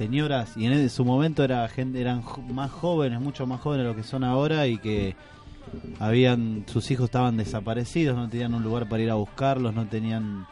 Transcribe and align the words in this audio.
señoras, 0.00 0.56
y 0.56 0.64
en 0.64 0.88
su 0.88 1.04
momento 1.04 1.44
era 1.44 1.68
gente, 1.68 2.00
eran 2.00 2.24
más 2.54 2.70
jóvenes, 2.70 3.20
mucho 3.20 3.46
más 3.46 3.60
jóvenes 3.60 3.84
de 3.84 3.90
lo 3.90 3.94
que 3.94 4.02
son 4.02 4.24
ahora, 4.24 4.66
y 4.66 4.78
que 4.78 5.14
habían 5.98 6.64
sus 6.68 6.90
hijos 6.90 7.04
estaban 7.04 7.36
desaparecidos, 7.36 8.16
no 8.16 8.26
tenían 8.26 8.54
un 8.54 8.62
lugar 8.62 8.88
para 8.88 9.02
ir 9.02 9.10
a 9.10 9.16
buscarlos, 9.16 9.74
no 9.74 9.86
tenían, 9.88 10.46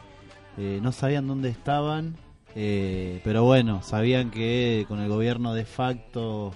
eh, 0.55 0.77
no 0.83 0.91
sabían 0.91 1.25
dónde 1.25 1.49
estaban, 1.49 2.15
eh, 2.53 3.21
pero 3.23 3.43
bueno, 3.43 3.81
sabían 3.81 4.29
que 4.29 4.85
con 4.87 4.99
el 4.99 5.09
gobierno 5.09 5.55
de 5.55 5.65
facto 5.65 6.53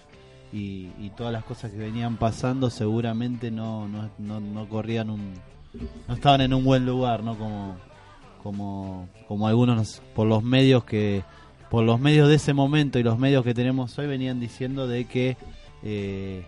y, 0.52 0.91
todas 1.18 1.34
las 1.34 1.44
cosas 1.44 1.71
que 1.71 1.78
venían 1.78 2.18
pasando, 2.18 2.70
seguramente 2.70 3.50
no, 3.50 3.88
no, 3.88 4.12
no, 4.20 4.39
no 4.39 4.70
corrían 4.70 5.10
un, 5.10 5.34
no 6.07 6.14
estaban 6.14 6.41
en 6.41 6.54
un 6.54 6.64
buen 6.64 6.86
lugar, 6.86 7.23
no 7.23 7.36
como 7.39 7.75
como, 8.44 9.07
como 9.28 9.48
algunos 9.48 10.02
por 10.14 10.28
los 10.28 10.44
medios 10.44 10.84
que 10.84 11.23
por 11.74 11.84
los 11.84 12.00
medios 12.00 12.30
de 12.30 12.36
ese 12.36 12.54
momento 12.54 13.00
y 13.00 13.04
los 13.04 13.18
medios 13.18 13.44
que 13.44 13.56
tenemos 13.56 13.98
hoy 13.98 14.06
venían 14.06 14.39
diciendo 14.39 14.88
de 14.88 15.06
que 15.06 15.38
eh, 15.82 16.46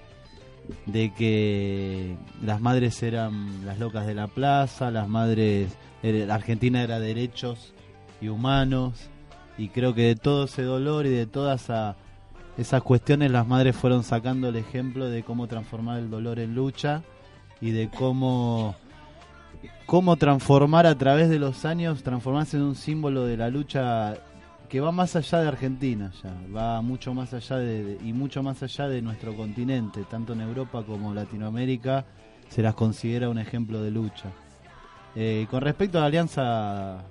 de 0.86 1.16
que 1.16 2.16
las 2.44 2.62
madres 2.62 3.02
eran 3.02 3.66
las 3.66 3.80
locas 3.80 4.06
de 4.06 4.14
la 4.14 4.28
plaza, 4.28 4.92
las 4.92 5.08
madres 5.08 5.76
la 6.04 6.36
Argentina 6.36 6.84
era 6.84 7.00
derechos 7.00 7.74
y 8.22 8.28
humanos 8.28 9.10
y 9.58 9.70
creo 9.70 9.96
que 9.96 10.04
de 10.04 10.16
todo 10.16 10.44
ese 10.44 10.62
dolor 10.62 11.08
y 11.08 11.10
de 11.10 11.26
todas 11.26 11.72
esas 12.56 12.84
cuestiones 12.84 13.32
las 13.32 13.48
madres 13.48 13.76
fueron 13.76 14.04
sacando 14.04 14.50
el 14.50 14.58
ejemplo 14.58 15.10
de 15.10 15.24
cómo 15.24 15.48
transformar 15.48 15.98
el 15.98 16.12
dolor 16.12 16.38
en 16.38 16.54
lucha 16.54 17.02
y 17.62 17.72
de 17.72 17.90
cómo 17.90 18.76
cómo 19.88 20.18
transformar 20.18 20.86
a 20.86 20.96
través 20.96 21.30
de 21.30 21.40
los 21.40 21.66
años, 21.66 22.04
transformarse 22.04 22.58
en 22.58 22.64
un 22.64 22.76
símbolo 22.76 23.26
de 23.26 23.38
la 23.38 23.50
lucha 23.50 24.20
que 24.76 24.82
va 24.82 24.92
más 24.92 25.16
allá 25.16 25.40
de 25.40 25.48
Argentina, 25.48 26.12
ya 26.22 26.36
va 26.54 26.82
mucho 26.82 27.14
más 27.14 27.34
allá 27.34 27.56
de, 27.60 27.98
y 28.04 28.12
mucho 28.12 28.44
más 28.44 28.62
allá 28.62 28.90
de 28.90 29.02
nuestro 29.02 29.34
continente, 29.34 30.04
tanto 30.04 30.34
en 30.34 30.42
Europa 30.42 30.84
como 30.86 31.14
Latinoamérica 31.14 32.04
se 32.50 32.62
las 32.62 32.76
considera 32.76 33.30
un 33.30 33.40
ejemplo 33.40 33.82
de 33.82 33.90
lucha. 33.90 34.34
Eh, 35.16 35.48
con 35.50 35.62
respecto 35.62 35.98
a 35.98 36.02
la 36.02 36.08
Alianza 36.08 37.06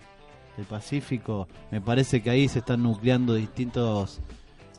del 0.58 0.66
Pacífico, 0.66 1.48
me 1.70 1.80
parece 1.80 2.22
que 2.22 2.28
ahí 2.28 2.48
se 2.48 2.58
están 2.58 2.82
nucleando 2.82 3.32
distintos 3.32 4.20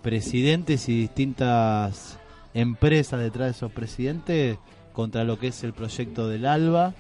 presidentes 0.04 0.88
y 0.88 0.96
distintas 0.96 2.20
empresas 2.54 3.20
detrás 3.20 3.48
de 3.48 3.52
esos 3.54 3.72
presidentes 3.72 4.60
contra 4.94 5.24
lo 5.24 5.40
que 5.40 5.48
es 5.48 5.64
el 5.64 5.74
proyecto 5.74 6.28
del 6.28 6.46
ALBA 6.46 6.94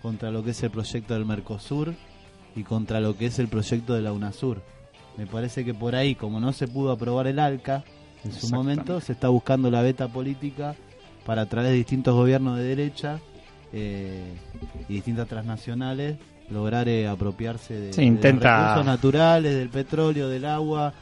contra 0.00 0.30
lo 0.30 0.44
que 0.44 0.50
es 0.50 0.62
el 0.62 0.70
proyecto 0.70 1.14
del 1.14 1.26
Mercosur 1.26 1.94
y 2.54 2.62
contra 2.62 3.00
lo 3.00 3.16
que 3.16 3.26
es 3.26 3.40
el 3.40 3.48
proyecto 3.48 3.92
de 3.92 4.02
la 4.02 4.12
UNASUR. 4.12 4.75
Me 5.16 5.26
parece 5.26 5.64
que 5.64 5.74
por 5.74 5.94
ahí, 5.94 6.14
como 6.14 6.40
no 6.40 6.52
se 6.52 6.68
pudo 6.68 6.92
aprobar 6.92 7.26
el 7.26 7.38
ALCA 7.38 7.84
en 8.24 8.32
su 8.32 8.48
momento, 8.48 9.00
se 9.00 9.12
está 9.12 9.28
buscando 9.28 9.70
la 9.70 9.82
beta 9.82 10.08
política 10.08 10.74
para 11.24 11.42
a 11.42 11.46
través 11.46 11.70
de 11.70 11.76
distintos 11.76 12.14
gobiernos 12.14 12.58
de 12.58 12.64
derecha 12.64 13.18
eh, 13.72 14.34
y 14.88 14.94
distintas 14.94 15.26
transnacionales 15.28 16.16
lograr 16.50 16.88
eh, 16.88 17.08
apropiarse 17.08 17.74
de, 17.74 17.86
los 17.88 18.22
recursos 18.22 18.86
naturales, 18.86 19.56
del 19.56 19.68
petróleo, 19.68 20.28
del 20.28 20.44
agua, 20.44 20.92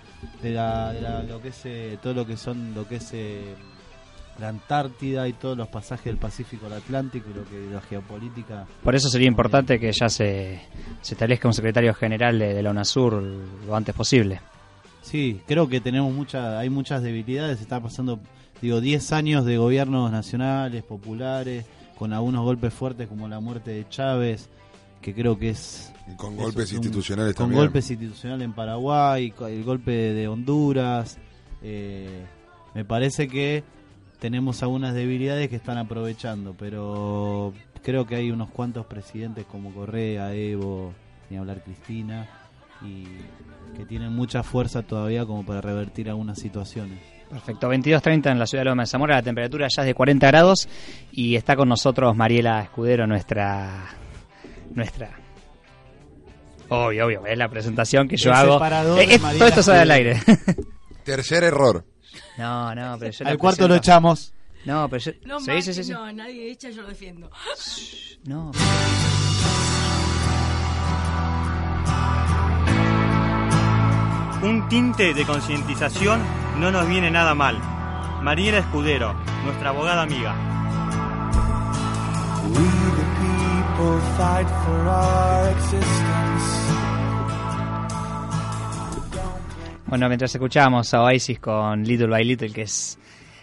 de, 0.43 0.53
la, 0.53 1.23
lo 1.29 1.43
que 1.43 1.49
es 1.49 1.61
eh, 1.67 1.99
todo 2.03 2.15
lo 2.15 2.27
que 2.27 2.37
son 2.39 2.73
lo 2.75 2.89
que 2.89 2.97
es 2.97 3.13
la 4.39 4.49
Antártida 4.49 5.29
y 5.29 5.33
todos 5.33 5.57
los 5.57 5.69
pasajes 5.69 6.07
del 6.07 6.17
Pacífico 6.17 6.67
al 6.67 6.75
Atlántico 6.75 7.29
y 7.31 7.35
lo 7.35 7.45
que 7.45 7.73
la 7.73 7.81
geopolítica. 7.81 8.67
Por 8.83 8.95
eso 8.95 9.09
sería 9.09 9.29
importante 9.29 9.79
que 9.79 9.93
ya 9.93 10.09
se, 10.09 10.61
se 11.01 11.15
establezca 11.15 11.49
un 11.49 11.55
secretario 11.55 11.95
general 11.95 12.39
de, 12.39 12.63
la 12.63 12.71
UNASUR 12.71 13.23
lo 13.67 13.77
antes 13.77 13.95
posible. 13.95 14.41
Sí, 15.03 15.41
creo 15.47 15.69
que 15.69 15.81
tenemos 15.81 16.13
mucha, 16.13 16.59
hay 16.59 16.71
muchas 16.71 17.03
debilidades, 17.03 17.61
está 17.61 17.81
pasando, 17.81 18.19
digo, 18.61 18.81
10 18.81 19.13
años 19.13 19.45
de 19.45 19.59
gobiernos 19.59 20.11
nacionales, 20.11 20.83
populares, 20.83 21.67
con 21.99 22.13
algunos 22.13 22.43
golpes 22.43 22.73
fuertes 22.73 23.07
como 23.07 23.29
la 23.29 23.39
muerte 23.39 23.71
de 23.71 23.89
Chávez, 23.89 24.49
que 25.01 25.15
creo 25.15 25.39
que 25.39 25.51
es... 25.51 25.93
con 26.17 26.37
golpes 26.37 26.73
institucionales 26.73 27.35
también. 27.35 27.59
Con 27.59 27.67
golpes 27.67 27.91
institucionales 27.91 28.47
en 28.47 28.55
Paraguay, 28.55 29.33
el 29.47 29.65
golpe 29.65 29.93
de 29.93 30.27
Honduras. 30.27 31.19
Eh, 31.63 32.25
me 32.75 32.85
parece 32.85 33.29
que 33.29 33.63
tenemos 34.25 34.63
algunas 34.63 34.95
debilidades 34.95 35.51
que 35.51 35.57
están 35.57 35.77
aprovechando, 35.77 36.55
pero 36.59 37.53
creo 37.83 38.07
que 38.07 38.17
hay 38.17 38.31
unos 38.31 38.49
cuantos 38.49 38.87
presidentes 38.87 39.45
como 39.45 39.75
Correa, 39.75 40.33
Evo, 40.33 40.95
ni 41.29 41.37
hablar 41.37 41.63
Cristina, 41.63 42.27
y 42.81 43.05
que 43.77 43.85
tienen 43.85 44.15
mucha 44.15 44.43
fuerza 44.43 44.81
todavía 44.81 45.27
como 45.27 45.45
para 45.45 45.61
revertir 45.61 46.09
algunas 46.09 46.39
situaciones. 46.39 47.01
Perfecto, 47.29 47.71
22.30 47.71 48.31
en 48.31 48.39
la 48.39 48.47
ciudad 48.47 48.65
de 48.65 48.71
Loma 48.71 48.85
de 48.85 48.87
Zamora, 48.87 49.17
la 49.17 49.23
temperatura 49.23 49.69
ya 49.69 49.83
es 49.83 49.89
de 49.89 49.95
40 49.95 50.27
grados 50.27 50.71
y 51.13 51.37
está 51.37 51.55
con 51.55 51.69
nosotros 51.69 52.17
Mariela 52.17 52.63
Escudero, 52.63 53.07
nuestra... 53.07 53.91
nuestra 54.71 55.11
Obvio, 56.71 57.05
obvio, 57.05 57.27
es 57.27 57.37
la 57.37 57.51
presentación 57.51 58.09
que 58.09 58.17
yo 58.17 58.33
hago. 58.33 58.59
Eh, 58.99 59.19
todo 59.19 59.49
esto 59.49 59.63
sale 59.63 59.81
al 59.81 59.91
aire. 59.91 60.19
Tercer 61.05 61.45
error. 61.45 61.85
No, 62.39 62.75
no, 62.75 62.97
pero 62.99 63.11
yo 63.13 63.27
Al 63.27 63.39
cuarto 63.39 63.69
lo 63.69 63.75
echamos. 63.75 64.33
No, 64.65 64.89
pero 64.89 65.01
yo... 65.03 65.13
No, 65.27 65.41
sí, 65.41 65.63
sí, 65.63 65.85
sí, 65.85 65.93
no, 65.93 66.11
nadie 66.13 66.51
echa, 66.51 66.71
yo 66.71 66.83
lo 66.83 66.89
defiendo. 66.89 67.31
No. 68.25 68.51
Un 74.43 74.69
tinte 74.69 75.15
de 75.15 75.25
concientización 75.25 76.23
no 76.59 76.71
nos 76.71 76.87
viene 76.89 77.11
nada 77.11 77.35
mal. 77.35 77.59
Mariela 78.23 78.59
Escudero, 78.59 79.15
nuestra 79.45 79.71
abogada 79.71 80.03
amiga. 80.03 80.35
We 82.45 82.63
the 82.63 83.07
people 83.21 84.01
fight 84.17 84.47
for 84.47 84.89
our 84.89 85.49
existence. 85.51 86.84
Bueno, 89.95 90.09
mientras 90.09 90.35
escuchábamos 90.35 90.93
a 90.93 91.05
Oasis 91.05 91.39
con 91.39 91.85
Little 91.85 92.09
by 92.09 92.25
Little, 92.25 92.51
que 92.51 92.63
es 92.63 92.99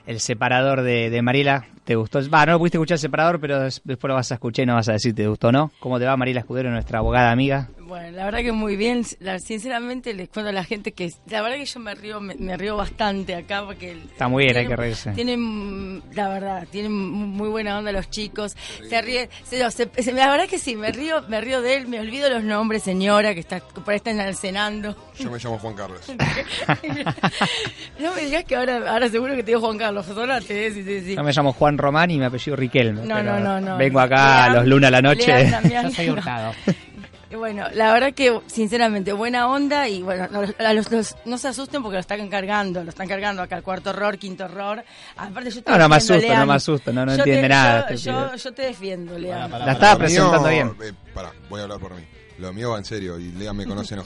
el 0.05 0.19
separador 0.19 0.81
de, 0.81 1.09
de 1.09 1.21
Mariela, 1.21 1.65
¿te 1.83 1.95
gustó? 1.95 2.19
Va, 2.29 2.45
no 2.45 2.53
lo 2.53 2.59
pudiste 2.59 2.77
escuchar 2.77 2.95
el 2.95 2.99
separador, 2.99 3.39
pero 3.39 3.61
después 3.61 4.03
lo 4.03 4.15
vas 4.15 4.31
a 4.31 4.35
escuchar 4.35 4.63
y 4.63 4.65
no 4.67 4.75
vas 4.75 4.89
a 4.89 4.93
decir 4.93 5.15
te 5.15 5.27
gustó 5.27 5.49
o 5.49 5.51
no. 5.51 5.71
¿Cómo 5.79 5.99
te 5.99 6.05
va 6.05 6.15
Mariela 6.17 6.41
Escudero, 6.41 6.69
nuestra 6.71 6.99
abogada 6.99 7.31
amiga? 7.31 7.69
Bueno, 7.79 8.11
la 8.11 8.25
verdad 8.25 8.39
que 8.39 8.51
muy 8.51 8.77
bien. 8.77 9.03
sinceramente 9.03 10.13
les 10.13 10.29
cuento 10.29 10.49
a 10.49 10.53
la 10.53 10.63
gente 10.63 10.93
que 10.93 11.11
la 11.27 11.41
verdad 11.41 11.57
que 11.57 11.65
yo 11.65 11.79
me 11.79 11.93
río, 11.93 12.21
me, 12.21 12.55
río 12.57 12.77
bastante 12.77 13.35
acá 13.35 13.65
porque 13.65 13.91
está 13.91 14.27
muy 14.27 14.45
bien, 14.45 14.57
hay 14.57 14.67
que 14.67 14.75
reírse. 14.75 15.11
Tienen, 15.11 16.01
la 16.13 16.29
verdad, 16.29 16.67
tienen 16.71 16.93
muy 16.93 17.49
buena 17.49 17.77
onda 17.77 17.91
los 17.91 18.09
chicos. 18.09 18.55
Se 18.87 19.01
ríen, 19.01 19.29
la 19.51 20.31
verdad 20.31 20.47
que 20.47 20.57
sí, 20.57 20.75
me 20.75 20.91
río, 20.91 21.23
me 21.27 21.41
río 21.41 21.61
de 21.61 21.75
él, 21.75 21.87
me 21.87 21.99
olvido 21.99 22.29
los 22.29 22.43
nombres, 22.43 22.83
señora 22.83 23.33
que 23.33 23.41
está 23.41 23.59
por 23.59 23.89
ahí 23.89 23.97
están 23.97 24.19
alcenando. 24.19 24.95
Yo 25.17 25.29
me 25.29 25.37
llamo 25.37 25.59
Juan 25.59 25.75
Carlos. 25.75 26.01
no 27.99 28.13
me 28.15 28.21
digas 28.21 28.43
que 28.45 28.55
ahora, 28.55 28.91
ahora 28.91 29.09
seguro 29.09 29.35
que 29.35 29.43
te 29.43 29.51
digo 29.51 29.61
Juan 29.61 29.77
Carlos. 29.77 30.05
Sí, 30.47 30.71
sí, 30.71 30.83
sí. 30.83 31.15
Yo 31.15 31.23
me 31.23 31.31
llamo 31.31 31.53
Juan 31.53 31.70
Román 31.77 32.11
y 32.11 32.17
mi 32.17 32.25
apellido 32.25 32.55
Riquelme. 32.55 33.05
No, 33.05 33.21
no, 33.21 33.39
no, 33.39 33.59
no. 33.59 33.77
Vengo 33.77 33.99
acá 33.99 34.45
a 34.45 34.49
los 34.49 34.67
lunes 34.67 34.87
a 34.87 34.91
la 34.91 35.01
noche. 35.01 35.51
Yo 35.71 35.91
soy 35.91 36.09
hurtado. 36.09 36.53
Bueno, 37.35 37.65
la 37.73 37.93
verdad 37.93 38.13
que 38.13 38.41
sinceramente 38.47 39.13
buena 39.13 39.47
onda 39.47 39.87
y 39.87 40.01
bueno, 40.01 40.27
los, 40.29 41.15
no 41.25 41.37
se 41.37 41.47
asusten 41.47 41.81
porque 41.81 41.95
lo 41.95 42.01
están 42.01 42.27
cargando, 42.27 42.83
lo 42.83 42.89
están 42.89 43.07
cargando 43.07 43.41
acá 43.41 43.57
el 43.57 43.63
cuarto 43.63 43.91
error, 43.91 44.17
quinto 44.17 44.45
error. 44.45 44.83
Aparte 45.15 45.49
yo 45.49 45.61
no, 45.65 45.77
no 45.77 45.89
me 45.89 45.95
asusto, 45.95 46.33
no 46.33 46.45
me 46.45 46.53
asusto, 46.53 46.93
no, 46.93 47.05
no 47.05 47.13
entiende 47.13 47.47
nada. 47.47 47.93
Yo, 47.95 48.35
yo, 48.35 48.53
te 48.53 48.63
defiendo, 48.63 49.17
Lean. 49.17 49.49
la 49.49 49.71
estaba 49.71 49.97
presentando 49.97 50.49
bien. 50.49 50.75
Eh, 50.83 50.91
pará, 51.13 51.31
voy 51.49 51.61
a 51.61 51.63
hablar 51.63 51.79
por 51.79 51.95
mí. 51.95 52.03
Lo 52.41 52.51
mío 52.53 52.71
va 52.71 52.79
en 52.79 52.85
serio 52.85 53.19
y 53.19 53.31
Lea 53.31 53.53
me 53.53 53.65
conoce. 53.65 53.95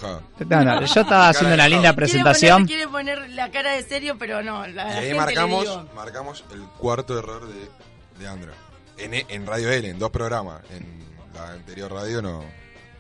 No, 0.50 0.64
no, 0.64 0.86
yo 0.86 1.02
estaba 1.02 1.30
haciendo 1.30 1.56
una 1.56 1.68
linda 1.68 1.94
presentación. 1.94 2.66
Quiere 2.66 2.88
poner, 2.88 3.30
la 3.32 3.50
cara 3.50 3.74
de 3.74 3.84
serio, 3.84 4.18
pero 4.20 4.44
no. 4.44 4.68
La, 4.68 5.04
y 5.04 5.08
ahí 5.08 5.14
marcamos, 5.14 5.94
marcamos 5.96 6.44
el 6.54 6.62
cuarto 6.78 7.18
error 7.18 7.48
de, 7.48 7.70
de 8.20 8.28
Andra. 8.28 8.54
En, 8.98 9.14
en 9.14 9.46
Radio 9.46 9.72
L, 9.72 9.90
en 9.90 10.00
dos 10.00 10.12
programas. 10.12 10.62
En 10.72 10.86
la 11.34 11.54
anterior 11.54 11.92
radio 11.92 12.22
no 12.22 12.44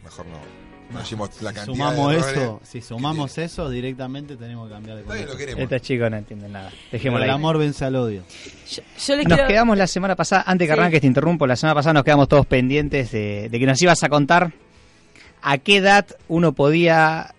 mejor 0.04 0.25
no. 0.27 0.65
No, 0.88 1.00
la 1.42 1.51
si 1.51 1.65
sumamos 1.65 2.15
eso, 2.15 2.62
si 2.63 2.80
sumamos 2.80 3.38
eso, 3.39 3.71
directamente 3.71 4.38
tenemos 4.38 4.68
que 4.68 4.74
cambiar 4.75 4.98
de 4.98 5.04
color. 5.04 5.59
Estos 5.59 5.81
chicos 5.81 6.12
no 6.12 6.18
entienden 6.18 6.51
nada. 6.51 6.71
El 6.92 7.30
amor 7.31 7.57
vence 7.57 7.83
al 7.86 7.95
odio. 7.95 8.21
nos 9.27 9.39
quedamos 9.42 9.77
la 9.80 9.88
semana 9.88 10.15
pasada, 10.15 10.44
antes 10.45 10.68
que 10.68 10.74
arranque 10.74 11.01
te 11.01 11.07
interrumpo, 11.07 11.48
la 11.48 11.56
semana 11.56 11.74
pasada 11.74 11.94
nos 11.94 12.04
quedamos 12.04 12.27
todos 12.27 12.45
pendientes 12.45 13.12
de, 13.12 13.50
que 13.51 13.65
nos 13.65 13.81
ibas 13.81 14.04
a 14.04 14.09
contar 14.09 14.54
a 15.47 15.59
qué 15.59 15.77
edad 15.77 16.07
uno 16.27 16.53
podía, 16.53 17.36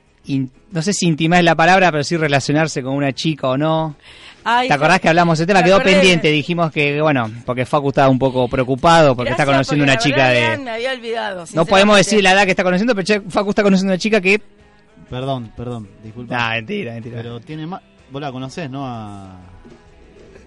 no 0.70 0.82
sé 0.82 0.93
si 0.93 1.06
intimar 1.08 1.43
la 1.43 1.56
palabra, 1.56 1.91
pero 1.91 2.05
sí 2.05 2.17
relacionarse 2.17 2.81
con 2.81 2.94
una 2.94 3.12
chica 3.12 3.49
o 3.49 3.58
no. 3.58 3.97
¿Te 4.44 4.73
acordás 4.73 5.00
que 5.00 5.08
hablamos 5.08 5.37
de 5.37 5.43
ese 5.43 5.49
tema? 5.49 5.61
Quedó 5.64 5.82
pendiente, 5.82 6.29
dijimos 6.29 6.70
que, 6.70 7.03
bueno, 7.03 7.29
porque 7.44 7.67
Facu 7.67 7.88
estaba 7.88 8.08
un 8.08 8.20
poco 8.20 8.47
preocupado 8.47 9.17
porque 9.17 9.32
está 9.32 9.44
conociendo 9.44 9.82
una 9.82 9.99
chica 9.99 10.29
de... 10.29 10.56
Me 10.56 10.70
había 10.70 10.93
olvidado. 10.93 11.47
No 11.53 11.67
podemos 11.67 11.97
decir 11.97 12.23
la 12.23 12.31
edad 12.31 12.44
que 12.44 12.50
está 12.50 12.62
conociendo, 12.62 12.94
pero 12.94 13.23
Facu 13.29 13.50
está 13.50 13.64
conociendo 13.64 13.93
una 13.93 13.99
chica 13.99 14.20
que... 14.20 14.41
Perdón, 15.11 15.53
perdón, 15.56 15.88
disculpa. 16.05 16.37
No, 16.38 16.50
mentira, 16.50 16.93
mentira. 16.93 17.17
Pero 17.17 17.41
tiene 17.41 17.67
más... 17.67 17.82
vos 18.12 18.23
la 18.23 18.31
conocés, 18.31 18.70
¿no? 18.70 18.87
A... 18.87 19.37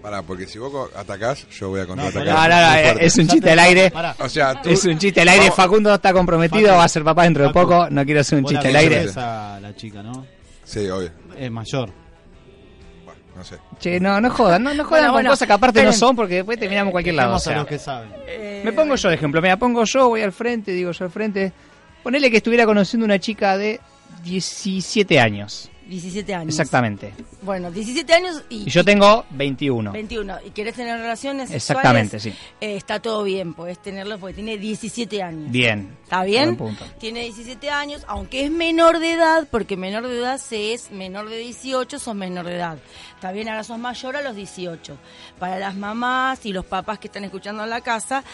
Pará, 0.02 0.22
porque 0.22 0.46
si 0.46 0.58
vos 0.58 0.90
atacás, 0.96 1.46
yo 1.50 1.68
voy 1.68 1.80
a 1.80 1.86
contraatacar. 1.86 2.26
No, 2.50 2.56
no, 2.56 2.94
no, 2.94 3.00
es 3.00 3.18
un 3.18 3.28
chiste 3.28 3.50
al 3.50 3.58
aire. 3.58 3.92
O 4.18 4.28
sea, 4.28 4.60
tú... 4.62 4.70
Es 4.70 4.84
un 4.86 4.98
chiste 4.98 5.20
al 5.20 5.28
aire. 5.28 5.50
Facundo 5.50 5.92
está 5.94 6.12
comprometido, 6.12 6.74
va 6.74 6.84
a 6.84 6.88
ser 6.88 7.04
papá 7.04 7.24
dentro 7.24 7.46
de 7.46 7.52
poco. 7.52 7.88
No 7.90 8.04
quiero 8.04 8.20
hacer 8.20 8.38
un 8.38 8.44
chiste 8.46 8.68
al 8.68 8.76
aire. 8.76 9.06
A 9.16 9.58
la 9.60 9.74
chica, 9.76 10.02
¿no? 10.02 10.26
Sí, 10.64 10.88
obvio. 10.88 11.10
Es 11.36 11.50
mayor. 11.50 11.90
Bueno, 13.04 13.20
no 13.36 13.44
sé. 13.44 13.56
Che, 13.78 13.98
no, 14.00 14.20
no 14.20 14.30
jodan, 14.30 14.62
no, 14.62 14.72
no 14.72 14.84
jodan 14.84 14.88
Bueno, 14.88 15.06
con 15.08 15.12
bueno, 15.14 15.30
cosas 15.30 15.46
que 15.46 15.52
aparte 15.52 15.80
esperen. 15.80 15.92
no 16.00 16.06
son 16.06 16.16
porque 16.16 16.34
después 16.36 16.58
terminamos 16.58 16.88
en 16.88 16.92
cualquier 16.92 17.14
lado. 17.16 17.32
o 17.32 17.36
a 17.36 17.40
sea. 17.40 17.56
los 17.56 17.66
que 17.66 17.78
saben. 17.78 18.10
Eh, 18.26 18.62
Me 18.64 18.72
pongo 18.72 18.94
yo 18.94 19.08
de 19.08 19.14
ejemplo, 19.16 19.42
mira, 19.42 19.56
pongo 19.56 19.84
yo, 19.84 20.08
voy 20.08 20.22
al 20.22 20.32
frente, 20.32 20.72
digo 20.72 20.92
yo 20.92 21.04
al 21.04 21.10
frente. 21.10 21.52
Ponele 22.02 22.30
que 22.30 22.38
estuviera 22.38 22.64
conociendo 22.66 23.04
una 23.04 23.18
chica 23.18 23.56
de 23.58 23.80
17 24.22 25.18
años. 25.20 25.69
17 25.90 26.34
años. 26.34 26.48
Exactamente. 26.54 27.12
Bueno, 27.42 27.70
17 27.70 28.14
años 28.14 28.42
y, 28.48 28.62
Y 28.68 28.70
yo 28.70 28.84
tengo 28.84 29.26
21. 29.30 29.92
21. 29.92 30.36
¿Y 30.46 30.50
querés 30.50 30.74
tener 30.76 30.98
relaciones 30.98 31.50
Exactamente, 31.50 32.20
sexuales? 32.20 32.38
sí. 32.38 32.56
Eh, 32.64 32.76
está 32.76 33.00
todo 33.00 33.24
bien, 33.24 33.52
podés 33.54 33.78
tenerlo 33.82 34.18
porque 34.18 34.34
tiene 34.34 34.56
17 34.56 35.22
años. 35.22 35.50
Bien. 35.50 35.96
¿Está 36.04 36.22
bien? 36.22 36.56
Punto. 36.56 36.84
Tiene 36.98 37.22
17 37.24 37.70
años, 37.70 38.02
aunque 38.06 38.44
es 38.44 38.50
menor 38.50 39.00
de 39.00 39.12
edad, 39.12 39.48
porque 39.50 39.76
menor 39.76 40.06
de 40.06 40.16
edad 40.18 40.38
se 40.38 40.72
es 40.72 40.90
menor 40.92 41.28
de 41.28 41.38
18, 41.38 41.98
sos 41.98 42.14
menor 42.14 42.46
de 42.46 42.56
edad. 42.56 42.78
Está 43.16 43.32
bien, 43.32 43.48
ahora 43.48 43.64
sos 43.64 43.78
mayor 43.78 44.16
a 44.16 44.22
los 44.22 44.34
18. 44.36 44.96
Para 45.38 45.58
las 45.58 45.74
mamás 45.74 46.46
y 46.46 46.52
los 46.52 46.64
papás 46.64 46.98
que 46.98 47.08
están 47.08 47.24
escuchando 47.24 47.64
en 47.64 47.70
la 47.70 47.80
casa, 47.80 48.24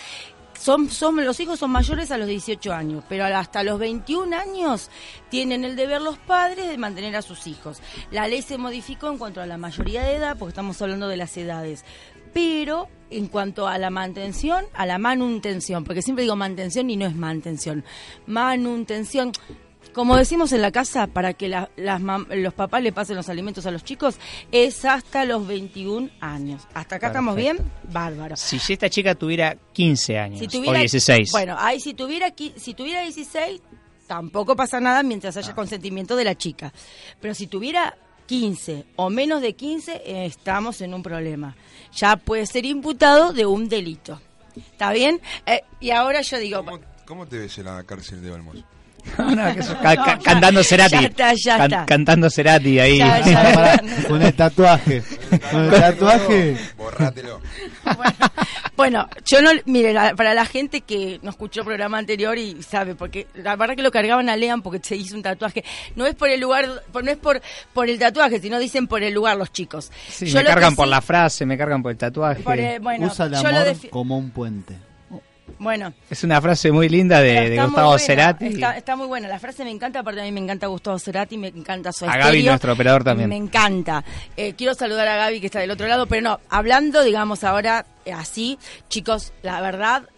son, 0.58 0.90
son, 0.90 1.24
los 1.24 1.38
hijos 1.40 1.58
son 1.58 1.70
mayores 1.70 2.10
a 2.10 2.18
los 2.18 2.28
18 2.28 2.72
años, 2.72 3.04
pero 3.08 3.24
hasta 3.24 3.62
los 3.62 3.78
21 3.78 4.36
años 4.36 4.90
tienen 5.28 5.64
el 5.64 5.76
deber 5.76 6.02
los 6.02 6.18
padres 6.18 6.68
de 6.68 6.78
mantener 6.78 7.16
a 7.16 7.22
sus 7.22 7.46
hijos. 7.46 7.80
La 8.10 8.28
ley 8.28 8.42
se 8.42 8.58
modificó 8.58 9.08
en 9.08 9.18
cuanto 9.18 9.40
a 9.40 9.46
la 9.46 9.58
mayoría 9.58 10.02
de 10.02 10.16
edad, 10.16 10.36
porque 10.38 10.50
estamos 10.50 10.80
hablando 10.82 11.08
de 11.08 11.16
las 11.16 11.36
edades. 11.36 11.84
Pero 12.32 12.88
en 13.10 13.28
cuanto 13.28 13.66
a 13.66 13.78
la 13.78 13.90
mantención, 13.90 14.64
a 14.74 14.84
la 14.86 14.98
manutención, 14.98 15.84
porque 15.84 16.02
siempre 16.02 16.22
digo 16.22 16.36
mantención 16.36 16.90
y 16.90 16.96
no 16.96 17.06
es 17.06 17.14
mantención, 17.14 17.84
manutención. 18.26 19.32
Como 19.92 20.16
decimos 20.16 20.52
en 20.52 20.60
la 20.60 20.70
casa, 20.72 21.06
para 21.06 21.32
que 21.32 21.48
la- 21.48 21.70
las 21.76 22.00
mam- 22.02 22.26
los 22.34 22.52
papás 22.52 22.82
le 22.82 22.92
pasen 22.92 23.16
los 23.16 23.28
alimentos 23.30 23.64
a 23.66 23.70
los 23.70 23.82
chicos, 23.82 24.16
es 24.52 24.84
hasta 24.84 25.24
los 25.24 25.46
21 25.46 26.10
años. 26.20 26.62
¿Hasta 26.74 26.96
acá 26.96 27.06
estamos 27.08 27.34
bien? 27.34 27.58
Bárbaro. 27.90 28.36
Si 28.36 28.58
esta 28.72 28.90
chica 28.90 29.14
tuviera 29.14 29.56
15 29.72 30.18
años 30.18 30.38
Si 30.40 30.48
tuviera, 30.48 30.78
o 30.78 30.80
16. 30.80 31.32
Bueno, 31.32 31.56
ahí 31.58 31.80
si 31.80 31.94
tuviera, 31.94 32.32
si 32.56 32.74
tuviera 32.74 33.00
16, 33.02 33.62
tampoco 34.06 34.54
pasa 34.54 34.80
nada 34.80 35.02
mientras 35.02 35.36
haya 35.38 35.54
consentimiento 35.54 36.14
de 36.14 36.24
la 36.24 36.34
chica. 36.34 36.72
Pero 37.20 37.32
si 37.34 37.46
tuviera 37.46 37.96
15 38.26 38.84
o 38.96 39.08
menos 39.08 39.40
de 39.40 39.54
15, 39.54 40.02
eh, 40.04 40.26
estamos 40.26 40.80
en 40.82 40.92
un 40.92 41.02
problema. 41.02 41.56
Ya 41.94 42.16
puede 42.16 42.44
ser 42.46 42.66
imputado 42.66 43.32
de 43.32 43.46
un 43.46 43.68
delito. 43.68 44.20
¿Está 44.54 44.92
bien? 44.92 45.20
Eh, 45.46 45.62
y 45.80 45.90
ahora 45.90 46.20
yo 46.20 46.38
digo... 46.38 46.64
¿Cómo, 46.64 46.80
cómo 47.06 47.26
te 47.26 47.38
ves 47.38 47.56
en 47.58 47.64
la 47.64 47.82
cárcel 47.84 48.22
de 48.22 48.30
Olmos? 48.32 48.56
No, 49.18 49.54
que 49.54 49.60
eso, 49.60 49.74
ca- 49.82 49.96
ca- 49.96 50.18
cantando 50.18 50.62
Cerati. 50.62 50.92
Ya 50.92 51.00
está, 51.06 51.32
ya 51.34 51.56
Can- 51.56 51.72
está. 51.72 51.86
cantando 51.86 52.30
Cerati 52.30 52.78
ahí. 52.78 52.98
Ya, 52.98 53.20
ya. 53.20 53.80
Con 54.08 54.22
el 54.22 54.34
tatuaje. 54.34 55.02
Con 55.50 55.64
el 55.64 55.70
tatuaje. 55.80 56.56
Borrátelo. 56.76 57.40
Bueno, 57.96 58.12
bueno, 58.76 59.08
yo 59.24 59.40
no, 59.42 59.50
mire, 59.64 59.92
la- 59.92 60.14
para 60.16 60.34
la 60.34 60.44
gente 60.44 60.80
que 60.80 61.20
no 61.22 61.30
escuchó 61.30 61.60
el 61.60 61.66
programa 61.66 61.98
anterior 61.98 62.36
y 62.36 62.62
sabe, 62.64 62.94
porque 62.96 63.26
la 63.36 63.54
verdad 63.54 63.76
que 63.76 63.82
lo 63.82 63.92
cargaban 63.92 64.28
a 64.28 64.36
Lean 64.36 64.60
porque 64.60 64.80
se 64.82 64.96
hizo 64.96 65.14
un 65.14 65.22
tatuaje. 65.22 65.64
No 65.94 66.04
es 66.04 66.14
por 66.16 66.28
el 66.28 66.40
lugar, 66.40 66.82
no 66.92 67.10
es 67.10 67.16
por, 67.16 67.40
por 67.72 67.88
el 67.88 67.98
tatuaje, 67.98 68.40
sino 68.40 68.58
dicen 68.58 68.86
por 68.88 69.02
el 69.04 69.14
lugar 69.14 69.36
los 69.36 69.52
chicos. 69.52 69.90
Sí, 70.08 70.26
Yo 70.26 70.40
me 70.40 70.44
cargan 70.44 70.74
por 70.74 70.86
sí- 70.86 70.90
la 70.90 71.00
frase, 71.00 71.46
me 71.46 71.56
cargan 71.56 71.80
por 71.82 71.92
el 71.92 71.96
tatuaje. 71.98 72.42
por 72.42 72.58
el- 72.58 72.80
bueno, 72.80 73.06
Usa 73.06 73.26
el 73.26 73.32
yo 73.34 73.42
lo 73.42 73.48
amor 73.60 73.76
como 73.90 74.18
un 74.18 74.30
puente. 74.30 74.74
Bueno, 75.58 75.92
Es 76.10 76.22
una 76.22 76.40
frase 76.40 76.70
muy 76.70 76.88
linda 76.88 77.20
de, 77.20 77.50
de 77.50 77.62
Gustavo 77.62 77.98
Cerati. 77.98 78.46
Está, 78.46 78.76
está 78.76 78.96
muy 78.96 79.06
buena, 79.06 79.28
la 79.28 79.38
frase 79.38 79.64
me 79.64 79.70
encanta, 79.70 80.00
aparte 80.00 80.20
a 80.20 80.24
mí 80.24 80.32
me 80.32 80.40
encanta 80.40 80.66
Gustavo 80.66 80.98
Cerati, 80.98 81.38
me 81.38 81.48
encanta 81.48 81.92
su 81.92 82.04
A 82.04 82.16
Gaby, 82.16 82.42
nuestro 82.44 82.72
operador, 82.72 83.04
también. 83.04 83.28
Me 83.28 83.36
encanta. 83.36 84.04
Eh, 84.36 84.54
quiero 84.56 84.74
saludar 84.74 85.08
a 85.08 85.16
Gaby 85.16 85.40
que 85.40 85.46
está 85.46 85.60
del 85.60 85.70
otro 85.70 85.86
lado, 85.86 86.06
pero 86.06 86.22
no, 86.22 86.40
hablando, 86.50 87.02
digamos, 87.02 87.42
ahora 87.44 87.86
así, 88.12 88.58
chicos, 88.88 89.32
la 89.42 89.60
verdad, 89.60 90.08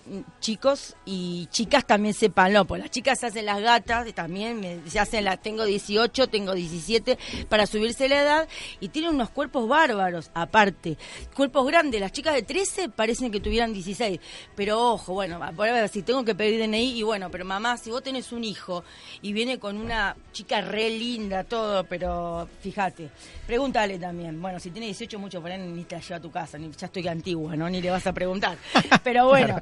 chicos 0.40 0.96
y 1.05 1.46
chicas 1.50 1.87
también 1.87 2.14
sépanlo, 2.14 2.64
pues 2.64 2.81
las 2.81 2.90
chicas 2.90 3.19
se 3.19 3.26
hacen 3.26 3.46
las 3.46 3.61
gatas 3.61 4.12
también 4.14 4.82
se 4.87 4.99
hacen 4.99 5.25
las, 5.25 5.40
tengo 5.43 5.64
18, 5.64 6.29
tengo 6.29 6.55
17, 6.55 7.19
para 7.49 7.67
subirse 7.67 8.08
la 8.08 8.23
edad 8.23 8.49
y 8.81 8.88
tienen 8.88 9.14
unos 9.14 9.31
cuerpos 9.31 9.69
bárbaros, 9.69 10.31
aparte, 10.35 10.96
cuerpos 11.35 11.67
grandes, 11.67 12.00
las 12.00 12.12
chicas 12.12 12.35
de 12.35 12.43
13 12.43 12.88
parecen 12.90 13.31
que 13.31 13.40
tuvieran 13.40 13.73
16, 13.73 14.20
pero 14.55 14.93
ojo, 14.93 15.14
bueno, 15.14 15.43
a 15.43 15.50
ver 15.52 15.88
si 15.88 16.02
tengo 16.02 16.25
que 16.25 16.34
pedir 16.34 16.61
DNI 16.61 16.99
y 16.99 17.02
bueno, 17.02 17.31
pero 17.31 17.44
mamá, 17.44 17.76
si 17.76 17.91
vos 17.91 18.02
tenés 18.02 18.32
un 18.32 18.44
hijo 18.44 18.84
y 19.23 19.32
viene 19.32 19.58
con 19.58 19.76
una 19.76 20.17
chica 20.32 20.61
re 20.61 20.91
linda, 20.91 21.44
todo, 21.44 21.84
pero 21.84 22.49
fíjate, 22.61 23.11
pregúntale 23.46 23.99
también, 23.99 24.41
bueno, 24.41 24.58
si 24.58 24.70
tiene 24.70 24.87
18 24.87 25.19
mucho 25.19 25.41
por 25.41 25.50
ahí 25.50 25.58
ni 25.58 25.84
te 25.84 25.96
la 25.96 26.00
lleva 26.00 26.17
a 26.17 26.20
tu 26.20 26.31
casa, 26.31 26.58
ni 26.58 26.70
ya 26.73 26.87
estoy 26.87 27.06
antigua, 27.08 27.56
¿no? 27.56 27.69
Le 27.80 27.90
vas 27.90 28.06
a 28.06 28.12
preguntar, 28.12 28.56
pero 29.04 29.26
bueno, 29.28 29.60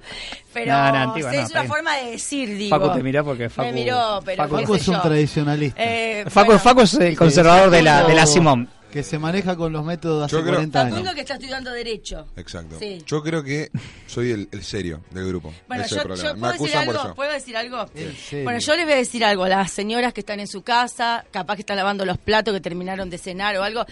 pero 0.53 0.73
No, 0.73 0.91
no, 0.93 0.99
antigua 1.11 1.35
es 1.35 1.51
una 1.51 1.65
forma 1.65 1.97
de 1.97 2.11
decir, 2.13 2.57
digo. 2.57 2.79
Facu 2.79 2.95
te 2.97 3.03
miró 3.03 3.25
porque 3.25 3.51
Facu- 3.51 3.63
Me 3.67 3.73
miró, 3.73 4.21
pero 4.25 4.45
Facu- 4.45 4.61
Facu 4.61 4.75
es 4.75 4.89
un 4.89 4.95
yo. 4.95 5.01
tradicionalista. 5.03 5.83
Eh, 5.83 6.25
Facu, 6.29 6.47
bueno, 6.47 6.61
Facu 6.61 6.81
es 6.83 6.95
el 6.95 7.17
conservador 7.17 7.71
de 7.71 7.83
la, 7.83 8.05
de 8.05 8.15
la 8.15 8.27
Simón. 8.27 8.69
Que 8.93 9.03
se 9.03 9.19
maneja 9.19 9.57
con 9.57 9.73
los 9.75 9.85
métodos 9.85 10.21
de 10.21 10.25
hace 10.27 10.37
Yo 10.37 10.43
creo- 10.43 10.55
40 10.55 10.81
años. 10.81 10.91
Facundo 10.93 11.15
que 11.15 11.21
está 11.21 11.35
estudiando 11.35 11.71
Derecho. 11.73 12.27
Exacto. 12.37 12.79
Sí. 12.79 13.03
Yo 13.05 13.23
creo 13.23 13.43
que 13.43 13.71
soy 14.07 14.31
el, 14.31 14.49
el 14.53 14.63
serio 14.65 15.03
del 15.11 15.29
grupo. 15.29 15.53
Bueno, 15.69 15.85
Ese 15.85 15.97
es 15.97 16.03
yo, 16.03 16.09
el 16.15 16.17
yo 16.17 16.23
problema. 16.23 16.33
Me 16.35 16.41
puedo 16.41 16.53
decir 16.53 16.67
acusan 16.77 16.87
por 16.87 16.95
algo, 16.97 17.05
eso. 17.09 17.15
¿puedo 17.15 17.33
decir 17.33 17.57
algo? 17.59 17.87
Bueno, 18.45 18.59
yo 18.59 18.77
les 18.77 18.85
voy 18.87 18.95
a 18.95 18.97
decir 18.97 19.25
algo 19.25 19.45
a 19.45 19.49
las 19.51 19.71
señoras 19.71 20.15
que 20.15 20.21
están 20.21 20.41
en 20.41 20.47
su 20.47 20.63
casa, 20.63 21.27
capaz 21.31 21.57
que 21.57 21.61
están 21.63 21.77
lavando 21.77 22.07
los 22.07 22.17
platos, 22.17 22.55
que 22.55 22.61
terminaron 22.61 23.11
de 23.11 23.19
cenar 23.19 23.55
o 23.59 23.63
algo. 23.65 23.85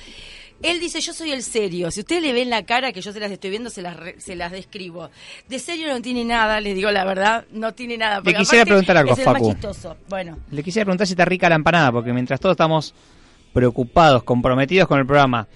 Él 0.65 0.81
dice, 0.81 1.01
yo 1.01 1.13
soy 1.13 1.31
el 1.31 1.43
serio. 1.43 1.91
Si 1.91 2.01
ustedes 2.01 2.23
le 2.23 2.33
ven 2.33 2.51
la 2.51 2.65
cara, 2.65 2.93
que 2.93 3.01
yo 3.01 3.13
se 3.13 3.21
las 3.21 3.31
estoy 3.31 3.51
viendo, 3.51 3.71
se 3.71 3.83
las, 3.83 3.97
re- 3.97 4.17
se 4.19 4.35
las 4.35 4.51
describo. 4.51 5.11
De 5.49 5.59
serio 5.59 5.89
no 5.89 6.01
tiene 6.03 6.25
nada, 6.25 6.61
les 6.61 6.75
digo 6.75 6.91
la 6.91 7.05
verdad, 7.05 7.45
no 7.53 7.73
tiene 7.75 7.97
nada. 7.99 8.17
porque 8.23 8.35
quisiera 8.39 8.65
preguntar 8.65 8.97
algo, 8.97 9.13
es 9.13 9.19
el 9.21 9.25
más 9.27 9.35
Facu. 9.35 9.53
chistoso. 9.53 9.97
Bueno, 10.09 10.39
Le 10.51 10.63
quisiera 10.63 10.85
preguntar 10.87 11.07
si 11.07 11.13
está 11.13 11.25
rica 11.25 11.49
la 11.49 11.55
empanada, 11.57 11.93
porque 11.93 12.13
mientras 12.13 12.41
todos 12.41 12.55
estamos 12.55 12.95
preocupados, 13.53 14.23
comprometidos 14.25 14.89
con 14.89 14.99
el 14.99 15.07
programa, 15.07 15.47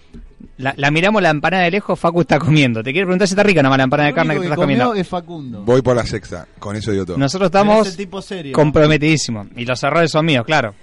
la, 0.57 0.73
la 0.77 0.91
miramos 0.91 1.21
la 1.21 1.31
empanada 1.31 1.65
de 1.65 1.71
lejos, 1.73 1.99
Facu 1.99 2.21
está 2.21 2.39
comiendo. 2.39 2.83
Te 2.83 2.93
quiero 2.93 3.07
preguntar 3.07 3.27
si 3.27 3.33
está 3.33 3.43
rica 3.43 3.63
nomás 3.63 3.79
la 3.79 3.85
empanada 3.85 4.09
de 4.11 4.15
carne 4.15 4.35
que 4.35 4.41
que 4.41 4.47
estás 4.47 4.57
comiendo. 4.59 4.95
es 4.95 5.09
Facundo. 5.09 5.63
Voy 5.63 5.83
por 5.83 5.97
la 5.97 6.07
sexta. 6.07 6.47
Con 6.59 6.77
eso 6.77 6.93
digo 6.93 7.05
todo. 7.07 7.17
Nosotros 7.19 7.49
estamos 7.49 7.89
serio. 8.25 8.53
comprometidísimos. 8.53 9.49
Y 9.57 9.65
los 9.65 9.83
errores 9.83 10.11
son 10.13 10.27
míos, 10.27 10.45
claro. 10.47 10.75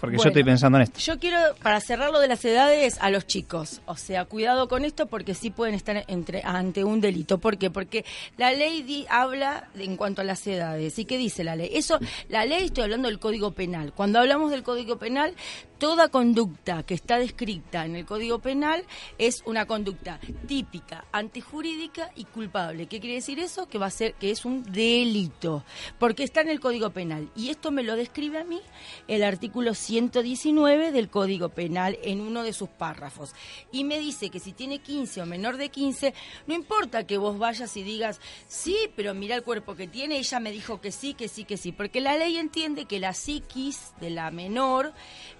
Porque 0.00 0.16
yo 0.16 0.24
estoy 0.28 0.44
pensando 0.44 0.78
en 0.78 0.82
esto. 0.82 0.98
Yo 1.00 1.18
quiero, 1.18 1.38
para 1.62 1.80
cerrar 1.80 2.10
lo 2.10 2.20
de 2.20 2.28
las 2.28 2.44
edades, 2.44 2.96
a 3.00 3.10
los 3.10 3.26
chicos. 3.26 3.80
O 3.86 3.96
sea, 3.96 4.24
cuidado 4.24 4.68
con 4.68 4.84
esto 4.84 5.06
porque 5.06 5.34
sí 5.34 5.50
pueden 5.50 5.74
estar 5.74 6.04
entre, 6.08 6.42
ante 6.44 6.84
un 6.84 7.00
delito. 7.00 7.38
¿Por 7.38 7.58
qué? 7.58 7.70
Porque 7.70 8.04
la 8.36 8.52
ley 8.52 8.82
di- 8.82 9.06
habla 9.10 9.68
de- 9.74 9.84
en 9.84 9.96
cuanto 9.96 10.22
a 10.22 10.24
las 10.24 10.46
edades. 10.46 10.98
¿Y 10.98 11.04
qué 11.04 11.18
dice 11.18 11.44
la 11.44 11.54
ley? 11.56 11.70
Eso, 11.74 11.98
la 12.28 12.44
ley, 12.46 12.64
estoy 12.66 12.84
hablando 12.84 13.08
del 13.08 13.18
Código 13.18 13.52
Penal. 13.52 13.92
Cuando 13.92 14.18
hablamos 14.18 14.50
del 14.50 14.62
Código 14.62 14.96
Penal, 14.98 15.34
toda 15.78 16.08
conducta 16.08 16.82
que 16.82 16.94
está 16.94 17.18
descrita 17.18 17.84
en 17.86 17.96
el 17.96 18.04
Código 18.06 18.38
Penal 18.38 18.84
es 19.18 19.42
una 19.46 19.66
conducta 19.66 20.18
típica, 20.46 21.04
antijurídica 21.12 22.10
y 22.16 22.24
culpable. 22.24 22.86
¿Qué 22.86 23.00
quiere 23.00 23.16
decir 23.16 23.38
eso? 23.38 23.66
Que 23.68 23.78
va 23.78 23.86
a 23.86 23.90
ser, 23.90 24.14
que 24.14 24.30
es 24.30 24.44
un 24.44 24.62
delito. 24.72 25.64
Porque 25.98 26.22
está 26.22 26.40
en 26.42 26.48
el 26.50 26.60
Código 26.60 26.90
Penal. 26.90 27.30
Y 27.36 27.48
esto 27.50 27.70
me 27.70 27.82
lo 27.82 27.96
describe 27.96 28.38
a 28.38 28.44
mí 28.44 28.60
el 29.08 29.22
artículo 29.22 29.74
119 29.90 30.92
del 30.92 31.08
Código 31.10 31.48
Penal 31.48 31.98
en 32.04 32.20
uno 32.20 32.44
de 32.44 32.52
sus 32.52 32.68
párrafos. 32.68 33.32
Y 33.72 33.82
me 33.82 33.98
dice 33.98 34.30
que 34.30 34.38
si 34.38 34.52
tiene 34.52 34.78
15 34.78 35.20
o 35.22 35.26
menor 35.26 35.56
de 35.56 35.68
15, 35.68 36.14
no 36.46 36.54
importa 36.54 37.04
que 37.08 37.18
vos 37.18 37.38
vayas 37.38 37.76
y 37.76 37.82
digas, 37.82 38.20
sí, 38.46 38.76
pero 38.94 39.14
mira 39.14 39.34
el 39.34 39.42
cuerpo 39.42 39.74
que 39.74 39.88
tiene, 39.88 40.18
ella 40.18 40.38
me 40.38 40.52
dijo 40.52 40.80
que 40.80 40.92
sí, 40.92 41.14
que 41.14 41.26
sí, 41.26 41.44
que 41.44 41.56
sí. 41.56 41.72
Porque 41.72 42.00
la 42.00 42.16
ley 42.16 42.36
entiende 42.36 42.84
que 42.84 43.00
la 43.00 43.12
psiquis 43.14 43.92
de 44.00 44.10
la 44.10 44.30
menor, 44.30 44.92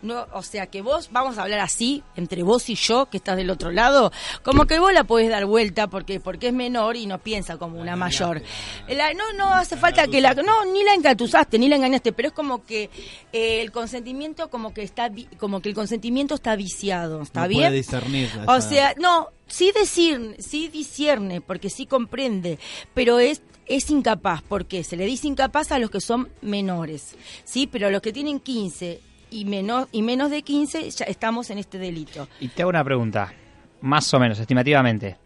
no, 0.02 0.26
o 0.32 0.42
sea 0.42 0.66
que 0.66 0.82
vos, 0.82 1.10
vamos 1.12 1.38
a 1.38 1.42
hablar 1.42 1.60
así, 1.60 2.02
entre 2.16 2.42
vos 2.42 2.68
y 2.70 2.74
yo, 2.74 3.06
que 3.08 3.18
estás 3.18 3.36
del 3.36 3.50
otro 3.50 3.70
lado, 3.70 4.10
como 4.42 4.66
que 4.66 4.80
vos 4.80 4.92
la 4.92 5.04
podés 5.04 5.30
dar 5.30 5.46
vuelta 5.46 5.86
porque, 5.86 6.18
porque 6.18 6.48
es 6.48 6.52
menor 6.52 6.96
y 6.96 7.06
no 7.06 7.18
piensa 7.18 7.56
como 7.56 7.80
una 7.80 7.94
mayor. 7.94 8.42
La- 8.88 9.14
no, 9.14 9.32
no 9.34 9.54
hace 9.54 9.76
falta 9.76 10.08
que 10.08 10.20
la, 10.20 10.34
no, 10.34 10.64
ni 10.64 10.82
la 10.82 10.94
engatusaste, 10.94 11.56
ni 11.58 11.68
la 11.68 11.76
engañaste, 11.76 12.12
pero 12.12 12.28
es 12.28 12.34
como 12.34 12.64
que 12.64 12.90
eh, 13.32 13.60
el 13.62 13.70
consentimiento 13.70 14.39
como 14.48 14.72
que 14.72 14.82
está 14.82 15.10
como 15.38 15.60
que 15.60 15.68
el 15.68 15.74
consentimiento 15.74 16.34
está 16.34 16.56
viciado, 16.56 17.20
¿está 17.22 17.42
No 17.42 17.48
bien? 17.48 17.62
puede 17.64 17.76
discernir 17.76 18.30
O 18.46 18.56
esa 18.56 18.68
sea, 18.68 18.94
no, 18.98 19.28
sí 19.46 19.72
decir, 19.74 20.36
sí 20.38 20.68
discierne, 20.68 21.40
porque 21.40 21.68
sí 21.68 21.86
comprende, 21.86 22.58
pero 22.94 23.18
es 23.18 23.42
es 23.66 23.88
incapaz, 23.88 24.42
porque 24.42 24.82
se 24.82 24.96
le 24.96 25.06
dice 25.06 25.28
incapaz 25.28 25.70
a 25.70 25.78
los 25.78 25.90
que 25.90 26.00
son 26.00 26.28
menores, 26.42 27.14
¿sí? 27.44 27.68
Pero 27.68 27.86
a 27.86 27.90
los 27.90 28.02
que 28.02 28.12
tienen 28.12 28.40
15 28.40 29.00
y 29.30 29.44
menos, 29.44 29.86
y 29.92 30.02
menos 30.02 30.30
de 30.32 30.42
15 30.42 30.90
ya 30.90 31.04
estamos 31.04 31.50
en 31.50 31.58
este 31.58 31.78
delito. 31.78 32.26
Y 32.40 32.48
te 32.48 32.62
hago 32.62 32.70
una 32.70 32.82
pregunta, 32.82 33.32
más 33.80 34.12
o 34.12 34.18
menos, 34.18 34.40
estimativamente. 34.40 35.16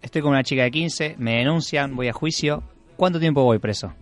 Estoy 0.00 0.22
con 0.22 0.30
una 0.30 0.44
chica 0.44 0.62
de 0.62 0.70
15, 0.70 1.16
me 1.18 1.38
denuncian, 1.38 1.96
voy 1.96 2.06
a 2.06 2.12
juicio. 2.12 2.62
¿Cuánto 2.96 3.18
tiempo 3.18 3.42
voy 3.42 3.58
preso? 3.58 3.92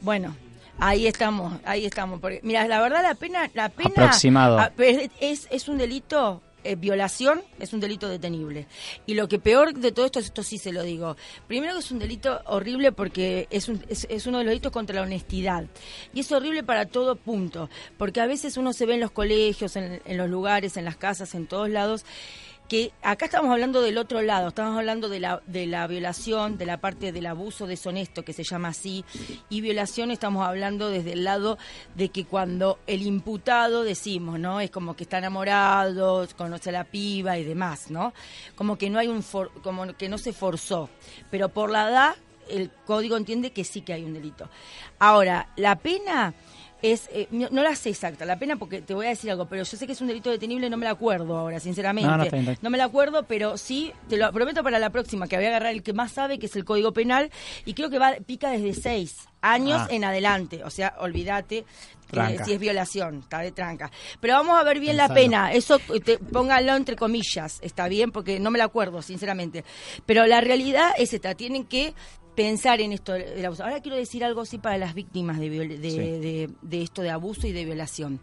Bueno, 0.00 0.36
ahí 0.78 1.06
estamos, 1.06 1.58
ahí 1.64 1.86
estamos. 1.86 2.20
Porque, 2.20 2.40
mira, 2.42 2.66
la 2.68 2.80
verdad 2.80 3.02
la 3.02 3.14
pena, 3.14 3.50
la 3.54 3.68
pena 3.68 3.90
Aproximado. 3.90 4.58
a- 4.58 4.72
es, 5.20 5.48
es 5.50 5.68
un 5.68 5.78
delito, 5.78 6.42
eh, 6.64 6.74
violación 6.76 7.42
es 7.60 7.72
un 7.72 7.80
delito 7.80 8.08
detenible. 8.08 8.66
Y 9.06 9.14
lo 9.14 9.28
que 9.28 9.38
peor 9.38 9.72
de 9.74 9.92
todo 9.92 10.06
esto, 10.06 10.18
esto 10.18 10.42
sí 10.42 10.58
se 10.58 10.72
lo 10.72 10.82
digo. 10.82 11.16
Primero 11.46 11.74
que 11.74 11.78
es 11.78 11.90
un 11.92 11.98
delito 12.00 12.40
horrible 12.46 12.90
porque 12.92 13.46
es, 13.50 13.68
un- 13.68 13.84
es, 13.88 14.06
es 14.10 14.26
uno 14.26 14.38
de 14.38 14.44
los 14.44 14.50
delitos 14.50 14.72
contra 14.72 14.96
la 14.96 15.02
honestidad. 15.02 15.64
Y 16.12 16.20
es 16.20 16.32
horrible 16.32 16.62
para 16.64 16.86
todo 16.86 17.14
punto. 17.16 17.70
Porque 17.98 18.20
a 18.20 18.26
veces 18.26 18.56
uno 18.56 18.72
se 18.72 18.84
ve 18.86 18.94
en 18.94 19.00
los 19.00 19.12
colegios, 19.12 19.76
en, 19.76 20.02
en 20.04 20.16
los 20.16 20.28
lugares, 20.28 20.76
en 20.76 20.84
las 20.84 20.96
casas, 20.96 21.34
en 21.34 21.46
todos 21.46 21.68
lados 21.70 22.04
que 22.68 22.92
acá 23.02 23.26
estamos 23.26 23.50
hablando 23.52 23.80
del 23.80 23.96
otro 23.98 24.22
lado, 24.22 24.48
estamos 24.48 24.76
hablando 24.76 25.08
de 25.08 25.20
la, 25.20 25.40
de 25.46 25.66
la 25.66 25.86
violación, 25.86 26.58
de 26.58 26.66
la 26.66 26.78
parte 26.78 27.12
del 27.12 27.26
abuso 27.26 27.66
deshonesto, 27.66 28.24
que 28.24 28.32
se 28.32 28.42
llama 28.42 28.68
así, 28.68 29.04
y 29.48 29.60
violación 29.60 30.10
estamos 30.10 30.46
hablando 30.46 30.88
desde 30.90 31.12
el 31.12 31.24
lado 31.24 31.58
de 31.94 32.08
que 32.08 32.24
cuando 32.24 32.78
el 32.86 33.02
imputado, 33.02 33.84
decimos, 33.84 34.40
¿no? 34.40 34.60
Es 34.60 34.70
como 34.70 34.96
que 34.96 35.04
está 35.04 35.18
enamorado, 35.18 36.26
conoce 36.36 36.70
a 36.70 36.72
la 36.72 36.84
piba 36.84 37.38
y 37.38 37.44
demás, 37.44 37.90
¿no? 37.90 38.12
Como 38.56 38.76
que 38.76 38.90
no 38.90 38.98
hay 38.98 39.08
un, 39.08 39.22
for- 39.22 39.52
como 39.62 39.86
que 39.96 40.08
no 40.08 40.18
se 40.18 40.32
forzó, 40.32 40.90
pero 41.30 41.48
por 41.48 41.70
la 41.70 41.88
edad 41.88 42.16
el 42.48 42.70
código 42.84 43.16
entiende 43.16 43.50
que 43.52 43.64
sí 43.64 43.80
que 43.80 43.92
hay 43.92 44.04
un 44.04 44.14
delito. 44.14 44.48
Ahora, 44.98 45.48
la 45.56 45.76
pena 45.76 46.32
es, 46.82 47.08
eh, 47.12 47.26
no, 47.30 47.48
la 47.62 47.74
sé 47.74 47.90
exacta, 47.90 48.24
la 48.24 48.38
pena 48.38 48.56
porque 48.56 48.82
te 48.82 48.94
voy 48.94 49.06
a 49.06 49.10
decir 49.10 49.30
algo, 49.30 49.46
pero 49.46 49.62
yo 49.64 49.76
sé 49.76 49.86
que 49.86 49.92
es 49.92 50.00
un 50.00 50.08
delito 50.08 50.30
detenible 50.30 50.68
no 50.68 50.76
me 50.76 50.84
la 50.84 50.90
acuerdo 50.92 51.36
ahora, 51.36 51.58
sinceramente. 51.60 52.56
No, 52.60 52.70
me 52.70 52.78
la 52.78 52.84
acuerdo, 52.84 53.24
pero 53.24 53.56
sí, 53.56 53.92
te 54.08 54.16
lo 54.16 54.30
prometo 54.32 54.62
para 54.62 54.78
la 54.78 54.90
próxima, 54.90 55.26
que 55.26 55.36
voy 55.36 55.46
a 55.46 55.48
agarrar 55.48 55.72
el 55.72 55.82
que 55.82 55.92
más 55.92 56.12
sabe, 56.12 56.38
que 56.38 56.46
es 56.46 56.56
el 56.56 56.64
Código 56.64 56.92
Penal, 56.92 57.30
y 57.64 57.74
creo 57.74 57.88
que 57.90 57.98
va 57.98 58.14
pica 58.26 58.50
desde 58.50 58.74
seis 58.74 59.16
años 59.40 59.80
Ah. 59.82 59.88
en 59.90 60.04
adelante. 60.04 60.62
O 60.64 60.70
sea, 60.70 60.94
olvídate 60.98 61.64
Tranca. 62.10 62.44
si 62.44 62.52
es 62.52 62.58
violación, 62.60 63.20
está 63.20 63.40
de 63.40 63.52
tranca. 63.52 63.90
Pero 64.20 64.34
vamos 64.34 64.58
a 64.58 64.62
ver 64.62 64.78
bien 64.78 64.96
la 64.96 65.08
pena, 65.08 65.52
eso 65.52 65.80
eh, 65.94 66.00
te, 66.00 66.18
póngalo 66.18 66.76
entre 66.76 66.94
comillas, 66.96 67.58
está 67.62 67.88
bien, 67.88 68.12
porque 68.12 68.38
no 68.38 68.50
me 68.50 68.58
la 68.58 68.64
acuerdo, 68.64 69.02
sinceramente. 69.02 69.64
Pero 70.04 70.26
la 70.26 70.40
realidad 70.40 70.92
es 70.98 71.12
esta, 71.14 71.34
tienen 71.34 71.64
que 71.64 71.94
pensar 72.36 72.80
en 72.80 72.92
esto 72.92 73.12
del 73.14 73.44
abuso. 73.44 73.64
Ahora 73.64 73.80
quiero 73.80 73.96
decir 73.96 74.22
algo 74.24 74.42
así 74.42 74.58
para 74.58 74.78
las 74.78 74.94
víctimas 74.94 75.40
de, 75.40 75.50
de, 75.50 75.90
Sí. 75.90 75.96
de- 75.98 76.50
de 76.62 76.82
esto 76.82 77.02
de 77.02 77.10
abuso 77.10 77.46
y 77.48 77.52
de 77.52 77.64
violación. 77.64 78.20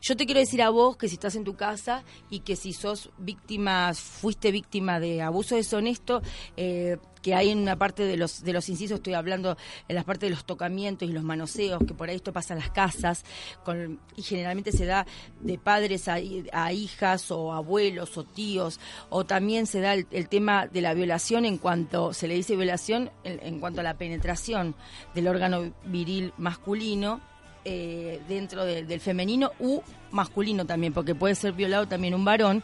Yo 0.00 0.16
te 0.16 0.26
quiero 0.26 0.40
decir 0.40 0.62
a 0.62 0.70
vos 0.70 0.96
que 0.96 1.08
si 1.08 1.14
estás 1.14 1.34
en 1.34 1.44
tu 1.44 1.56
casa 1.56 2.04
y 2.30 2.40
que 2.40 2.56
si 2.56 2.72
sos 2.72 3.10
víctima, 3.18 3.92
fuiste 3.94 4.52
víctima 4.52 5.00
de 5.00 5.22
abuso 5.22 5.56
deshonesto, 5.56 6.22
eh, 6.56 6.98
que 7.22 7.34
hay 7.34 7.50
en 7.50 7.58
una 7.58 7.76
parte 7.76 8.04
de 8.04 8.16
los 8.16 8.44
de 8.44 8.52
los 8.52 8.68
incisos, 8.68 8.98
estoy 8.98 9.14
hablando 9.14 9.56
en 9.88 9.96
las 9.96 10.04
partes 10.04 10.28
de 10.28 10.34
los 10.34 10.44
tocamientos 10.44 11.08
y 11.08 11.12
los 11.12 11.24
manoseos, 11.24 11.82
que 11.86 11.94
por 11.94 12.08
ahí 12.08 12.16
esto 12.16 12.32
pasa 12.32 12.54
en 12.54 12.60
las 12.60 12.70
casas, 12.70 13.24
con, 13.64 14.00
y 14.16 14.22
generalmente 14.22 14.70
se 14.72 14.86
da 14.86 15.04
de 15.40 15.58
padres 15.58 16.08
a, 16.08 16.18
a 16.52 16.72
hijas 16.72 17.30
o 17.30 17.52
abuelos 17.52 18.16
o 18.18 18.24
tíos, 18.24 18.78
o 19.10 19.24
también 19.24 19.66
se 19.66 19.80
da 19.80 19.94
el, 19.94 20.06
el 20.12 20.28
tema 20.28 20.68
de 20.68 20.80
la 20.80 20.94
violación 20.94 21.44
en 21.44 21.58
cuanto, 21.58 22.12
se 22.12 22.28
le 22.28 22.34
dice 22.34 22.56
violación 22.56 23.10
en 23.24 23.58
cuanto 23.58 23.80
a 23.80 23.84
la 23.84 23.98
penetración 23.98 24.76
del 25.14 25.28
órgano 25.28 25.72
viril 25.84 26.32
masculino, 26.38 27.20
eh, 27.70 28.20
dentro 28.28 28.64
de- 28.64 28.84
del 28.84 29.00
femenino 29.00 29.52
u 29.60 29.80
masculino 30.10 30.64
también, 30.64 30.94
porque 30.94 31.14
puede 31.14 31.34
ser 31.34 31.52
violado 31.52 31.86
también 31.86 32.14
un 32.14 32.24
varón. 32.24 32.62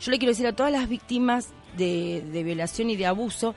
Yo 0.00 0.10
le 0.10 0.18
quiero 0.18 0.32
decir 0.32 0.46
a 0.46 0.52
todas 0.52 0.70
las 0.72 0.88
víctimas 0.88 1.48
de 1.78 2.42
violación 2.44 2.90
y 2.90 2.96
de 2.96 3.06
abuso 3.06 3.54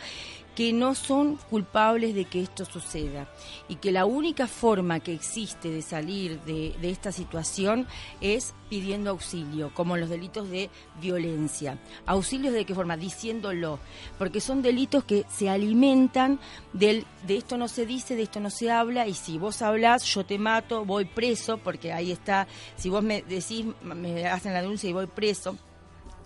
que 0.56 0.72
no 0.72 0.96
son 0.96 1.36
culpables 1.50 2.16
de 2.16 2.26
que 2.26 2.42
esto 2.42 2.66
suceda 2.66 3.28
y 3.68 3.76
que 3.76 3.92
la 3.92 4.06
única 4.06 4.48
forma 4.48 5.02
que 5.02 5.14
existe 5.14 5.70
de 5.70 5.82
salir 5.82 6.40
de, 6.42 6.74
de 6.82 6.90
esta 6.90 7.12
situación 7.12 7.88
es 8.22 8.54
pidiendo 8.70 9.12
auxilio, 9.12 9.72
como 9.74 9.98
los 9.98 10.10
delitos 10.10 10.50
de 10.50 10.70
violencia. 11.02 11.78
¿Auxilios 12.06 12.54
de 12.54 12.66
qué 12.66 12.74
forma? 12.74 12.98
Diciéndolo, 12.98 13.80
porque 14.18 14.42
son 14.42 14.62
delitos 14.62 15.04
que 15.04 15.26
se 15.30 15.50
alimentan 15.50 16.40
del 16.74 17.06
de 17.28 17.38
esto 17.38 17.58
no 17.58 17.68
se 17.68 17.86
dice, 17.86 18.16
de 18.16 18.24
esto 18.24 18.40
no 18.40 18.50
se 18.50 18.72
habla 18.72 19.08
y 19.08 19.14
si 19.14 19.38
vos 19.38 19.62
hablás 19.62 20.04
yo 20.06 20.26
te 20.26 20.38
mato, 20.38 20.86
voy 20.86 21.06
preso, 21.06 21.58
porque 21.58 21.92
ahí 21.92 22.12
está, 22.12 22.48
si 22.76 22.90
vos 22.90 23.04
me 23.04 23.22
decís, 23.24 23.66
me 23.82 24.28
hacen 24.28 24.54
la 24.54 24.62
denuncia 24.62 24.90
y 24.90 24.94
voy 24.94 25.08
preso. 25.08 25.58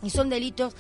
Y 0.02 0.10
son 0.10 0.30
delitos 0.30 0.76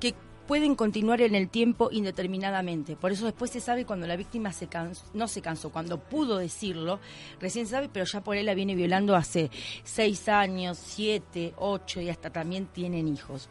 que 0.00 0.14
pueden 0.46 0.74
continuar 0.74 1.20
en 1.20 1.34
el 1.34 1.48
tiempo 1.48 1.90
indeterminadamente. 1.90 2.96
Por 2.96 3.12
eso 3.12 3.24
después 3.24 3.50
se 3.50 3.60
sabe 3.60 3.84
cuando 3.84 4.06
la 4.06 4.16
víctima 4.16 4.52
se 4.52 4.68
no 5.14 5.28
se 5.28 5.42
cansó, 5.42 5.70
cuando 5.70 5.98
pudo 5.98 6.38
decirlo, 6.38 7.00
recién 7.40 7.66
sabe, 7.66 7.88
pero 7.92 8.04
ya 8.04 8.22
por 8.22 8.36
él 8.36 8.46
la 8.46 8.54
viene 8.54 8.74
violando 8.74 9.16
hace 9.16 9.50
seis 9.84 10.28
años, 10.28 10.78
siete, 10.78 11.54
ocho 11.56 12.00
y 12.00 12.10
hasta 12.10 12.30
también 12.30 12.66
tienen 12.66 13.08
hijos. 13.08 13.48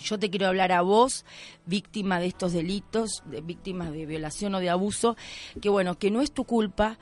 Yo 0.00 0.18
te 0.18 0.30
quiero 0.30 0.46
hablar 0.46 0.70
a 0.72 0.82
vos, 0.82 1.24
víctima 1.66 2.20
de 2.20 2.26
estos 2.26 2.52
delitos, 2.52 3.22
de 3.26 3.40
víctimas 3.40 3.92
de 3.92 4.06
violación 4.06 4.54
o 4.54 4.60
de 4.60 4.70
abuso, 4.70 5.16
que 5.60 5.68
bueno, 5.68 5.98
que 5.98 6.10
no 6.10 6.20
es 6.20 6.30
tu 6.30 6.44
culpa, 6.44 6.98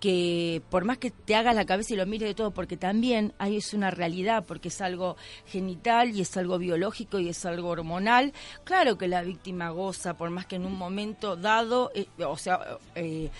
que 0.00 0.62
por 0.70 0.84
más 0.84 0.98
que 0.98 1.10
te 1.10 1.34
hagas 1.34 1.54
la 1.54 1.66
cabeza 1.66 1.94
y 1.94 1.96
lo 1.96 2.06
mires 2.06 2.28
de 2.28 2.34
todo, 2.34 2.50
porque 2.52 2.76
también 2.76 3.32
ahí 3.38 3.56
es 3.56 3.74
una 3.74 3.90
realidad, 3.90 4.44
porque 4.46 4.68
es 4.68 4.80
algo 4.80 5.16
genital 5.46 6.14
y 6.14 6.20
es 6.20 6.36
algo 6.36 6.58
biológico 6.58 7.18
y 7.18 7.28
es 7.28 7.44
algo 7.44 7.68
hormonal, 7.68 8.32
claro 8.64 8.96
que 8.96 9.08
la 9.08 9.22
víctima 9.22 9.70
goza, 9.70 10.16
por 10.16 10.30
más 10.30 10.46
que 10.46 10.56
en 10.56 10.66
un 10.66 10.76
momento 10.76 11.36
dado, 11.36 11.90
eh, 11.94 12.06
o 12.24 12.36
sea, 12.36 12.78
eh, 12.94 13.30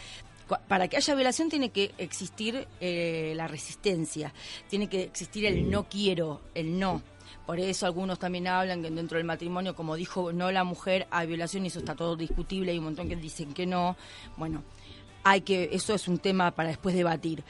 para 0.66 0.88
que 0.88 0.96
haya 0.96 1.14
violación 1.14 1.48
tiene 1.48 1.70
que 1.70 1.92
existir 1.98 2.66
eh, 2.80 3.34
la 3.36 3.48
resistencia, 3.48 4.32
tiene 4.68 4.88
que 4.88 5.02
existir 5.02 5.44
el 5.46 5.70
no 5.70 5.88
quiero, 5.88 6.40
el 6.54 6.78
no. 6.78 7.02
Por 7.46 7.60
eso 7.60 7.86
algunos 7.86 8.18
también 8.18 8.46
hablan 8.46 8.82
que 8.82 8.90
dentro 8.90 9.16
del 9.16 9.26
matrimonio, 9.26 9.74
como 9.74 9.96
dijo 9.96 10.32
no 10.32 10.50
la 10.50 10.64
mujer, 10.64 11.06
hay 11.10 11.26
violación 11.26 11.64
y 11.64 11.68
eso 11.68 11.78
está 11.78 11.94
todo 11.94 12.14
discutible, 12.14 12.72
hay 12.72 12.78
un 12.78 12.84
montón 12.84 13.08
que 13.08 13.16
dicen 13.16 13.54
que 13.54 13.64
no. 13.64 13.96
Bueno, 14.36 14.62
hay 15.28 15.42
que 15.42 15.68
eso 15.72 15.94
es 15.94 16.08
un 16.08 16.18
tema 16.18 16.50
para 16.52 16.70
después 16.70 16.94
debatir. 16.94 17.44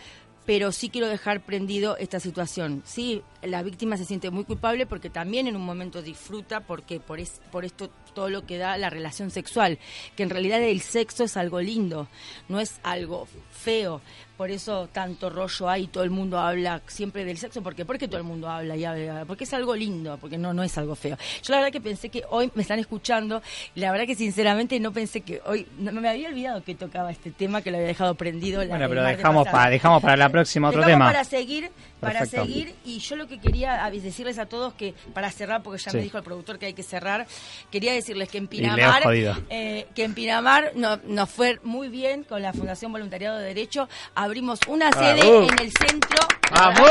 Pero 0.44 0.72
sí 0.72 0.88
quiero 0.88 1.08
dejar 1.08 1.42
prendido 1.42 1.98
esta 1.98 2.20
situación. 2.20 2.82
Sí, 2.86 3.22
la 3.42 3.62
víctima 3.62 3.98
se 3.98 4.06
siente 4.06 4.30
muy 4.30 4.44
culpable 4.44 4.86
porque 4.86 5.10
también 5.10 5.46
en 5.46 5.56
un 5.56 5.64
momento 5.64 6.00
disfruta 6.00 6.60
porque 6.60 7.00
por 7.00 7.20
es, 7.20 7.42
por 7.52 7.66
esto 7.66 7.90
todo 8.14 8.30
lo 8.30 8.46
que 8.46 8.56
da 8.56 8.78
la 8.78 8.88
relación 8.88 9.30
sexual, 9.30 9.78
que 10.16 10.22
en 10.22 10.30
realidad 10.30 10.62
el 10.62 10.80
sexo 10.80 11.24
es 11.24 11.36
algo 11.36 11.60
lindo, 11.60 12.08
no 12.48 12.60
es 12.60 12.80
algo 12.82 13.28
feo. 13.50 14.00
Por 14.38 14.52
eso 14.52 14.88
tanto 14.92 15.28
rollo 15.30 15.68
hay, 15.68 15.88
todo 15.88 16.04
el 16.04 16.10
mundo 16.10 16.38
habla 16.38 16.80
siempre 16.86 17.24
del 17.24 17.36
sexo, 17.38 17.60
porque 17.60 17.84
¿por 17.84 17.98
qué 17.98 18.06
todo 18.06 18.18
el 18.18 18.22
mundo 18.24 18.48
habla 18.48 18.76
y 18.76 18.84
habla? 18.84 19.24
Porque 19.26 19.42
es 19.42 19.52
algo 19.52 19.74
lindo, 19.74 20.16
porque 20.20 20.38
no 20.38 20.54
no 20.54 20.62
es 20.62 20.78
algo 20.78 20.94
feo. 20.94 21.18
Yo 21.42 21.52
la 21.52 21.56
verdad 21.58 21.72
que 21.72 21.80
pensé 21.80 22.08
que 22.08 22.22
hoy 22.30 22.48
me 22.54 22.62
están 22.62 22.78
escuchando 22.78 23.42
y 23.74 23.80
la 23.80 23.90
verdad 23.90 24.06
que 24.06 24.14
sinceramente 24.14 24.78
no 24.78 24.92
pensé 24.92 25.22
que 25.22 25.42
hoy 25.44 25.66
no 25.78 25.90
me 25.92 26.08
había 26.08 26.28
olvidado 26.28 26.62
que 26.62 26.76
tocaba 26.76 27.10
este 27.10 27.32
tema, 27.32 27.62
que 27.62 27.72
lo 27.72 27.78
había 27.78 27.88
dejado 27.88 28.14
prendido. 28.14 28.60
la- 28.62 28.68
Bueno, 28.68 28.88
pero 28.88 29.02
dejamos 29.02 29.48
para, 29.48 29.70
dejamos 29.70 30.00
para 30.00 30.16
la 30.16 30.28
próxima 30.28 30.68
otro 30.68 30.82
Dejamos 30.82 30.94
tema. 31.08 31.12
para 31.12 31.24
seguir, 31.24 31.70
para 31.98 32.20
Perfecto. 32.20 32.46
seguir 32.46 32.74
y 32.84 33.00
yo 33.00 33.16
lo 33.16 33.26
que 33.26 33.40
quería 33.40 33.90
decirles 33.90 34.38
a 34.38 34.46
todos 34.46 34.72
que 34.74 34.94
para 35.14 35.32
cerrar 35.32 35.64
porque 35.64 35.82
ya 35.82 35.90
Sí. 35.90 35.96
me 35.96 36.04
dijo 36.04 36.16
el 36.16 36.22
productor 36.22 36.60
que 36.60 36.66
hay 36.66 36.74
que 36.74 36.84
cerrar, 36.84 37.26
quería 37.72 37.92
decirles 37.92 38.28
que 38.28 38.38
en 38.38 38.46
Pinamar 38.46 39.02
eh, 39.50 39.88
que 39.96 40.04
en 40.04 40.14
Pinamar 40.14 40.70
no- 40.76 40.96
nos 41.08 41.28
fue 41.28 41.58
muy 41.64 41.88
bien 41.88 42.22
con 42.22 42.40
la 42.40 42.52
Fundación 42.52 42.92
Voluntariado 42.92 43.36
de 43.38 43.44
Derecho, 43.46 43.88
abrimos 44.28 44.60
una 44.66 44.92
sede 44.92 45.20
¡Vamos! 45.22 45.52
en 45.52 45.58
el 45.58 45.72
centro 45.72 46.18
¡Vamos! 46.50 46.90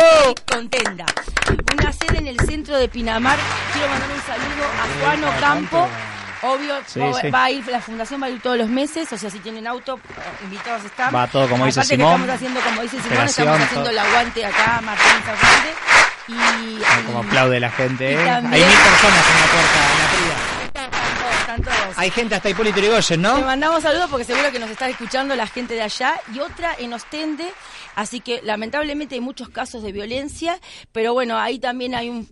Contenta. 0.52 1.06
Una 1.74 1.92
sede 1.92 2.18
en 2.20 2.28
el 2.28 2.40
centro 2.42 2.78
de 2.78 2.88
Pinamar. 2.90 3.38
Quiero 3.74 3.88
mandar 3.90 4.10
un 4.12 4.22
saludo 4.22 4.66
a 4.66 5.06
Juan 5.06 5.24
Ocampo. 5.38 5.88
Obvio, 6.44 6.76
Sí, 6.86 7.00
va, 7.00 7.20
sí. 7.22 7.30
va 7.32 7.44
a 7.46 7.52
ir, 7.52 7.68
la 7.68 7.82
fundación 7.82 8.22
va 8.22 8.28
a 8.28 8.30
ir 8.30 8.40
todos 8.40 8.58
los 8.58 8.70
meses, 8.70 9.12
o 9.12 9.18
sea, 9.18 9.30
si 9.32 9.40
tienen 9.40 9.66
auto, 9.66 9.96
eh, 9.98 10.44
invitados 10.44 10.86
están. 10.86 11.14
Va 11.14 11.26
todo 11.28 11.50
como 11.50 11.66
dice 11.66 11.80
Aparte 11.80 11.96
que 11.96 11.98
Simón. 11.98 12.14
estamos 12.22 12.36
haciendo, 12.36 12.60
como 12.62 12.82
dice 12.84 13.02
Simón, 13.02 13.26
estamos 13.26 13.56
haciendo 13.62 13.82
todo. 13.82 13.90
el 13.90 13.98
aguante 13.98 14.46
acá, 14.46 14.82
Martín 14.84 15.24
Fernández. 15.26 15.76
Y, 16.28 17.06
Como 17.08 17.20
aplaude 17.20 17.60
la 17.60 17.72
gente. 17.72 18.12
y 18.12 18.14
¿eh? 18.14 18.20
Hay 18.20 18.26
también- 18.26 18.68
mil 18.68 18.78
personas 18.78 19.24
en 19.32 19.40
la 19.42 19.48
puerta, 19.48 19.80
en 19.82 19.98
la 19.98 20.08
fría. 20.12 20.57
Están 20.86 20.92
todos, 20.92 21.40
están 21.40 21.62
todos. 21.62 21.98
Hay 21.98 22.12
gente 22.12 22.36
hasta 22.36 22.50
Hipólito 22.50 22.78
Yrigoyen, 22.80 23.22
Le 23.22 23.28
¿no? 23.28 23.42
mandamos 23.42 23.84
saludos 23.84 24.10
porque 24.10 24.24
seguro 24.26 24.52
que 24.52 24.60
nos 24.60 24.70
está 24.70 24.88
escuchando 24.90 25.36
la 25.36 25.48
gente 25.48 25.74
de 25.76 25.82
allá 25.82 26.20
y 26.34 26.40
otra 26.40 26.74
en 26.78 26.94
Ostende. 26.94 27.46
Así 27.96 28.20
que 28.22 28.42
lamentablemente 28.44 29.16
hay 29.16 29.22
muchos 29.22 29.50
casos 29.50 29.82
de 29.84 29.92
violencia, 29.92 30.60
pero 30.92 31.14
bueno, 31.14 31.38
ahí 31.38 31.60
también 31.60 31.96
hay 31.96 32.10
un 32.10 32.30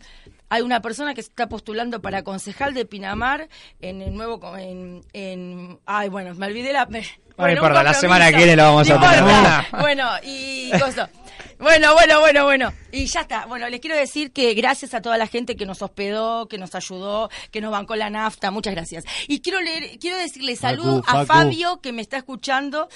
hay 0.48 0.62
una 0.62 0.80
persona 0.80 1.16
que 1.16 1.24
se 1.24 1.30
está 1.30 1.50
postulando 1.50 2.02
para 2.04 2.24
concejal 2.24 2.76
de 2.76 2.86
Pinamar 2.86 3.50
en 3.82 4.04
el 4.04 4.14
nuevo 4.14 4.56
en, 4.58 5.02
en 5.12 5.80
ay 5.88 6.08
bueno 6.10 6.36
me 6.36 6.46
olvidé 6.46 6.72
la 6.72 6.86
me- 6.86 7.04
bueno, 7.36 7.54
importa, 7.56 7.82
la 7.82 7.96
semana 7.96 8.30
que 8.30 8.38
viene 8.38 8.56
lo 8.56 8.64
vamos 8.66 8.88
a 8.90 9.00
tener. 9.00 9.82
bueno 9.82 10.08
y 10.24 10.70
cosa 10.80 11.10
Bueno, 11.60 11.94
bueno, 11.94 12.20
bueno, 12.20 12.44
bueno. 12.44 12.74
Y 12.92 13.06
ya 13.06 13.22
está. 13.22 13.46
Bueno, 13.46 13.70
les 13.70 13.80
quiero 13.80 13.96
decir 13.96 14.32
que 14.32 14.54
gracias 14.54 14.94
a 14.94 15.02
toda 15.02 15.18
la 15.18 15.28
gente 15.28 15.56
que 15.56 15.66
nos 15.66 15.82
hospedó, 15.82 16.48
que 16.48 16.58
nos 16.58 16.76
ayudó, 16.76 17.30
que 17.52 17.62
nos 17.62 17.72
bancó 17.72 17.96
la 17.96 18.10
nafta. 18.10 18.52
Muchas 18.52 18.74
gracias. 18.74 19.06
Y 19.28 19.40
quiero 19.40 19.62
leer, 19.62 19.98
quiero 20.00 20.18
decirle 20.18 20.56
saludo 20.56 21.02
a 21.08 21.26
Fabio 21.26 21.80
que 21.82 21.92
me 21.92 22.02
está 22.02 22.18
escuchando, 22.18 22.90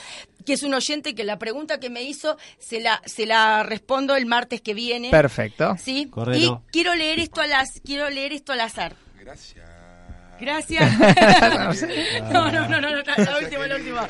que 0.45 0.53
es 0.53 0.63
un 0.63 0.73
oyente 0.73 1.15
que 1.15 1.23
la 1.23 1.39
pregunta 1.39 1.79
que 1.79 1.89
me 1.89 2.03
hizo 2.03 2.37
se 2.59 2.81
la 2.81 3.01
se 3.05 3.25
la 3.25 3.63
respondo 3.63 4.15
el 4.15 4.25
martes 4.25 4.61
que 4.61 4.73
viene. 4.73 5.09
Perfecto. 5.09 5.75
Sí. 5.81 6.07
Correcto. 6.07 6.63
Y 6.67 6.71
quiero 6.71 6.95
leer 6.95 7.19
esto 7.19 7.41
a 7.41 7.47
las 7.47 7.81
quiero 7.85 8.09
leer 8.09 8.33
esto 8.33 8.53
al 8.53 8.61
azar. 8.61 8.95
Gracias. 9.19 9.69
Gracias. 10.39 10.99
no, 12.31 12.51
no, 12.51 12.67
no, 12.67 12.79
no, 12.79 12.91
no, 12.91 13.03
la 13.03 13.37
última, 13.39 13.67
la 13.67 13.75
última. 13.75 14.07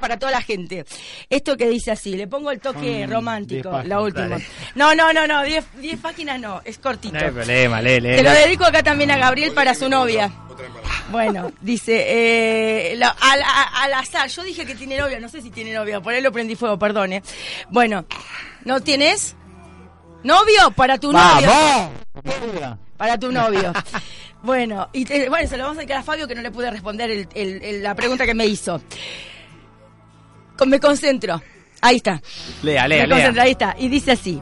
Para 0.00 0.18
toda 0.18 0.32
la 0.32 0.40
gente. 0.42 0.84
Esto 1.28 1.56
que 1.56 1.68
dice 1.68 1.90
así, 1.90 2.16
le 2.16 2.26
pongo 2.26 2.50
el 2.50 2.60
toque 2.60 3.02
Son 3.02 3.10
romántico, 3.12 3.70
páginas, 3.70 3.88
la 3.88 4.00
última. 4.00 4.28
dale. 4.28 4.46
No, 4.74 4.94
no, 4.94 5.12
no, 5.12 5.26
no, 5.26 5.42
10 5.42 5.64
páginas 6.00 6.40
no, 6.40 6.60
es 6.64 6.78
cortito. 6.78 7.14
No 7.18 7.24
hay 7.24 7.30
problema, 7.30 7.82
lee, 7.82 8.00
lee. 8.00 8.16
Te 8.16 8.22
lo 8.22 8.30
dedico 8.30 8.64
acá 8.64 8.82
también 8.82 9.10
a 9.10 9.16
Gabriel 9.18 9.52
para 9.52 9.74
su 9.74 9.88
novia. 9.88 10.30
Bueno, 11.10 11.52
dice, 11.60 12.04
eh, 12.92 12.96
la- 12.96 13.16
al, 13.20 13.94
azar, 13.94 14.28
yo 14.28 14.42
dije 14.42 14.66
que 14.66 14.74
tiene 14.74 14.98
novia, 14.98 15.18
no 15.20 15.28
sé 15.28 15.40
si 15.40 15.50
tiene 15.50 15.72
novia, 15.72 16.00
por 16.00 16.12
ahí 16.12 16.20
lo 16.20 16.32
prendí 16.32 16.54
fuego, 16.54 16.78
perdone. 16.78 17.22
Bueno, 17.70 18.04
¿no 18.64 18.80
tienes? 18.80 19.34
¿Novio? 20.22 20.70
Para 20.76 20.98
tu 20.98 21.12
novio. 21.12 21.48
Para 22.96 23.18
tu 23.18 23.30
novio. 23.32 23.72
Bueno, 24.42 24.88
y 24.92 25.04
te- 25.04 25.28
bueno, 25.28 25.48
se 25.48 25.56
lo 25.56 25.64
vamos 25.64 25.78
a 25.78 25.80
dedicar 25.80 25.98
a 25.98 26.02
Fabio 26.02 26.28
que 26.28 26.34
no 26.34 26.42
le 26.42 26.50
pude 26.50 26.70
responder 26.70 27.10
el- 27.10 27.28
el- 27.34 27.62
el- 27.62 27.82
la 27.82 27.94
pregunta 27.94 28.26
que 28.26 28.34
me 28.34 28.46
hizo. 28.46 28.80
Me 30.66 30.80
concentro. 30.80 31.42
Ahí 31.80 31.96
está. 31.96 32.20
Lea, 32.62 32.88
lea, 32.88 33.02
Me 33.04 33.08
concentro, 33.08 33.34
lea. 33.34 33.42
ahí 33.44 33.50
está. 33.52 33.76
Y 33.78 33.88
dice 33.88 34.12
así. 34.12 34.40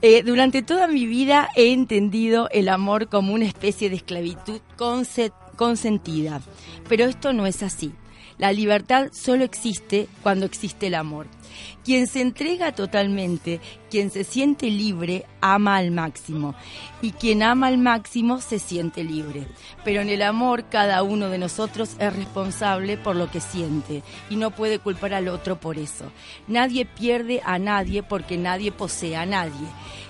eh, 0.00 0.22
durante 0.24 0.62
toda 0.62 0.88
mi 0.88 1.06
vida 1.06 1.48
he 1.54 1.72
entendido 1.72 2.48
el 2.50 2.68
amor 2.68 3.08
como 3.08 3.32
una 3.34 3.44
especie 3.46 3.88
de 3.88 3.96
esclavitud 3.96 4.60
conse- 4.76 5.32
consentida. 5.56 6.40
Pero 6.88 7.04
esto 7.04 7.32
no 7.32 7.46
es 7.46 7.62
así. 7.62 7.92
La 8.38 8.50
libertad 8.50 9.08
solo 9.12 9.44
existe 9.44 10.08
cuando 10.22 10.44
existe 10.46 10.88
el 10.88 10.94
amor. 10.96 11.26
Quien 11.84 12.08
se 12.08 12.20
entrega 12.20 12.72
totalmente, 12.72 13.60
quien 13.90 14.10
se 14.10 14.24
siente 14.24 14.68
libre, 14.70 15.24
ama 15.42 15.76
al 15.76 15.90
máximo. 15.90 16.54
Y 17.02 17.10
quien 17.12 17.42
ama 17.42 17.66
al 17.66 17.76
máximo 17.78 18.40
se 18.40 18.58
siente 18.58 19.04
libre. 19.04 19.46
Pero 19.84 20.00
en 20.00 20.08
el 20.08 20.22
amor 20.22 20.64
cada 20.70 21.02
uno 21.02 21.28
de 21.28 21.36
nosotros 21.38 21.90
es 21.98 22.14
responsable 22.16 22.96
por 22.96 23.16
lo 23.16 23.30
que 23.30 23.40
siente 23.40 24.02
y 24.30 24.36
no 24.36 24.52
puede 24.52 24.78
culpar 24.78 25.12
al 25.12 25.28
otro 25.28 25.56
por 25.60 25.76
eso. 25.76 26.06
Nadie 26.48 26.86
pierde 26.86 27.42
a 27.44 27.58
nadie 27.58 28.02
porque 28.02 28.38
nadie 28.38 28.72
posee 28.72 29.16
a 29.16 29.26
nadie. 29.26 29.66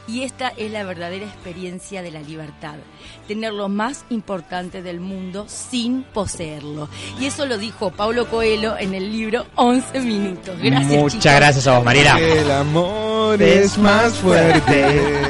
Y 0.08 0.22
esta 0.24 0.48
es 0.56 0.70
la 0.72 0.82
verdadera 0.82 1.24
experiencia 1.24 2.02
de 2.02 2.10
la 2.10 2.20
libertad. 2.20 2.74
Tener 3.28 3.52
lo 3.52 3.68
más 3.68 4.04
importante 4.10 4.82
del 4.82 4.98
mundo 4.98 5.46
sin 5.48 6.02
poseerlo. 6.02 6.88
Y 7.20 7.26
eso 7.26 7.46
lo 7.46 7.56
dijo 7.56 7.90
Paulo 7.92 8.28
Coelho 8.28 8.76
en 8.76 8.94
el 8.94 9.12
libro 9.12 9.46
11 9.54 10.00
minutos. 10.00 10.58
Gracias, 10.60 11.00
Muchas 11.00 11.20
chicos. 11.22 11.36
gracias 11.36 11.66
a 11.68 11.76
vos, 11.76 11.84
Mariela. 11.84 12.18
El 12.18 12.50
amor 12.50 13.40
es 13.40 13.78
más 13.78 14.12
fuerte. 14.14 15.21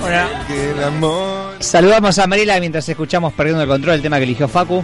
Bueno. 0.00 0.28
Que 0.46 0.70
el 0.70 0.84
amor. 0.84 1.54
Saludamos 1.60 2.18
a 2.18 2.26
Mariela 2.26 2.58
mientras 2.60 2.88
escuchamos 2.88 3.32
Perdiendo 3.32 3.62
el 3.62 3.68
Control, 3.68 3.94
el 3.94 4.02
tema 4.02 4.18
que 4.18 4.24
eligió 4.24 4.48
Facu. 4.48 4.82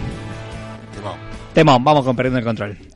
Temón. 0.95 1.13
Temón, 1.53 1.83
vamos 1.83 2.05
con 2.05 2.15
Perdiendo 2.15 2.39
el 2.39 2.45
Control. 2.45 2.88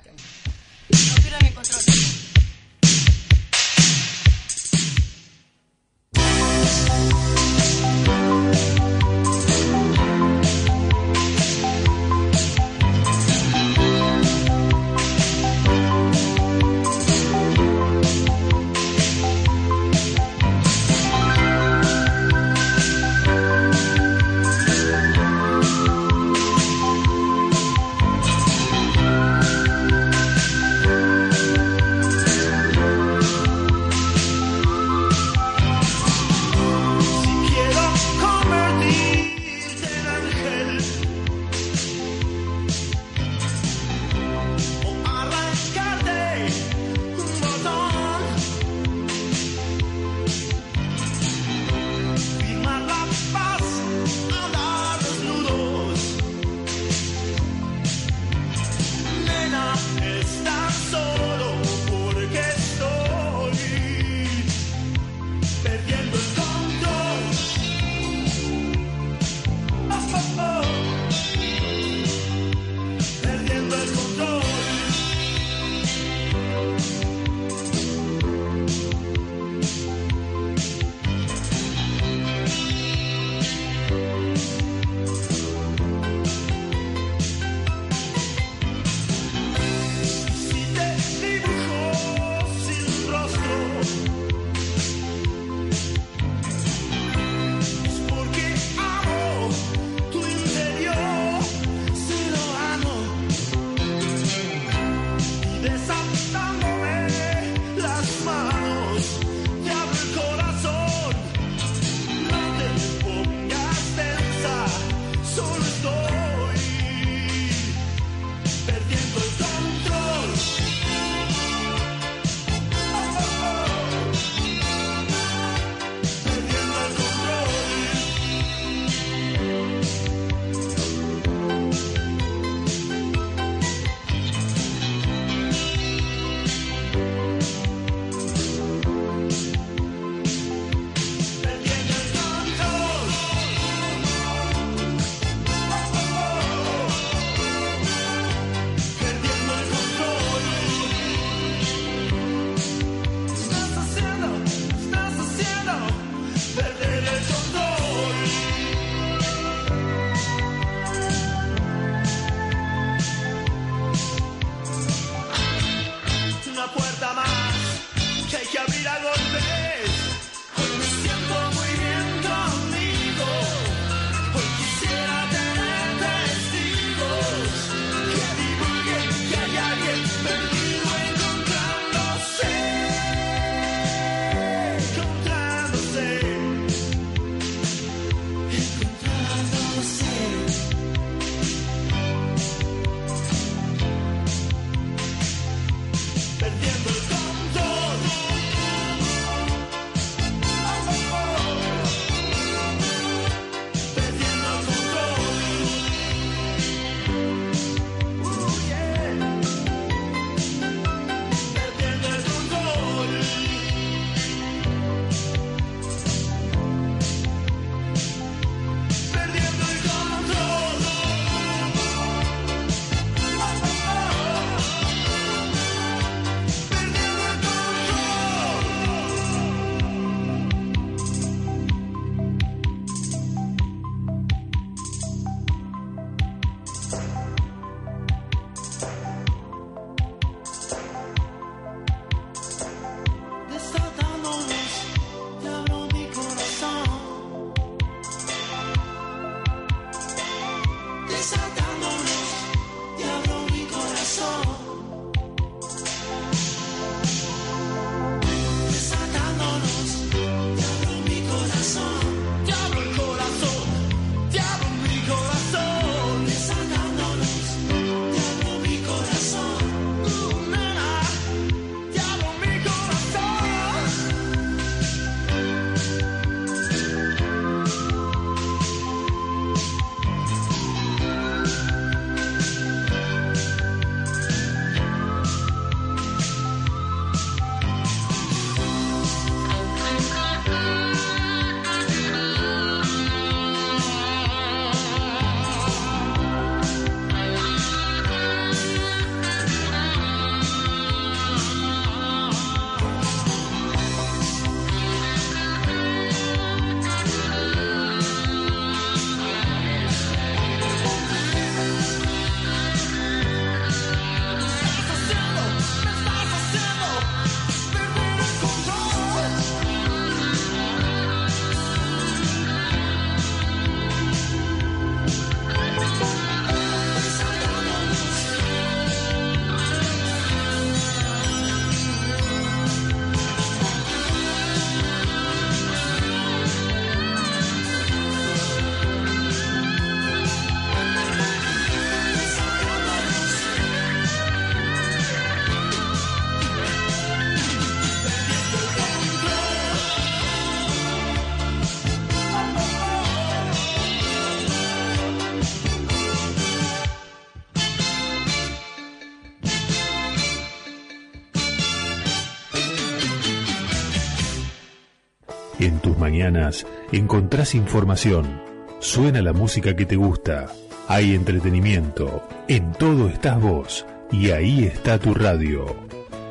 Encontrás 366.91 367.55
información, 367.55 368.41
suena 368.79 369.21
la 369.21 369.33
música 369.33 369.75
que 369.75 369.85
te 369.85 369.95
gusta, 369.95 370.47
hay 370.87 371.15
entretenimiento, 371.15 372.27
en 372.47 372.71
todo 372.73 373.07
estás 373.07 373.41
vos 373.41 373.85
y 374.11 374.29
ahí 374.29 374.65
está 374.65 374.99
tu 374.99 375.13
radio. 375.13 375.65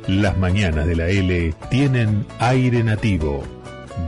Las 0.07 0.37
mañanas 0.39 0.87
de 0.87 0.97
la 0.97 1.09
L 1.09 1.55
tienen 1.71 2.27
aire 2.39 2.85
nativo, 2.85 3.43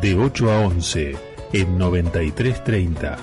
de 0.00 0.14
8 0.14 0.50
a 0.50 0.60
11 0.60 1.16
en 1.52 1.78
9330. 1.78 3.18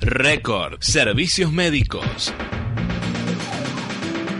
Record 0.00 0.80
Servicios 0.80 1.50
Médicos. 1.50 2.32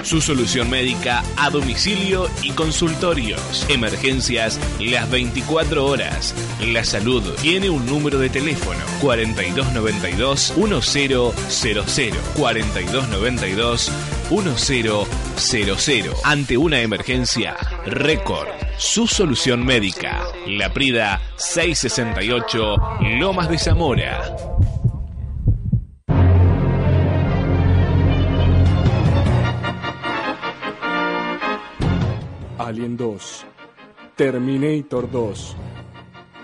Su 0.04 0.20
solución 0.20 0.68
médica 0.68 1.24
a 1.38 1.48
domicilio 1.48 2.28
y 2.42 2.50
consultorios. 2.50 3.66
Emergencias 3.70 4.60
las 4.78 5.10
24 5.10 5.86
horas. 5.86 6.34
La 6.60 6.84
salud 6.84 7.22
tiene 7.40 7.70
un 7.70 7.86
número 7.86 8.18
de 8.18 8.28
teléfono 8.28 8.80
4292 9.00 10.52
1000 10.58 12.12
4292 12.36 13.90
1000. 14.30 16.10
Ante 16.22 16.58
una 16.58 16.80
emergencia, 16.80 17.56
Record. 17.86 18.48
Su 18.76 19.06
solución 19.06 19.64
médica. 19.64 20.22
La 20.46 20.70
Prida 20.70 21.22
668 21.36 22.76
Lomas 23.18 23.48
de 23.48 23.58
Zamora. 23.58 24.36
Alien 32.64 32.96
2, 32.96 33.44
Terminator 34.16 35.10
2, 35.10 35.56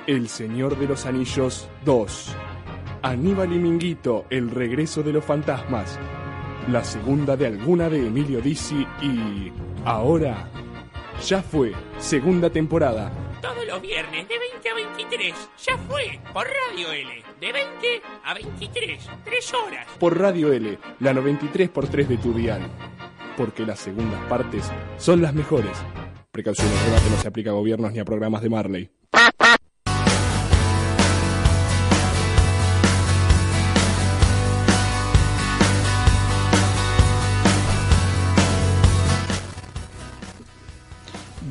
El 0.06 0.28
Señor 0.28 0.76
de 0.76 0.86
los 0.86 1.06
Anillos 1.06 1.66
2, 1.86 2.36
Aníbal 3.00 3.54
y 3.54 3.58
Minguito, 3.58 4.26
El 4.28 4.50
Regreso 4.50 5.02
de 5.02 5.14
los 5.14 5.24
Fantasmas, 5.24 5.98
la 6.68 6.84
segunda 6.84 7.38
de 7.38 7.46
alguna 7.46 7.88
de 7.88 8.06
Emilio 8.06 8.42
Dizzi 8.42 8.86
y... 9.00 9.50
Ahora, 9.86 10.50
ya 11.26 11.42
fue, 11.42 11.72
segunda 11.96 12.50
temporada. 12.50 13.10
Todos 13.40 13.66
los 13.66 13.80
viernes 13.80 14.28
de 14.28 14.38
20 14.38 14.68
a 14.68 14.74
23, 14.74 15.34
ya 15.64 15.78
fue, 15.88 16.20
por 16.34 16.46
Radio 16.46 16.92
L, 16.92 17.24
de 17.40 17.52
20 17.52 18.02
a 18.24 18.34
23, 18.34 19.08
3 19.24 19.54
horas. 19.54 19.86
Por 19.98 20.20
Radio 20.20 20.52
L, 20.52 20.78
la 20.98 21.14
93x3 21.14 22.06
de 22.06 22.16
tu 22.18 22.34
dial. 22.34 22.60
Porque 23.38 23.64
las 23.64 23.78
segundas 23.78 24.20
partes 24.28 24.70
son 24.98 25.22
las 25.22 25.32
mejores. 25.32 25.78
Precaución, 26.32 26.68
el 26.68 27.02
que 27.02 27.10
no 27.10 27.20
se 27.20 27.26
aplica 27.26 27.50
a 27.50 27.54
gobiernos 27.54 27.92
ni 27.92 27.98
a 27.98 28.04
programas 28.04 28.40
de 28.42 28.48
Marley. 28.48 28.88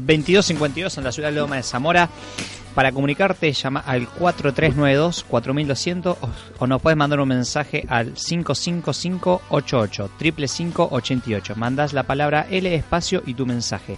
...2252 0.07 0.97
en 0.97 1.03
la 1.03 1.11
ciudad 1.11 1.29
de 1.29 1.35
Loma 1.35 1.57
de 1.57 1.63
Zamora... 1.63 2.09
Para 2.75 2.91
comunicarte 2.93 3.51
llama 3.51 3.83
al 3.85 4.07
4392-4200 4.07 6.15
o, 6.59 6.67
nos 6.67 6.81
puedes 6.81 6.95
mandar 6.95 7.19
un 7.19 7.27
mensaje 7.27 7.83
al 7.89 8.13
55588 8.13 10.09
55588. 10.17 11.55
Mandas 11.55 11.91
la 11.93 12.03
palabra 12.03 12.45
L 12.49 12.73
espacio 12.73 13.21
y 13.25 13.33
tu 13.33 13.45
mensaje. 13.45 13.97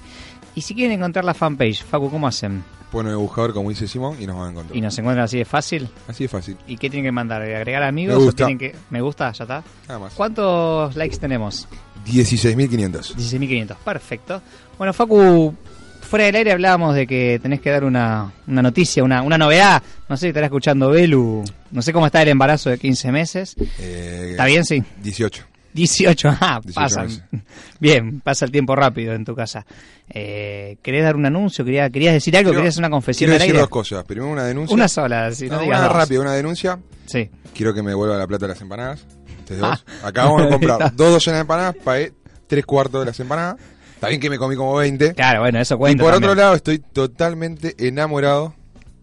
Y 0.55 0.61
si 0.61 0.75
quieren 0.75 0.97
encontrar 0.97 1.25
la 1.25 1.33
fanpage, 1.33 1.83
Facu, 1.83 2.09
¿cómo 2.09 2.27
hacen? 2.27 2.63
Ponen 2.91 3.13
el 3.13 3.17
buscador 3.17 3.53
como 3.53 3.69
dice 3.69 3.87
Simón 3.87 4.17
y 4.19 4.27
nos 4.27 4.35
van 4.35 4.47
a 4.47 4.51
encontrar. 4.51 4.77
¿Y 4.77 4.81
nos 4.81 4.97
encuentran 4.99 5.23
así 5.23 5.37
de 5.37 5.45
fácil? 5.45 5.87
Así 6.09 6.25
de 6.25 6.27
fácil. 6.27 6.57
¿Y 6.67 6.75
qué 6.75 6.89
tienen 6.89 7.05
que 7.05 7.11
mandar? 7.13 7.41
¿Agregar 7.41 7.83
amigos? 7.83 8.17
Me 8.17 8.23
gusta. 8.25 8.43
O 8.43 8.47
tienen 8.47 8.57
que... 8.59 8.75
¿Me 8.89 8.99
gusta? 8.99 9.31
¿Ya 9.31 9.43
está? 9.45 9.63
Nada 9.87 9.99
más. 9.99 10.13
¿Cuántos 10.13 10.95
likes 10.97 11.17
tenemos? 11.17 11.69
16.500. 12.05 13.15
16.500, 13.15 13.75
perfecto. 13.77 14.41
Bueno, 14.77 14.91
Facu, 14.91 15.55
fuera 16.01 16.25
del 16.25 16.35
aire 16.35 16.51
hablábamos 16.51 16.93
de 16.95 17.07
que 17.07 17.39
tenés 17.41 17.61
que 17.61 17.69
dar 17.69 17.85
una, 17.85 18.29
una 18.47 18.61
noticia, 18.61 19.03
una, 19.03 19.21
una 19.21 19.37
novedad. 19.37 19.81
No 20.09 20.17
sé 20.17 20.21
si 20.21 20.27
estará 20.27 20.47
escuchando 20.47 20.89
Belu. 20.89 21.43
No 21.71 21.81
sé 21.81 21.93
cómo 21.93 22.07
está 22.07 22.21
el 22.21 22.27
embarazo 22.27 22.69
de 22.69 22.77
15 22.77 23.11
meses. 23.13 23.55
Eh, 23.79 24.29
¿Está 24.31 24.45
bien? 24.45 24.65
Sí. 24.65 24.83
18. 25.01 25.45
18, 25.73 26.29
ah, 26.41 26.59
18 26.63 26.73
pasa. 26.73 27.03
meses. 27.03 27.23
Bien, 27.79 28.21
pasa 28.21 28.45
el 28.45 28.51
tiempo 28.51 28.75
rápido 28.75 29.13
en 29.13 29.25
tu 29.25 29.35
casa. 29.35 29.65
Eh, 30.09 30.77
¿Querés 30.81 31.03
dar 31.03 31.15
un 31.15 31.25
anuncio? 31.25 31.63
¿Querías, 31.65 31.89
querías 31.89 32.13
decir 32.13 32.35
algo? 32.35 32.49
Quiero- 32.49 32.59
¿Querías 32.59 32.73
hacer 32.75 32.81
una 32.81 32.89
confesión 32.89 33.27
Quiero 33.29 33.33
decir 33.39 33.51
aire? 33.51 33.59
dos 33.61 33.69
cosas. 33.69 34.03
Primero 34.03 34.29
una 34.31 34.43
denuncia. 34.43 34.73
Una 34.73 34.87
sola, 34.87 35.31
si 35.31 35.47
no, 35.47 35.55
No, 35.57 35.61
digas 35.63 35.79
una 35.79 35.89
rápida, 35.89 36.19
una 36.21 36.33
denuncia. 36.33 36.79
Sí. 37.05 37.29
Quiero 37.53 37.73
que 37.73 37.81
me 37.81 37.93
vuelva 37.93 38.17
la 38.17 38.27
plata 38.27 38.45
de 38.47 38.53
las 38.53 38.61
empanadas. 38.61 39.05
Ustedes 39.39 39.61
dos. 39.61 39.85
Ah. 40.03 40.07
Acabamos 40.07 40.43
de 40.43 40.49
comprar 40.49 40.95
dos 40.95 41.11
docenas 41.11 41.37
de 41.37 41.41
empanadas, 41.41 41.75
pagué 41.83 42.13
tres 42.47 42.65
cuartos 42.65 43.01
de 43.01 43.05
las 43.05 43.19
empanadas. 43.19 43.55
Está 43.95 44.09
bien 44.09 44.19
que 44.19 44.29
me 44.29 44.37
comí 44.37 44.55
como 44.55 44.75
20. 44.75 45.13
Claro, 45.13 45.41
bueno, 45.41 45.59
eso 45.59 45.75
Y 45.75 45.77
cuenta. 45.77 46.03
por 46.03 46.11
también. 46.13 46.31
otro 46.31 46.41
lado, 46.41 46.55
estoy 46.55 46.79
totalmente 46.79 47.75
enamorado 47.77 48.55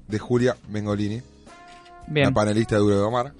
de 0.09 0.18
Julia 0.18 0.57
Mengolini, 0.68 1.22
Bien. 2.09 2.26
la 2.26 2.33
panelista 2.33 2.74
de 2.74 2.81
Duro 2.81 2.96
de 2.96 3.02
Omar. 3.02 3.33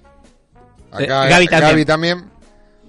Eh, 0.99 1.05
Acá 1.05 1.27
Gaby 1.29 1.47
también. 1.49 1.71
Gaby 1.71 1.85
también. 1.85 2.25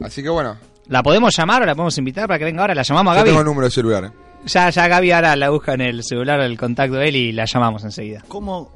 Así 0.01 0.23
que 0.23 0.29
bueno, 0.29 0.57
¿La 0.87 1.03
podemos 1.03 1.35
llamar 1.35 1.61
o 1.61 1.65
la 1.65 1.75
podemos 1.75 1.97
invitar 1.99 2.27
para 2.27 2.39
que 2.39 2.45
venga 2.45 2.61
ahora? 2.61 2.73
¿La 2.75 2.81
llamamos 2.81 3.11
a 3.11 3.15
yo 3.15 3.19
Gaby? 3.19 3.29
tengo 3.29 3.39
el 3.41 3.45
número 3.45 3.65
de 3.67 3.71
celular. 3.71 4.03
eh. 4.05 4.11
Ya, 4.45 4.69
ya 4.69 4.87
Gaby 4.87 5.11
ahora 5.11 5.35
la 5.35 5.49
busca 5.49 5.73
en 5.73 5.81
el 5.81 6.03
celular 6.03 6.39
el 6.41 6.57
contacto 6.57 6.95
de 6.95 7.09
él 7.09 7.15
y 7.15 7.31
la 7.31 7.45
llamamos 7.45 7.83
enseguida. 7.83 8.23
¿Cómo, 8.27 8.71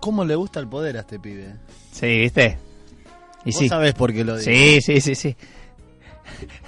¿Cómo 0.00 0.24
le 0.24 0.34
gusta 0.36 0.60
el 0.60 0.68
poder 0.68 0.96
a 0.96 1.00
este 1.00 1.18
pibe? 1.18 1.54
Sí, 1.92 2.06
¿viste? 2.20 2.56
Y 3.44 3.50
Vos 3.50 3.58
sí. 3.58 3.68
sabés 3.68 3.94
por 3.94 4.12
qué 4.14 4.24
lo 4.24 4.36
digo. 4.38 4.44
Sí, 4.44 4.80
sí, 4.80 5.00
sí, 5.00 5.14
sí. 5.14 5.36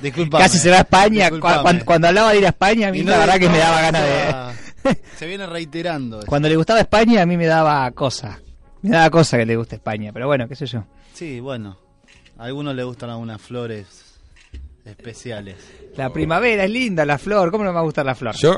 Disculpame. 0.02 0.44
Casi 0.44 0.58
se 0.58 0.70
va 0.70 0.76
a 0.76 0.80
España. 0.80 1.30
Cuando, 1.40 1.84
cuando 1.84 2.08
hablaba 2.08 2.32
de 2.32 2.38
ir 2.38 2.46
a 2.46 2.50
España, 2.50 2.88
a 2.88 2.92
mí 2.92 3.02
la 3.02 3.18
verdad 3.18 3.38
que 3.38 3.48
me 3.48 3.58
daba 3.58 3.80
ganas 3.80 4.02
de... 4.02 4.98
Se 5.18 5.26
viene 5.26 5.46
reiterando. 5.46 6.18
eso. 6.20 6.26
Cuando 6.28 6.48
le 6.48 6.56
gustaba 6.56 6.80
España, 6.80 7.22
a 7.22 7.26
mí 7.26 7.36
me 7.36 7.46
daba 7.46 7.90
cosa. 7.92 8.38
Me 8.82 8.90
daba 8.90 9.10
cosa 9.10 9.36
que 9.36 9.44
le 9.46 9.56
guste 9.56 9.76
España, 9.76 10.10
pero 10.12 10.26
bueno, 10.26 10.46
qué 10.48 10.54
sé 10.54 10.66
yo. 10.66 10.84
Sí, 11.14 11.40
bueno. 11.40 11.76
A 12.38 12.44
algunos 12.44 12.74
le 12.74 12.84
gustan 12.84 13.10
algunas 13.10 13.40
flores 13.40 13.86
especiales. 14.84 15.56
La 15.96 16.10
primavera 16.10 16.64
es 16.64 16.70
linda, 16.70 17.04
la 17.04 17.18
flor. 17.18 17.50
¿Cómo 17.50 17.64
no 17.64 17.70
me 17.70 17.74
va 17.74 17.80
a 17.80 17.84
gustar 17.84 18.06
la 18.06 18.14
flor? 18.14 18.34
Yo, 18.36 18.54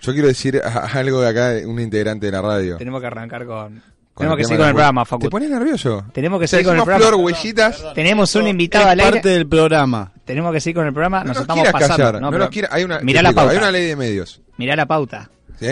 yo 0.00 0.12
quiero 0.12 0.28
decir 0.28 0.60
a- 0.64 0.86
algo 0.98 1.20
de 1.20 1.28
acá, 1.28 1.48
de 1.50 1.66
un 1.66 1.78
integrante 1.80 2.26
de 2.26 2.32
la 2.32 2.40
radio. 2.42 2.76
Tenemos 2.76 3.00
que 3.00 3.06
arrancar 3.08 3.44
con... 3.46 3.82
Con 4.14 4.24
Tenemos 4.24 4.38
el 4.38 4.38
que 4.38 4.44
seguir 4.48 4.58
con 4.60 4.68
el 4.68 4.74
programa, 4.74 5.04
Facu. 5.04 5.22
¿Te 5.24 5.28
pones 5.30 5.50
nervioso? 5.50 6.04
Tenemos 6.14 6.40
que 6.40 6.48
seguir 6.48 6.64
con 6.64 6.76
el 6.76 6.82
programa. 6.84 7.06
flor, 7.06 7.20
huellitas. 7.22 7.84
Tenemos 7.94 8.34
un 8.36 8.44
Es 8.44 8.50
invitado 8.50 8.88
al 8.88 8.98
aire. 9.00 9.12
parte 9.12 9.28
del 9.28 9.46
programa. 9.46 10.10
Tenemos 10.24 10.52
que 10.54 10.60
seguir 10.60 10.76
con 10.76 10.86
el 10.86 10.92
programa. 10.94 11.18
No 11.18 11.24
Nos 11.24 11.34
nos 11.36 11.42
estamos 11.42 11.68
pasando. 11.70 11.96
callar. 11.96 12.20
No, 12.22 12.30
No, 12.30 12.38
nos 12.38 12.48
quiera- 12.48 12.68
hay 12.72 12.84
una, 12.84 13.00
mirá 13.00 13.20
la 13.20 13.32
pauta. 13.34 13.50
Hay 13.52 13.58
una 13.58 13.70
ley 13.70 13.84
de 13.88 13.94
medios. 13.96 14.40
Mirá 14.56 14.74
la 14.74 14.86
pauta. 14.86 15.28
¿sí? 15.60 15.66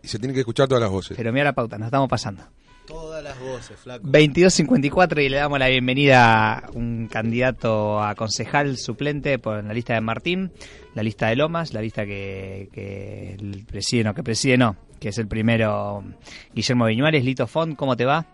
Y 0.00 0.06
se 0.06 0.18
tienen 0.20 0.34
que 0.34 0.40
escuchar 0.40 0.68
todas 0.68 0.80
las 0.80 0.90
voces. 0.92 1.16
Pero 1.16 1.32
mira 1.32 1.46
la 1.46 1.52
pauta, 1.54 1.76
nos 1.76 1.86
estamos 1.86 2.08
pasando. 2.08 2.44
Todas 2.88 3.22
las 3.22 3.38
voces, 3.38 3.78
flaco. 3.78 4.08
22.54 4.08 5.22
y 5.22 5.28
le 5.28 5.36
damos 5.36 5.58
la 5.58 5.68
bienvenida 5.68 6.54
a 6.54 6.70
un 6.72 7.06
candidato 7.06 8.02
a 8.02 8.14
concejal 8.14 8.78
suplente 8.78 9.38
por 9.38 9.62
la 9.62 9.74
lista 9.74 9.92
de 9.92 10.00
Martín, 10.00 10.50
la 10.94 11.02
lista 11.02 11.26
de 11.26 11.36
Lomas, 11.36 11.74
la 11.74 11.82
lista 11.82 12.06
que, 12.06 12.70
que 12.72 13.34
el 13.34 13.66
preside, 13.66 14.04
no, 14.04 14.14
que 14.14 14.22
preside 14.22 14.56
no, 14.56 14.74
que 14.98 15.10
es 15.10 15.18
el 15.18 15.28
primero 15.28 16.02
Guillermo 16.54 16.86
Viñuales. 16.86 17.26
Lito 17.26 17.46
Font, 17.46 17.76
¿cómo 17.76 17.94
te 17.94 18.06
va? 18.06 18.24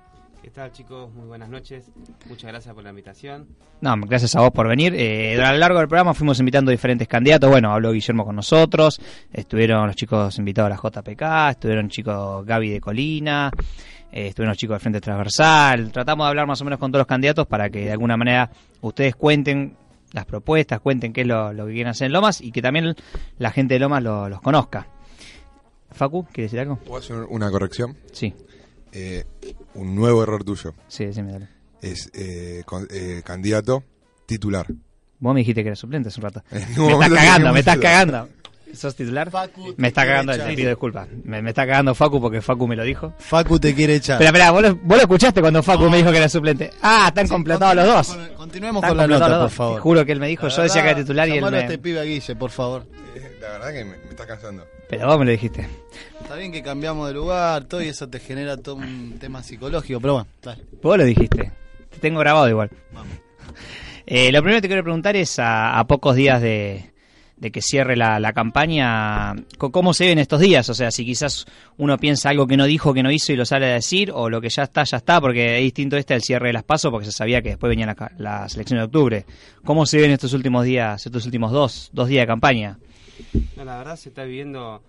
¿Qué 0.41 0.51
tal 0.51 0.71
chicos? 0.71 1.13
Muy 1.13 1.27
buenas 1.27 1.49
noches. 1.49 1.91
Muchas 2.29 2.53
gracias 2.53 2.73
por 2.75 2.85
la 2.85 2.91
invitación. 2.91 3.49
No, 3.81 3.97
gracias 4.07 4.37
a 4.37 4.41
vos 4.41 4.53
por 4.53 4.69
venir. 4.69 4.95
Eh, 4.95 5.43
a 5.43 5.53
lo 5.53 5.59
largo 5.59 5.79
del 5.81 5.89
programa 5.89 6.15
fuimos 6.15 6.39
invitando 6.39 6.71
diferentes 6.71 7.09
candidatos. 7.09 7.51
Bueno, 7.51 7.73
habló 7.73 7.91
Guillermo 7.91 8.25
con 8.25 8.37
nosotros. 8.37 9.01
Estuvieron 9.33 9.85
los 9.89 9.97
chicos 9.97 10.39
invitados 10.39 10.71
a 10.71 10.77
la 10.77 11.03
JPK. 11.03 11.51
Estuvieron 11.51 11.89
chicos 11.89 12.47
Gaby 12.47 12.71
de 12.71 12.81
Colina. 12.81 13.51
Eh, 14.17 14.29
estuvieron 14.29 14.51
los 14.51 14.59
chicos 14.59 14.75
del 14.75 14.81
Frente 14.81 15.01
Transversal. 15.01 15.91
Tratamos 15.93 16.25
de 16.25 16.29
hablar 16.29 16.47
más 16.47 16.61
o 16.61 16.65
menos 16.65 16.79
con 16.79 16.93
todos 16.93 17.01
los 17.01 17.07
candidatos 17.09 17.47
para 17.49 17.69
que 17.69 17.81
de 17.87 17.91
alguna 17.93 18.17
manera 18.17 18.49
ustedes 18.81 19.17
cuenten 19.17 19.77
las 20.13 20.25
propuestas, 20.25 20.81
cuenten 20.81 21.13
qué 21.13 21.23
es 21.23 21.27
lo, 21.27 21.53
lo 21.53 21.67
que 21.67 21.73
quieren 21.73 21.91
hacer 21.91 22.07
en 22.07 22.13
Lomas 22.13 22.41
y 22.41 22.53
que 22.53 22.63
también 22.63 22.95
la 23.39 23.51
gente 23.51 23.75
de 23.75 23.81
Lomas 23.81 24.03
lo- 24.03 24.29
los 24.29 24.41
conozca. 24.41 24.87
Facu, 25.91 26.25
¿quieres 26.33 26.51
decir 26.53 26.61
algo? 26.61 26.77
¿Puedo 26.77 26.99
hacer 27.01 27.17
una 27.29 27.51
corrección? 27.51 27.97
Sí, 28.13 28.33
Eh, 28.93 29.25
un 29.75 29.95
nuevo 29.97 30.23
error 30.23 30.45
tuyo. 30.45 30.73
sí, 30.87 31.05
decime, 31.05 31.33
dale. 31.33 31.49
Es 31.83 32.11
eh, 32.15 32.63
con- 32.65 32.87
eh, 32.91 33.23
candidato 33.25 33.83
titular. 34.27 34.67
Vos 35.19 35.35
me 35.35 35.41
dijiste 35.41 35.63
que 35.63 35.69
eras 35.69 35.79
suplente 35.81 36.09
hace 36.11 36.21
un 36.21 36.25
rato. 36.25 36.43
Me 36.51 36.59
estás 36.93 37.11
cagando, 37.11 37.53
me 37.53 37.59
estás 37.61 37.79
cagando. 37.79 38.29
¿Sos 38.77 38.95
titular? 38.97 39.31
Facu 39.31 39.75
me 39.77 39.89
está 39.89 40.05
cagando, 40.07 40.33
te 40.33 40.55
pido 40.55 40.69
disculpas. 40.71 41.09
Me, 41.25 41.41
me 41.43 41.51
está 41.51 41.67
cagando 41.67 41.95
Facu 41.95 42.21
porque 42.21 42.41
Facu 42.41 42.67
me 42.69 42.77
lo 42.77 42.83
dijo. 42.85 43.13
Facu 43.19 43.59
te 43.59 43.75
quiere 43.75 43.97
echar. 43.97 44.15
Espera, 44.23 44.29
espera, 44.31 44.51
vos 44.51 44.63
lo, 44.63 44.75
vos 44.77 44.97
lo 44.97 45.03
escuchaste 45.03 45.41
cuando 45.41 45.63
Facu 45.63 45.89
me 45.91 45.97
dijo 45.99 46.11
que 46.11 46.19
era 46.19 46.29
suplente. 46.29 46.71
Ah, 46.83 47.07
están 47.09 47.29
completados 47.29 47.75
los 47.77 47.87
dos. 47.87 48.09
Con- 48.09 48.29
continuemos 48.37 48.83
Están 48.83 48.91
con 48.91 48.97
la 48.99 49.07
nota, 49.07 49.29
los 49.29 49.37
por 49.39 49.43
dos. 49.45 49.53
favor. 49.55 49.75
Te 49.77 49.81
juro 49.81 50.05
que 50.07 50.13
él 50.13 50.21
me 50.21 50.29
dijo, 50.29 50.47
La 50.49 50.55
yo 50.57 50.63
decía 50.63 50.83
que 50.83 50.89
era 50.91 50.99
titular 51.01 51.29
y 51.29 51.33
él 51.39 51.51
me... 51.51 51.61
este 51.61 51.79
pibe 51.79 52.01
a 52.01 52.05
Guille, 52.05 52.37
por 52.37 52.51
favor. 52.51 52.87
Eh, 53.15 53.37
La 53.41 53.49
verdad 53.51 53.73
que 53.73 53.85
me, 53.85 53.97
me 53.97 54.11
está 54.11 54.27
cansando. 54.27 54.67
Pero 54.89 55.07
vos 55.07 55.19
me 55.19 55.25
lo 55.25 55.31
dijiste. 55.31 55.69
Está 56.21 56.37
bien 56.37 56.53
que 56.53 56.63
cambiamos 56.63 57.09
de 57.09 57.15
lugar, 57.15 57.65
todo 57.65 57.83
y 57.83 57.89
eso 57.89 58.09
te 58.09 58.19
genera 58.21 58.57
todo 58.57 58.77
un 58.77 59.17
tema 59.19 59.43
psicológico, 59.43 60.01
pero 60.01 60.13
bueno, 60.15 60.29
dale. 60.43 60.63
Vos 60.83 60.99
lo 60.99 61.05
dijiste. 61.05 61.53
Te 61.91 61.99
tengo 62.01 62.21
grabado 62.21 62.49
igual. 62.49 62.71
Eh, 64.07 64.31
lo 64.33 64.41
primero 64.43 64.59
que 64.59 64.63
te 64.63 64.69
quiero 64.69 64.83
preguntar 64.83 65.17
es 65.17 65.39
a, 65.39 65.79
a 65.79 65.87
pocos 65.87 66.15
días 66.17 66.41
de, 66.43 66.91
de 67.37 67.51
que 67.51 67.61
cierre 67.61 67.97
la, 67.97 68.21
la 68.21 68.33
campaña, 68.33 69.35
¿cómo 69.59 69.93
se 69.93 70.07
ven 70.07 70.19
estos 70.19 70.41
días? 70.41 70.69
O 70.71 70.75
sea, 70.75 70.91
si 70.91 71.05
quizás 71.05 71.47
uno 71.79 71.99
piensa 71.99 72.31
algo 72.31 72.47
que 72.47 72.57
no 72.57 72.65
dijo, 72.65 72.95
que 72.95 73.03
no 73.03 73.11
hizo 73.11 73.33
y 73.33 73.37
lo 73.37 73.45
sale 73.45 73.67
a 73.67 73.75
decir, 73.75 74.11
o 74.15 74.31
lo 74.31 74.41
que 74.41 74.49
ya 74.49 74.63
está, 74.63 74.85
ya 74.85 74.99
está, 74.99 75.21
porque 75.21 75.57
es 75.59 75.63
distinto 75.63 75.97
este 75.97 76.15
al 76.15 76.23
cierre 76.23 76.49
de 76.49 76.53
las 76.53 76.63
pasos, 76.63 76.91
porque 76.91 77.07
se 77.07 77.13
sabía 77.13 77.43
que 77.43 77.51
después 77.51 77.69
venía 77.71 77.87
la, 77.87 77.95
ca- 77.95 78.13
la 78.19 78.49
selección 78.49 78.79
de 78.79 78.85
octubre. 78.85 79.27
¿Cómo 79.65 79.85
se 79.85 80.01
ven 80.01 80.13
estos 80.13 80.33
últimos 80.33 80.65
días, 80.65 81.05
estos 81.05 81.25
últimos 81.27 81.51
dos, 81.53 81.91
dos 81.93 82.09
días 82.09 82.23
de 82.23 82.27
campaña? 82.29 82.79
No, 83.57 83.65
la 83.65 83.79
verdad 83.79 83.97
se 83.97 84.09
está 84.11 84.25
viviendo, 84.25 84.83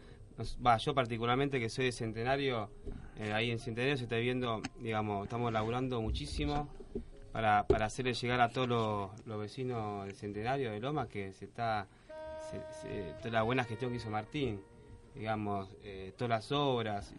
va, 0.65 0.77
yo 0.77 0.93
particularmente 0.93 1.60
que 1.60 1.69
soy 1.69 1.86
de 1.86 1.91
Centenario, 1.91 2.69
eh, 3.19 3.34
ahí 3.34 3.49
en 3.51 3.60
Centenario 3.60 3.97
se 3.97 4.03
está 4.03 4.17
viviendo, 4.17 4.62
digamos, 4.79 5.23
estamos 5.25 5.51
laburando 5.51 6.01
muchísimo 6.01 6.69
para, 7.31 7.65
para 7.67 7.86
hacerle 7.86 8.13
llegar 8.13 8.39
a 8.41 8.49
todos 8.49 8.67
los, 8.67 9.10
los 9.25 9.39
vecinos 9.39 10.05
del 10.05 10.15
Centenario 10.15 10.71
de 10.71 10.79
Loma 10.79 11.08
que 11.08 11.34
se 11.34 11.45
está, 11.45 11.88
se- 12.82 12.82
se- 12.82 13.13
toda 13.20 13.32
la 13.32 13.41
buena 13.44 13.63
gestión 13.63 13.91
que 13.91 13.98
hizo 13.98 14.10
Martín, 14.10 14.60
digamos, 15.15 15.70
eh, 15.84 16.13
todas 16.18 16.30
las 16.30 16.52
obras, 16.52 17.13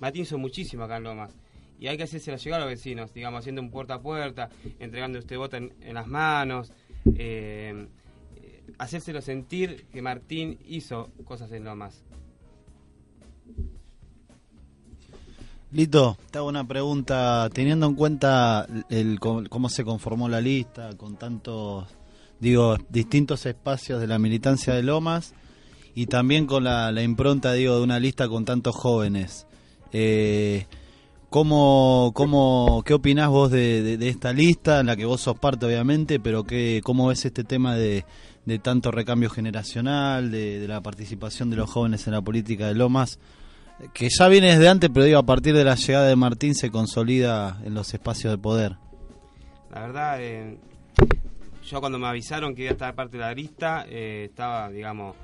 Martín 0.00 0.22
hizo 0.22 0.38
muchísimo 0.38 0.84
acá 0.84 0.96
en 0.98 1.04
Lomas. 1.04 1.36
Y 1.78 1.88
hay 1.88 1.96
que 1.96 2.04
hacérsela 2.04 2.36
llegar 2.36 2.60
a 2.60 2.64
los 2.64 2.72
vecinos, 2.74 3.12
digamos, 3.12 3.40
haciendo 3.40 3.60
un 3.60 3.70
puerta 3.70 3.94
a 3.94 4.00
puerta, 4.00 4.48
entregando 4.78 5.18
usted 5.18 5.36
bota 5.36 5.56
en, 5.56 5.72
las 5.94 6.06
manos, 6.06 6.72
eh, 7.16 7.88
hacérselo 8.78 9.20
sentir 9.20 9.86
que 9.92 10.00
Martín 10.00 10.58
hizo 10.68 11.10
cosas 11.24 11.50
en 11.52 11.64
Lomas. 11.64 12.04
Lito, 15.72 16.18
te 16.30 16.38
hago 16.38 16.48
una 16.48 16.66
pregunta, 16.68 17.48
teniendo 17.52 17.86
en 17.86 17.94
cuenta 17.94 18.66
cómo 19.48 19.68
se 19.70 19.84
conformó 19.84 20.28
la 20.28 20.40
lista, 20.40 20.90
con 20.98 21.16
tantos, 21.16 21.88
digo, 22.42 22.76
distintos 22.88 23.46
espacios 23.46 24.00
de 24.00 24.08
la 24.08 24.18
militancia 24.18 24.74
de 24.74 24.82
Lomas, 24.82 25.32
y 25.94 26.06
también 26.06 26.46
con 26.46 26.64
la, 26.64 26.90
impronta, 27.00 27.52
digo, 27.52 27.76
de 27.76 27.82
una 27.84 28.00
lista 28.00 28.28
con 28.28 28.44
tantos 28.44 28.74
jóvenes. 28.74 29.46
Eh, 29.92 30.66
¿cómo, 31.30 32.10
cómo, 32.14 32.82
¿Qué 32.84 32.94
opinás 32.94 33.28
vos 33.28 33.52
de 33.52 33.96
esta 34.08 34.32
lista, 34.32 34.80
en 34.80 34.86
la 34.86 34.96
que 34.96 35.04
vos 35.04 35.20
sos 35.20 35.38
parte, 35.38 35.66
obviamente, 35.66 36.18
pero 36.18 36.42
qué, 36.42 36.80
cómo 36.82 37.06
ves 37.06 37.24
este 37.24 37.44
tema 37.44 37.76
de, 37.76 38.04
de 38.44 38.58
tanto 38.58 38.90
recambio 38.90 39.30
generacional, 39.30 40.32
de, 40.32 40.58
de 40.58 40.66
la 40.66 40.80
participación 40.80 41.48
de 41.48 41.56
los 41.56 41.70
jóvenes 41.70 42.08
en 42.08 42.14
la 42.14 42.22
política 42.22 42.66
de 42.66 42.74
Lomas? 42.74 43.20
que 43.94 44.08
ya 44.16 44.28
viene 44.28 44.48
desde 44.48 44.68
antes, 44.68 44.90
pero 44.92 45.06
digo, 45.06 45.18
a 45.18 45.26
partir 45.26 45.54
de 45.54 45.64
la 45.64 45.74
llegada 45.74 46.06
de 46.06 46.16
Martín 46.16 46.54
se 46.54 46.70
consolida 46.70 47.60
en 47.64 47.74
los 47.74 47.92
espacios 47.92 48.32
de 48.32 48.38
poder. 48.38 48.76
La 49.72 49.80
verdad, 49.80 50.22
eh, 50.22 50.58
yo 51.64 51.80
cuando 51.80 51.98
me 51.98 52.06
avisaron 52.06 52.54
que 52.54 52.62
iba 52.62 52.70
a 52.70 52.72
estar 52.72 52.94
parte 52.94 53.16
de 53.16 53.22
la 53.22 53.34
lista, 53.34 53.84
eh, 53.88 54.26
estaba, 54.30 54.70
digamos, 54.70 55.16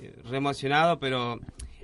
eh, 0.00 0.14
re 0.24 0.36
emocionado, 0.38 0.98
pero 0.98 1.38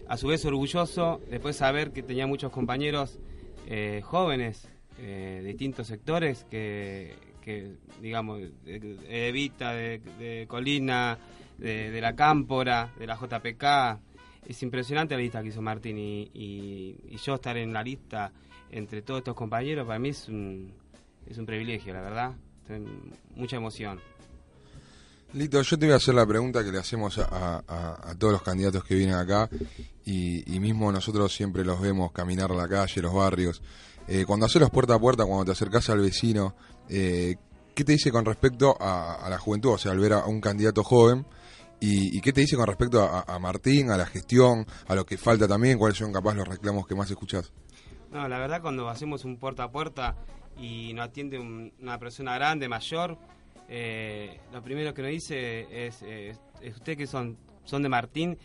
a 0.09 0.17
su 0.17 0.29
vez 0.29 0.45
orgulloso 0.45 1.21
después 1.31 1.57
de 1.57 1.59
saber 1.59 1.93
que 1.93 2.03
tenía 2.03 2.27
muchos 2.27 2.53
compañeros 2.53 3.19
eh, 3.67 4.01
jóvenes 4.05 4.69
eh, 4.99 5.41
de 5.43 5.49
distintos 5.49 5.87
sectores 5.87 6.45
que, 6.51 7.15
digamos, 8.01 8.41
de, 8.65 8.79
de 8.79 9.29
Evita, 9.29 9.73
de, 9.73 10.45
Colina, 10.49 11.19
de, 11.59 12.01
la 12.01 12.15
Cámpora, 12.15 12.93
de 12.99 13.07
la 13.07 13.17
JPK. 13.17 14.01
Es 14.49 14.63
impresionante 14.63 15.15
la 15.15 15.21
lista 15.21 15.43
que 15.43 15.49
hizo 15.49 15.63
Martín 15.63 15.99
y, 15.99 16.31
y- 16.35 16.97
y 17.09 17.17
yo 17.17 17.37
estar 17.37 17.57
en 17.57 17.73
la 17.73 17.83
lista 17.83 18.33
entre 18.71 19.03
todos 19.03 19.19
estos 19.19 19.35
compañeros 19.37 19.87
para 19.87 19.99
mí 19.99 20.09
es 20.11 20.29
un, 20.29 20.73
es 21.27 21.39
un 21.39 21.47
privilegio, 21.47 21.93
la 21.95 22.01
verdad. 22.01 22.33
Mucha 23.37 23.57
emoción. 23.57 24.01
Lito, 25.35 25.63
yo 25.63 25.79
te 25.79 25.87
voy 25.87 25.95
a 25.95 25.97
hacer 25.97 26.15
la 26.15 26.27
pregunta 26.27 26.63
que 26.63 26.71
le 26.71 26.79
hacemos 26.79 27.19
a, 27.19 27.63
a- 27.67 28.11
a 28.11 28.15
todos 28.19 28.35
los 28.35 28.43
candidatos 28.43 28.85
que 28.85 28.95
vienen 28.95 29.15
acá 29.15 29.49
y, 30.05 30.55
y 30.55 30.61
mismo 30.61 30.93
nosotros 30.93 31.35
siempre 31.35 31.65
los 31.65 31.81
vemos 31.81 32.13
caminar 32.13 32.51
la 32.51 32.69
calle, 32.69 33.01
los 33.01 33.15
barrios. 33.15 33.63
Eh, 34.09 34.25
cuando 34.27 34.45
haces 34.47 34.61
los 34.61 34.71
puerta 34.71 34.95
a 34.95 34.99
puerta, 34.99 35.25
cuando 35.25 35.47
te 35.47 35.53
acercas 35.53 35.89
al 35.89 36.01
vecino, 36.01 36.55
eh, 36.89 37.37
¿qué 37.75 37.83
te 37.85 37.93
dice 37.93 38.11
con 38.13 38.27
respecto 38.27 38.77
a, 38.79 39.15
a 39.15 39.31
la 39.31 39.39
juventud? 39.39 39.71
O 39.71 39.79
sea, 39.79 39.93
al 39.93 39.99
ver 40.01 40.13
a 40.13 40.27
un 40.27 40.41
candidato 40.41 40.85
joven, 40.85 41.25
¿y, 41.81 42.15
y 42.17 42.21
qué 42.21 42.33
te 42.35 42.43
dice 42.43 42.57
con 42.57 42.67
respecto 42.67 43.03
a, 43.03 43.23
a 43.23 43.39
Martín, 43.39 43.91
a 43.91 43.97
la 43.97 44.05
gestión, 44.05 44.67
a 44.87 44.95
lo 44.95 45.07
que 45.07 45.17
falta 45.17 45.49
también? 45.49 45.79
¿Cuáles 45.79 45.97
son 45.97 46.13
capaz 46.13 46.35
los 46.35 46.47
reclamos 46.47 46.87
que 46.87 46.95
más 46.95 47.11
escuchás? 47.11 47.53
No, 48.11 48.29
la 48.29 48.39
verdad 48.39 48.61
cuando 48.61 48.87
hacemos 48.91 49.25
un 49.25 49.39
puerta 49.39 49.63
a 49.65 49.71
puerta 49.73 50.15
y 50.59 50.93
nos 50.95 51.07
atiende 51.09 51.39
un- 51.39 51.73
una 51.81 51.99
persona 51.99 52.35
grande, 52.35 52.69
mayor, 52.69 53.17
eh, 53.69 54.39
lo 54.53 54.63
primero 54.63 54.93
que 54.95 55.03
nos 55.03 55.11
dice 55.11 55.87
es, 55.87 56.03
eh, 56.03 56.35
usted 56.75 56.97
que 56.97 57.07
son, 57.07 57.37
son 57.65 57.83
de 57.83 57.89
Martín. 57.89 58.37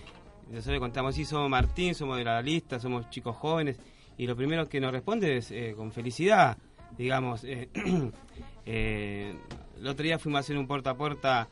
Nosotros 0.49 0.73
le 0.75 0.79
contamos, 0.79 1.15
sí, 1.15 1.25
somos 1.25 1.49
Martín, 1.49 1.93
somos 1.93 2.17
de 2.17 2.23
la 2.23 2.41
lista, 2.41 2.79
somos 2.79 3.09
chicos 3.09 3.35
jóvenes. 3.35 3.79
Y 4.17 4.25
lo 4.25 4.35
primero 4.35 4.67
que 4.67 4.79
nos 4.79 4.91
responde 4.91 5.37
es 5.37 5.51
eh, 5.51 5.73
con 5.75 5.91
felicidad, 5.91 6.57
digamos. 6.97 7.43
eh, 7.43 7.69
el 8.65 9.87
otro 9.87 10.03
día 10.03 10.17
fuimos 10.19 10.37
a 10.37 10.39
hacer 10.41 10.57
un 10.57 10.67
puerta 10.67 10.91
a 10.91 10.95
puerta 10.97 11.47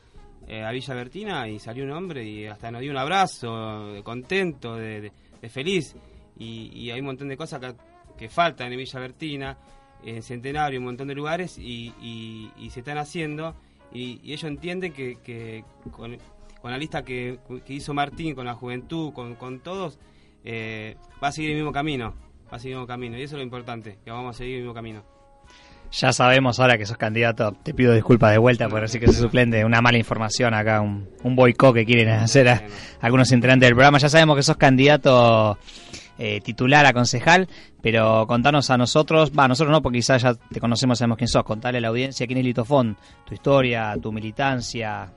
a 0.48 0.70
Villa 0.70 0.94
Bertina 0.94 1.48
y 1.48 1.58
salió 1.58 1.84
un 1.84 1.90
hombre 1.90 2.24
y 2.24 2.46
hasta 2.46 2.70
nos 2.70 2.80
dio 2.80 2.90
un 2.92 2.98
abrazo, 2.98 3.92
de 3.92 4.02
contento, 4.02 4.76
de, 4.76 5.00
de- 5.00 5.12
de 5.40 5.48
feliz. 5.48 5.94
Y, 6.38 6.70
y 6.72 6.90
hay 6.90 7.00
un 7.00 7.06
montón 7.06 7.28
de 7.28 7.36
cosas 7.36 7.60
que, 7.60 7.74
que 8.16 8.28
faltan 8.28 8.70
en 8.72 8.78
Villa 8.78 9.00
Bertina, 9.00 9.58
en 10.06 10.22
Centenario, 10.22 10.78
un 10.78 10.86
montón 10.86 11.08
de 11.08 11.14
lugares 11.14 11.58
y, 11.58 11.92
y- 12.00 12.50
y 12.58 12.70
se 12.70 12.80
están 12.80 12.98
haciendo. 12.98 13.54
Y, 13.92 14.20
y 14.22 14.32
ellos 14.32 14.44
entienden 14.44 14.92
que, 14.92 15.18
que 15.22 15.64
con, 15.90 16.16
con 16.60 16.70
la 16.70 16.78
lista 16.78 17.02
que, 17.02 17.38
que 17.64 17.72
hizo 17.74 17.92
Martín, 17.94 18.34
con 18.34 18.46
la 18.46 18.54
juventud, 18.54 19.12
con, 19.12 19.34
con 19.34 19.60
todos, 19.60 19.98
eh, 20.44 20.96
va 21.22 21.28
a 21.28 21.32
seguir 21.32 21.50
el 21.50 21.56
mismo 21.56 21.72
camino. 21.72 22.14
Va 22.52 22.56
a 22.56 22.58
seguir 22.58 22.72
el 22.74 22.78
mismo 22.80 22.86
camino. 22.88 23.18
Y 23.18 23.22
eso 23.22 23.34
es 23.36 23.38
lo 23.38 23.44
importante, 23.44 23.98
que 24.04 24.10
vamos 24.10 24.34
a 24.34 24.38
seguir 24.38 24.54
el 24.56 24.60
mismo 24.62 24.74
camino. 24.74 25.02
Ya 25.92 26.12
sabemos 26.12 26.58
ahora 26.58 26.76
que 26.76 26.84
sos 26.84 26.96
candidato, 26.96 27.52
te 27.62 27.72
pido 27.72 27.94
disculpas 27.94 28.32
de 28.32 28.38
vuelta 28.38 28.68
por 28.68 28.80
decir 28.80 29.00
que 29.00 29.06
sos 29.06 29.16
suplente, 29.16 29.64
una 29.64 29.80
mala 29.80 29.96
información 29.96 30.52
acá, 30.52 30.80
un, 30.80 31.08
un 31.22 31.36
boicot 31.36 31.72
que 31.74 31.86
quieren 31.86 32.08
hacer 32.08 32.48
a 32.48 32.60
algunos 33.00 33.30
integrantes 33.30 33.68
del 33.68 33.76
programa. 33.76 33.98
Ya 33.98 34.08
sabemos 34.08 34.34
que 34.36 34.42
sos 34.42 34.56
candidato 34.56 35.56
eh, 36.18 36.40
titular 36.40 36.86
a 36.86 36.92
concejal, 36.92 37.48
pero 37.82 38.26
contanos 38.26 38.70
a 38.70 38.78
nosotros, 38.78 39.32
va, 39.38 39.48
nosotros 39.48 39.72
no, 39.72 39.82
porque 39.82 39.98
quizás 39.98 40.22
ya 40.22 40.34
te 40.34 40.60
conocemos, 40.60 40.98
sabemos 40.98 41.18
quién 41.18 41.28
sos, 41.28 41.44
contale 41.44 41.78
a 41.78 41.80
la 41.80 41.88
audiencia 41.88 42.26
quién 42.26 42.38
es 42.38 42.44
Lito 42.44 42.64
Fon, 42.64 42.96
tu 43.26 43.34
historia, 43.34 43.94
tu 44.00 44.12
militancia. 44.12 45.12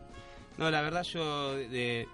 No, 0.57 0.69
la 0.69 0.81
verdad 0.81 1.03
yo, 1.03 1.53
de, 1.53 2.05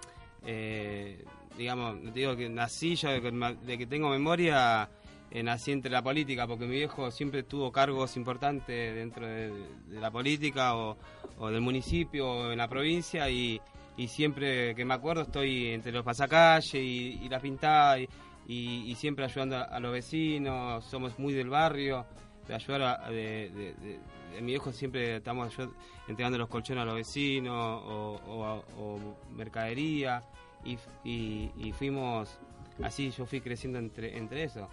eh, 0.44 1.24
digamos, 1.58 1.96
digo 2.14 2.36
que 2.36 2.48
nací, 2.48 2.94
yo 2.94 3.08
de 3.10 3.78
que, 3.78 3.86
tengo 3.86 4.08
memoria, 4.08 4.88
eh, 5.32 5.42
nací 5.42 5.72
entre 5.72 5.90
la 5.90 6.02
política, 6.02 6.46
porque 6.46 6.66
mi 6.66 6.76
viejo 6.76 7.10
siempre 7.10 7.42
tuvo 7.42 7.72
cargos 7.72 8.16
importantes 8.16 8.94
dentro 8.94 9.26
de, 9.26 9.52
la 9.90 10.12
política 10.12 10.76
o, 10.76 10.96
del 11.50 11.60
municipio 11.60 12.30
o 12.30 12.52
en 12.52 12.58
la 12.58 12.68
provincia 12.68 13.28
y, 13.28 13.60
siempre 14.06 14.74
que 14.74 14.84
me 14.84 14.92
acuerdo 14.92 15.22
estoy 15.22 15.68
entre 15.68 15.90
los 15.90 16.04
pasacalles 16.04 16.74
y, 16.74 17.18
y 17.22 17.28
la 17.30 17.40
pintada 17.40 17.98
y, 17.98 18.06
y- 18.46 18.94
siempre 18.94 19.24
ayudando 19.24 19.56
a, 19.58 19.80
los 19.80 19.92
vecinos, 19.92 20.84
somos 20.84 21.18
muy 21.18 21.32
del 21.34 21.48
barrio, 21.48 22.06
de 22.46 22.54
ayudar 22.54 22.82
a, 22.82 23.10
de, 23.10 23.76
mi 24.40 24.46
viejo 24.52 24.70
siempre 24.72 25.16
estamos 25.16 25.52
entregando 26.08 26.38
los 26.38 26.48
colchones 26.48 26.82
a 26.82 26.84
los 26.84 26.94
vecinos 26.94 27.82
o, 27.84 28.20
o- 28.78 29.16
mercadería 29.34 30.22
y, 30.64 30.78
y- 31.04 31.72
fuimos 31.72 32.38
así, 32.82 33.10
yo 33.10 33.26
fui 33.26 33.40
creciendo 33.40 33.78
entre, 33.78 34.16
entre 34.16 34.44
eso. 34.44 34.68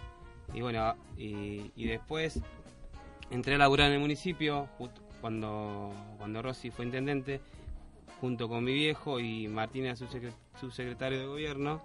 Y 0.54 0.62
bueno, 0.62 0.96
y, 1.18 1.72
después 1.86 2.42
entré 3.32 3.56
a 3.56 3.58
laburar 3.58 3.88
en 3.88 3.94
el 3.94 4.00
municipio 4.02 4.68
cuando, 5.22 5.92
cuando 6.18 6.42
Rossi 6.42 6.70
fue 6.70 6.86
intendente, 6.86 7.40
junto 8.20 8.48
con 8.50 8.64
mi 8.64 8.74
viejo 8.74 9.20
y 9.20 9.48
Martín 9.48 9.86
era 9.86 9.96
su 9.96 10.06
subsecretario 10.60 11.20
de 11.20 11.26
gobierno. 11.26 11.82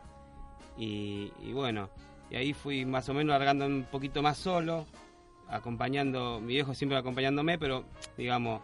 Y, 0.76 1.30
bueno, 1.52 1.88
y 2.30 2.36
ahí 2.36 2.52
fui 2.52 2.84
más 2.84 3.08
o 3.08 3.14
menos 3.14 3.30
largando 3.30 3.66
un 3.66 3.84
poquito 3.84 4.22
más 4.22 4.38
solo, 4.38 4.86
acompañando, 5.48 6.40
mi 6.40 6.54
viejo 6.54 6.74
siempre 6.74 6.96
acompañándome, 6.98 7.58
pero 7.58 7.84
digamos, 8.16 8.60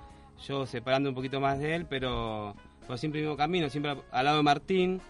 yo 0.46 0.66
separando 0.66 1.08
un 1.08 1.14
poquito 1.14 1.40
más 1.40 1.58
de 1.58 1.74
él, 1.74 1.86
pero, 1.86 2.54
pero 2.82 2.96
siempre 2.96 3.20
el 3.20 3.26
mismo 3.26 3.36
camino, 3.36 3.68
siempre 3.68 3.96
al 4.10 4.24
lado 4.24 4.38
de 4.38 4.42
Martín. 4.42 5.00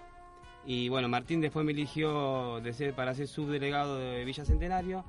Y 0.67 0.89
bueno, 0.89 1.09
Martín 1.09 1.43
después 1.43 1.67
me 1.67 1.73
eligió 1.73 2.63
para 2.97 3.15
ser 3.15 3.29
subdelegado 3.29 3.99
de 3.99 4.25
Villa 4.25 4.47
Centenario 4.47 5.05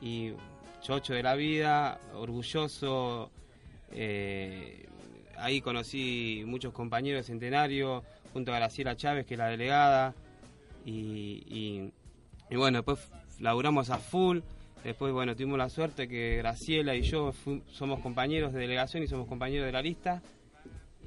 y 0.00 0.32
chocho 0.80 1.12
de 1.12 1.22
la 1.22 1.34
vida, 1.34 2.00
orgulloso. 2.14 3.30
eh, 3.90 4.86
ahí 5.36 5.60
conocí 5.60 6.42
muchos 6.46 6.72
compañeros 6.72 7.20
de 7.20 7.24
Centenario, 7.24 8.02
junto 8.32 8.52
a 8.52 8.56
Graciela 8.56 8.96
Chávez, 8.96 9.26
que 9.26 9.34
es 9.34 9.38
la 9.38 9.48
delegada. 9.48 10.14
Y, 10.90 11.92
bueno, 12.56 12.78
después 12.78 13.10
laburamos 13.40 13.90
a 13.90 13.98
full. 13.98 14.40
Después, 14.84 15.12
bueno, 15.12 15.34
tuvimos 15.34 15.58
la 15.58 15.68
suerte 15.68 16.08
que 16.08 16.36
Graciela 16.36 16.94
y 16.94 17.02
yo 17.02 17.32
somos 17.72 18.00
compañeros 18.00 18.52
de 18.52 18.60
delegación 18.60 19.02
y 19.02 19.06
somos 19.06 19.26
compañeros 19.26 19.66
de 19.66 19.72
la 19.72 19.82
lista. 19.82 20.22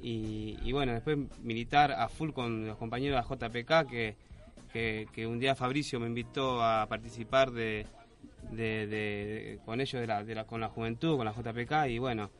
Y, 0.00 0.70
bueno, 0.72 0.92
después 0.92 1.18
militar 1.40 1.92
a 1.92 2.08
full 2.08 2.30
con 2.30 2.66
los 2.66 2.76
compañeros 2.76 3.16
de 3.16 3.28
la 3.28 3.48
JPK, 3.48 3.90
que, 4.72 5.06
que, 5.12 5.26
un 5.26 5.38
día 5.38 5.54
Fabricio 5.54 6.00
me 6.00 6.06
invitó 6.06 6.62
a 6.62 6.86
participar 6.88 7.50
de, 7.50 7.86
con 9.64 9.80
ellos 9.80 10.00
de 10.00 10.34
la, 10.34 10.44
con 10.44 10.60
la 10.60 10.68
juventud, 10.68 11.16
con 11.16 11.24
la 11.24 11.32
JPK. 11.32 11.88
Y 11.90 11.98
bueno, 11.98 12.30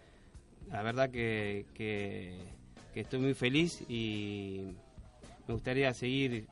la 0.70 0.82
verdad 0.82 1.10
que, 1.10 1.66
que 1.74 2.36
estoy 2.94 3.20
muy 3.20 3.34
feliz 3.34 3.84
y 3.88 4.74
me 5.46 5.54
gustaría 5.54 5.92
seguir 5.94 6.46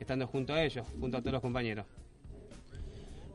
estando 0.00 0.26
junto 0.26 0.52
a 0.52 0.62
ellos, 0.62 0.86
junto 1.00 1.16
a 1.16 1.20
todos 1.20 1.34
los 1.34 1.42
compañeros. 1.42 1.86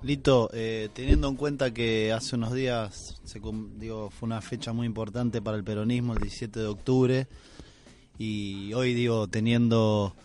Lito, 0.03 0.49
eh, 0.53 0.89
teniendo 0.93 1.27
en 1.27 1.35
cuenta 1.35 1.71
que 1.71 2.11
hace 2.11 2.35
unos 2.35 2.53
días 2.53 3.21
se, 3.23 3.39
digo, 3.77 4.09
fue 4.09 4.25
una 4.25 4.41
fecha 4.41 4.73
muy 4.73 4.87
importante 4.87 5.41
para 5.41 5.57
el 5.57 5.63
peronismo, 5.63 6.13
el 6.13 6.19
17 6.19 6.59
de 6.59 6.65
octubre, 6.65 7.27
y 8.17 8.73
hoy 8.73 8.95
digo, 8.95 9.27
teniendo 9.27 10.15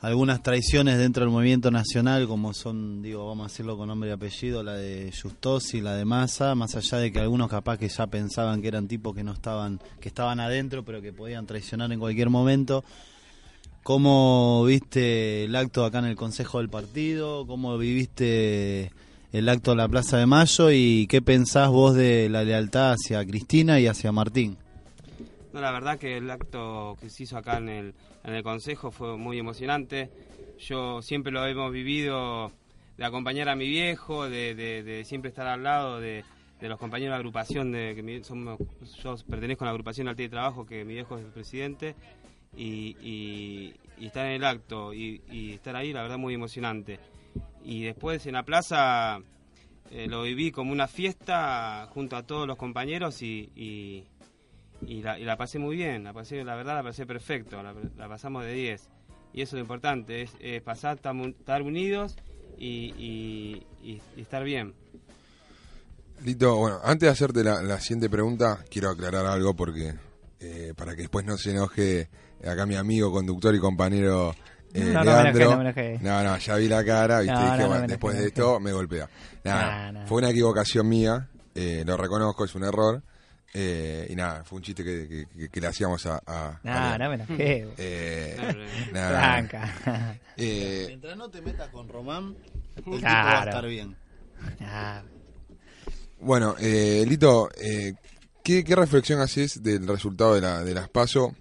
algunas 0.00 0.42
traiciones 0.42 0.98
dentro 0.98 1.24
del 1.24 1.32
movimiento 1.32 1.70
nacional, 1.70 2.26
como 2.26 2.52
son, 2.52 3.00
digo, 3.00 3.26
vamos 3.26 3.46
a 3.46 3.48
decirlo 3.48 3.78
con 3.78 3.88
nombre 3.88 4.10
y 4.10 4.12
apellido, 4.12 4.62
la 4.62 4.74
de 4.74 5.10
Justosi, 5.10 5.80
la 5.80 5.94
de 5.94 6.04
Massa, 6.04 6.54
más 6.54 6.74
allá 6.74 6.98
de 6.98 7.10
que 7.10 7.20
algunos 7.20 7.48
capaz 7.48 7.78
que 7.78 7.88
ya 7.88 8.06
pensaban 8.08 8.60
que 8.60 8.68
eran 8.68 8.86
tipos 8.86 9.14
que 9.14 9.24
no 9.24 9.32
estaban, 9.32 9.80
que 10.00 10.08
estaban 10.08 10.40
adentro, 10.40 10.84
pero 10.84 11.00
que 11.00 11.12
podían 11.12 11.46
traicionar 11.46 11.90
en 11.90 12.00
cualquier 12.00 12.28
momento. 12.28 12.84
¿Cómo 13.84 14.64
viste 14.64 15.44
el 15.44 15.54
acto 15.54 15.84
acá 15.84 15.98
en 15.98 16.06
el 16.06 16.16
Consejo 16.16 16.56
del 16.58 16.70
Partido? 16.70 17.46
¿Cómo 17.46 17.76
viviste 17.76 18.90
el 19.30 19.46
acto 19.46 19.72
en 19.72 19.76
la 19.78 19.88
Plaza 19.88 20.16
de 20.16 20.24
Mayo? 20.24 20.70
¿Y 20.70 21.06
qué 21.06 21.20
pensás 21.20 21.68
vos 21.68 21.94
de 21.94 22.30
la 22.30 22.44
lealtad 22.44 22.92
hacia 22.92 23.22
Cristina 23.26 23.78
y 23.80 23.86
hacia 23.86 24.10
Martín? 24.10 24.56
No, 25.52 25.60
la 25.60 25.70
verdad 25.70 25.98
que 25.98 26.16
el 26.16 26.30
acto 26.30 26.96
que 26.98 27.10
se 27.10 27.24
hizo 27.24 27.36
acá 27.36 27.58
en 27.58 27.68
el, 27.68 27.94
en 28.24 28.32
el 28.34 28.42
Consejo 28.42 28.90
fue 28.90 29.18
muy 29.18 29.38
emocionante. 29.38 30.08
Yo 30.58 31.02
siempre 31.02 31.30
lo 31.30 31.46
hemos 31.46 31.70
vivido 31.70 32.52
de 32.96 33.04
acompañar 33.04 33.50
a 33.50 33.54
mi 33.54 33.68
viejo, 33.68 34.30
de, 34.30 34.54
de- 34.54 34.82
de 34.82 35.04
siempre 35.04 35.28
estar 35.28 35.46
al 35.46 35.62
lado 35.62 36.00
de, 36.00 36.24
de 36.58 36.68
los 36.70 36.78
compañeros 36.78 37.10
de 37.10 37.16
la 37.16 37.16
agrupación, 37.18 37.70
de 37.70 37.94
que 37.94 38.22
yo 39.02 39.16
pertenezco 39.28 39.64
a 39.64 39.66
la 39.66 39.72
agrupación 39.72 40.06
de 40.06 40.10
Arte 40.12 40.22
y 40.24 40.28
Trabajo, 40.30 40.64
que 40.64 40.86
mi 40.86 40.94
viejo 40.94 41.18
es 41.18 41.24
el 41.26 41.30
presidente, 41.32 41.94
y, 42.56 42.96
y- 43.02 43.74
y 43.96 44.06
estar 44.06 44.26
en 44.26 44.32
el 44.32 44.44
acto 44.44 44.92
y, 44.92 45.22
estar 45.54 45.76
ahí, 45.76 45.92
la 45.92 46.02
verdad, 46.02 46.18
muy 46.18 46.34
emocionante. 46.34 46.98
Y 47.64 47.84
después 47.84 48.26
en 48.26 48.32
la 48.34 48.42
plaza 48.42 49.18
eh, 49.90 50.06
lo 50.08 50.22
viví 50.22 50.50
como 50.50 50.72
una 50.72 50.88
fiesta 50.88 51.88
junto 51.94 52.16
a 52.16 52.24
todos 52.24 52.46
los 52.46 52.56
compañeros 52.56 53.22
y, 53.22 54.04
la, 54.82 55.16
la 55.18 55.36
pasé 55.36 55.58
muy 55.60 55.76
bien, 55.76 56.02
la 56.04 56.12
pasé, 56.12 56.42
la 56.44 56.56
verdad 56.56 56.74
la 56.74 56.82
pasé 56.82 57.06
perfecto, 57.06 57.62
la, 57.62 57.72
la 57.96 58.08
pasamos 58.08 58.44
de 58.44 58.52
10. 58.52 58.88
Y 59.32 59.42
eso 59.42 59.50
es 59.50 59.52
lo 59.54 59.60
importante, 59.60 60.22
es, 60.40 60.62
pasar, 60.62 60.96
estar 60.98 61.62
unidos 61.62 62.16
y 62.58 63.62
estar 64.16 64.42
bien. 64.44 64.74
Lito, 66.24 66.56
bueno, 66.56 66.78
antes 66.84 67.06
de 67.06 67.10
hacerte 67.12 67.44
la, 67.44 67.62
la 67.62 67.80
siguiente 67.80 68.08
pregunta, 68.08 68.64
quiero 68.70 68.90
aclarar 68.90 69.26
algo 69.26 69.54
porque 69.54 69.94
eh, 70.40 70.72
para 70.76 70.94
que 70.94 71.02
después 71.02 71.24
no 71.24 71.36
se 71.36 71.50
enoje 71.50 72.08
acá 72.48 72.66
mi 72.66 72.76
amigo, 72.76 73.10
conductor 73.12 73.54
y 73.54 73.58
compañero 73.58 74.34
eh, 74.72 74.80
No, 74.92 75.04
no 75.04 75.16
me 75.16 75.22
Leandro. 75.22 75.42
enojé, 75.44 75.44
no 75.44 75.56
me 75.56 75.62
enojé. 75.70 75.98
no, 76.02 76.22
no, 76.24 76.38
ya 76.38 76.56
vi 76.56 76.68
la 76.68 76.84
cara, 76.84 77.20
viste, 77.20 77.32
No, 77.34 77.40
dije, 77.44 77.56
no, 77.56 77.62
no 77.62 77.68
bueno, 77.68 77.86
después 77.86 78.18
de 78.18 78.26
esto 78.26 78.60
me 78.60 78.72
golpea. 78.72 79.08
Nada, 79.44 79.92
No, 79.92 80.00
no. 80.00 80.06
fue 80.06 80.18
una 80.18 80.30
equivocación 80.30 80.88
mía, 80.88 81.28
eh, 81.54 81.84
lo 81.86 81.96
reconozco, 81.96 82.44
es 82.44 82.54
un 82.54 82.64
error. 82.64 83.02
eh, 83.56 84.08
y 84.10 84.16
nada, 84.16 84.42
fue 84.44 84.56
un 84.56 84.62
chiste 84.64 84.82
que, 84.82 85.06
que- 85.06 85.26
que- 85.26 85.48
que 85.48 85.60
le 85.60 85.68
hacíamos 85.68 86.04
a... 86.06 86.20
a- 86.26 86.58
No, 86.64 86.72
a 86.72 86.98
no 86.98 87.08
me 87.08 87.14
enojé. 87.14 87.68
Eh, 87.78 88.34
No, 88.36 88.42
no, 88.52 88.52
no. 88.58 88.92
nada. 88.92 89.20
Franca. 89.20 90.18
Eh, 90.36 90.84
Mientras 90.88 91.16
no 91.16 91.30
te 91.30 91.40
metas 91.40 91.68
con 91.68 91.88
Román, 91.88 92.34
el 92.74 92.82
tipo 92.82 92.90
va 92.90 92.96
a 92.96 93.00
Claro. 93.00 93.50
estar 93.50 93.66
bien. 93.68 93.96
Ah, 94.60 95.02
Bueno, 96.20 96.56
eh, 96.58 97.04
Lito, 97.06 97.48
eh, 97.60 97.94
¿qué, 98.42 98.64
qué 98.64 98.74
reflexión 98.74 99.20
haces 99.20 99.62
del 99.62 99.86
resultado 99.86 100.34
de, 100.34 100.40
la, 100.40 100.64
de 100.64 100.74
las 100.74 100.88
PASO 100.88 101.36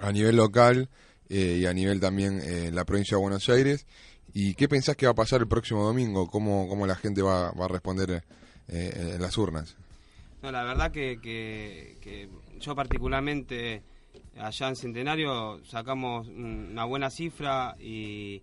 a 0.00 0.12
nivel 0.12 0.36
local 0.36 0.88
eh, 1.28 1.58
y 1.60 1.66
a 1.66 1.72
nivel 1.72 2.00
también 2.00 2.40
eh, 2.42 2.70
la 2.72 2.84
provincia 2.84 3.16
de 3.16 3.22
Buenos 3.22 3.48
Aires? 3.48 3.86
¿Y 4.34 4.54
qué 4.54 4.68
pensás 4.68 4.96
que 4.96 5.06
va 5.06 5.12
a 5.12 5.16
pasar 5.16 5.40
el 5.40 5.48
próximo 5.48 5.82
domingo? 5.84 6.28
¿Cómo, 6.28 6.68
cómo 6.68 6.86
la 6.86 6.94
gente 6.96 7.22
va, 7.22 7.52
va 7.52 7.64
a 7.64 7.68
responder 7.68 8.22
eh, 8.68 9.12
en 9.14 9.22
las 9.22 9.36
urnas? 9.38 9.76
No, 10.42 10.52
la 10.52 10.62
verdad 10.64 10.90
que, 10.92 11.18
que- 11.20 12.28
yo 12.60 12.74
particularmente 12.74 13.82
allá 14.38 14.68
en 14.68 14.76
Centenario 14.76 15.62
sacamos 15.64 16.26
un- 16.28 16.68
una 16.72 16.84
buena 16.84 17.10
cifra 17.10 17.76
y, 17.80 18.42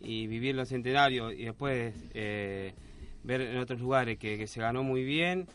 y 0.00 0.26
vivir 0.26 0.54
los 0.54 0.68
Centenarios 0.68 1.32
y 1.34 1.44
después 1.44 1.94
eh, 2.14 2.72
ver 3.24 3.42
en 3.42 3.58
otros 3.58 3.80
lugares 3.80 4.18
que, 4.18 4.38
que 4.38 4.46
se 4.46 4.60
ganó 4.60 4.82
muy 4.82 5.04
bien. 5.04 5.46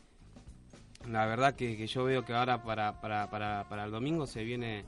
La 1.10 1.26
verdad 1.26 1.56
que, 1.56 1.76
que 1.76 1.88
yo 1.88 2.04
veo 2.06 2.24
que 2.24 2.34
ahora 2.34 2.64
para, 2.64 3.02
para, 3.02 3.30
para, 3.30 3.68
para 3.68 3.84
el 3.86 3.92
domingo 3.92 4.26
se 4.26 4.44
viene, 4.44 4.86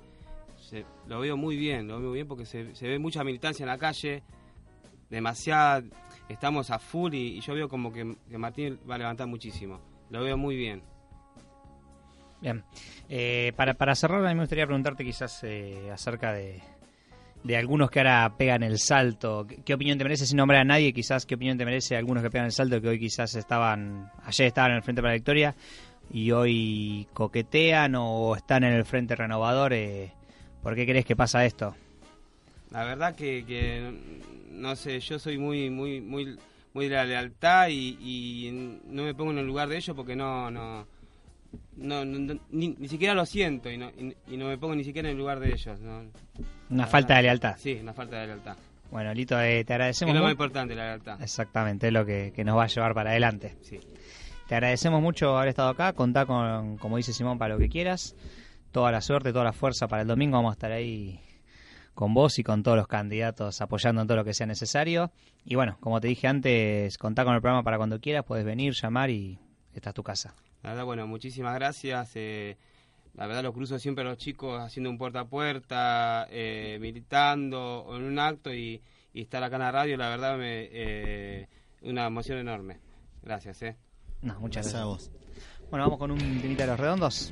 se- 0.65 0.85
lo 1.07 1.19
veo 1.19 1.37
muy 1.37 1.55
bien, 1.55 1.87
lo 1.87 1.99
veo 1.99 2.09
muy 2.09 2.15
bien 2.17 2.27
porque 2.27 2.45
se, 2.45 2.63
ve 2.63 2.99
mucha 2.99 3.23
militancia 3.23 3.63
en 3.63 3.69
la 3.69 3.77
calle, 3.77 4.23
demasiada, 5.09 5.83
estamos 6.27 6.71
a 6.71 6.79
full 6.79 7.13
y, 7.13 7.39
yo 7.41 7.53
veo 7.53 7.69
como 7.69 7.93
que, 7.93 8.03
Martín 8.37 8.79
va 8.89 8.95
a 8.95 8.97
levantar 8.97 9.27
muchísimo. 9.27 9.79
Lo 10.09 10.23
veo 10.23 10.37
muy 10.37 10.55
bien. 10.55 10.81
Bien. 12.41 12.63
Eh, 13.09 13.53
para, 13.55 13.73
para 13.73 13.95
cerrar, 13.95 14.23
a 14.25 14.29
mí 14.29 14.35
me 14.35 14.41
gustaría 14.41 14.65
preguntarte 14.65 15.03
quizás 15.03 15.43
eh, 15.43 15.89
acerca 15.91 16.33
de, 16.33 16.61
de 17.43 17.57
algunos 17.57 17.89
que 17.89 17.99
ahora 17.99 18.33
pegan 18.37 18.63
el 18.63 18.77
salto. 18.79 19.45
¿Qué, 19.47 19.63
qué 19.63 19.73
opinión 19.73 19.97
te 19.97 20.03
merece, 20.03 20.25
sin 20.25 20.37
nombrar 20.37 20.61
a 20.61 20.65
nadie, 20.65 20.93
quizás 20.93 21.25
qué 21.25 21.35
opinión 21.35 21.57
te 21.57 21.65
merece 21.65 21.95
algunos 21.95 22.21
que 22.23 22.29
pegan 22.29 22.45
el 22.45 22.51
salto 22.51 22.81
que 22.81 22.87
hoy 22.87 22.99
quizás 22.99 23.35
estaban, 23.35 24.11
ayer 24.23 24.47
estaban 24.47 24.71
en 24.71 24.77
el 24.77 24.83
Frente 24.83 25.01
para 25.01 25.11
la 25.11 25.17
Victoria 25.17 25.55
y 26.11 26.31
hoy 26.31 27.07
coquetean 27.13 27.95
o 27.95 28.35
están 28.35 28.63
en 28.63 28.73
el 28.73 28.85
Frente 28.85 29.15
Renovador? 29.15 29.73
Eh, 29.73 30.11
¿Por 30.65 30.73
qué 30.73 30.83
crees 30.87 31.05
que 31.05 31.15
pasa 31.15 31.45
esto? 31.45 31.75
La 32.71 32.83
verdad 32.85 33.13
que, 33.15 33.45
que, 33.45 33.93
no 34.49 34.75
sé, 34.75 34.99
yo 34.99 35.19
soy 35.19 35.37
muy 35.37 35.69
muy 35.69 36.01
muy 36.01 36.35
muy 36.73 36.89
de 36.89 36.95
la 36.95 37.05
lealtad 37.05 37.67
y, 37.69 37.97
y 38.01 38.79
no 38.87 39.03
me 39.03 39.13
pongo 39.13 39.29
en 39.29 39.37
el 39.37 39.45
lugar 39.45 39.69
de 39.69 39.77
ellos 39.77 39.95
porque 39.95 40.15
no 40.15 40.49
no 40.49 40.87
no, 41.77 42.03
no- 42.03 42.39
ni, 42.49 42.69
ni 42.79 42.87
siquiera 42.87 43.13
lo 43.13 43.27
siento 43.27 43.69
y 43.69 43.77
no, 43.77 43.89
y, 43.91 44.15
y 44.27 44.37
no 44.37 44.47
me 44.47 44.57
pongo 44.57 44.73
ni 44.73 44.83
siquiera 44.83 45.07
en 45.07 45.13
el 45.13 45.19
lugar 45.19 45.39
de 45.39 45.53
ellos. 45.53 45.79
¿no? 45.81 46.01
Una 46.71 46.87
falta 46.87 47.15
de 47.17 47.21
lealtad. 47.21 47.55
Sí, 47.59 47.77
una 47.79 47.93
falta 47.93 48.19
de 48.21 48.25
lealtad. 48.25 48.57
Bueno, 48.89 49.13
Lito, 49.13 49.39
eh, 49.39 49.63
te 49.65 49.73
Es 49.73 49.75
agradecemos 49.75 50.15
lo 50.15 50.23
más 50.23 50.31
importante, 50.31 50.73
la 50.73 50.85
lealtad. 50.85 51.21
Exactamente, 51.21 51.87
es 51.87 51.93
lo 51.93 52.07
que, 52.07 52.33
que 52.35 52.43
nos 52.43 52.57
va 52.57 52.63
a 52.63 52.67
llevar 52.67 52.95
para 52.95 53.11
adelante. 53.11 53.55
Sí. 53.61 53.79
Te 54.47 54.55
agradecemos 54.55 54.99
mucho 54.99 55.37
haber 55.37 55.49
estado 55.49 55.69
acá. 55.69 55.93
Contá 55.93 56.25
con, 56.25 56.77
como 56.77 56.97
dice 56.97 57.13
Simón, 57.13 57.37
para 57.37 57.53
lo 57.53 57.59
que 57.59 57.69
quieras. 57.69 58.15
Toda 58.75 58.91
la 58.91 58.99
suerte, 58.99 59.31
toda 59.31 59.45
la 59.45 59.53
fuerza 59.53 59.87
para 59.87 60.01
el 60.01 60.07
domingo. 60.09 60.35
Vamos 60.35 60.49
a 60.49 60.55
estar 60.55 60.73
ahí 60.73 61.17
con 61.93 62.13
vos 62.13 62.39
y 62.39 62.43
con 62.43 62.61
todos 62.61 62.75
los 62.75 62.87
candidatos 62.87 63.61
apoyando 63.61 64.01
en 64.01 64.07
todo 64.09 64.17
lo 64.17 64.25
que 64.25 64.33
sea 64.33 64.47
necesario. 64.47 65.13
Y 65.45 65.55
bueno, 65.55 65.77
como 65.79 66.01
te 66.01 66.09
dije 66.09 66.27
antes, 66.27 66.97
contá 66.97 67.23
con 67.23 67.35
el 67.35 67.39
programa 67.39 67.63
para 67.63 67.77
cuando 67.77 68.01
quieras. 68.01 68.25
Puedes 68.25 68.43
venir, 68.43 68.73
llamar 68.73 69.11
y 69.11 69.39
esta 69.73 69.91
es 69.91 69.95
tu 69.95 70.03
casa. 70.03 70.35
La 70.61 70.71
verdad, 70.71 70.83
bueno, 70.83 71.07
muchísimas 71.07 71.55
gracias. 71.55 72.11
eh, 72.15 72.57
la 73.13 73.27
verdad, 73.27 73.43
lo 73.43 73.53
cruzo 73.53 73.79
siempre 73.79 74.03
a 74.03 74.09
los 74.09 74.17
chicos 74.17 74.61
haciendo 74.61 74.89
un 74.89 74.97
puerta 74.97 75.21
a 75.21 75.25
puerta, 75.29 76.27
eh, 76.29 76.77
militando 76.81 77.79
o 77.79 77.95
en 77.95 78.03
un 78.03 78.19
acto 78.19 78.53
y, 78.53 78.81
y 79.13 79.21
estar 79.21 79.41
acá 79.41 79.55
en 79.55 79.61
la 79.61 79.71
radio, 79.71 79.95
la 79.95 80.09
verdad, 80.09 80.37
me 80.37 80.67
eh, 80.69 81.47
una 81.81 82.07
emoción 82.07 82.39
enorme. 82.39 82.81
Gracias, 83.23 83.61
eh. 83.61 83.77
No, 84.21 84.37
muchas 84.41 84.65
Gracias 84.65 84.81
a 84.81 84.85
vos. 84.85 85.11
Bueno, 85.69 85.85
vamos 85.85 85.97
con 85.97 86.11
un 86.11 86.41
temita 86.41 86.63
de 86.63 86.71
los 86.71 86.79
redondos. 86.81 87.31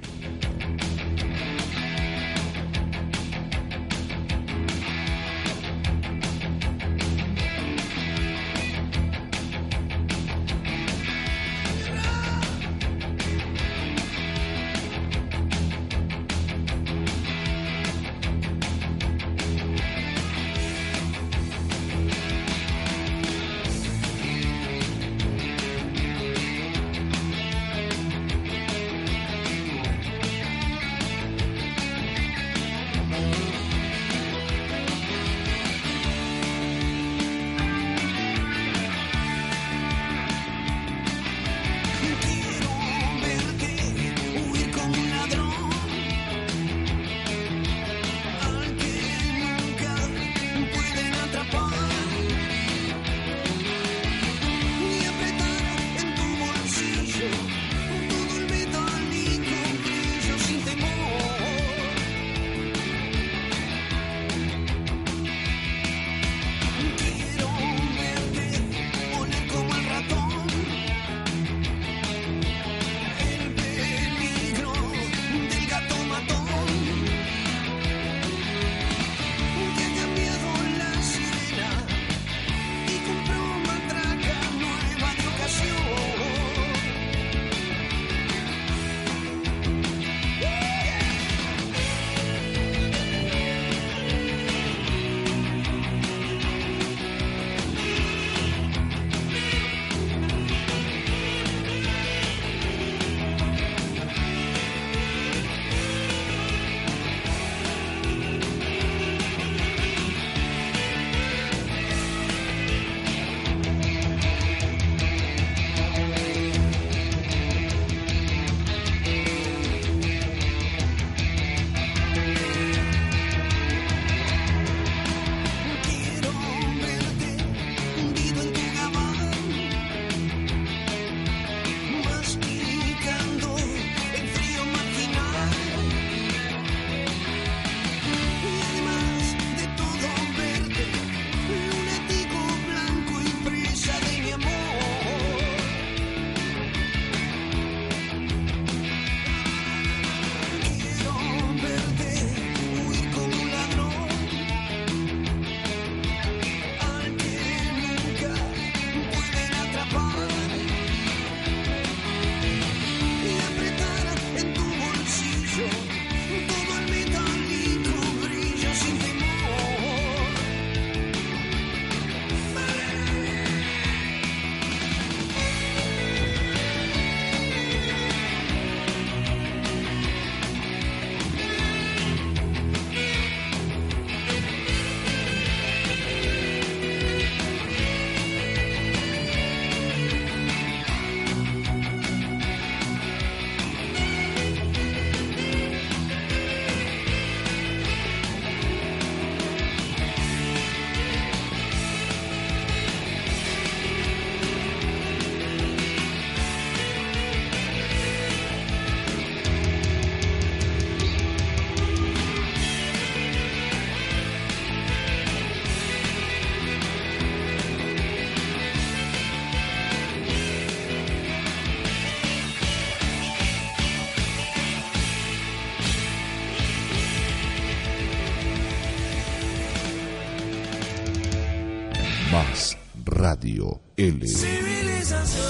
Radio 233.06 233.82
L. 233.98 234.26
Civilización 234.28 235.44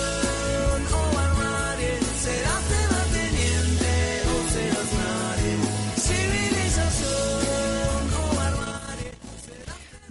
o 0.92 1.16
barbarie, 1.16 1.98
serás 2.20 2.64
terrateniente 2.68 4.22
o 4.28 4.50
serás 4.50 4.94
nadie. 4.94 5.56
Civilización 5.96 8.14
o 8.18 8.36
barbarie. 8.36 9.12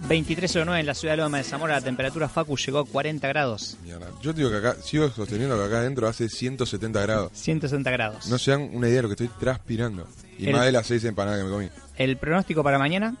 23.09 0.07 0.79
en 0.79 0.85
la 0.85 0.93
ciudad 0.93 1.13
de 1.13 1.17
Loma 1.23 1.37
de 1.39 1.43
Zamora, 1.43 1.73
la 1.75 1.81
temperatura 1.81 2.29
Facu 2.29 2.55
llegó 2.57 2.79
a 2.79 2.85
40 2.85 3.27
grados. 3.27 3.77
Mierda. 3.83 4.07
Yo 4.21 4.31
digo 4.33 4.49
que 4.49 4.57
acá, 4.57 4.75
sigo 4.81 5.09
sosteniendo 5.09 5.57
que 5.57 5.63
acá 5.65 5.79
adentro 5.79 6.07
hace 6.07 6.29
170 6.29 7.01
grados. 7.01 7.31
160 7.33 7.91
grados. 7.91 8.27
No 8.27 8.37
se 8.37 8.51
dan 8.51 8.69
una 8.73 8.87
idea 8.87 8.97
de 8.97 9.01
lo 9.03 9.09
que 9.09 9.13
estoy 9.25 9.29
transpirando. 9.39 10.07
Y 10.39 10.47
El- 10.47 10.53
más 10.53 10.65
de 10.65 10.71
las 10.71 10.87
seis 10.87 11.03
empanadas 11.03 11.39
que 11.39 11.45
me 11.45 11.51
comí. 11.51 11.69
El 11.97 12.15
pronóstico 12.17 12.63
para 12.63 12.79
mañana, 12.79 13.17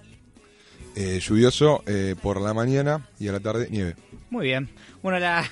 Eh, 0.95 1.19
lluvioso 1.19 1.81
eh, 1.87 2.13
por 2.21 2.39
la 2.39 2.53
mañana 2.53 3.09
y 3.19 3.27
a 3.27 3.31
la 3.31 3.39
tarde 3.39 3.67
nieve. 3.71 3.95
Muy 4.33 4.47
bien. 4.47 4.67
Bueno, 5.03 5.19
la, 5.19 5.43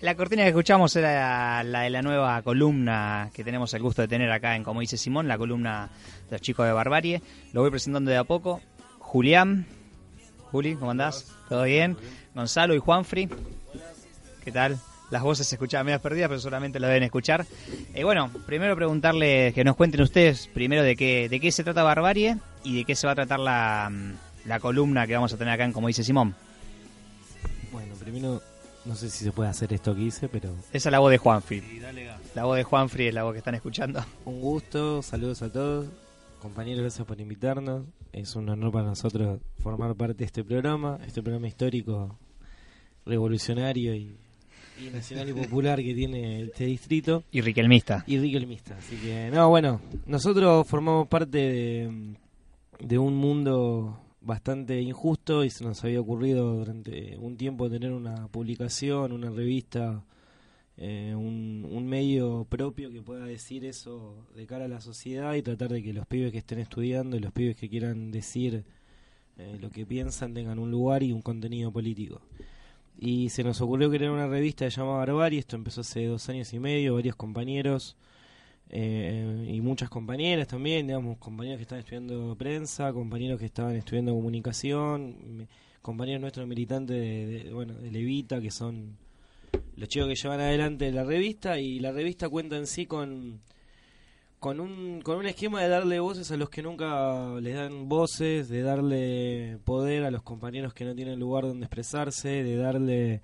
la 0.00 0.14
cortina 0.14 0.42
que 0.42 0.48
escuchamos 0.48 0.96
era 0.96 1.62
la 1.62 1.82
de 1.82 1.90
la 1.90 2.00
nueva 2.00 2.40
columna 2.40 3.28
que 3.34 3.44
tenemos 3.44 3.74
el 3.74 3.82
gusto 3.82 4.00
de 4.00 4.08
tener 4.08 4.32
acá 4.32 4.56
en 4.56 4.64
Como 4.64 4.80
dice 4.80 4.96
Simón, 4.96 5.28
la 5.28 5.36
columna 5.36 5.90
de 6.30 6.32
los 6.32 6.40
chicos 6.40 6.64
de 6.64 6.72
Barbarie. 6.72 7.20
Lo 7.52 7.60
voy 7.60 7.70
presentando 7.70 8.10
de 8.10 8.16
a 8.16 8.24
poco. 8.24 8.62
Julián. 8.98 9.66
Juli, 10.50 10.76
¿cómo 10.76 10.92
andás? 10.92 11.30
¿Todo 11.50 11.64
bien? 11.64 11.98
Gonzalo 12.34 12.74
y 12.74 12.78
Juanfri. 12.78 13.28
¿Qué 14.42 14.50
tal? 14.50 14.78
Las 15.10 15.22
voces 15.22 15.46
se 15.46 15.56
escuchaban 15.56 15.84
medias 15.84 16.00
perdidas, 16.00 16.28
pero 16.28 16.40
solamente 16.40 16.80
lo 16.80 16.86
deben 16.86 17.02
escuchar. 17.02 17.44
Eh, 17.92 18.02
bueno, 18.02 18.30
primero 18.46 18.74
preguntarle 18.74 19.52
que 19.54 19.62
nos 19.62 19.76
cuenten 19.76 20.00
ustedes 20.00 20.48
primero 20.54 20.82
de 20.82 20.96
qué, 20.96 21.28
de 21.28 21.38
qué 21.38 21.52
se 21.52 21.64
trata 21.64 21.82
Barbarie 21.82 22.38
y 22.64 22.78
de 22.78 22.84
qué 22.86 22.96
se 22.96 23.06
va 23.06 23.12
a 23.12 23.16
tratar 23.16 23.40
la, 23.40 23.92
la 24.46 24.58
columna 24.58 25.06
que 25.06 25.14
vamos 25.14 25.34
a 25.34 25.36
tener 25.36 25.52
acá 25.52 25.64
en 25.64 25.72
Como 25.72 25.88
dice 25.88 26.02
Simón. 26.02 26.34
No 28.84 28.94
sé 28.94 29.08
si 29.08 29.24
se 29.24 29.32
puede 29.32 29.48
hacer 29.48 29.72
esto 29.72 29.94
que 29.94 30.02
hice, 30.02 30.28
pero 30.28 30.50
Esa 30.72 30.88
es 30.88 30.92
la 30.92 30.98
voz 30.98 31.10
de 31.10 31.18
Juanfri. 31.18 31.62
La 32.34 32.44
voz 32.44 32.56
de 32.56 32.64
Juanfri 32.64 33.06
es 33.06 33.14
la 33.14 33.22
voz 33.22 33.32
que 33.32 33.38
están 33.38 33.54
escuchando. 33.54 34.04
un 34.24 34.40
gusto, 34.40 35.02
saludos 35.02 35.40
a 35.42 35.50
todos. 35.50 35.86
Compañeros, 36.40 36.82
gracias 36.82 37.06
por 37.06 37.20
invitarnos. 37.20 37.86
Es 38.12 38.34
un 38.36 38.48
honor 38.48 38.72
para 38.72 38.88
nosotros 38.88 39.40
formar 39.60 39.94
parte 39.94 40.14
de 40.18 40.24
este 40.24 40.44
programa, 40.44 40.98
este 41.06 41.22
programa 41.22 41.46
histórico, 41.46 42.18
revolucionario 43.06 43.94
y, 43.94 44.16
y 44.84 44.90
nacional 44.92 45.30
y 45.30 45.32
popular 45.32 45.78
que 45.80 45.94
tiene 45.94 46.42
este 46.42 46.66
distrito. 46.66 47.24
Y 47.30 47.40
Riquelmista. 47.40 48.04
Y 48.06 48.18
Riquelmista. 48.18 48.76
Así 48.76 48.96
que, 48.96 49.30
no, 49.32 49.48
bueno, 49.48 49.80
nosotros 50.06 50.66
formamos 50.66 51.06
parte 51.08 51.38
de, 51.38 52.16
de 52.80 52.98
un 52.98 53.14
mundo 53.14 54.01
bastante 54.24 54.80
injusto 54.80 55.44
y 55.44 55.50
se 55.50 55.64
nos 55.64 55.82
había 55.84 56.00
ocurrido 56.00 56.54
durante 56.54 57.16
un 57.18 57.36
tiempo 57.36 57.70
tener 57.70 57.92
una 57.92 58.28
publicación, 58.28 59.12
una 59.12 59.30
revista, 59.30 60.04
eh, 60.76 61.14
un, 61.14 61.86
medio 61.86 62.46
propio 62.48 62.90
que 62.90 63.02
pueda 63.02 63.26
decir 63.26 63.64
eso 63.64 64.26
de 64.34 64.46
cara 64.46 64.64
a 64.64 64.68
la 64.68 64.80
sociedad 64.80 65.34
y 65.34 65.42
tratar 65.42 65.70
de 65.70 65.82
que 65.82 65.92
los 65.92 66.06
pibes 66.06 66.32
que 66.32 66.38
estén 66.38 66.58
estudiando 66.58 67.16
y 67.16 67.20
los 67.20 67.32
pibes 67.32 67.56
que 67.56 67.68
quieran 67.68 68.10
decir 68.10 68.64
eh, 69.36 69.58
lo 69.60 69.70
que 69.70 69.84
piensan 69.84 70.32
tengan 70.32 70.58
un 70.58 70.70
lugar 70.70 71.02
y 71.02 71.12
un 71.12 71.20
contenido 71.20 71.70
político. 71.72 72.22
Y 72.98 73.30
se 73.30 73.42
nos 73.42 73.60
ocurrió 73.60 73.90
crear 73.90 74.12
una 74.12 74.28
revista 74.28 74.68
llamada 74.68 74.98
Barbarie, 74.98 75.40
esto 75.40 75.56
empezó 75.56 75.80
hace 75.80 76.06
dos 76.06 76.28
años 76.28 76.52
y 76.52 76.58
medio, 76.58 76.94
varios 76.94 77.16
compañeros 77.16 77.96
eh, 78.72 79.46
y 79.52 79.60
muchas 79.60 79.88
compañeras 79.90 80.48
también, 80.48 80.86
digamos, 80.86 81.18
compañeros 81.18 81.58
que 81.58 81.62
están 81.62 81.78
estudiando 81.80 82.34
prensa, 82.36 82.92
compañeros 82.92 83.38
que 83.38 83.46
estaban 83.46 83.76
estudiando 83.76 84.12
comunicación, 84.14 85.46
compañeros 85.82 86.20
nuestros 86.22 86.46
militantes 86.48 86.96
de, 86.98 87.26
de- 87.44 87.52
bueno, 87.52 87.74
de 87.74 87.90
Levita, 87.90 88.40
que 88.40 88.50
son 88.50 88.96
los 89.76 89.88
chicos 89.88 90.08
que 90.08 90.14
llevan 90.14 90.40
adelante 90.40 90.90
la 90.90 91.04
revista, 91.04 91.58
y 91.58 91.78
la 91.80 91.92
revista 91.92 92.28
cuenta 92.28 92.56
en 92.56 92.66
sí 92.66 92.86
con 92.86 93.40
con 94.38 94.58
un, 94.58 95.02
con 95.02 95.18
un 95.18 95.26
esquema 95.26 95.62
de 95.62 95.68
darle 95.68 96.00
voces 96.00 96.32
a 96.32 96.36
los 96.36 96.50
que 96.50 96.62
nunca 96.62 97.38
les 97.40 97.54
dan 97.54 97.88
voces, 97.88 98.48
de 98.48 98.62
darle 98.62 99.58
poder 99.64 100.02
a 100.02 100.10
los 100.10 100.22
compañeros 100.24 100.74
que 100.74 100.84
no 100.84 100.96
tienen 100.96 101.20
lugar 101.20 101.44
donde 101.44 101.66
expresarse, 101.66 102.42
de 102.42 102.56
darle 102.56 103.20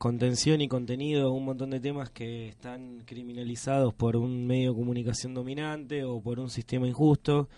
contención 0.00 0.62
y 0.62 0.66
contenido 0.66 1.28
a 1.28 1.30
un 1.30 1.44
montón 1.44 1.68
de 1.68 1.78
temas 1.78 2.08
que 2.08 2.48
están 2.48 3.02
criminalizados 3.04 3.92
por 3.92 4.16
un 4.16 4.46
medio 4.46 4.70
de 4.70 4.78
comunicación 4.78 5.34
dominante 5.34 6.04
o 6.04 6.22
por 6.22 6.40
un 6.40 6.48
sistema 6.48 6.88
injusto. 6.88 7.50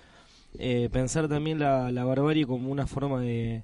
Eh, 0.59 0.89
pensar 0.91 1.29
también 1.29 1.61
la, 1.61 2.05
barbarie 2.05 2.45
como 2.45 2.69
una 2.73 2.89
forma 2.89 3.21
de, 3.21 3.63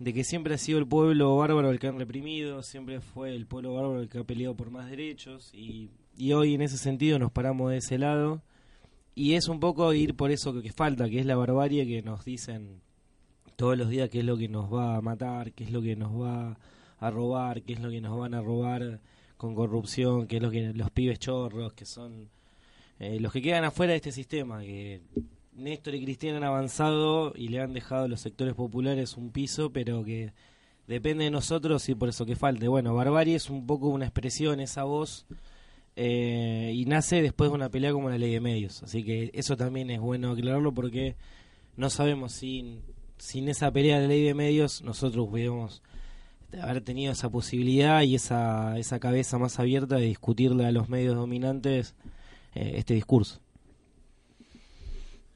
de 0.00 0.12
que 0.12 0.24
siempre 0.24 0.54
ha 0.54 0.58
sido 0.58 0.80
el 0.80 0.86
pueblo 0.88 1.36
bárbaro 1.36 1.70
el 1.70 1.78
que 1.78 1.86
han 1.86 1.96
reprimido, 1.96 2.64
siempre 2.64 3.00
fue 3.00 3.36
el 3.36 3.46
pueblo 3.46 3.74
bárbaro 3.74 4.00
el 4.00 4.08
que 4.08 4.18
ha 4.18 4.24
peleado 4.24 4.56
por 4.56 4.72
más 4.72 4.90
derechos 4.90 5.54
y, 5.54 5.88
y 6.16 6.32
hoy 6.32 6.54
en 6.54 6.62
ese 6.62 6.78
sentido 6.78 7.20
nos 7.20 7.30
paramos 7.30 7.70
de 7.70 7.76
ese 7.76 7.98
lado 7.98 8.42
y 9.14 9.34
es 9.34 9.46
un 9.46 9.60
poco 9.60 9.94
ir 9.94 10.16
por 10.16 10.32
eso 10.32 10.52
que, 10.52 10.62
que 10.62 10.72
falta, 10.72 11.08
que 11.08 11.20
es 11.20 11.26
la 11.26 11.36
barbarie 11.36 11.86
que 11.86 12.02
nos 12.02 12.24
dicen 12.24 12.80
todos 13.54 13.78
los 13.78 13.90
días 13.90 14.10
qué 14.10 14.18
es 14.18 14.24
lo 14.24 14.36
que 14.36 14.48
nos 14.48 14.74
va 14.74 14.96
a 14.96 15.00
matar, 15.00 15.52
qué 15.52 15.62
es 15.62 15.70
lo 15.70 15.80
que 15.80 15.94
nos 15.94 16.20
va 16.20 16.58
a 17.02 17.10
robar, 17.10 17.62
qué 17.62 17.72
es 17.72 17.80
lo 17.80 17.90
que 17.90 18.00
nos 18.00 18.16
van 18.16 18.32
a 18.32 18.40
robar 18.40 19.00
con 19.36 19.56
corrupción, 19.56 20.28
qué 20.28 20.36
es 20.36 20.42
lo 20.42 20.52
que 20.52 20.72
los 20.72 20.90
pibes 20.92 21.18
chorros, 21.18 21.72
que 21.72 21.84
son 21.84 22.30
eh, 23.00 23.18
los 23.18 23.32
que 23.32 23.42
quedan 23.42 23.64
afuera 23.64 23.90
de 23.90 23.96
este 23.96 24.12
sistema, 24.12 24.60
que 24.60 25.02
Néstor 25.52 25.96
y 25.96 26.04
Cristian 26.04 26.36
han 26.36 26.44
avanzado 26.44 27.32
y 27.34 27.48
le 27.48 27.60
han 27.60 27.72
dejado 27.72 28.04
a 28.04 28.08
los 28.08 28.20
sectores 28.20 28.54
populares 28.54 29.16
un 29.16 29.32
piso, 29.32 29.72
pero 29.72 30.04
que 30.04 30.32
depende 30.86 31.24
de 31.24 31.32
nosotros 31.32 31.88
y 31.88 31.96
por 31.96 32.08
eso 32.08 32.24
que 32.24 32.36
falte. 32.36 32.68
Bueno, 32.68 32.94
Barbarie 32.94 33.34
es 33.34 33.50
un 33.50 33.66
poco 33.66 33.88
una 33.88 34.04
expresión, 34.04 34.60
esa 34.60 34.84
voz, 34.84 35.26
eh, 35.96 36.70
y 36.72 36.84
nace 36.84 37.20
después 37.20 37.50
de 37.50 37.56
una 37.56 37.68
pelea 37.68 37.92
como 37.92 38.10
la 38.10 38.18
ley 38.18 38.32
de 38.32 38.40
medios. 38.40 38.80
Así 38.84 39.02
que 39.02 39.32
eso 39.34 39.56
también 39.56 39.90
es 39.90 39.98
bueno 39.98 40.30
aclararlo 40.30 40.72
porque 40.72 41.16
no 41.76 41.90
sabemos 41.90 42.32
si 42.32 42.78
sin 43.18 43.48
esa 43.48 43.72
pelea 43.72 43.98
de 43.98 44.06
ley 44.06 44.22
de 44.22 44.34
medios 44.34 44.82
nosotros 44.82 45.28
hubiéramos 45.28 45.82
haber 46.60 46.82
tenido 46.82 47.12
esa 47.12 47.30
posibilidad 47.30 48.02
y 48.02 48.14
esa, 48.14 48.78
esa 48.78 48.98
cabeza 48.98 49.38
más 49.38 49.58
abierta 49.58 49.96
de 49.96 50.06
discutirle 50.06 50.66
a 50.66 50.72
los 50.72 50.88
medios 50.88 51.14
dominantes 51.14 51.94
eh, 52.54 52.72
este 52.76 52.94
discurso. 52.94 53.40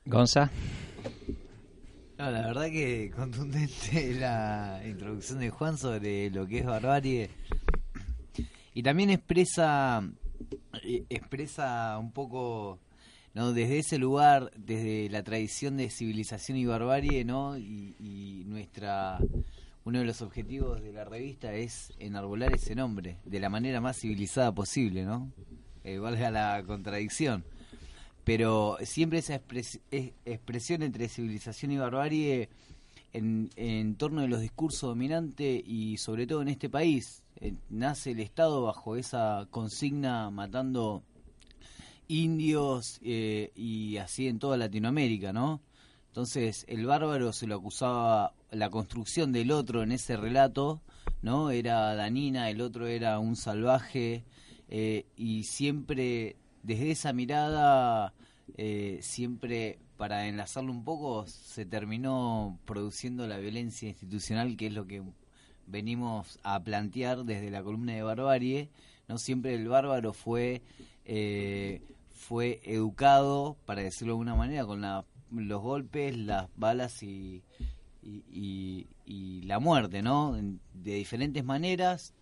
Gonza. 0.04 0.50
No, 2.18 2.30
la 2.30 2.46
verdad 2.46 2.66
que 2.66 3.10
contundente 3.14 4.14
la 4.18 4.82
introducción 4.86 5.40
de 5.40 5.50
Juan 5.50 5.76
sobre 5.76 6.30
lo 6.30 6.46
que 6.46 6.58
es 6.58 6.66
barbarie. 6.66 7.30
Y 8.74 8.82
también 8.82 9.10
expresa 9.10 10.02
eh, 10.82 11.04
expresa 11.08 11.98
un 11.98 12.12
poco 12.12 12.78
no 13.34 13.52
desde 13.52 13.78
ese 13.78 13.98
lugar, 13.98 14.50
desde 14.56 15.10
la 15.10 15.22
tradición 15.22 15.76
de 15.76 15.90
civilización 15.90 16.56
y 16.56 16.64
barbarie, 16.64 17.24
¿no? 17.24 17.58
Y, 17.58 17.94
y 18.00 18.44
nuestra 18.46 19.18
uno 19.86 20.00
de 20.00 20.04
los 20.04 20.20
objetivos 20.20 20.82
de 20.82 20.92
la 20.92 21.04
revista 21.04 21.54
es 21.54 21.92
enarbolar 21.98 22.52
ese 22.54 22.74
nombre 22.74 23.16
de 23.24 23.40
la 23.40 23.48
manera 23.48 23.80
más 23.80 23.98
civilizada 23.98 24.52
posible, 24.54 25.04
¿no? 25.04 25.32
Eh, 25.84 25.96
valga 25.98 26.30
la 26.30 26.62
contradicción 26.66 27.44
pero 28.24 28.76
siempre 28.82 29.20
esa 29.20 29.40
es- 29.52 29.80
expresión 30.24 30.82
entre 30.82 31.08
civilización 31.08 31.70
y 31.70 31.76
barbarie 31.78 32.48
en, 33.12 33.50
en 33.54 33.94
torno 33.94 34.20
de 34.22 34.26
los 34.26 34.40
discursos 34.40 34.80
dominantes 34.90 35.62
y 35.64 35.96
sobre 35.98 36.26
todo 36.26 36.42
en 36.42 36.48
este 36.48 36.68
país 36.68 37.22
eh, 37.36 37.54
nace 37.70 38.10
el 38.10 38.18
Estado 38.18 38.62
bajo 38.64 38.96
esa 38.96 39.46
consigna 39.52 40.28
matando 40.32 41.04
indios 42.08 42.98
eh, 43.04 43.52
y 43.54 43.96
así 43.98 44.26
en 44.28 44.40
toda 44.40 44.56
Latinoamérica, 44.56 45.32
¿no? 45.32 45.60
Entonces 46.16 46.64
el 46.66 46.86
bárbaro 46.86 47.30
se 47.34 47.46
lo 47.46 47.56
acusaba 47.56 48.32
la 48.50 48.70
construcción 48.70 49.32
del 49.32 49.50
otro 49.52 49.82
en 49.82 49.92
ese 49.92 50.16
relato, 50.16 50.80
¿no? 51.20 51.50
Era 51.50 51.94
danina, 51.94 52.48
el 52.48 52.62
otro 52.62 52.86
era 52.86 53.18
un 53.18 53.36
salvaje 53.36 54.24
eh, 54.70 55.04
y 55.18 55.42
siempre 55.42 56.36
desde 56.62 56.90
esa 56.90 57.12
mirada, 57.12 58.14
eh, 58.56 58.98
siempre 59.02 59.78
para 59.98 60.26
enlazarlo 60.26 60.72
un 60.72 60.84
poco, 60.84 61.26
se 61.26 61.66
terminó 61.66 62.58
produciendo 62.64 63.26
la 63.26 63.36
violencia 63.36 63.90
institucional, 63.90 64.56
que 64.56 64.68
es 64.68 64.72
lo 64.72 64.86
que 64.86 65.02
venimos 65.66 66.38
a 66.44 66.64
plantear 66.64 67.24
desde 67.24 67.50
la 67.50 67.62
columna 67.62 67.92
de 67.92 68.02
Barbarie. 68.02 68.70
No 69.06 69.18
siempre 69.18 69.54
el 69.54 69.68
bárbaro 69.68 70.14
fue 70.14 70.62
eh, 71.04 71.82
fue 72.14 72.62
educado, 72.64 73.58
para 73.66 73.82
decirlo 73.82 74.14
de 74.14 74.14
alguna 74.14 74.34
manera, 74.34 74.64
con 74.64 74.80
la- 74.80 75.04
los 75.40 75.62
golpes, 75.62 76.16
las 76.16 76.48
balas 76.56 77.02
y, 77.02 77.42
y, 78.02 79.42
la 79.42 79.58
muerte, 79.58 80.02
¿no? 80.02 80.36
De 80.74 80.94
diferentes 80.94 81.44
maneras, 81.44 82.14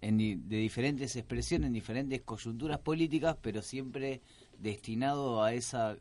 de 0.00 0.56
diferentes 0.56 1.16
expresiones, 1.16 1.68
en 1.68 1.72
diferentes 1.72 2.22
coyunturas 2.22 2.78
políticas, 2.78 3.36
pero 3.40 3.62
siempre 3.62 4.20
destinado 4.58 5.42
a 5.42 5.54
esa, 5.54 5.96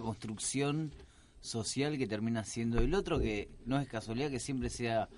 construcción 0.00 0.92
social 1.40 1.98
que 1.98 2.06
termina 2.06 2.44
siendo 2.44 2.78
el 2.80 2.94
otro, 2.94 3.18
que 3.18 3.50
no 3.66 3.78
es 3.78 3.88
casualidad 3.88 4.30
que 4.30 4.40
siempre 4.40 4.70
sea 4.70 5.08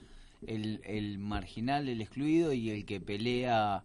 el, 0.47 0.81
el 0.85 1.19
marginal, 1.19 1.89
el 1.89 2.01
excluido 2.01 2.53
y 2.53 2.71
el 2.71 2.85
que 2.85 3.01
pelea, 3.01 3.85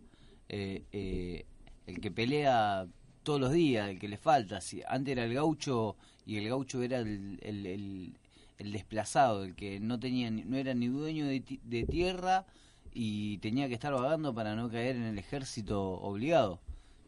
eh, 0.49 0.83
eh, 0.91 1.45
el 1.85 1.99
que 1.99 2.11
pelea 2.11 2.87
todos 3.23 3.39
los 3.39 3.51
días, 3.51 3.89
el 3.89 3.99
que 3.99 4.07
le 4.07 4.17
falta. 4.17 4.61
Si 4.61 4.81
antes 4.87 5.11
era 5.11 5.25
el 5.25 5.33
gaucho 5.33 5.97
y 6.25 6.37
el 6.37 6.47
gaucho 6.49 6.81
era 6.81 6.99
el, 6.99 7.39
el, 7.41 8.71
desplazado, 8.71 9.43
el 9.43 9.55
que 9.55 9.79
no 9.79 9.99
tenía, 9.99 10.29
no 10.29 10.57
era 10.57 10.73
ni 10.73 10.87
dueño 10.87 11.25
de, 11.25 11.43
de 11.63 11.83
tierra 11.85 12.45
y 12.93 13.37
tenía 13.39 13.67
que 13.67 13.73
estar 13.73 13.93
vagando 13.93 14.33
para 14.33 14.55
no 14.55 14.69
caer 14.69 14.95
en 14.95 15.03
el 15.03 15.17
ejército 15.17 15.93
obligado. 15.93 16.59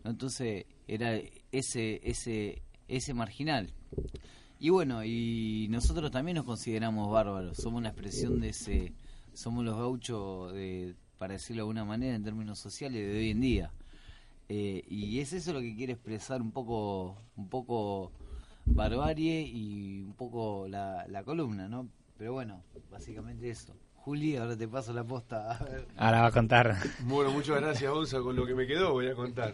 Entonces 0.04 0.66
era 0.88 1.20
ese, 1.52 2.02
ese, 2.04 2.62
ese 2.88 3.14
marginal. 3.14 3.74
Y 4.60 4.70
bueno, 4.70 5.04
y 5.04 5.68
nosotros 5.70 6.12
también 6.12 6.36
nos 6.36 6.46
consideramos 6.46 7.10
bárbaros, 7.12 7.58
somos 7.58 7.80
una 7.80 7.90
expresión 7.90 8.40
de 8.40 8.50
ese, 8.50 8.94
somos 9.34 9.66
los 9.66 9.76
gauchos, 9.76 10.54
de, 10.54 10.96
para 11.18 11.34
decirlo 11.34 11.62
de 11.62 11.62
alguna 11.64 11.86
manera, 11.86 12.16
en 12.16 12.24
términos 12.24 12.60
sociales 12.60 13.06
de 13.06 13.18
hoy 13.18 13.32
en 13.32 13.42
día. 13.42 13.72
Eh, 14.50 14.84
y 14.88 15.20
es 15.20 15.34
eso 15.34 15.54
lo 15.54 15.62
que 15.62 15.76
quiere 15.76 15.94
expresar 15.94 16.42
un 16.42 16.52
poco, 16.52 17.18
un 17.36 17.50
poco 17.50 18.12
barbarie 18.66 19.42
y 19.42 20.02
un 20.02 20.14
poco 20.14 20.68
la, 20.68 21.06
la 21.08 21.24
columna, 21.24 21.68
¿no? 21.68 21.90
Pero 22.18 22.34
bueno, 22.34 22.64
básicamente 22.92 23.50
eso. 23.50 23.74
Juli, 23.96 24.36
ahora 24.36 24.58
te 24.58 24.68
paso 24.68 24.94
la 24.94 25.04
posta. 25.04 25.52
A 25.52 25.64
ver. 25.64 25.88
Ahora 25.98 26.22
va 26.22 26.28
a 26.28 26.32
contar. 26.32 26.76
Bueno, 27.02 27.32
muchas 27.32 27.62
gracias, 27.62 27.92
Gonza. 27.92 28.20
Con 28.22 28.36
lo 28.36 28.46
que 28.46 28.54
me 28.54 28.68
quedó 28.68 28.92
voy 28.92 29.08
a 29.08 29.16
contar. 29.16 29.54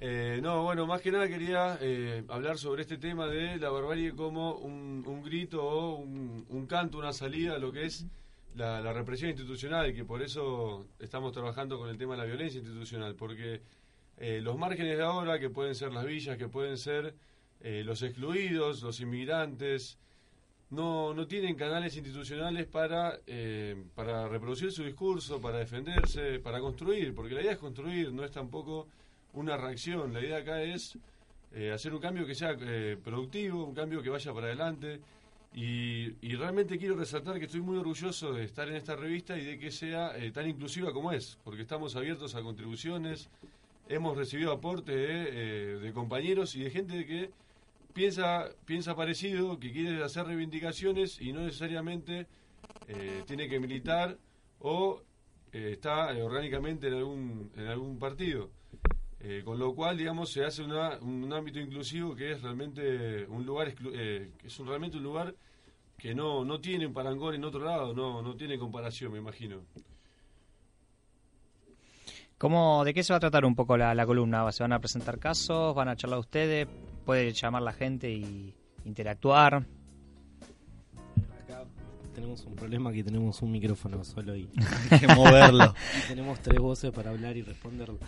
Eh, 0.00 0.38
no, 0.42 0.62
bueno, 0.64 0.86
más 0.86 1.00
que 1.00 1.10
nada 1.10 1.26
quería 1.28 1.78
eh, 1.80 2.24
hablar 2.28 2.58
sobre 2.58 2.82
este 2.82 2.98
tema 2.98 3.26
de 3.26 3.56
la 3.56 3.70
barbarie 3.70 4.14
como 4.14 4.54
un, 4.56 5.02
un 5.06 5.22
grito 5.22 5.64
o 5.64 5.96
un, 5.96 6.44
un 6.48 6.66
canto, 6.66 6.98
una 6.98 7.12
salida 7.12 7.54
a 7.54 7.58
lo 7.58 7.72
que 7.72 7.86
es 7.86 8.06
la, 8.54 8.80
la 8.80 8.92
represión 8.92 9.30
institucional, 9.30 9.88
y 9.88 9.94
que 9.94 10.04
por 10.04 10.20
eso 10.20 10.86
estamos 10.98 11.32
trabajando 11.32 11.78
con 11.78 11.88
el 11.88 11.96
tema 11.96 12.14
de 12.14 12.18
la 12.18 12.26
violencia 12.26 12.60
institucional, 12.60 13.14
porque 13.14 13.62
eh, 14.18 14.40
los 14.42 14.58
márgenes 14.58 14.98
de 14.98 15.02
ahora, 15.02 15.38
que 15.38 15.48
pueden 15.48 15.74
ser 15.74 15.92
las 15.92 16.04
villas, 16.04 16.36
que 16.36 16.48
pueden 16.48 16.76
ser 16.76 17.14
eh, 17.66 17.82
los 17.82 18.02
excluidos, 18.02 18.82
los 18.82 19.00
inmigrantes, 19.00 19.96
no, 20.68 21.14
no 21.14 21.26
tienen 21.26 21.54
canales 21.54 21.96
institucionales 21.96 22.66
para, 22.66 23.20
eh, 23.26 23.86
para 23.94 24.28
reproducir 24.28 24.70
su 24.70 24.84
discurso, 24.84 25.40
para 25.40 25.60
defenderse, 25.60 26.40
para 26.40 26.60
construir, 26.60 27.14
porque 27.14 27.32
la 27.32 27.40
idea 27.40 27.52
es 27.52 27.58
construir, 27.58 28.12
no 28.12 28.22
es 28.22 28.30
tampoco 28.30 28.86
una 29.32 29.56
reacción, 29.56 30.12
la 30.12 30.20
idea 30.20 30.36
acá 30.36 30.62
es 30.62 30.98
eh, 31.54 31.72
hacer 31.72 31.94
un 31.94 32.00
cambio 32.02 32.26
que 32.26 32.34
sea 32.34 32.54
productivo, 33.02 33.64
un 33.64 33.74
cambio 33.74 34.02
que 34.02 34.10
vaya 34.10 34.34
para 34.34 34.48
adelante. 34.48 35.00
Y, 35.54 36.16
y 36.20 36.34
realmente 36.34 36.76
quiero 36.76 36.96
resaltar 36.96 37.38
que 37.38 37.46
estoy 37.46 37.62
muy 37.62 37.78
orgulloso 37.78 38.34
de 38.34 38.44
estar 38.44 38.68
en 38.68 38.76
esta 38.76 38.94
revista 38.94 39.38
y 39.38 39.44
de 39.44 39.58
que 39.58 39.70
sea 39.70 40.12
tan 40.34 40.46
inclusiva 40.46 40.92
como 40.92 41.12
es, 41.12 41.38
porque 41.44 41.62
estamos 41.62 41.96
abiertos 41.96 42.34
a 42.34 42.42
contribuciones, 42.42 43.30
hemos 43.88 44.18
recibido 44.18 44.52
aportes 44.52 44.94
de, 44.94 45.78
de 45.78 45.92
compañeros 45.94 46.56
y 46.56 46.64
de 46.64 46.70
gente 46.70 47.06
que 47.06 47.30
piensa, 47.94 48.50
piensa 48.66 48.94
parecido, 48.94 49.58
que 49.58 49.72
quiere 49.72 50.02
hacer 50.02 50.26
reivindicaciones 50.26 51.20
y 51.20 51.32
no 51.32 51.40
necesariamente 51.40 52.26
eh, 52.88 53.22
tiene 53.26 53.48
que 53.48 53.58
militar 53.58 54.18
o 54.58 55.00
eh, 55.52 55.70
está 55.72 56.08
orgánicamente 56.08 56.88
en 56.88 56.94
algún, 56.94 57.52
en 57.56 57.66
algún 57.68 57.98
partido. 57.98 58.50
Eh, 59.20 59.40
con 59.42 59.58
lo 59.58 59.74
cual, 59.74 59.96
digamos, 59.96 60.30
se 60.30 60.44
hace 60.44 60.62
un 60.62 61.32
ámbito 61.32 61.58
inclusivo 61.58 62.14
que 62.14 62.32
es 62.32 62.42
realmente 62.42 63.24
un 63.26 63.46
lugar, 63.46 63.72
que 63.74 64.30
es 64.44 64.60
un, 64.60 64.66
realmente 64.66 64.98
un 64.98 65.02
lugar 65.02 65.34
que 65.96 66.14
no, 66.14 66.44
no 66.44 66.60
tiene 66.60 66.86
un 66.86 66.92
parangón 66.92 67.34
en 67.34 67.44
otro 67.44 67.64
lado, 67.64 67.94
no, 67.94 68.20
no 68.20 68.36
tiene 68.36 68.58
comparación, 68.58 69.12
me 69.12 69.18
imagino. 69.18 69.62
¿Cómo, 72.36 72.84
¿De 72.84 72.92
qué 72.92 73.02
se 73.02 73.14
va 73.14 73.16
a 73.16 73.20
tratar 73.20 73.46
un 73.46 73.54
poco 73.54 73.78
la, 73.78 73.94
la 73.94 74.04
columna? 74.04 74.52
¿Se 74.52 74.62
van 74.62 74.74
a 74.74 74.80
presentar 74.80 75.18
casos? 75.18 75.74
¿Van 75.74 75.88
a 75.88 75.96
charlar 75.96 76.18
ustedes? 76.18 76.68
¿Puede 77.04 77.32
llamar 77.32 77.62
la 77.62 77.72
gente 77.72 78.10
y 78.10 78.54
interactuar? 78.84 79.66
Acá 81.42 81.64
tenemos 82.14 82.44
un 82.46 82.54
problema 82.54 82.92
que 82.92 83.04
tenemos 83.04 83.42
un 83.42 83.52
micrófono 83.52 84.02
solo 84.04 84.34
y 84.36 84.48
Hay 84.90 85.00
que 85.00 85.08
moverlo. 85.08 85.74
y 86.04 86.08
tenemos 86.08 86.40
tres 86.40 86.58
voces 86.58 86.92
para 86.92 87.10
hablar 87.10 87.36
y 87.36 87.42
responderlo. 87.42 87.98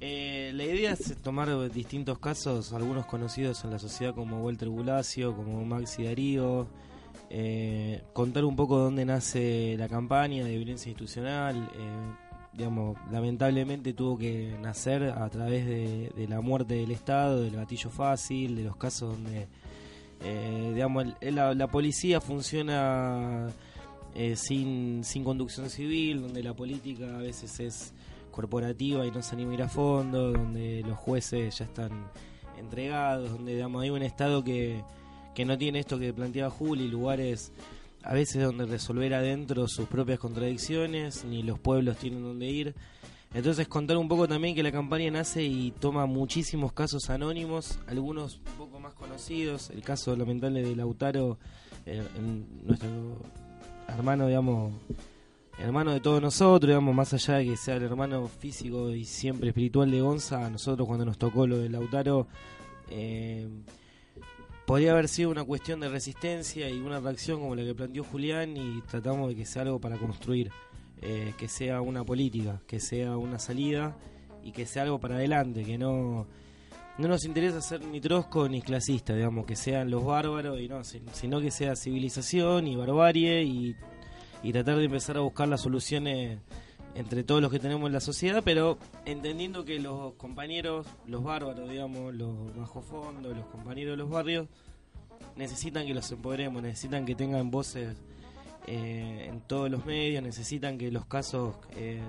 Eh, 0.00 0.52
la 0.54 0.64
idea 0.64 0.92
es 0.92 1.16
tomar 1.22 1.70
distintos 1.70 2.18
casos, 2.18 2.72
algunos 2.72 3.06
conocidos 3.06 3.64
en 3.64 3.70
la 3.70 3.78
sociedad 3.78 4.14
como 4.14 4.42
Walter 4.42 4.68
Bulacio, 4.68 5.34
como 5.34 5.64
Maxi 5.64 6.04
Darío, 6.04 6.66
eh, 7.30 8.02
contar 8.12 8.44
un 8.44 8.56
poco 8.56 8.78
dónde 8.78 9.04
nace 9.04 9.76
la 9.78 9.88
campaña 9.88 10.44
de 10.44 10.56
violencia 10.56 10.90
institucional. 10.90 11.56
eh, 11.74 12.25
digamos, 12.56 12.96
lamentablemente 13.10 13.92
tuvo 13.92 14.16
que 14.16 14.56
nacer 14.60 15.04
a 15.04 15.28
través 15.28 15.66
de, 15.66 16.26
la 16.28 16.40
muerte 16.40 16.74
del 16.74 16.90
Estado, 16.90 17.42
del 17.42 17.56
gatillo 17.56 17.90
fácil, 17.90 18.56
de 18.56 18.64
los 18.64 18.76
casos 18.76 19.12
donde 19.12 19.46
eh, 20.22 20.70
digamos, 20.72 21.06
la 21.20 21.66
policía 21.68 22.20
funciona 22.20 23.48
eh, 24.18 24.34
sin, 24.34 25.04
sin 25.04 25.24
conducción 25.24 25.68
civil, 25.68 26.22
donde 26.22 26.42
la 26.42 26.54
política 26.54 27.16
a 27.16 27.18
veces 27.18 27.60
es 27.60 27.92
corporativa 28.30 29.06
y 29.06 29.10
no 29.10 29.22
se 29.22 29.34
anima 29.34 29.50
a 29.50 29.54
ir 29.54 29.62
a 29.62 29.68
fondo, 29.68 30.32
donde 30.32 30.82
los 30.86 30.96
jueces 30.96 31.58
ya 31.58 31.66
están 31.66 32.10
entregados, 32.58 33.30
donde 33.30 33.52
digamos, 33.56 33.82
hay 33.82 33.90
un 33.90 34.02
Estado 34.02 34.42
que, 34.42 34.82
que 35.34 35.44
no 35.44 35.58
tiene 35.58 35.80
esto 35.80 35.98
que 35.98 36.14
planteaba 36.14 36.50
Juli, 36.50 36.88
lugares 36.88 37.52
a 38.06 38.14
veces 38.14 38.42
donde 38.44 38.66
resolver 38.66 39.12
adentro 39.14 39.66
sus 39.66 39.88
propias 39.88 40.20
contradicciones, 40.20 41.24
ni 41.24 41.42
los 41.42 41.58
pueblos 41.58 41.96
tienen 41.96 42.22
donde 42.22 42.46
ir. 42.46 42.74
Entonces 43.34 43.66
contar 43.66 43.96
un 43.96 44.06
poco 44.06 44.28
también 44.28 44.54
que 44.54 44.62
la 44.62 44.70
campaña 44.70 45.10
nace 45.10 45.42
y 45.42 45.72
toma 45.72 46.06
muchísimos 46.06 46.72
casos 46.72 47.10
anónimos, 47.10 47.80
algunos 47.88 48.36
un 48.36 48.58
poco 48.58 48.78
más 48.78 48.94
conocidos, 48.94 49.70
el 49.70 49.82
caso 49.82 50.14
lamentable 50.14 50.62
de 50.62 50.76
Lautaro, 50.76 51.38
eh, 51.84 52.00
nuestro 52.64 52.88
hermano, 53.88 54.28
digamos, 54.28 54.72
hermano 55.58 55.92
de 55.92 55.98
todos 55.98 56.22
nosotros, 56.22 56.68
digamos, 56.68 56.94
más 56.94 57.12
allá 57.12 57.38
de 57.38 57.46
que 57.46 57.56
sea 57.56 57.74
el 57.74 57.82
hermano 57.82 58.28
físico 58.28 58.90
y 58.90 59.04
siempre 59.04 59.48
espiritual 59.48 59.90
de 59.90 60.00
Gonza, 60.00 60.46
a 60.46 60.50
nosotros 60.50 60.86
cuando 60.86 61.04
nos 61.04 61.18
tocó 61.18 61.48
lo 61.48 61.58
de 61.58 61.70
Lautaro, 61.70 62.28
eh, 62.88 63.48
podría 64.66 64.92
haber 64.92 65.08
sido 65.08 65.30
una 65.30 65.44
cuestión 65.44 65.80
de 65.80 65.88
resistencia 65.88 66.68
y 66.68 66.78
una 66.80 67.00
reacción 67.00 67.40
como 67.40 67.54
la 67.54 67.62
que 67.64 67.74
planteó 67.74 68.04
Julián 68.04 68.56
y 68.56 68.80
tratamos 68.82 69.28
de 69.28 69.36
que 69.36 69.46
sea 69.46 69.62
algo 69.62 69.80
para 69.80 69.96
construir, 69.96 70.50
eh, 71.02 71.32
que 71.38 71.48
sea 71.48 71.80
una 71.80 72.04
política, 72.04 72.60
que 72.66 72.80
sea 72.80 73.16
una 73.16 73.38
salida 73.38 73.96
y 74.42 74.52
que 74.52 74.66
sea 74.66 74.82
algo 74.82 74.98
para 74.98 75.16
adelante, 75.16 75.64
que 75.64 75.78
no 75.78 76.26
no 76.98 77.08
nos 77.08 77.26
interesa 77.26 77.60
ser 77.60 77.84
ni 77.84 78.00
trosco 78.00 78.48
ni 78.48 78.62
clasista, 78.62 79.14
digamos, 79.14 79.44
que 79.44 79.54
sean 79.54 79.90
los 79.90 80.02
bárbaros 80.02 80.58
y 80.58 80.66
no, 80.66 80.82
si- 80.82 81.02
sino 81.12 81.42
que 81.42 81.50
sea 81.50 81.76
civilización 81.76 82.66
y 82.66 82.74
barbarie 82.74 83.42
y, 83.42 83.76
y 84.42 84.52
tratar 84.52 84.78
de 84.78 84.86
empezar 84.86 85.18
a 85.18 85.20
buscar 85.20 85.46
las 85.46 85.60
soluciones 85.60 86.38
entre 86.96 87.24
todos 87.24 87.42
los 87.42 87.50
que 87.50 87.58
tenemos 87.58 87.86
en 87.86 87.92
la 87.92 88.00
sociedad, 88.00 88.42
pero 88.44 88.78
entendiendo 89.04 89.64
que 89.64 89.78
los 89.78 90.14
compañeros, 90.14 90.86
los 91.06 91.22
bárbaros, 91.22 91.68
digamos, 91.68 92.14
los 92.14 92.56
bajo 92.56 92.80
fondo, 92.80 93.34
los 93.34 93.46
compañeros 93.46 93.92
de 93.92 93.96
los 93.98 94.10
barrios, 94.10 94.48
necesitan 95.36 95.86
que 95.86 95.94
los 95.94 96.10
empoderemos, 96.10 96.62
necesitan 96.62 97.04
que 97.04 97.14
tengan 97.14 97.50
voces 97.50 97.94
eh, 98.66 99.26
en 99.28 99.40
todos 99.42 99.70
los 99.70 99.84
medios, 99.84 100.22
necesitan 100.22 100.78
que 100.78 100.90
los 100.90 101.04
casos 101.04 101.54
eh, 101.76 102.00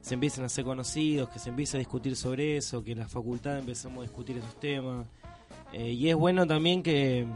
se 0.00 0.14
empiecen 0.14 0.44
a 0.44 0.48
ser 0.48 0.64
conocidos, 0.64 1.28
que 1.28 1.40
se 1.40 1.50
empiece 1.50 1.76
a 1.76 1.80
discutir 1.80 2.14
sobre 2.14 2.56
eso, 2.56 2.84
que 2.84 2.92
en 2.92 3.00
la 3.00 3.08
facultad 3.08 3.58
empecemos 3.58 3.98
a 3.98 4.02
discutir 4.02 4.38
esos 4.38 4.58
temas. 4.60 5.06
Eh, 5.72 5.90
y 5.90 6.08
es 6.08 6.16
bueno 6.16 6.46
también 6.46 6.82
que 6.82 7.26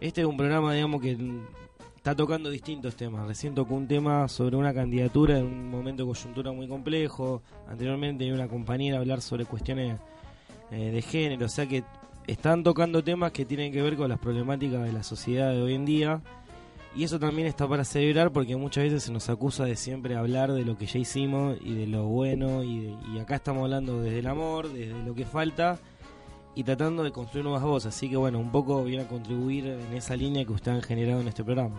este 0.00 0.22
es 0.22 0.26
un 0.26 0.36
programa, 0.36 0.74
digamos, 0.74 1.00
que 1.00 1.16
está 2.08 2.16
tocando 2.16 2.48
distintos 2.48 2.96
temas. 2.96 3.26
Recién 3.26 3.54
tocó 3.54 3.74
un 3.74 3.86
tema 3.86 4.26
sobre 4.28 4.56
una 4.56 4.72
candidatura 4.72 5.36
en 5.38 5.44
un 5.44 5.70
momento 5.70 6.04
de 6.04 6.08
coyuntura 6.10 6.52
muy 6.52 6.66
complejo. 6.66 7.42
Anteriormente 7.68 8.32
una 8.32 8.48
compañera 8.48 8.96
hablar 8.96 9.20
sobre 9.20 9.44
cuestiones 9.44 10.00
eh, 10.70 10.90
de 10.90 11.02
género. 11.02 11.44
O 11.44 11.48
sea 11.50 11.66
que 11.66 11.84
están 12.26 12.62
tocando 12.64 13.04
temas 13.04 13.32
que 13.32 13.44
tienen 13.44 13.72
que 13.72 13.82
ver 13.82 13.94
con 13.96 14.08
las 14.08 14.18
problemáticas 14.18 14.84
de 14.84 14.92
la 14.94 15.02
sociedad 15.02 15.50
de 15.50 15.60
hoy 15.60 15.74
en 15.74 15.84
día. 15.84 16.22
Y 16.96 17.04
eso 17.04 17.18
también 17.18 17.46
está 17.46 17.68
para 17.68 17.84
celebrar 17.84 18.32
porque 18.32 18.56
muchas 18.56 18.84
veces 18.84 19.02
se 19.02 19.12
nos 19.12 19.28
acusa 19.28 19.66
de 19.66 19.76
siempre 19.76 20.16
hablar 20.16 20.50
de 20.52 20.64
lo 20.64 20.78
que 20.78 20.86
ya 20.86 20.98
hicimos 20.98 21.58
y 21.62 21.74
de 21.74 21.86
lo 21.88 22.04
bueno. 22.04 22.62
Y, 22.64 22.86
de- 22.86 22.94
y 23.14 23.18
acá 23.18 23.34
estamos 23.36 23.64
hablando 23.64 24.00
desde 24.00 24.20
el 24.20 24.28
amor, 24.28 24.72
desde 24.72 24.98
lo 25.04 25.14
que 25.14 25.26
falta 25.26 25.78
y 26.58 26.64
tratando 26.64 27.04
de 27.04 27.12
construir 27.12 27.44
nuevas 27.44 27.62
voces. 27.62 27.94
Así 27.94 28.10
que 28.10 28.16
bueno, 28.16 28.40
un 28.40 28.50
poco 28.50 28.82
viene 28.82 29.04
a 29.04 29.08
contribuir 29.08 29.64
en 29.66 29.96
esa 29.96 30.16
línea 30.16 30.44
que 30.44 30.50
ustedes 30.50 30.78
han 30.78 30.82
generado 30.82 31.20
en 31.20 31.28
este 31.28 31.44
programa. 31.44 31.76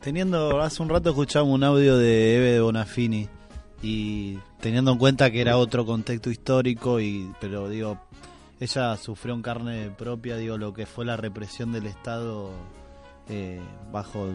Teniendo, 0.00 0.60
hace 0.60 0.82
un 0.82 0.90
rato 0.90 1.08
escuchamos 1.08 1.54
un 1.54 1.64
audio 1.64 1.96
de 1.96 2.36
Eve 2.36 2.52
de 2.52 2.60
Bonafini 2.60 3.26
y 3.82 4.36
teniendo 4.60 4.92
en 4.92 4.98
cuenta 4.98 5.30
que 5.30 5.40
era 5.40 5.56
otro 5.56 5.86
contexto 5.86 6.30
histórico 6.30 7.00
y 7.00 7.32
pero 7.40 7.70
digo, 7.70 7.98
ella 8.60 8.94
sufrió 8.98 9.34
en 9.34 9.40
carne 9.40 9.90
propia, 9.96 10.36
digo, 10.36 10.58
lo 10.58 10.74
que 10.74 10.84
fue 10.84 11.06
la 11.06 11.16
represión 11.16 11.72
del 11.72 11.86
Estado 11.86 12.50
eh, 13.30 13.62
bajo 13.90 14.28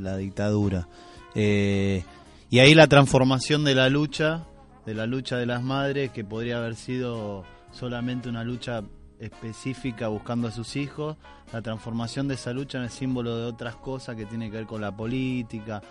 la 0.00 0.16
dictadura. 0.16 0.88
Eh, 1.34 2.02
y 2.48 2.60
ahí 2.60 2.74
la 2.74 2.86
transformación 2.86 3.62
de 3.62 3.74
la 3.74 3.90
lucha, 3.90 4.46
de 4.86 4.94
la 4.94 5.04
lucha 5.04 5.36
de 5.36 5.44
las 5.44 5.62
madres, 5.62 6.12
que 6.12 6.24
podría 6.24 6.56
haber 6.56 6.76
sido 6.76 7.44
solamente 7.74 8.28
una 8.28 8.44
lucha 8.44 8.82
específica 9.18 10.08
buscando 10.08 10.48
a 10.48 10.50
sus 10.50 10.76
hijos, 10.76 11.16
la 11.52 11.62
transformación 11.62 12.28
de 12.28 12.34
esa 12.34 12.52
lucha 12.52 12.78
en 12.78 12.84
el 12.84 12.90
símbolo 12.90 13.36
de 13.36 13.44
otras 13.44 13.76
cosas 13.76 14.16
que 14.16 14.26
tiene 14.26 14.50
que 14.50 14.58
ver 14.58 14.66
con 14.66 14.80
la 14.80 14.94
política 14.96 15.82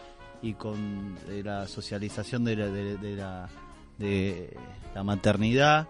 y 0.41 0.53
con 0.53 1.17
eh, 1.29 1.41
la 1.43 1.67
socialización 1.67 2.43
de 2.43 2.55
la, 2.55 2.67
de, 2.67 2.97
de 2.97 3.15
la, 3.15 3.49
de 3.97 4.57
la 4.93 5.03
maternidad 5.03 5.88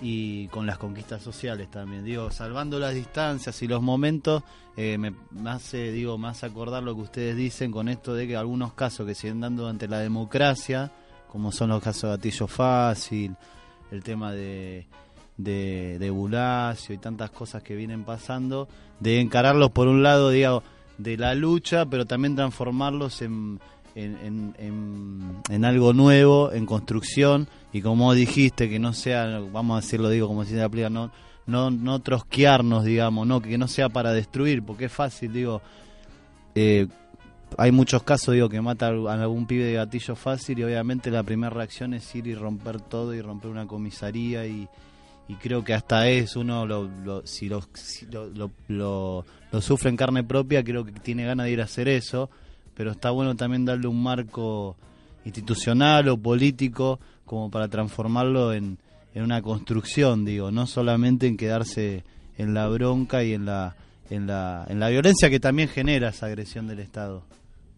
y 0.00 0.48
con 0.48 0.66
las 0.66 0.78
conquistas 0.78 1.22
sociales 1.22 1.70
también. 1.70 2.04
Digo, 2.04 2.30
salvando 2.30 2.78
las 2.78 2.94
distancias 2.94 3.62
y 3.62 3.68
los 3.68 3.82
momentos, 3.82 4.42
eh, 4.76 4.98
me, 4.98 5.14
me 5.30 5.50
hace, 5.50 5.92
digo, 5.92 6.18
más 6.18 6.42
acordar 6.42 6.82
lo 6.82 6.94
que 6.94 7.02
ustedes 7.02 7.36
dicen 7.36 7.70
con 7.70 7.88
esto 7.88 8.14
de 8.14 8.26
que 8.26 8.36
algunos 8.36 8.72
casos 8.72 9.06
que 9.06 9.14
siguen 9.14 9.40
dando 9.40 9.68
ante 9.68 9.86
la 9.88 9.98
democracia, 9.98 10.90
como 11.28 11.52
son 11.52 11.70
los 11.70 11.82
casos 11.82 12.02
de 12.02 12.16
Gatillo 12.16 12.46
Fácil, 12.46 13.36
el 13.90 14.02
tema 14.02 14.32
de, 14.32 14.86
de, 15.36 15.98
de 15.98 16.10
Bulacio 16.10 16.94
y 16.94 16.98
tantas 16.98 17.30
cosas 17.30 17.62
que 17.62 17.74
vienen 17.74 18.04
pasando, 18.04 18.68
de 19.00 19.20
encararlos 19.20 19.70
por 19.70 19.88
un 19.88 20.02
lado, 20.02 20.30
digo, 20.30 20.62
de 20.98 21.16
la 21.16 21.34
lucha, 21.34 21.86
pero 21.86 22.04
también 22.06 22.36
transformarlos 22.36 23.22
en, 23.22 23.58
en, 23.94 24.16
en, 24.24 24.54
en- 24.58 25.36
en 25.50 25.64
algo 25.64 25.92
nuevo, 25.92 26.52
en 26.52 26.66
construcción, 26.66 27.48
y 27.72 27.80
como 27.82 28.14
dijiste, 28.14 28.68
que 28.68 28.78
no 28.78 28.92
sea, 28.92 29.40
vamos 29.52 29.78
a 29.78 29.80
decirlo, 29.84 30.08
digo, 30.10 30.28
como 30.28 30.44
si 30.44 30.50
se 30.52 30.62
aplica, 30.62 30.90
no, 30.90 31.10
no, 31.46 31.70
no 31.70 31.98
trosquearnos, 32.00 32.84
digamos, 32.84 33.26
no, 33.26 33.40
que 33.40 33.58
no 33.58 33.66
sea 33.68 33.88
para 33.88 34.12
destruir, 34.12 34.62
porque 34.62 34.84
es 34.84 34.92
fácil, 34.92 35.32
digo, 35.32 35.60
eh, 36.54 36.86
hay 37.58 37.72
muchos 37.72 38.02
casos, 38.02 38.34
digo, 38.34 38.48
que 38.48 38.60
mata 38.60 38.86
a 38.86 38.90
algún 38.90 39.46
pibe 39.46 39.64
de 39.64 39.74
gatillo 39.74 40.14
fácil 40.14 40.58
y 40.58 40.64
obviamente 40.64 41.10
la 41.10 41.22
primera 41.22 41.50
reacción 41.50 41.92
es 41.94 42.14
ir 42.14 42.26
y 42.26 42.34
romper 42.34 42.80
todo 42.80 43.12
y 43.14 43.20
romper 43.20 43.50
una 43.50 43.66
comisaría 43.66 44.46
y, 44.46 44.68
y 45.32 45.36
creo 45.36 45.64
que 45.64 45.72
hasta 45.74 46.08
es 46.08 46.36
uno, 46.36 46.66
lo, 46.66 46.88
lo- 47.04 47.26
si, 47.26 47.48
lo, 47.48 47.62
si 47.74 48.06
lo, 48.06 48.50
lo, 48.68 49.24
sufre 49.60 49.88
en 49.90 49.96
carne 49.96 50.22
propia, 50.24 50.62
creo 50.62 50.84
que 50.84 50.92
tiene 50.92 51.24
ganas 51.24 51.46
de 51.46 51.52
ir 51.52 51.60
a 51.60 51.64
hacer 51.64 51.88
eso, 51.88 52.28
pero 52.74 52.90
está 52.92 53.10
bueno 53.10 53.34
también 53.34 53.64
darle 53.64 53.86
un 53.86 54.02
marco 54.02 54.76
institucional 55.24 56.08
o 56.08 56.16
político 56.16 56.98
como 57.24 57.50
para 57.50 57.68
transformarlo 57.68 58.52
en, 58.52 58.78
en 59.14 59.22
una 59.22 59.40
construcción, 59.40 60.24
digo, 60.24 60.50
no 60.50 60.66
solamente 60.66 61.26
en 61.26 61.36
quedarse 61.36 62.04
en 62.36 62.54
la 62.54 62.66
bronca 62.68 63.22
y 63.24 63.32
en 63.34 63.46
la, 63.46 63.76
en 64.10 64.26
la, 64.26 64.66
en 64.68 64.80
la 64.80 64.88
violencia 64.88 65.30
que 65.30 65.40
también 65.40 65.68
genera 65.68 66.08
esa 66.10 66.26
agresión 66.26 66.66
del 66.66 66.80
Estado. 66.80 67.22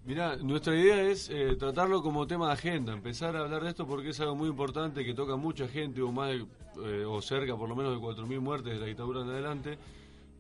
Mirá, 0.07 0.37
nuestra 0.37 0.77
idea 0.77 1.01
es 1.03 1.31
eh, 1.31 1.57
tratarlo 1.59 2.03
como 2.03 2.27
tema 2.27 2.49
de 2.49 2.53
agenda, 2.53 2.93
empezar 2.93 3.35
a 3.37 3.41
hablar 3.41 3.63
de 3.63 3.71
esto 3.71 3.87
porque 3.87 4.11
es 4.11 4.21
algo 4.21 4.35
muy 4.37 4.49
importante 4.51 5.03
que 5.03 5.15
toca 5.15 5.37
mucha 5.37 5.67
gente, 5.67 6.03
o 6.03 6.13
más 6.13 6.31
de, 6.31 6.45
eh, 6.85 7.05
o 7.07 7.23
cerca 7.23 7.57
por 7.57 7.69
lo 7.71 7.75
menos 7.75 7.95
de 7.95 8.01
4.000 8.07 8.39
muertes 8.41 8.75
de 8.75 8.81
la 8.81 8.87
dictadura 8.87 9.23
en 9.23 9.29
adelante, 9.31 9.79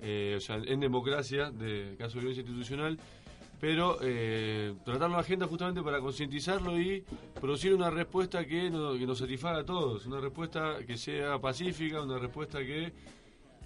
eh, 0.03 0.35
o 0.37 0.41
sea, 0.41 0.57
en 0.57 0.81
democracia, 0.81 1.51
de 1.51 1.95
caso 1.97 2.15
de 2.17 2.21
violencia 2.21 2.43
institucional, 2.43 2.99
pero 3.59 3.97
eh, 4.03 4.75
tratarlo 4.85 5.15
en 5.15 5.21
agenda 5.21 5.47
justamente 5.47 5.83
para 5.83 5.99
concientizarlo 6.01 6.79
y 6.79 7.03
producir 7.41 7.73
una 7.73 7.89
respuesta 7.89 8.45
que, 8.45 8.69
no- 8.69 8.93
nos 8.95 9.17
satisfaga 9.19 9.61
a 9.61 9.65
todos, 9.65 10.05
una 10.05 10.21
respuesta 10.21 10.77
que 10.87 10.99
sea 10.99 11.39
pacífica, 11.39 12.03
una 12.03 12.19
respuesta 12.19 12.59
que, 12.59 12.93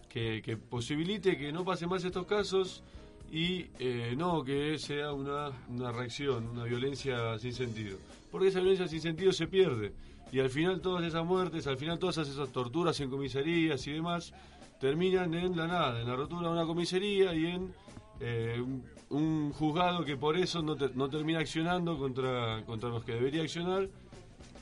que, 0.09 0.43
que 0.43 0.57
posibilite 0.57 1.37
que 1.37 1.51
no 1.51 1.65
pasen 1.65 1.89
más 1.89 2.05
estos 2.05 2.25
casos 2.27 2.85
y 3.31 3.67
eh, 3.79 4.15
no 4.17 4.43
que 4.43 4.79
sea 4.79 5.13
una, 5.13 5.51
una 5.69 5.93
reacción, 5.93 6.47
una 6.49 6.65
violencia 6.65 7.39
sin 7.39 7.53
sentido. 7.53 7.99
Porque 8.31 8.49
esa 8.49 8.61
violencia 8.61 8.89
sin 8.89 9.01
sentido 9.01 9.33
se 9.33 9.47
pierde. 9.47 9.93
Y 10.33 10.41
al 10.41 10.51
final 10.51 10.81
todas 10.81 11.05
esas 11.05 11.25
muertes, 11.25 11.67
al 11.67 11.79
final 11.79 11.99
todas 11.99 12.19
esas 12.19 12.51
torturas 12.53 12.99
en 13.01 13.11
comisarías 13.11 13.87
y 13.87 13.93
demás, 13.93 14.33
terminan 14.81 15.33
en 15.35 15.57
la 15.57 15.67
nada, 15.67 16.01
en 16.01 16.07
la 16.07 16.15
rotura 16.17 16.49
de 16.49 16.55
una 16.55 16.67
comisaría 16.67 17.35
y 17.35 17.47
en 17.47 17.73
eh, 18.21 18.63
un, 19.11 19.53
juzgado 19.53 20.05
que 20.05 20.17
por 20.17 20.37
eso 20.37 20.63
no, 20.63 20.77
te- 20.77 20.91
no 20.95 21.09
termina 21.09 21.39
accionando 21.41 21.99
contra, 21.99 22.63
contra 22.67 22.89
los 22.91 23.05
que 23.05 23.13
debería 23.15 23.43
accionar 23.43 23.89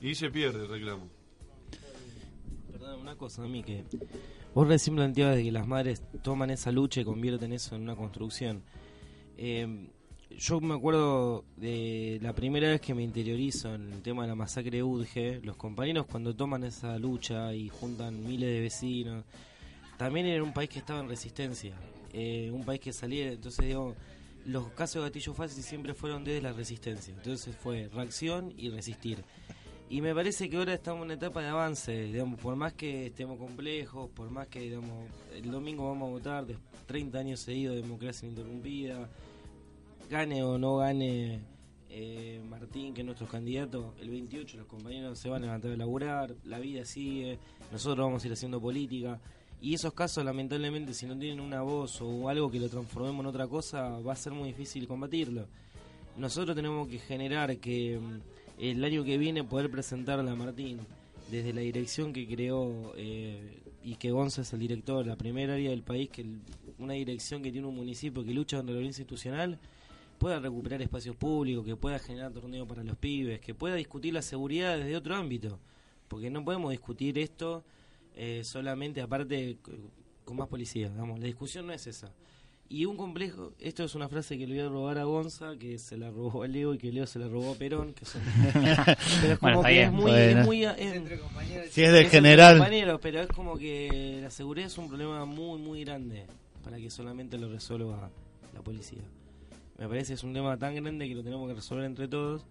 y 0.01 0.14
se 0.14 0.31
pierde 0.31 0.62
el 0.62 0.69
reclamo. 0.69 1.09
Perdón, 2.71 3.01
una 3.01 3.17
cosa 3.17 3.43
a 3.45 3.49
mí 3.49 3.62
que 3.62 3.85
vos 4.57 4.66
recién 4.66 4.96
planteabas 4.96 5.36
de 5.36 5.44
que 5.44 5.52
las 5.52 5.66
madres 5.66 6.02
toman 6.22 6.48
esa 6.48 6.72
lucha 6.72 7.02
y 7.02 7.04
convierten 7.04 7.52
eso 7.52 7.76
en 7.76 7.82
una 7.82 7.94
construcción. 7.94 8.62
Eh, 9.36 9.90
yo 10.30 10.62
me 10.62 10.74
acuerdo 10.74 11.44
de 11.59 12.18
la 12.22 12.32
primera 12.32 12.70
vez 12.70 12.80
que 12.80 12.94
me 12.94 13.02
interiorizo 13.02 13.74
en 13.74 13.92
el 13.92 14.00
tema 14.00 14.22
de 14.22 14.28
la 14.28 14.34
masacre 14.34 14.78
de 14.78 14.82
Udge, 14.82 15.42
los 15.42 15.57
compañeros 15.57 16.07
cuando 16.07 16.34
toman 16.34 16.64
esa 16.64 16.98
lucha 16.98 17.52
y 17.52 17.68
juntan 17.68 18.24
miles 18.26 18.48
de 18.48 18.61
vecinos, 18.61 19.24
también 19.98 20.24
era 20.24 20.42
un 20.42 20.54
país 20.54 20.70
que 20.70 20.78
estaba 20.78 21.00
en 21.00 21.11
resistencia, 21.11 21.74
eh, 22.14 22.50
un 22.50 22.64
país 22.64 22.80
que 22.80 22.94
salía, 22.94 23.32
entonces 23.32 23.66
digo, 23.66 23.94
los 24.46 24.68
casos 24.70 25.02
de 25.02 25.11
gatillo 25.11 25.34
fácil 25.34 25.62
siempre 25.62 25.92
fueron 25.92 26.24
desde 26.24 26.40
la 26.40 26.54
resistencia, 26.54 27.12
entonces 27.12 27.54
fue 27.54 27.90
reacción 27.92 28.54
y 28.57 28.70
resistir. 28.70 29.22
Y 29.89 30.01
me 30.01 30.12
parece 30.12 30.51
que 30.51 30.57
ahora 30.57 30.74
estamos 30.74 31.01
en 31.01 31.05
una 31.05 31.14
etapa 31.14 31.41
de 31.41 31.49
avance, 31.49 31.93
digamos, 31.93 32.41
por 32.41 32.57
más 32.57 32.72
que 32.72 33.07
estemos 33.07 33.39
complejos, 33.39 34.11
por 34.11 34.30
más 34.30 34.49
que 34.49 34.61
digamos, 34.61 35.09
el 35.32 35.49
domingo 35.49 35.89
vamos 35.89 36.09
a 36.09 36.11
votar, 36.11 36.45
de 36.45 36.57
30 36.87 37.18
años 37.18 37.41
seguidos 37.41 37.76
de 37.76 37.82
democracia 37.82 38.28
interrumpida, 38.28 39.09
gane 40.11 40.43
o 40.43 40.59
no 40.59 40.78
gane 40.78 41.41
eh, 41.89 42.43
Martín, 42.49 42.95
que 42.95 43.03
es 43.03 43.05
nuestro 43.05 43.28
candidato, 43.28 43.95
el 44.01 44.11
28 44.11 44.57
los 44.57 44.66
compañeros 44.66 45.20
se 45.20 45.28
van 45.28 45.45
a 45.45 45.47
levantar 45.47 45.70
a 45.70 45.76
laburar, 45.76 46.34
la 46.45 46.59
vida 46.59 46.84
sigue, 46.84 47.39
nosotros 47.70 48.05
vamos 48.05 48.24
a 48.24 48.26
ir 48.26 48.32
haciendo 48.32 48.61
política. 48.61 49.20
Y 49.61 49.74
esos 49.74 49.95
casos, 49.95 50.24
lamentablemente, 50.24 50.95
si 50.95 51.07
no 51.07 51.16
tienen 51.16 51.41
una 51.41 51.62
voz 51.62 52.03
o 52.03 52.28
algo 52.28 52.51
que 52.51 52.59
lo 52.59 52.68
transformemos 52.68 53.20
en 53.20 53.26
otra 53.26 53.47
cosa, 53.47 54.01
va 54.01 54.12
a 54.12 54.16
ser 54.16 54.32
muy 54.32 54.49
difícil 54.49 54.87
combatirlo. 54.89 55.47
Nosotros 56.16 56.57
tenemos 56.57 56.89
que 56.89 56.99
generar 56.99 57.57
que 57.59 57.99
mm, 57.99 58.36
el 58.59 58.82
año 58.84 59.04
que 59.04 59.18
viene 59.18 59.44
poder 59.44 59.70
presentarle 59.70 60.30
a 60.30 60.34
Martín 60.34 60.78
desde 61.30 61.52
la 61.52 61.61
dirección 61.61 62.12
que 62.12 62.26
creó 62.26 62.92
eh, 62.96 63.61
y 63.84 63.96
que 63.96 64.11
Gonza 64.11 64.42
es 64.42 64.52
el 64.52 64.61
director, 64.61 65.07
la 65.07 65.16
primera 65.16 65.54
área 65.54 65.70
del 65.70 65.82
país, 65.82 66.09
que 66.11 66.24
una 66.78 66.94
dirección 66.94 67.42
que 67.42 67.52
tiene 67.52 67.66
un 67.66 67.74
municipio 67.76 68.24
que 68.24 68.32
lucha 68.34 68.57
contra 68.57 68.72
la 68.74 68.78
violencia 68.78 69.02
institucional, 69.02 69.59
pueda 70.18 70.40
recuperar 70.40 70.80
espacios 70.82 71.14
públicos, 71.16 71.64
que 71.64 71.76
pueda 71.76 71.98
generar 71.98 72.32
torneos 72.32 72.66
para 72.66 72.82
los 72.82 72.96
pibes, 72.96 73.40
que 73.40 73.54
pueda 73.54 73.74
discutir 73.74 74.14
la 74.14 74.22
seguridad 74.22 74.78
desde 74.78 74.96
otro 74.96 75.14
ámbito, 75.14 75.59
porque 76.09 76.30
no 76.30 76.44
podemos 76.44 76.70
discutir 76.70 77.18
esto 77.18 77.62
eh, 78.16 78.42
solamente 78.44 79.02
aparte 79.02 79.59
c- 79.64 79.72
con 80.24 80.36
más 80.38 80.48
policía, 80.48 80.88
digamos, 80.88 81.20
la 81.20 81.26
discusión 81.26 81.66
no 81.66 81.72
es 81.74 81.86
esa. 81.86 82.11
Y 82.69 82.85
un 82.85 82.97
complejo, 82.97 83.53
esto 83.61 83.85
es 83.85 83.95
una 83.95 84.09
frase 84.09 84.37
que 84.37 84.47
le 84.47 84.55
voy 84.57 84.64
a 84.64 84.69
robar 84.69 84.99
a 84.99 85.05
Gonza, 85.05 85.57
que 85.57 85.79
se 85.79 85.97
la 85.97 86.11
robó 86.11 86.43
a 86.43 86.49
Leo 86.49 86.75
y 86.75 86.79
que 86.79 86.91
Leo 86.91 87.07
se 87.07 87.21
la 87.21 87.29
robó 87.29 87.53
a 87.53 87.55
Perón, 87.55 87.93
que 87.95 88.05
son... 88.05 88.21
pero 89.21 89.33
es 89.35 89.39
como 89.39 89.53
Bueno, 89.53 89.62
que 89.62 89.73
bien. 89.73 89.85
es 89.87 89.93
muy... 89.93 90.03
Bueno. 90.11 90.41
Es 90.41 90.47
muy 90.47 90.64
es- 90.64 91.73
Si 91.73 91.83
es 91.85 91.93
del 91.93 92.03
entre 92.05 92.09
general. 92.11 92.99
pero 93.01 93.21
es 93.21 93.29
como 93.29 93.57
que 93.57 94.19
la 94.21 94.31
seguridad 94.31 94.67
es 94.67 94.77
un 94.79 94.89
problema 94.89 95.25
muy, 95.25 95.61
muy 95.61 95.85
grande 95.85 96.27
para 96.64 96.79
que 96.79 96.91
solamente 96.91 97.39
lo 97.39 97.49
resuelva 97.49 98.11
la 98.53 98.61
policía. 98.62 99.03
Me 99.79 99.87
parece 99.87 100.09
que 100.09 100.14
es 100.14 100.25
un 100.25 100.33
tema 100.35 100.57
tan 100.57 100.75
grande 100.75 101.07
que 101.09 101.14
lo 101.14 101.23
tenemos 101.23 101.47
que 101.49 101.55
resolver 101.55 101.85
entre 101.85 102.09
todos. 102.09 102.43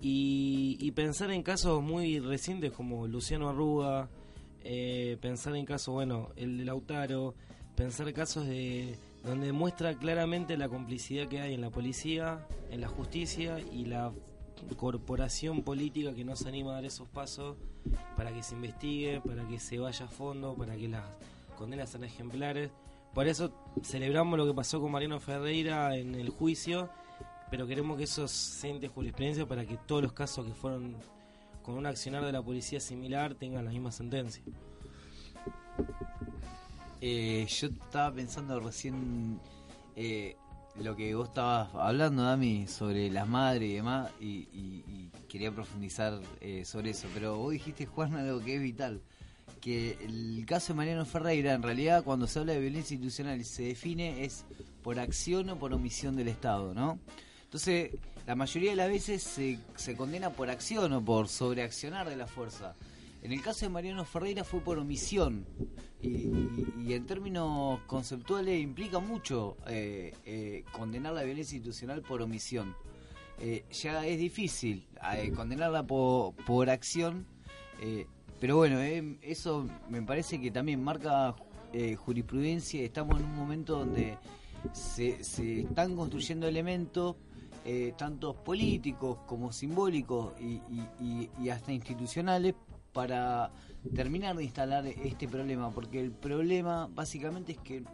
Y, 0.00 0.76
y 0.80 0.90
pensar 0.92 1.30
en 1.32 1.42
casos 1.42 1.82
muy 1.82 2.20
recientes 2.20 2.70
como 2.72 3.08
Luciano 3.08 3.48
Arruga, 3.48 4.08
eh, 4.62 5.16
pensar 5.20 5.56
en 5.56 5.64
casos, 5.64 5.92
bueno, 5.94 6.28
el 6.36 6.58
de 6.58 6.64
Lautaro, 6.66 7.34
pensar 7.74 8.12
casos 8.12 8.46
de 8.46 8.94
donde 9.24 9.52
muestra 9.52 9.94
claramente 9.94 10.56
la 10.56 10.68
complicidad 10.68 11.26
que 11.28 11.40
hay 11.40 11.54
en 11.54 11.62
la 11.62 11.70
policía, 11.70 12.46
en 12.70 12.80
la 12.80 12.88
justicia 12.88 13.58
y 13.58 13.86
la 13.86 14.12
corporación 14.76 15.62
política 15.62 16.14
que 16.14 16.24
no 16.24 16.36
se 16.36 16.48
anima 16.48 16.72
a 16.72 16.74
dar 16.74 16.84
esos 16.84 17.08
pasos 17.08 17.56
para 18.16 18.32
que 18.32 18.42
se 18.42 18.54
investigue, 18.54 19.20
para 19.20 19.46
que 19.48 19.58
se 19.58 19.78
vaya 19.78 20.04
a 20.04 20.08
fondo, 20.08 20.54
para 20.54 20.76
que 20.76 20.88
las 20.88 21.04
condenas 21.56 21.90
sean 21.90 22.04
ejemplares. 22.04 22.70
Por 23.14 23.26
eso 23.26 23.50
celebramos 23.82 24.38
lo 24.38 24.46
que 24.46 24.54
pasó 24.54 24.80
con 24.80 24.92
Mariano 24.92 25.20
Ferreira 25.20 25.96
en 25.96 26.14
el 26.14 26.28
juicio, 26.28 26.90
pero 27.50 27.66
queremos 27.66 27.96
que 27.96 28.04
eso 28.04 28.28
siente 28.28 28.88
jurisprudencia 28.88 29.46
para 29.46 29.64
que 29.64 29.78
todos 29.86 30.02
los 30.02 30.12
casos 30.12 30.46
que 30.46 30.54
fueron 30.54 30.96
con 31.62 31.76
un 31.76 31.86
accionar 31.86 32.24
de 32.24 32.32
la 32.32 32.42
policía 32.42 32.80
similar 32.80 33.34
tengan 33.34 33.64
la 33.64 33.70
misma 33.70 33.90
sentencia. 33.90 34.42
Eh, 37.00 37.46
yo 37.48 37.66
estaba 37.68 38.12
pensando 38.14 38.58
recién 38.60 39.38
eh, 39.96 40.36
lo 40.80 40.96
que 40.96 41.14
vos 41.14 41.28
estabas 41.28 41.68
hablando, 41.74 42.22
Dami, 42.22 42.66
sobre 42.66 43.10
las 43.10 43.28
madres 43.28 43.70
y 43.70 43.74
demás, 43.74 44.10
y, 44.20 44.26
y- 44.52 44.84
y 44.88 45.10
quería 45.28 45.52
profundizar 45.52 46.20
eh, 46.40 46.64
sobre 46.64 46.90
eso. 46.90 47.08
Pero 47.14 47.36
vos 47.38 47.52
dijiste, 47.52 47.86
Juan, 47.86 48.14
algo 48.16 48.40
que 48.40 48.56
es 48.56 48.62
vital. 48.62 49.02
Que 49.60 49.98
el 50.02 50.44
caso 50.46 50.72
de 50.72 50.76
Mariano 50.78 51.04
Ferreira, 51.04 51.52
en 51.54 51.62
realidad, 51.62 52.02
cuando 52.04 52.26
se 52.26 52.38
habla 52.38 52.52
de 52.54 52.60
violencia 52.60 52.94
institucional 52.94 53.44
se 53.44 53.64
define, 53.64 54.24
es 54.24 54.44
por 54.82 54.98
acción 54.98 55.48
o 55.50 55.58
por 55.58 55.72
omisión 55.72 56.16
del 56.16 56.28
Estado, 56.28 56.74
¿no? 56.74 56.98
Entonces, 57.44 57.92
la 58.26 58.34
mayoría 58.34 58.70
de 58.70 58.76
las 58.76 58.88
veces 58.88 59.22
se, 59.22 59.58
se 59.76 59.96
condena 59.96 60.30
por 60.30 60.50
acción 60.50 60.92
o 60.92 61.04
por 61.04 61.28
sobreaccionar 61.28 62.08
de 62.08 62.16
la 62.16 62.26
fuerza. 62.26 62.74
En 63.24 63.32
el 63.32 63.40
caso 63.40 63.64
de 63.64 63.70
Mariano 63.70 64.04
Ferreira 64.04 64.44
fue 64.44 64.60
por 64.60 64.78
omisión 64.78 65.46
y, 66.02 66.92
en 66.92 67.06
términos 67.06 67.80
conceptuales 67.86 68.60
implica 68.60 68.98
mucho 68.98 69.56
eh, 69.66 70.12
eh, 70.26 70.62
condenar 70.72 71.14
la 71.14 71.22
violencia 71.22 71.56
institucional 71.56 72.02
por 72.02 72.20
omisión. 72.20 72.76
Eh, 73.40 73.64
ya 73.72 74.06
es 74.06 74.18
difícil 74.18 74.86
condenarla 75.34 75.82
por, 75.86 76.34
por 76.34 76.68
acción, 76.68 77.26
pero 78.40 78.58
bueno, 78.58 78.78
eso 79.22 79.66
me 79.88 80.02
parece 80.02 80.38
que 80.38 80.50
también 80.50 80.84
marca 80.84 81.34
jurisprudencia. 81.96 82.82
Estamos 82.82 83.18
en 83.20 83.24
un 83.24 83.36
momento 83.36 83.78
donde 83.78 84.18
se, 84.74 85.20
están 85.62 85.96
construyendo 85.96 86.46
elementos, 86.46 87.16
eh, 87.64 87.94
tanto 87.96 88.34
políticos 88.34 89.20
como 89.26 89.50
simbólicos 89.50 90.34
y 90.38 91.48
hasta 91.48 91.72
institucionales, 91.72 92.54
para 92.94 93.50
terminar 93.94 94.36
de 94.36 94.44
instalar 94.44 94.86
este 94.86 95.28
problema. 95.28 95.70
Porque 95.70 96.00
el 96.00 96.12
problema 96.12 96.88
básicamente 96.94 97.52
es 97.52 97.58
que 97.58 97.84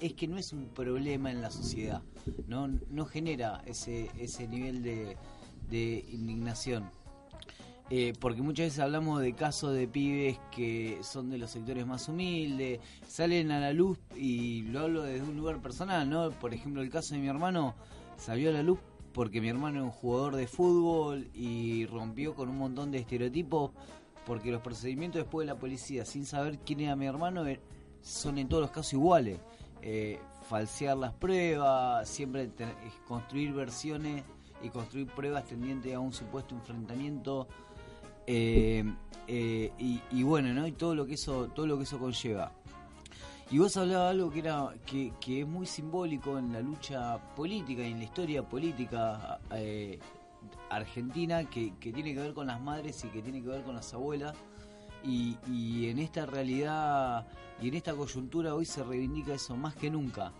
es 0.00 0.14
que 0.14 0.26
no 0.26 0.38
es 0.38 0.52
un 0.52 0.68
problema 0.68 1.30
en 1.30 1.40
la 1.40 1.50
sociedad, 1.50 2.02
no, 2.48 2.68
no 2.90 3.04
genera 3.04 3.62
ese, 3.66 4.10
ese 4.18 4.48
nivel 4.48 4.82
de, 4.82 5.16
de 5.70 6.04
indignación. 6.10 6.90
Eh, 7.90 8.14
porque 8.18 8.40
muchas 8.40 8.66
veces 8.66 8.80
hablamos 8.80 9.20
de 9.20 9.34
casos 9.34 9.74
de 9.74 9.86
pibes 9.86 10.38
que 10.50 10.98
son 11.02 11.28
de 11.28 11.36
los 11.36 11.50
sectores 11.50 11.86
más 11.86 12.08
humildes, 12.08 12.80
salen 13.06 13.50
a 13.50 13.60
la 13.60 13.74
luz 13.74 13.98
y 14.16 14.62
lo 14.62 14.80
hablo 14.80 15.02
desde 15.02 15.22
un 15.22 15.36
lugar 15.36 15.60
personal, 15.60 16.08
¿no? 16.08 16.30
Por 16.30 16.54
ejemplo, 16.54 16.80
el 16.80 16.88
caso 16.88 17.14
de 17.14 17.20
mi 17.20 17.28
hermano 17.28 17.74
salió 18.16 18.48
a 18.48 18.52
la 18.52 18.62
luz 18.62 18.78
porque 19.12 19.40
mi 19.40 19.48
hermano 19.48 19.80
es 19.80 19.84
un 19.84 19.90
jugador 19.90 20.34
de 20.36 20.46
fútbol 20.46 21.28
y 21.34 21.84
rompió 21.86 22.34
con 22.34 22.48
un 22.48 22.58
montón 22.58 22.90
de 22.90 22.98
estereotipos 22.98 23.72
porque 24.26 24.50
los 24.50 24.62
procedimientos 24.62 25.22
después 25.22 25.46
de 25.46 25.52
la 25.52 25.58
policía, 25.58 26.04
sin 26.04 26.26
saber 26.26 26.58
quién 26.58 26.80
era 26.80 26.96
mi 26.96 27.06
hermano, 27.06 27.46
eh, 27.46 27.60
son 28.02 28.38
en 28.38 28.48
todos 28.48 28.62
los 28.62 28.70
casos 28.70 28.94
iguales. 28.94 29.38
Eh, 29.82 30.18
falsear 30.48 30.96
las 30.96 31.12
pruebas, 31.12 32.08
siempre 32.08 32.44
eh, 32.44 32.50
construir 33.06 33.52
versiones 33.52 34.24
y 34.62 34.68
construir 34.70 35.06
pruebas 35.08 35.44
tendientes 35.44 35.94
a 35.94 36.00
un 36.00 36.12
supuesto 36.12 36.54
enfrentamiento 36.54 37.48
y, 38.26 38.82
bueno 40.22 40.54
no 40.54 40.66
y 40.66 40.72
todo 40.72 40.94
lo 40.94 41.04
que 41.04 41.14
eso 41.14 41.48
todo 41.48 41.66
lo 41.66 41.76
que 41.76 41.82
eso 41.82 41.98
conlleva 41.98 42.50
y 43.50 43.58
vos 43.58 43.76
hablabas 43.76 44.12
algo 44.12 44.30
que 44.30 44.38
era 44.38 44.70
que, 44.86 45.12
que 45.20 45.42
es 45.42 45.46
muy 45.46 45.66
simbólico 45.66 46.38
en 46.38 46.50
la 46.50 46.60
lucha 46.60 47.18
política 47.34 47.82
y 47.82 47.92
en 47.92 47.98
la 47.98 48.04
historia 48.04 48.42
política 48.42 49.38
argentina 50.70 51.48
que, 51.48 51.74
que 51.78 51.92
tiene 51.92 52.14
que 52.14 52.20
ver 52.20 52.34
con 52.34 52.46
las 52.46 52.60
madres 52.60 53.04
y 53.04 53.08
que 53.08 53.22
tiene 53.22 53.42
que 53.42 53.48
ver 53.48 53.62
con 53.62 53.74
las 53.74 53.92
abuelas 53.94 54.34
y, 55.06 55.86
en 55.88 55.98
esta 55.98 56.26
realidad 56.26 57.26
y 57.60 57.68
en 57.68 57.74
esta 57.74 57.94
coyuntura 57.94 58.54
hoy 58.54 58.64
se 58.64 58.82
reivindica 58.82 59.34
eso 59.34 59.56
más 59.56 59.74
que 59.74 59.90
nunca 59.90 60.32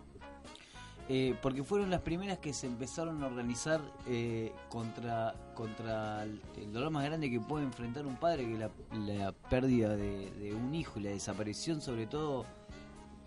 eh, 1.09 1.37
porque 1.43 1.63
fueron 1.63 1.91
las 1.91 2.01
primeras 2.01 2.39
que 2.39 2.55
se 2.55 2.67
empezaron 2.67 3.23
a 3.23 3.27
organizar 3.27 3.81
eh, 4.07 4.53
contra 4.71 5.35
contra 5.55 6.23
el, 6.23 6.41
dolor 6.73 6.91
más 6.91 7.05
grande 7.05 7.31
que 7.31 7.41
puede 7.41 7.65
enfrentar 7.65 8.07
un 8.07 8.17
padre, 8.17 8.47
que 8.47 8.55
es 8.55 8.59
la, 8.59 8.71
la 8.93 9.33
pérdida 9.33 9.97
de, 9.97 10.31
de 10.31 10.55
un 10.55 10.75
hijo 10.75 10.99
y 10.99 11.03
la 11.03 11.11
desaparición, 11.11 11.83
sobre 11.83 12.07
todo, 12.07 12.47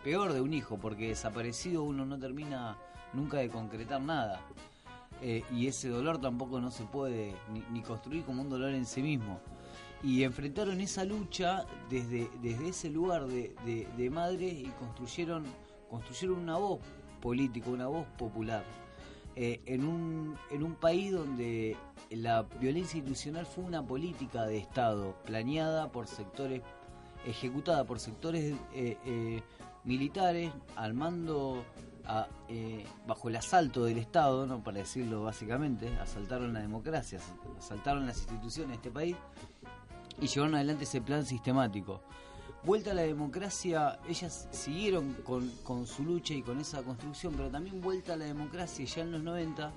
peor 0.04 0.34
de 0.34 0.42
un 0.42 0.54
hijo, 0.54 0.78
porque 0.78 1.10
desaparecido 1.10 1.84
uno 1.84 2.04
no 2.06 2.18
termina 2.18 2.78
nunca 3.14 3.38
de 3.38 3.50
concretar 3.50 4.02
nada. 4.02 4.42
Eh, 5.22 5.44
y 5.52 5.68
ese 5.68 5.90
dolor 5.90 6.20
tampoco 6.20 6.62
no 6.62 6.70
se 6.70 6.84
puede 6.84 7.34
ni, 7.52 7.64
ni 7.72 7.82
construir 7.82 8.24
como 8.24 8.42
un 8.42 8.50
dolor 8.50 8.74
en 8.74 8.86
sí 8.86 9.02
mismo. 9.02 9.40
Y 10.04 10.24
enfrentaron 10.24 10.80
esa 10.80 11.04
lucha 11.06 11.66
desde, 11.90 12.30
desde 12.42 12.70
ese 12.70 12.90
lugar 12.90 13.26
de, 13.28 13.56
de, 13.98 14.10
madres 14.12 14.54
y 14.54 14.72
construyeron, 14.80 15.44
construyeron 15.90 16.40
una 16.44 16.58
voz 16.58 16.80
política, 17.20 17.70
una 17.70 17.88
voz 17.88 18.06
popular. 18.18 18.64
Eh, 19.36 19.62
en, 19.66 19.86
un, 19.86 20.36
en 20.52 20.64
un 20.64 20.76
país 20.76 21.12
donde 21.12 21.76
la 22.10 22.44
violencia 22.60 22.98
institucional 22.98 23.46
fue 23.46 23.64
una 23.64 23.86
política 23.86 24.46
de 24.46 24.58
Estado 24.58 25.16
planeada 25.26 25.92
por 25.92 26.08
sectores, 26.08 26.62
ejecutada 27.26 27.84
por 27.84 28.00
sectores 28.00 28.56
eh, 28.74 28.98
eh, 29.06 29.42
militares 29.84 30.52
al 30.76 30.94
mando, 30.94 31.64
eh, 32.48 32.86
bajo 33.06 33.30
el 33.30 33.36
asalto 33.36 33.84
del 33.86 33.98
Estado, 33.98 34.46
no 34.48 34.64
para 34.64 34.78
decirlo 34.80 35.24
básicamente, 35.24 35.90
asaltaron 36.00 36.54
la 36.54 36.62
democracia, 36.62 37.20
asaltaron 37.58 38.06
las 38.06 38.18
instituciones 38.20 38.70
de 38.70 38.76
este 38.76 38.92
país 38.92 39.16
y 40.22 40.28
llevaron 40.28 40.56
adelante 40.56 40.86
ese 40.86 41.02
plan 41.02 41.26
sistemático. 41.26 42.02
Vuelta 42.64 42.92
a 42.92 42.94
la 42.96 43.04
democracia, 43.04 44.00
ellas 44.10 44.48
siguieron 44.52 45.14
con, 45.26 45.50
con 45.64 45.86
su 45.86 46.04
lucha 46.04 46.34
y 46.34 46.42
con 46.42 46.60
esa 46.60 46.82
construcción, 46.82 47.34
pero 47.36 47.50
también 47.50 47.82
vuelta 47.82 48.14
a 48.14 48.18
la 48.18 48.26
democracia 48.26 48.86
ya 48.86 49.02
en 49.04 49.12
los 49.12 49.22
90, 49.24 49.72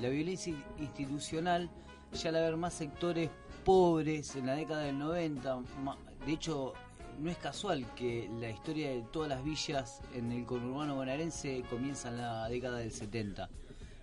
la 0.00 0.08
violencia 0.08 0.54
institucional, 0.78 1.68
ya 2.12 2.28
al 2.28 2.36
haber 2.36 2.56
más 2.56 2.74
sectores 2.74 3.30
pobres 3.64 4.36
en 4.36 4.46
la 4.46 4.54
década 4.54 4.82
del 4.82 4.98
90, 4.98 5.56
ma- 5.82 5.96
de 6.26 6.32
hecho 6.32 6.74
no 7.20 7.30
es 7.30 7.38
casual 7.38 7.84
que 7.94 8.30
la 8.40 8.50
historia 8.50 8.90
de 8.90 9.02
todas 9.12 9.28
las 9.28 9.44
villas 9.44 10.00
en 10.14 10.32
el 10.32 10.44
conurbano 10.44 10.94
bonaerense 10.94 11.64
comienza 11.68 12.08
en 12.10 12.18
la 12.18 12.48
década 12.48 12.78
del 12.78 12.92
70 12.92 13.48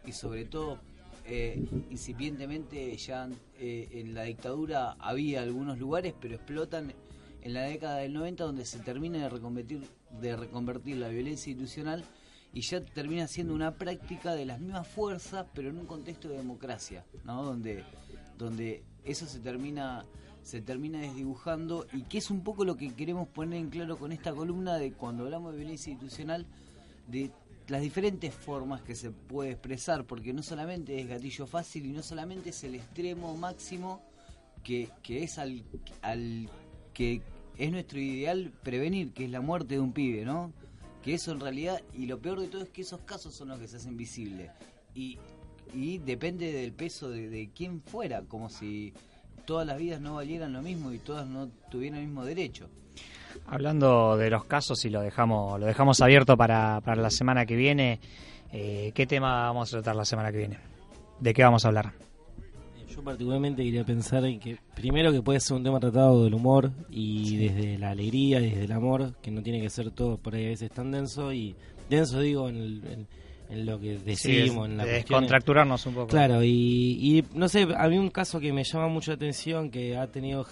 y 0.05 0.11
sobre 0.11 0.45
todo 0.45 0.80
eh, 1.26 1.66
incipientemente 1.89 2.95
ya 2.97 3.30
eh, 3.57 3.89
en 3.93 4.13
la 4.13 4.24
dictadura 4.24 4.95
había 4.99 5.41
algunos 5.41 5.80
lugares 5.80 6.13
pero 6.20 6.36
explotan 6.36 6.93
en 7.41 7.53
la 7.53 7.63
década 7.63 7.97
del 7.97 8.13
90 8.13 8.43
donde 8.43 8.66
se 8.66 8.80
termina 8.80 9.20
de 9.20 9.30
reconvertir, 9.30 9.82
de 10.22 10.36
reconvertir 10.36 10.97
la 10.97 11.07
violencia 11.07 11.51
institucional 11.51 12.03
y 12.53 12.61
ya 12.61 12.82
termina 12.82 13.28
siendo 13.28 13.53
una 13.53 13.76
práctica 13.76 14.36
de 14.36 14.45
las 14.45 14.59
mismas 14.59 14.88
fuerzas 14.88 15.45
pero 15.53 15.70
en 15.70 15.78
un 15.78 15.86
contexto 15.86 16.28
de 16.28 16.38
democracia 16.38 17.05
¿no? 17.24 17.43
donde, 17.43 17.84
donde 18.38 18.84
eso 19.03 19.26
se 19.26 19.39
termina 19.39 20.05
se 20.46 20.62
termina 20.62 21.00
desdibujando 21.00 21.88
y 21.91 22.04
que 22.04 22.20
es 22.20 22.30
un 22.30 22.41
poco 22.41 22.66
lo 22.66 22.78
que 22.78 22.93
queremos 22.93 23.28
poner 23.28 23.60
en 23.60 23.72
claro 23.72 23.98
con 23.98 24.12
esta 24.12 24.32
columna 24.32 24.78
de 24.78 24.93
cuando 24.93 25.24
hablamos 25.24 25.52
de 25.52 25.58
violencia 25.58 25.91
institucional 25.91 26.46
de 27.08 27.32
las 27.68 27.82
diferentes 27.82 28.32
formas 28.32 28.84
que 28.84 28.93
se 28.93 29.10
puede 29.10 29.50
expresar 29.50 30.06
porque 30.06 30.34
no 30.34 30.43
solamente 30.43 31.02
es 31.02 31.08
gatillo 31.08 31.48
fácil 31.48 31.88
y 31.88 31.93
no 31.93 32.04
solamente 32.04 32.52
es 32.52 32.64
el 32.64 32.76
extremo 32.76 33.36
máximo 33.36 34.04
que, 34.64 34.88
que 35.02 35.24
es 35.24 35.39
al, 35.39 35.64
al 36.04 36.48
que 36.93 37.24
es 37.58 37.72
nuestro 37.72 38.00
ideal 38.00 38.54
prevenir, 38.62 39.14
que 39.14 39.26
es 39.26 39.32
la 39.32 39.41
muerte 39.41 39.74
de 39.76 39.80
un 39.80 39.93
pibe, 39.93 40.26
¿no? 40.26 40.54
Que 41.04 41.16
eso 41.16 41.32
en 41.32 41.39
realidad, 41.39 41.82
y 41.91 42.06
lo 42.06 42.20
peor 42.20 42.39
de 42.39 42.50
todo 42.50 42.62
es 42.62 42.70
que 42.70 42.84
esos 42.84 43.02
casos 43.02 43.34
son 43.34 43.48
los 43.48 43.60
que 43.60 43.68
se 43.68 43.78
hacen 43.78 43.98
visibles. 43.98 44.52
Y, 44.93 45.18
y 45.74 45.98
depende 45.98 46.52
del 46.52 46.72
peso 46.72 47.10
de, 47.10 47.30
de 47.30 47.50
quién 47.50 47.82
fuera, 47.82 48.22
como 48.24 48.50
si 48.50 48.93
todas 49.46 49.66
las 49.68 49.78
vidas 49.78 50.02
no 50.02 50.16
valieran 50.16 50.54
lo 50.54 50.62
mismo 50.62 50.91
y 50.91 51.00
todas 51.00 51.28
no 51.28 51.50
tuvieran 51.70 52.00
el 52.00 52.06
mismo 52.08 52.26
derecho. 52.26 52.68
Hablando 53.48 54.18
de 54.18 54.30
los 54.30 54.46
casos 54.46 54.84
y 54.86 54.89
lo 54.89 55.02
dejamos, 55.02 55.60
lo 55.60 55.66
dejamos 55.66 56.02
abierto 56.02 56.38
para, 56.38 56.82
para 56.82 57.02
la 57.02 57.10
semana 57.10 57.46
que 57.46 57.56
viene, 57.56 58.00
eh, 58.52 58.91
¿qué 58.96 59.06
tema 59.06 59.48
vamos 59.48 59.70
a 59.70 59.78
tratar 59.78 59.96
la 59.96 60.06
semana 60.06 60.32
que 60.32 60.38
viene? 60.38 60.58
¿De 61.20 61.34
qué 61.34 61.43
vamos 61.43 61.66
a 61.66 61.68
hablar? 61.68 61.91
Yo 62.89 63.04
particularmente 63.04 63.62
quería 63.64 63.84
pensar 63.84 64.24
en 64.26 64.39
que 64.39 64.58
primero 64.74 65.12
que 65.12 65.22
puede 65.22 65.41
ser 65.41 65.58
un 65.58 65.64
tema 65.64 65.80
tratado 65.82 66.24
del 66.24 66.34
humor 66.34 66.72
y 66.89 67.36
desde 67.36 67.78
la 67.78 67.89
alegría, 67.91 68.39
desde 68.39 68.64
el 68.64 68.72
amor, 68.72 69.14
que 69.22 69.32
no 69.32 69.43
tiene 69.43 69.60
que 69.60 69.70
ser 69.70 69.91
todo 69.91 70.18
por 70.18 70.34
ahí 70.34 70.46
a 70.46 70.50
veces 70.50 70.72
tan 70.72 70.91
denso 70.91 71.34
y 71.34 71.56
denso 71.89 72.22
digo 72.22 72.48
en, 72.48 72.56
el- 72.56 72.84
en- 72.88 73.08
en 73.50 73.66
lo 73.66 73.80
que 73.80 73.98
decimos, 74.00 74.66
Sí, 74.66 74.72
en 74.72 74.78
la 74.78 74.86
de 74.86 74.91
cuestión- 74.91 75.22
descontracturarnos 75.22 75.86
un 75.86 75.93
poco. 75.93 76.08
Claro, 76.08 76.43
y, 76.43 76.50
y 76.50 77.26
no 77.34 77.48
sé, 77.48 77.68
a 77.78 77.88
mí 77.88 77.98
un 77.98 78.10
caso 78.10 78.39
que 78.39 78.52
me 78.52 78.64
llama 78.64 78.88
mucho 78.88 79.12
la 79.12 79.16
atención 79.16 79.70
que 79.70 79.96
ha 79.98 80.08
tenido 80.08 80.46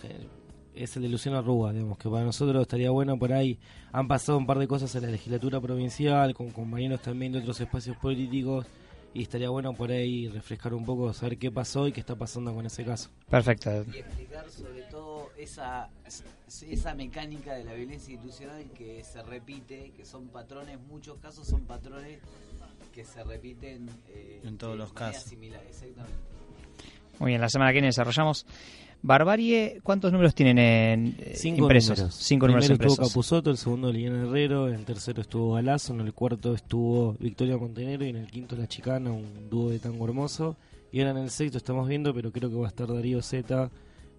es 0.75 0.95
el 0.95 1.03
de 1.03 1.09
Luciano 1.09 1.41
Rúa, 1.41 1.71
digamos, 1.73 1.97
que 1.97 2.09
para 2.09 2.23
nosotros 2.25 2.61
estaría 2.61 2.89
bueno 2.89 3.17
por 3.17 3.31
ahí. 3.33 3.59
Han 3.91 4.07
pasado 4.07 4.37
un 4.37 4.45
par 4.47 4.57
de 4.59 4.67
cosas 4.67 4.93
en 4.95 5.03
la 5.03 5.09
legislatura 5.09 5.61
provincial, 5.61 6.33
con 6.33 6.49
compañeros 6.51 7.01
también 7.01 7.31
de 7.31 7.39
otros 7.39 7.59
espacios 7.61 7.95
políticos, 7.97 8.65
y 9.15 9.21
estaría 9.21 9.49
bueno 9.49 9.73
por 9.73 9.91
ahí 9.91 10.27
refrescar 10.29 10.73
un 10.73 10.83
poco, 10.85 11.13
saber 11.13 11.37
qué 11.37 11.51
pasó 11.51 11.87
y 11.87 11.91
qué 11.91 11.99
está 11.99 12.15
pasando 12.15 12.51
con 12.55 12.65
ese 12.65 12.83
caso. 12.83 13.09
Perfecto. 13.29 13.69
Y 13.93 13.97
explicar 13.99 14.49
sobre 14.49 14.81
todo 14.89 15.29
esa, 15.37 15.89
esa 16.67 16.95
mecánica 16.95 17.53
de 17.53 17.63
la 17.65 17.73
violencia 17.75 18.11
institucional 18.13 18.63
que 18.75 19.03
se 19.03 19.21
repite, 19.21 19.91
que 19.95 20.05
son 20.05 20.29
patrones, 20.29 20.79
muchos 20.89 21.17
casos 21.19 21.45
son 21.47 21.61
patrones 21.65 22.17
que 22.93 23.03
se 23.05 23.23
repiten 23.23 23.89
eh, 24.09 24.41
En 24.43 24.57
todos 24.57 24.73
de 24.73 24.77
los 24.79 24.93
casos. 24.93 25.23
similar, 25.23 25.61
exactamente. 25.67 26.17
Muy 27.19 27.31
bien, 27.31 27.41
la 27.41 27.49
semana 27.49 27.71
que 27.71 27.75
viene 27.75 27.87
desarrollamos. 27.87 28.45
Barbarie, 29.05 29.81
¿cuántos 29.83 30.11
números 30.13 30.33
tienen 30.33 30.57
en, 30.59 31.15
eh, 31.19 31.33
Cinco 31.35 31.63
impresos? 31.63 31.97
números. 31.97 32.15
Cinco 32.15 32.47
números 32.47 32.67
Primero 32.67 32.89
estuvo. 32.91 33.07
Capusotto, 33.07 33.49
el 33.49 33.57
segundo 33.57 33.91
Liliana 33.91 34.23
Herrero, 34.23 34.69
en 34.69 34.75
el 34.75 34.85
tercero 34.85 35.21
estuvo 35.21 35.55
Galazo, 35.55 35.93
en 35.93 35.99
el 36.01 36.13
cuarto 36.13 36.53
estuvo 36.53 37.13
Victoria 37.19 37.57
Montenegro 37.57 38.05
y 38.05 38.09
en 38.09 38.15
el 38.15 38.27
quinto 38.31 38.55
La 38.55 38.67
Chicana, 38.67 39.11
un 39.11 39.49
dúo 39.49 39.71
de 39.71 39.79
tango 39.79 40.05
hermoso. 40.05 40.55
Y 40.91 40.99
ahora 40.99 41.11
en 41.11 41.17
el 41.17 41.29
sexto 41.31 41.57
estamos 41.57 41.87
viendo, 41.89 42.13
pero 42.13 42.31
creo 42.31 42.49
que 42.49 42.55
va 42.55 42.65
a 42.65 42.69
estar 42.69 42.87
Darío 42.87 43.21
Z 43.21 43.69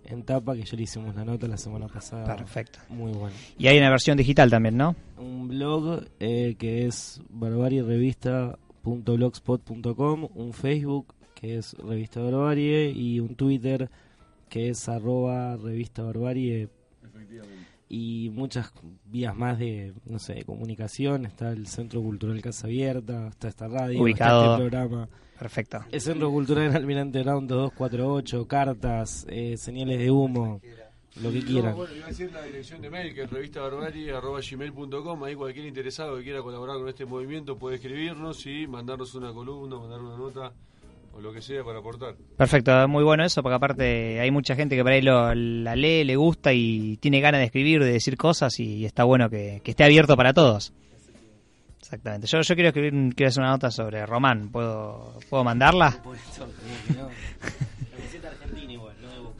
en 0.04 0.22
tapa, 0.22 0.54
que 0.54 0.64
ya 0.64 0.76
le 0.76 0.82
hicimos 0.82 1.14
la 1.14 1.24
nota 1.24 1.48
la 1.48 1.56
semana 1.56 1.88
pasada. 1.88 2.36
Perfecto. 2.36 2.78
Muy 2.90 3.12
bueno. 3.12 3.34
Y 3.56 3.68
hay 3.68 3.78
una 3.78 3.88
versión 3.88 4.18
digital 4.18 4.50
también, 4.50 4.76
¿no? 4.76 4.94
Un 5.16 5.48
blog 5.48 6.04
eh, 6.20 6.56
que 6.58 6.84
es 6.86 7.22
barbarierevista.blogspot.com, 8.84 10.28
un 10.34 10.52
Facebook 10.52 11.14
que 11.34 11.56
es 11.56 11.74
Revista 11.74 12.20
Barbarie 12.20 12.90
y 12.90 13.20
un 13.20 13.34
Twitter 13.34 13.90
que 14.48 14.68
es 14.70 14.88
arroba 14.88 15.56
revista 15.56 16.02
barbarie 16.02 16.68
y 17.88 18.30
muchas 18.32 18.72
vías 19.04 19.36
más 19.36 19.58
de, 19.58 19.92
no 20.06 20.18
sé, 20.18 20.34
de 20.34 20.44
comunicación. 20.44 21.26
Está 21.26 21.50
el 21.50 21.66
Centro 21.66 22.02
Cultural 22.02 22.40
Casa 22.40 22.66
Abierta, 22.66 23.28
está 23.28 23.48
esta 23.48 23.68
radio, 23.68 24.00
Ubicado. 24.00 24.42
está 24.42 24.52
este 24.52 24.68
programa. 24.68 25.08
Perfecto. 25.38 25.84
El 25.90 26.00
Centro 26.00 26.30
Cultural 26.30 26.74
Almirante 26.74 27.22
Brown 27.22 27.46
2248, 27.46 28.46
cartas, 28.46 29.26
eh, 29.28 29.56
señales 29.56 29.98
de 29.98 30.10
humo, 30.10 30.60
lo 31.22 31.30
que 31.32 31.40
No, 31.40 31.46
quieran. 31.46 31.76
bueno, 31.76 31.94
iba 31.94 32.06
a 32.06 32.08
decir 32.08 32.32
la 32.32 32.42
dirección 32.42 32.80
de 32.82 32.90
mail 32.90 33.14
que 33.14 33.22
es 33.22 33.30
revistabarbarie.gmail.com. 33.30 35.24
Ahí 35.24 35.34
cualquier 35.34 35.66
interesado 35.66 36.16
que 36.16 36.24
quiera 36.24 36.42
colaborar 36.42 36.78
con 36.78 36.88
este 36.88 37.04
movimiento 37.04 37.56
puede 37.56 37.76
escribirnos 37.76 38.44
y 38.46 38.66
mandarnos 38.66 39.14
una 39.14 39.32
columna, 39.32 39.76
mandar 39.78 40.00
una 40.00 40.16
nota 40.16 40.52
o 41.12 41.20
lo 41.20 41.32
que 41.32 41.40
sea 41.40 41.62
para 41.62 41.78
aportar. 41.78 42.16
Perfecto, 42.36 42.88
muy 42.88 43.04
bueno 43.04 43.24
eso, 43.24 43.40
porque 43.42 43.54
aparte 43.54 44.18
hay 44.20 44.30
mucha 44.32 44.56
gente 44.56 44.74
que 44.74 44.82
por 44.82 44.90
ahí 44.90 45.00
lo, 45.02 45.32
la 45.34 45.76
lee, 45.76 46.02
le 46.02 46.16
gusta 46.16 46.52
y 46.52 46.96
tiene 46.96 47.20
ganas 47.20 47.38
de 47.38 47.44
escribir, 47.44 47.84
de 47.84 47.92
decir 47.92 48.16
cosas 48.16 48.58
y 48.58 48.84
está 48.84 49.04
bueno 49.04 49.30
que, 49.30 49.60
que 49.62 49.70
esté 49.70 49.84
abierto 49.84 50.16
para 50.16 50.32
todos. 50.34 50.72
Exactamente. 51.78 52.26
Yo, 52.26 52.40
yo 52.40 52.54
quiero 52.56 52.68
escribir, 52.70 53.14
quiero 53.14 53.28
hacer 53.28 53.42
una 53.42 53.50
nota 53.52 53.70
sobre 53.70 54.04
Román. 54.06 54.48
¿Puedo, 54.50 55.18
¿puedo 55.30 55.44
mandarla? 55.44 56.02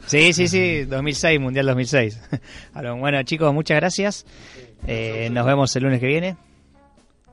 Sí, 0.07 0.33
sí, 0.33 0.47
sí, 0.47 0.83
2006, 0.85 1.39
Mundial 1.39 1.65
2006. 1.67 2.19
Bueno, 2.99 3.23
chicos, 3.23 3.53
muchas 3.53 3.77
gracias. 3.77 4.25
Eh, 4.87 5.29
nos 5.31 5.45
vemos 5.45 5.75
el 5.75 5.83
lunes 5.83 5.99
que 5.99 6.07
viene. 6.07 6.37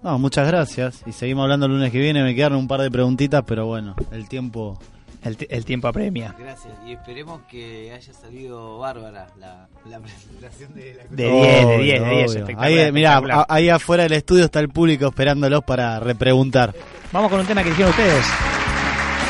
No, 0.03 0.19
muchas 0.19 0.47
gracias. 0.49 1.03
Y 1.07 1.13
seguimos 1.13 1.43
hablando 1.45 1.67
el 1.67 1.73
lunes 1.73 1.93
que 1.93 1.99
viene. 1.99 2.23
Me 2.23 2.35
quedaron 2.35 2.59
un 2.59 2.67
par 2.69 2.81
de 2.81 2.91
preguntitas, 2.91 3.43
pero 3.47 3.67
bueno, 3.67 3.95
el 4.11 4.29
tiempo. 4.29 4.79
El, 5.23 5.37
ti- 5.37 5.47
el 5.51 5.65
tiempo 5.65 5.87
apremia. 5.87 6.35
Gracias. 6.37 6.73
Y 6.85 6.95
esperemos 6.95 7.43
que 7.49 7.93
haya 7.93 8.13
salido 8.13 8.79
bárbara 8.79 9.29
la, 9.39 9.69
la 9.89 10.01
presentación 10.01 10.75
de 10.75 10.95
la 10.95 11.05
De 11.09 11.31
10, 11.31 11.67
de 11.69 11.79
10, 11.79 11.79
de 11.79 11.85
10, 11.85 12.03
Obvio. 12.03 12.25
espectacular, 12.41 12.65
Ahí, 12.87 12.93
mirá, 12.93 13.17
a- 13.19 13.47
ahí 13.49 13.69
afuera 13.69 14.03
del 14.03 14.15
estudio 14.15 14.47
está 14.47 14.59
el 14.59 14.69
público 14.71 15.07
esperándolos 15.07 15.63
para 15.63 16.01
repreguntar. 16.01 16.75
Vamos 17.13 17.31
con 17.31 17.39
un 17.39 17.47
tema 17.47 17.63
que 17.63 17.69
dijeron 17.71 17.91
ustedes. 17.91 18.25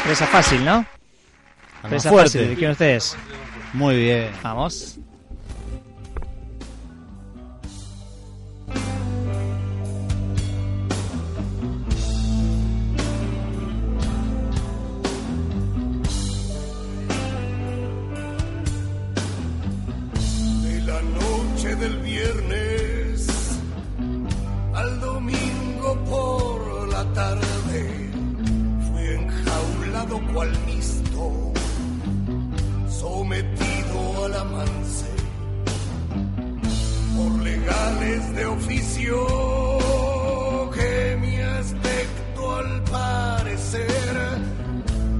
Presa 0.04 0.26
fácil, 0.26 0.64
¿no? 0.64 0.86
Presa 1.88 2.10
fuerte. 2.10 2.38
fácil, 2.38 2.50
dijeron 2.50 2.72
ustedes. 2.72 3.16
Muy 3.72 3.96
bien. 3.96 4.30
Vamos. 4.42 4.98
de 20.62 20.80
la 20.82 21.02
noche 21.02 21.76
del 21.76 21.96
viernes 21.98 23.58
al 24.74 25.00
domingo 25.00 26.04
por 26.08 26.88
la 26.88 27.04
tarde 27.12 28.10
fui 28.90 29.06
enjaulado 29.06 30.20
cual 30.32 30.50
sometido 33.02 34.24
al 34.24 34.34
amance 34.34 35.10
por 37.16 37.32
legales 37.42 38.36
de 38.36 38.46
oficio 38.46 39.16
que 40.72 41.16
mi 41.20 41.36
aspecto 41.38 42.56
al 42.60 42.84
parecer 42.84 44.14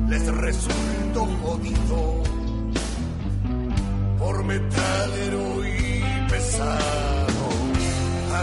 les 0.09 0.24
resultó 0.47 1.26
jodido 1.43 2.22
por 4.20 4.45
metalero 4.45 5.45
y 5.66 6.05
pesado, 6.30 7.47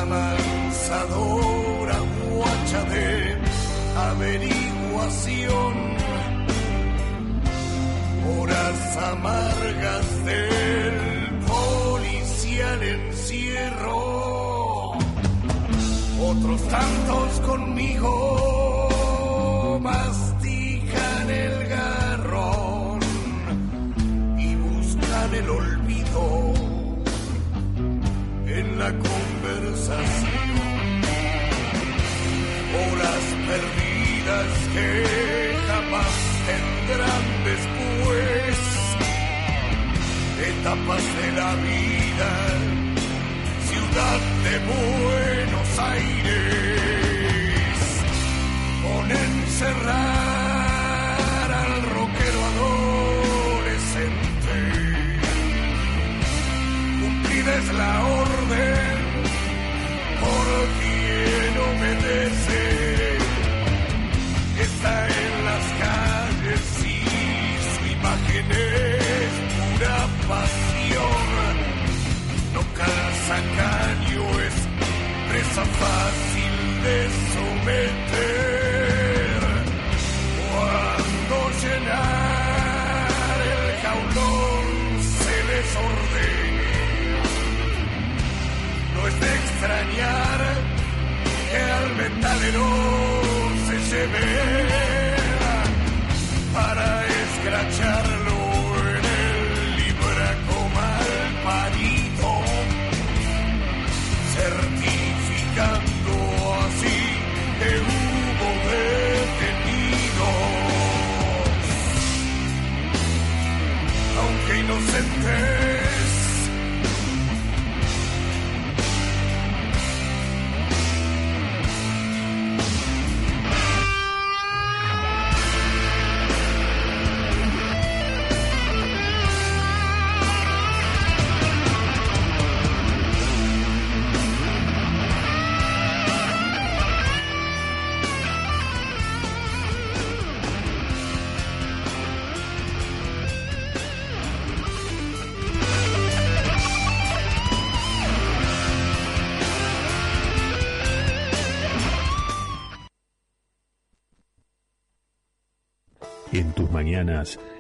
amansadora 0.02 2.00
guacha 2.36 2.84
de 2.94 3.38
averiguación, 4.10 5.74
horas 8.38 8.98
amargas 8.98 10.26
del 10.26 10.96
policial 11.48 12.84
encierro, 12.84 13.98
otros 16.32 16.62
tantos 16.68 17.40
conmigo 17.48 18.10
mastican 19.82 21.30
el 21.30 21.68
garrón 21.68 23.00
y 24.38 24.56
buscan 24.56 25.34
el 25.36 25.50
olvido 25.50 26.54
en 28.48 28.80
la 28.80 28.92
conversación. 28.92 30.50
Horas 32.80 33.24
perdidas 33.48 34.52
que 34.74 34.88
jamás 35.68 36.29
tendrán 36.50 37.26
después. 37.50 38.58
Etapas 40.52 41.04
de 41.20 41.28
la 41.40 41.52
vida, 41.56 42.32
ciudad 43.70 44.20
de 44.46 44.54
Buenos 44.74 45.70
Aires, 45.94 47.78
con 48.84 49.04
encerrar 49.28 51.48
al 51.64 51.74
rockero 51.96 52.40
adolescente. 52.52 54.58
Cumplida 57.02 57.52
es 57.62 57.68
la 57.82 57.94
orden 58.24 58.98
por 60.24 60.46
quien 60.80 61.52
obedece. 61.70 62.59
Es 68.50 69.34
pura 69.56 69.98
pasión. 70.28 71.56
No 72.54 72.62
calza 72.80 73.38
caño, 73.60 74.24
es 74.48 74.58
presa 75.30 75.64
fácil 75.66 76.56
de 76.86 76.98
someter. 77.34 78.50
Cuando 80.50 81.36
llenar 81.62 83.38
el 83.54 83.66
jaulón 83.84 84.66
se 85.24 85.36
les 85.50 85.70
ordene, 85.90 86.76
no 88.96 89.02
es 89.08 89.16
de 89.20 89.30
extrañar 89.36 90.40
que 91.52 91.58
al 91.58 91.88
metalero 91.96 92.89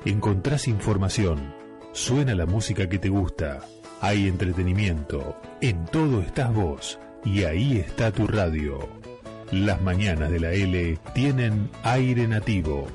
encontrás 0.06 0.68
información, 0.68 1.54
suena 1.92 2.36
la 2.36 2.46
música 2.46 2.88
que 2.88 3.00
te 3.00 3.10
gusta, 3.10 3.62
hay 4.02 4.28
entretenimiento, 4.28 5.36
en 5.62 5.86
todo 5.86 6.22
estás 6.22 6.54
vos. 6.54 7.00
Y 7.26 7.44
ahí 7.44 7.78
está 7.78 8.12
tu 8.12 8.28
radio. 8.28 8.80
Las 9.52 9.82
mañanas 9.82 10.32
de 10.32 10.40
la 10.40 10.52
L 10.52 10.98
tienen 11.14 11.70
aire 11.84 12.28
nativo, 12.28 12.88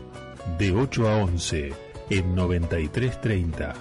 de 0.57 0.73
8 0.73 1.09
a 1.09 1.17
11 1.17 1.73
en 2.11 2.35
9330. 2.35 3.75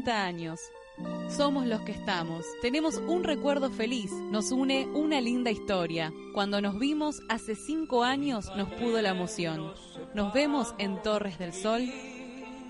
50 0.00 0.24
años. 0.24 0.60
Somos 1.28 1.66
los 1.66 1.82
que 1.82 1.92
estamos. 1.92 2.46
Tenemos 2.62 2.96
un 2.96 3.22
recuerdo 3.22 3.70
feliz. 3.70 4.10
Nos 4.12 4.50
une 4.50 4.86
una 4.94 5.20
linda 5.20 5.50
historia. 5.50 6.12
Cuando 6.32 6.62
nos 6.62 6.78
vimos 6.78 7.20
hace 7.28 7.54
cinco 7.54 8.02
años 8.02 8.50
nos 8.56 8.68
pudo 8.70 9.02
la 9.02 9.10
emoción. 9.10 9.72
Nos 10.14 10.32
vemos 10.32 10.74
en 10.78 11.02
Torres 11.02 11.38
del 11.38 11.52
Sol. 11.52 11.82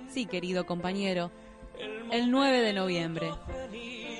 Sí, 0.08 0.26
querido 0.26 0.66
compañero. 0.66 1.30
El 2.10 2.32
9 2.32 2.60
de 2.60 2.72
noviembre. 2.72 3.30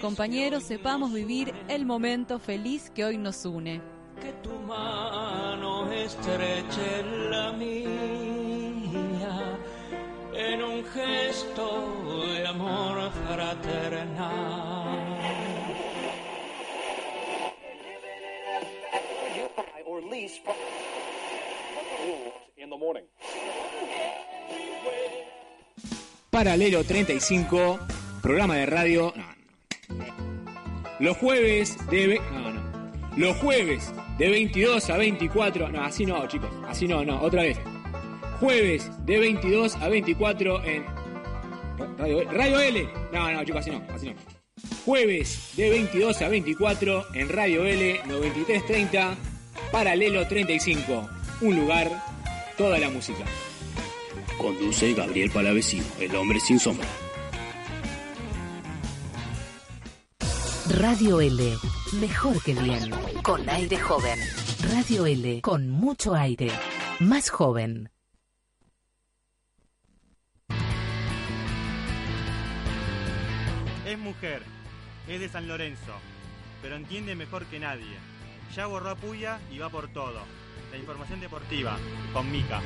Compañeros, 0.01 0.63
sepamos 0.63 1.13
vivir 1.13 1.53
el 1.69 1.85
momento 1.85 2.39
feliz 2.39 2.91
que 2.91 3.05
hoy 3.05 3.19
nos 3.19 3.45
une. 3.45 3.81
que 4.21 4.33
tu 4.43 4.53
mano 4.67 5.91
estreche 5.91 7.03
la 7.31 7.53
mía 7.53 8.40
en 10.41 10.63
un 10.63 10.85
gesto 10.85 12.27
de 12.35 12.47
amor 12.47 13.11
fraternal. 13.27 14.99
or 19.87 20.01
lease 20.03 20.41
in 22.57 22.71
the 22.71 22.77
morning. 22.77 23.03
Paralelo 26.31 26.85
35, 26.85 27.79
programa 28.23 28.55
de 28.57 28.67
radio. 28.67 29.13
no, 29.17 29.25
no. 29.97 30.11
Los 31.01 31.17
jueves 31.17 31.77
de. 31.91 32.07
ve- 32.07 32.21
No, 32.33 32.51
no. 32.53 32.61
Los 33.17 33.37
jueves 33.39 33.93
de 34.19 34.29
22 34.31 34.91
a 34.91 34.97
24. 34.97 35.69
No, 35.71 35.83
así 35.83 36.07
no, 36.07 36.27
chicos. 36.29 36.51
Así 36.69 36.87
no, 36.87 37.05
no. 37.05 37.21
Otra 37.21 37.43
vez. 37.43 37.59
Jueves 38.41 38.91
de 39.05 39.19
22 39.19 39.77
a 39.77 39.89
24 39.89 40.65
en. 40.65 40.87
Radio, 41.99 42.31
Radio 42.31 42.61
L. 42.61 42.89
No, 43.13 43.33
no, 43.33 43.45
chicos, 43.45 43.61
así 43.61 43.71
no. 43.71 43.83
Así 43.95 44.07
no. 44.09 44.15
Jueves 44.87 45.53
de 45.57 45.69
22 45.69 46.23
a 46.23 46.29
24 46.29 47.15
en 47.15 47.29
Radio 47.29 47.67
L 47.67 48.01
9330. 48.07 49.15
Paralelo 49.71 50.27
35. 50.27 51.09
Un 51.43 51.57
lugar, 51.57 51.91
toda 52.57 52.79
la 52.79 52.89
música. 52.89 53.25
Conduce 54.39 54.95
Gabriel 54.95 55.31
Palavecino, 55.31 55.85
el 56.01 56.17
hombre 56.17 56.41
sin 56.41 56.59
sombra. 56.59 56.89
Radio 60.79 61.21
L, 61.21 61.57
mejor 62.01 62.43
que 62.43 62.55
bien, 62.55 62.91
con 63.23 63.47
aire 63.51 63.79
joven. 63.79 64.19
Radio 64.73 65.05
L, 65.05 65.43
con 65.43 65.69
mucho 65.69 66.15
aire, 66.15 66.51
más 67.01 67.29
joven. 67.29 67.91
Es 73.91 73.99
mujer, 73.99 74.41
es 75.09 75.19
de 75.19 75.29
San 75.29 75.49
Lorenzo, 75.49 75.93
pero 76.63 76.77
entiende 76.77 77.17
mejor 77.17 77.45
que 77.47 77.59
nadie. 77.59 77.97
Ya 78.55 78.67
borró 78.67 78.91
a 78.91 78.95
Puya 78.95 79.41
y 79.51 79.59
va 79.59 79.69
por 79.69 79.89
todo. 79.89 80.21
La 80.71 80.79
información 80.79 81.19
deportiva, 81.19 81.77
con 82.13 82.31
Mica. 82.31 82.63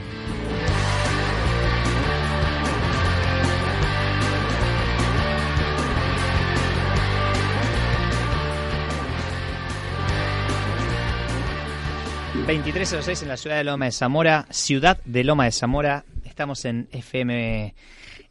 2306 12.34 13.22
en 13.22 13.28
la 13.28 13.38
ciudad 13.38 13.56
de 13.56 13.64
Loma 13.64 13.86
de 13.86 13.92
Zamora, 13.92 14.46
ciudad 14.51 15.01
de 15.06 15.24
Loma 15.24 15.46
de 15.46 15.52
Zamora. 15.52 16.05
Estamos 16.26 16.66
en 16.66 16.86
FM 16.92 17.74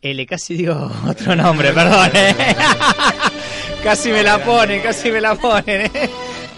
L, 0.04 0.26
casi 0.26 0.56
digo 0.56 0.92
otro 1.08 1.34
nombre, 1.36 1.72
perdón. 1.72 2.12
¿eh? 2.14 2.36
casi 3.84 4.10
me 4.12 4.22
la 4.22 4.38
ponen, 4.44 4.82
casi 4.82 5.10
me 5.10 5.22
la 5.22 5.34
ponen. 5.36 5.90
¿eh? 5.94 6.10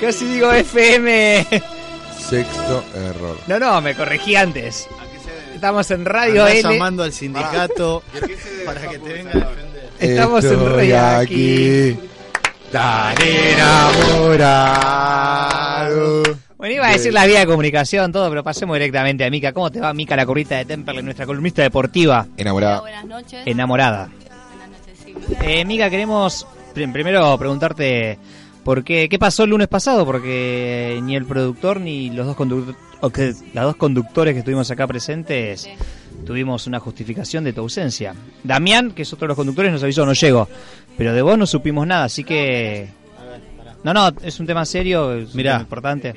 Casi 0.02 0.26
digo 0.26 0.52
FM. 0.52 1.46
Sexto 2.28 2.84
error. 2.96 3.38
No, 3.46 3.60
no, 3.60 3.80
me 3.82 3.94
corregí 3.94 4.36
antes. 4.36 4.88
Estamos 5.54 5.92
en 5.92 6.06
Radio 6.06 6.44
Andá 6.44 6.56
L. 6.58 6.74
llamando 6.74 7.04
al 7.04 7.14
sindicato 7.14 8.02
para 8.66 8.82
que 8.90 8.98
te 8.98 9.14
venga 9.14 9.30
a 9.30 9.36
defender. 9.36 9.90
Estamos 10.00 10.44
en 10.44 10.66
Radio 10.66 11.08
aquí. 11.20 12.00
Tan 12.72 13.16
enamorado. 13.22 14.76
Bueno, 16.66 16.78
iba 16.78 16.88
a 16.90 16.94
decir 16.94 17.14
la 17.14 17.28
vía 17.28 17.42
de 17.42 17.46
comunicación, 17.46 18.12
todo, 18.12 18.28
pero 18.28 18.44
pasemos 18.44 18.76
directamente 18.76 19.24
a 19.24 19.30
Mica. 19.30 19.54
¿Cómo 19.54 19.70
te 19.70 19.80
va, 19.80 19.94
Mica, 19.94 20.16
la 20.16 20.26
currita 20.26 20.56
de 20.58 20.66
Temperley, 20.66 21.04
nuestra 21.04 21.28
columnista 21.28 21.62
deportiva? 21.62 22.26
Enamorada. 22.38 22.80
Buenas 22.80 23.06
noches. 23.06 23.44
Enamorada. 23.46 24.10
Eh, 25.44 25.64
Mica, 25.64 25.92
queremos 25.92 26.48
prim- 26.74 26.92
primero 26.92 27.38
preguntarte 27.38 28.18
por 28.64 28.84
qué, 28.84 29.08
qué 29.08 29.20
pasó 29.20 29.44
el 29.44 29.52
lunes 29.52 29.68
pasado, 29.68 30.08
porque 30.08 31.00
ni 31.04 31.16
el 31.16 31.26
productor 31.26 31.80
ni 31.80 32.10
los 32.10 32.26
dos 32.26 32.36
conductores, 32.36 33.44
las 33.54 33.66
dos 33.66 33.76
conductores 33.76 34.34
que 34.34 34.40
estuvimos 34.40 34.72
acá 34.72 34.88
presentes 34.88 35.70
tuvimos 36.26 36.66
una 36.66 36.80
justificación 36.80 37.44
de 37.44 37.54
tu 37.54 37.62
ausencia. 37.62 38.16
Damián, 38.44 38.90
que 38.90 39.04
es 39.04 39.14
otro 39.14 39.26
de 39.26 39.30
los 39.30 39.38
conductores, 39.38 39.72
nos 39.72 39.84
avisó, 39.84 40.04
no 40.04 40.14
llegó, 40.14 40.50
pero 40.98 41.14
de 41.14 41.22
vos 41.22 41.38
no 41.38 41.46
supimos 41.46 41.86
nada, 41.86 42.06
así 42.06 42.24
que... 42.24 43.05
No, 43.86 43.94
no, 43.94 44.12
es 44.24 44.40
un 44.40 44.48
tema 44.48 44.66
serio, 44.66 45.14
es 45.14 45.36
Mirá. 45.36 45.60
importante. 45.60 46.14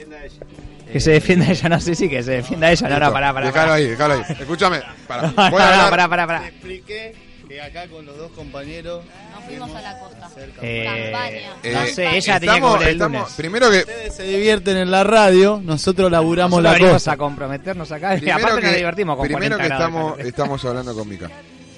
Que 0.90 1.00
se 1.00 1.10
defienda 1.10 1.46
ella, 1.50 1.68
no 1.68 1.78
sé 1.80 1.94
si 1.94 2.08
que 2.08 2.22
se 2.22 2.30
defienda 2.32 2.70
ella, 2.72 2.88
no, 2.88 2.98
no, 2.98 3.12
pará, 3.12 3.32
pará. 3.34 3.46
Déjalo 3.48 3.62
pará. 3.66 3.74
ahí, 3.74 3.84
déjalo 3.88 4.14
ahí. 4.14 4.22
Escúchame. 4.40 4.80
Para. 5.06 5.22
No, 5.36 5.50
Voy 5.50 5.60
a 5.60 5.66
no, 5.66 5.72
hablar. 5.72 5.90
pará, 5.90 6.08
pará, 6.08 6.26
pará. 6.26 6.40
Te 6.40 6.48
expliqué 6.48 7.14
que 7.46 7.60
acá 7.62 7.86
con 7.88 8.06
los 8.06 8.16
dos 8.16 8.30
compañeros 8.32 9.04
Nos 9.34 9.44
fuimos 9.44 9.74
a 9.74 9.82
la 9.82 9.98
costa. 9.98 10.30
Eh, 10.62 11.10
Campaña. 11.12 11.74
no 11.74 11.82
Eh, 11.82 11.92
sé, 11.92 12.16
ella 12.16 12.40
tenía 12.40 12.54
que 12.54 12.56
estamos- 12.56 12.70
volver 12.70 12.88
el 12.88 12.94
estamos- 12.94 13.20
lunes. 13.20 13.34
Primero 13.36 13.70
que. 13.70 13.78
ustedes 13.80 14.14
se 14.14 14.22
divierten 14.22 14.76
en 14.78 14.90
la 14.90 15.04
radio, 15.04 15.60
nosotros 15.62 16.10
laburamos 16.10 16.62
Nosotros 16.62 16.86
la 16.88 16.92
cosa. 16.94 17.12
a 17.12 17.16
comprometernos 17.18 17.92
acá 17.92 18.16
y 18.16 18.30
aparte 18.30 18.60
que, 18.60 18.66
nos 18.68 18.76
divertimos 18.76 19.16
con 19.18 19.26
primero 19.26 19.56
40 19.56 19.76
que 19.76 19.82
estamos, 19.84 20.18
estamos 20.20 20.64
hablando 20.64 20.94
con 20.94 21.06
Mica. 21.06 21.30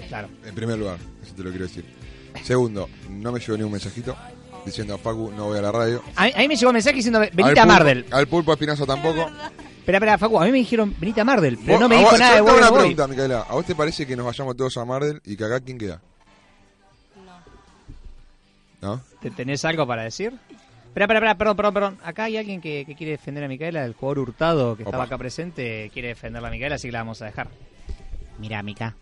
Claro. 0.06 0.28
En 0.46 0.54
primer 0.54 0.78
lugar, 0.78 0.98
eso 1.24 1.34
te 1.34 1.42
lo 1.42 1.50
quiero 1.50 1.66
decir. 1.66 1.84
Segundo, 2.44 2.88
no 3.08 3.32
me 3.32 3.40
llegó 3.40 3.56
ni 3.56 3.64
un 3.64 3.72
mensajito 3.72 4.16
diciendo 4.64 4.98
Facu, 4.98 5.30
no 5.32 5.46
voy 5.46 5.58
a 5.58 5.62
la 5.62 5.72
radio. 5.72 6.02
A, 6.16 6.24
mí- 6.26 6.32
a 6.34 6.38
mí 6.38 6.48
me 6.48 6.56
llegó 6.56 6.70
un 6.70 6.74
mensaje 6.74 6.96
diciendo, 6.96 7.20
venite 7.32 7.60
a 7.60 7.66
Mardel. 7.66 8.06
Al 8.10 8.26
pulpo 8.28 8.52
Espinazo 8.52 8.86
tampoco. 8.86 9.28
Espera, 9.78 9.98
espera, 9.98 10.18
Facu, 10.18 10.38
a 10.40 10.44
mí 10.44 10.52
me 10.52 10.58
dijeron, 10.58 10.94
venite 10.98 11.20
a 11.20 11.24
Mardel, 11.24 11.58
pero 11.64 11.80
no 11.80 11.88
me 11.88 11.96
a 11.96 11.98
dijo 12.00 12.16
nada 12.18 12.34
de 12.36 12.42
una 12.42 12.70
pregunta, 12.72 13.06
Micaela. 13.08 13.40
¿A 13.48 13.54
vos 13.54 13.64
te 13.64 13.74
parece 13.74 14.06
que 14.06 14.16
nos 14.16 14.26
vayamos 14.26 14.56
todos 14.56 14.76
a 14.76 14.84
Mardel 14.84 15.20
y 15.24 15.36
que 15.36 15.44
acá 15.44 15.60
quién 15.60 15.78
queda? 15.78 16.00
¿No? 18.80 19.00
¿Te- 19.20 19.30
¿Tenés 19.30 19.64
algo 19.64 19.86
para 19.86 20.02
decir? 20.04 20.32
Espera, 20.88 21.04
espera, 21.04 21.18
espera, 21.18 21.34
perdón, 21.38 21.56
perdón, 21.56 21.74
perdón. 21.74 21.98
Acá 22.02 22.24
hay 22.24 22.36
alguien 22.36 22.60
que, 22.60 22.84
que 22.86 22.94
quiere 22.96 23.12
defender 23.12 23.44
a 23.44 23.48
Micaela, 23.48 23.84
el 23.84 23.92
jugador 23.94 24.18
Hurtado 24.20 24.76
que 24.76 24.82
estaba 24.84 25.04
acá 25.04 25.18
presente, 25.18 25.90
quiere 25.92 26.08
defenderla 26.08 26.48
a 26.48 26.50
Micaela, 26.50 26.76
así 26.76 26.88
que 26.88 26.92
la 26.92 27.00
vamos 27.00 27.20
a 27.22 27.26
dejar. 27.26 27.48
Mira, 28.38 28.62
Mica, 28.62 28.96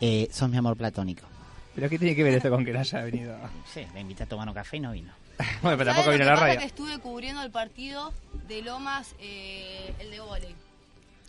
eh, 0.00 0.28
sos 0.32 0.48
mi 0.48 0.56
amor 0.56 0.76
platónico. 0.76 1.26
¿Pero 1.74 1.88
qué 1.88 1.98
tiene 1.98 2.14
que 2.14 2.22
ver 2.22 2.34
esto 2.34 2.50
con 2.50 2.64
que 2.64 2.72
no 2.72 2.80
haya 2.80 3.02
venido? 3.02 3.36
Sí, 3.72 3.84
le 3.94 4.00
invité 4.00 4.22
a 4.22 4.26
tomar 4.26 4.48
un 4.48 4.54
café 4.54 4.76
y 4.76 4.80
no 4.80 4.92
vino. 4.92 5.12
bueno, 5.62 5.76
pero 5.76 5.84
tampoco 5.86 6.04
¿Sabes 6.04 6.18
vino 6.18 6.24
la 6.30 6.34
pasa? 6.34 6.46
radio. 6.46 6.60
que 6.60 6.66
estuve 6.66 6.98
cubriendo 6.98 7.42
el 7.42 7.50
partido 7.50 8.12
de 8.46 8.62
Lomas, 8.62 9.14
eh, 9.20 9.92
el 9.98 10.10
de 10.10 10.20
volei. 10.20 10.54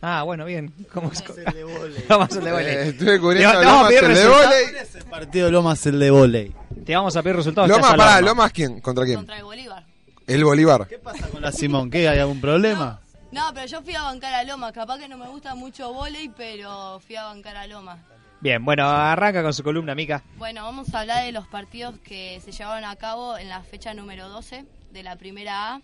Ah, 0.02 0.22
bueno, 0.24 0.46
bien. 0.46 0.72
¿Cómo 0.94 1.12
es? 1.12 1.22
A 1.22 1.26
hacer 1.26 1.52
de 1.54 1.64
volei. 1.64 2.04
Eh, 2.68 2.90
estuve 2.90 3.20
cubriendo 3.20 3.60
Te 3.60 3.66
Lomas, 3.66 3.74
vamos 3.74 3.86
a 3.86 3.88
pedir 3.90 4.04
el 4.04 4.08
de 4.10 4.14
resultados. 4.16 4.46
volei. 4.46 4.76
Ese 4.82 5.04
partido 5.06 5.52
Lomas 5.52 5.86
el 5.88 6.00
de 6.00 6.12
volei. 6.12 6.56
Te 6.86 6.96
vamos 6.96 7.16
a 7.16 7.24
pedir 7.24 7.36
resultados. 7.38 7.70
Lomas, 7.70 7.92
al 7.92 7.98
pará. 7.98 8.22
Lomas 8.22 8.52
quién? 8.52 8.82
¿Contra 8.82 9.06
quién? 9.06 9.16
Contra 9.18 9.38
el 9.38 9.44
Bolívar. 9.44 9.84
El 10.28 10.44
Bolívar. 10.44 10.88
Con 11.32 11.42
la 11.42 11.52
Simón, 11.52 11.90
¿qué? 11.90 12.08
¿Hay 12.08 12.20
algún 12.20 12.40
problema? 12.42 13.00
No, 13.32 13.52
pero 13.54 13.66
yo 13.66 13.82
fui 13.82 13.96
a 13.96 14.04
bancar 14.04 14.34
a 14.34 14.44
Lomas. 14.44 14.72
Capaz 14.74 15.00
que 15.00 15.08
no 15.08 15.18
me 15.18 15.28
gusta 15.28 15.56
mucho 15.56 15.92
volei, 15.94 16.30
pero 16.30 17.00
fui 17.06 17.16
a 17.16 17.24
bancar 17.26 17.58
a 17.58 17.66
Lomas. 17.68 17.98
Bien, 18.42 18.64
bueno, 18.64 18.88
arranca 18.88 19.42
con 19.42 19.54
su 19.54 19.64
columna, 19.64 19.96
Mica. 19.96 20.22
Bueno, 20.38 20.64
vamos 20.64 20.94
a 20.94 21.02
hablar 21.02 21.24
de 21.26 21.32
los 21.32 21.48
partidos 21.48 21.96
que 22.00 22.40
se 22.44 22.52
llevaron 22.52 22.84
a 22.84 22.96
cabo 22.96 23.38
en 23.38 23.50
la 23.50 23.62
fecha 23.62 23.94
número 23.94 24.30
12 24.30 24.66
de 24.92 25.04
la 25.04 25.16
primera 25.16 25.76
A. 25.76 25.82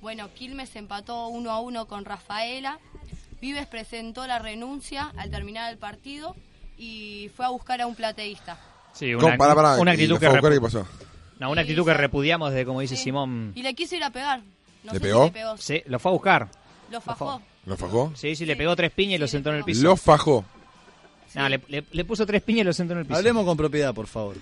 Bueno, 0.00 0.32
Quilmes 0.32 0.74
empató 0.76 1.28
1 1.28 1.50
a 1.50 1.60
1 1.60 1.86
con 1.86 2.04
Rafaela. 2.04 2.78
Vives 3.40 3.66
presentó 3.66 4.26
la 4.26 4.38
renuncia 4.38 5.12
al 5.16 5.30
terminar 5.30 5.70
el 5.70 5.78
partido 5.78 6.34
y 6.78 7.30
fue 7.36 7.44
a 7.44 7.50
buscar 7.50 7.80
a 7.80 7.86
un 7.86 7.94
plateísta. 7.94 8.58
Sí, 8.94 9.14
una, 9.14 9.36
Pará, 9.36 9.54
pará, 9.54 9.74
una 9.80 9.92
¿y 9.92 9.94
actitud 9.94 10.14
lo 10.14 10.20
que 10.20 10.28
repu- 10.28 10.60
pasó? 10.60 10.86
No, 11.38 11.50
una 11.50 11.60
actitud 11.62 11.84
que 11.84 11.94
repudiamos 11.94 12.52
de 12.52 12.64
como 12.64 12.80
dice 12.80 12.96
Simón. 12.96 13.52
Y 13.54 13.62
le 13.62 13.74
quiso 13.74 13.96
ir 13.96 14.04
a 14.04 14.10
pegar. 14.10 14.40
No 14.84 14.92
¿Le 14.92 14.98
sé 14.98 15.00
pegó? 15.00 15.20
Si 15.24 15.26
le 15.26 15.32
pegó. 15.32 15.56
Sí, 15.58 15.82
lo 15.86 15.98
fue 15.98 16.10
a 16.10 16.12
buscar. 16.14 16.48
Lo 16.90 17.00
fajó. 17.00 17.40
¿Lo 17.66 17.76
fajó? 17.76 18.12
Sí, 18.14 18.34
sí, 18.34 18.44
le 18.46 18.56
pegó 18.56 18.74
tres 18.76 18.92
piñas 18.92 19.14
y 19.16 19.18
lo 19.18 19.28
sentó 19.28 19.50
en 19.50 19.56
el 19.56 19.64
piso. 19.64 19.82
Lo 19.82 19.96
fajó. 19.96 20.44
No, 21.34 21.48
le, 21.48 21.60
le- 21.68 21.84
le 21.90 22.04
puso 22.04 22.26
tres 22.26 22.42
piñas 22.42 22.60
y 22.62 22.64
lo 22.64 22.72
sentó 22.72 22.92
en 22.94 23.00
el 23.00 23.06
piso. 23.06 23.16
Hablemos 23.18 23.44
con 23.44 23.56
propiedad, 23.56 23.94
por 23.94 24.06
favor. 24.06 24.36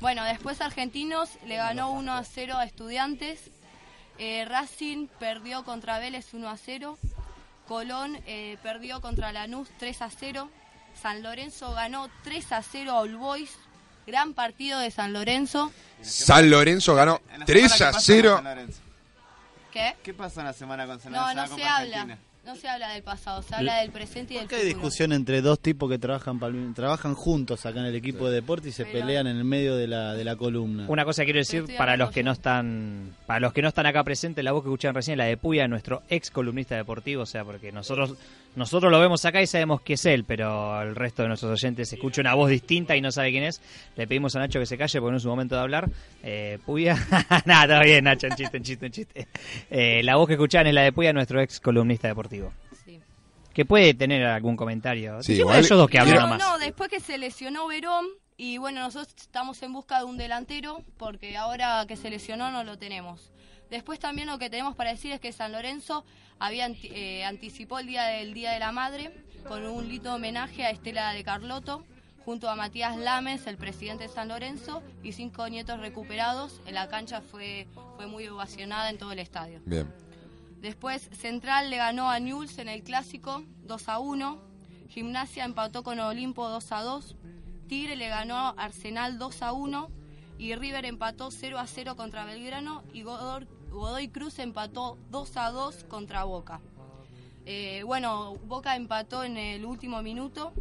Bueno, 0.00 0.24
después 0.24 0.60
Argentinos 0.60 1.30
le 1.46 1.56
ganó 1.56 1.90
1 1.92 2.12
a 2.12 2.24
0 2.24 2.56
a 2.56 2.64
Estudiantes. 2.64 3.50
Eh, 4.18 4.44
Racing 4.46 5.08
perdió 5.18 5.64
contra 5.64 5.98
Vélez 5.98 6.32
1 6.34 6.48
a 6.48 6.56
0. 6.56 6.98
Colón 7.68 8.18
eh, 8.26 8.56
perdió 8.62 9.00
contra 9.00 9.32
Lanús 9.32 9.68
3 9.78 10.02
a 10.02 10.10
0. 10.10 10.50
San 11.00 11.22
Lorenzo 11.22 11.72
ganó 11.72 12.08
3 12.24 12.52
a 12.52 12.62
0 12.62 12.90
a 12.92 13.00
All 13.00 13.16
Boys. 13.16 13.50
Gran 14.06 14.34
partido 14.34 14.80
de 14.80 14.90
San 14.90 15.12
Lorenzo. 15.12 15.70
San 16.02 16.50
Lorenzo 16.50 16.94
ganó 16.94 17.20
En 17.32 17.40
la 17.40 17.46
3 17.46 17.72
semana, 17.72 17.74
a 17.74 17.78
¿qué 17.90 17.94
pasa 17.94 18.00
0. 18.06 18.30
con 18.34 18.44
San 18.44 18.54
Lorenzo? 18.56 18.80
¿Qué? 19.72 19.96
¿Qué 20.02 20.14
pasó 20.14 20.40
en 20.40 20.46
la 20.46 20.52
semana 20.52 20.86
con 20.86 20.98
San 21.00 21.12
No, 21.12 21.20
Lorenzo? 21.20 21.34
no 21.34 21.42
la 21.42 21.48
se 21.48 21.62
Copa 21.62 21.76
habla. 21.76 22.18
No 22.44 22.56
se 22.56 22.68
habla 22.68 22.88
del 22.94 23.02
pasado, 23.02 23.42
se 23.42 23.54
habla 23.54 23.80
del 23.80 23.90
presente 23.90 24.32
y 24.34 24.36
del 24.38 24.44
¿Por 24.46 24.48
qué 24.48 24.56
hay 24.56 24.62
futuro. 24.62 24.78
discusión 24.78 25.12
entre 25.12 25.42
dos 25.42 25.60
tipos 25.60 25.90
que 25.90 25.98
trabajan 25.98 26.40
trabajan 26.74 27.14
juntos 27.14 27.66
acá 27.66 27.80
en 27.80 27.86
el 27.86 27.94
equipo 27.94 28.28
de 28.28 28.36
deporte 28.36 28.70
y 28.70 28.72
se 28.72 28.84
Pero- 28.86 28.98
pelean 29.00 29.26
en 29.26 29.36
el 29.36 29.44
medio 29.44 29.76
de 29.76 29.86
la, 29.86 30.14
de 30.14 30.24
la 30.24 30.36
columna? 30.36 30.86
Una 30.88 31.04
cosa 31.04 31.24
quiero 31.24 31.38
decir 31.38 31.60
estoy 31.60 31.76
para 31.76 31.92
hablando 31.92 32.06
los 32.06 32.14
que 32.14 32.22
no 32.22 32.32
están 32.32 33.14
para 33.26 33.40
los 33.40 33.52
que 33.52 33.60
no 33.62 33.68
están 33.68 33.86
acá 33.86 34.02
presentes, 34.04 34.42
la 34.42 34.52
voz 34.52 34.62
que 34.62 34.68
escucharon 34.70 34.94
recién, 34.94 35.18
la 35.18 35.24
de 35.26 35.36
Puya, 35.36 35.68
nuestro 35.68 36.02
ex 36.08 36.30
columnista 36.30 36.74
deportivo, 36.76 37.22
o 37.22 37.26
sea, 37.26 37.44
porque 37.44 37.72
nosotros 37.72 38.14
nosotros 38.56 38.90
lo 38.90 38.98
vemos 39.00 39.24
acá 39.24 39.40
y 39.40 39.46
sabemos 39.46 39.80
que 39.80 39.94
es 39.94 40.04
él, 40.06 40.24
pero 40.24 40.82
el 40.82 40.94
resto 40.96 41.22
de 41.22 41.28
nuestros 41.28 41.52
oyentes 41.52 41.92
escucha 41.92 42.20
una 42.20 42.34
voz 42.34 42.50
distinta 42.50 42.96
y 42.96 43.00
no 43.00 43.12
sabe 43.12 43.30
quién 43.30 43.44
es. 43.44 43.60
Le 43.96 44.06
pedimos 44.06 44.34
a 44.36 44.40
Nacho 44.40 44.58
que 44.58 44.66
se 44.66 44.76
calle 44.76 44.98
porque 45.00 45.10
no 45.12 45.16
es 45.18 45.22
su 45.22 45.28
momento 45.28 45.54
de 45.54 45.60
hablar. 45.60 45.88
Eh, 46.22 46.58
Puya, 46.66 46.96
nada, 47.46 47.74
todo 47.76 47.84
bien, 47.84 48.04
Nacho, 48.04 48.26
un 48.28 48.36
chiste, 48.36 48.56
un 48.56 48.62
chiste, 48.64 48.86
un 48.86 48.92
chiste. 48.92 49.28
Eh, 49.70 50.02
la 50.02 50.16
voz 50.16 50.26
que 50.26 50.34
escuchan 50.34 50.66
es 50.66 50.74
la 50.74 50.82
de 50.82 50.92
Puya, 50.92 51.12
nuestro 51.12 51.40
ex 51.40 51.60
columnista 51.60 52.08
deportivo. 52.08 52.52
Que 53.52 53.64
puede 53.64 53.94
tener 53.94 54.24
algún 54.24 54.56
comentario. 54.56 55.22
Sí, 55.22 55.32
igual- 55.34 55.58
ellos 55.58 55.70
dos 55.76 55.90
que 55.90 55.98
hablan 55.98 56.14
no, 56.16 56.20
nomás. 56.22 56.38
no, 56.38 56.58
después 56.58 56.88
que 56.88 57.00
se 57.00 57.18
lesionó 57.18 57.66
Verón 57.66 58.06
y 58.36 58.58
bueno, 58.58 58.80
nosotros 58.80 59.12
estamos 59.20 59.60
en 59.64 59.72
busca 59.72 59.98
de 59.98 60.04
un 60.04 60.16
delantero 60.16 60.82
porque 60.98 61.36
ahora 61.36 61.84
que 61.88 61.96
se 61.96 62.10
lesionó 62.10 62.50
no 62.52 62.62
lo 62.62 62.78
tenemos. 62.78 63.32
Después 63.70 63.98
también 63.98 64.26
lo 64.28 64.38
que 64.38 64.50
tenemos 64.50 64.74
para 64.76 64.90
decir 64.90 65.12
es 65.12 65.20
que 65.20 65.32
San 65.32 65.52
Lorenzo 65.52 66.04
había 66.38 66.66
eh, 66.68 67.24
anticipó 67.24 67.78
el 67.78 67.86
día 67.86 68.04
del 68.04 68.34
Día 68.34 68.52
de 68.52 68.58
la 68.58 68.72
Madre 68.72 69.12
con 69.46 69.64
un 69.64 69.88
lindo 69.88 70.14
homenaje 70.14 70.64
a 70.64 70.70
Estela 70.70 71.12
de 71.12 71.22
Carlotto 71.24 71.84
junto 72.24 72.50
a 72.50 72.56
Matías 72.56 72.96
Lames, 72.96 73.46
el 73.46 73.56
presidente 73.56 74.04
de 74.04 74.10
San 74.12 74.28
Lorenzo, 74.28 74.82
y 75.02 75.12
cinco 75.12 75.48
nietos 75.48 75.80
recuperados. 75.80 76.60
En 76.66 76.74
la 76.74 76.86
cancha 76.88 77.22
fue, 77.22 77.66
fue 77.96 78.06
muy 78.06 78.28
ovacionada 78.28 78.90
en 78.90 78.98
todo 78.98 79.12
el 79.12 79.18
estadio. 79.18 79.60
Bien. 79.64 79.90
Después 80.60 81.08
Central 81.12 81.70
le 81.70 81.78
ganó 81.78 82.10
a 82.10 82.20
Newell's 82.20 82.58
en 82.58 82.68
el 82.68 82.82
clásico 82.82 83.42
2 83.64 83.88
a 83.88 83.98
1. 83.98 84.38
Gimnasia 84.90 85.44
empató 85.44 85.82
con 85.82 85.98
Olimpo 85.98 86.48
2 86.48 86.72
a 86.72 86.82
2. 86.82 87.16
Tigre 87.68 87.96
le 87.96 88.08
ganó 88.08 88.36
a 88.36 88.50
Arsenal 88.50 89.18
2 89.18 89.42
a 89.42 89.52
1. 89.52 89.90
Y 90.38 90.54
River 90.54 90.84
empató 90.84 91.30
0 91.30 91.58
a 91.58 91.66
0 91.66 91.96
contra 91.96 92.24
Belgrano. 92.26 92.82
Y 92.92 93.02
Godor- 93.02 93.46
Godoy 93.70 94.08
Cruz 94.08 94.38
empató 94.38 94.98
2 95.10 95.36
a 95.36 95.50
2 95.50 95.84
contra 95.88 96.24
Boca. 96.24 96.60
Eh, 97.46 97.82
bueno, 97.84 98.36
Boca 98.46 98.76
empató 98.76 99.24
en 99.24 99.36
el 99.36 99.64
último 99.64 100.02
minuto. 100.02 100.52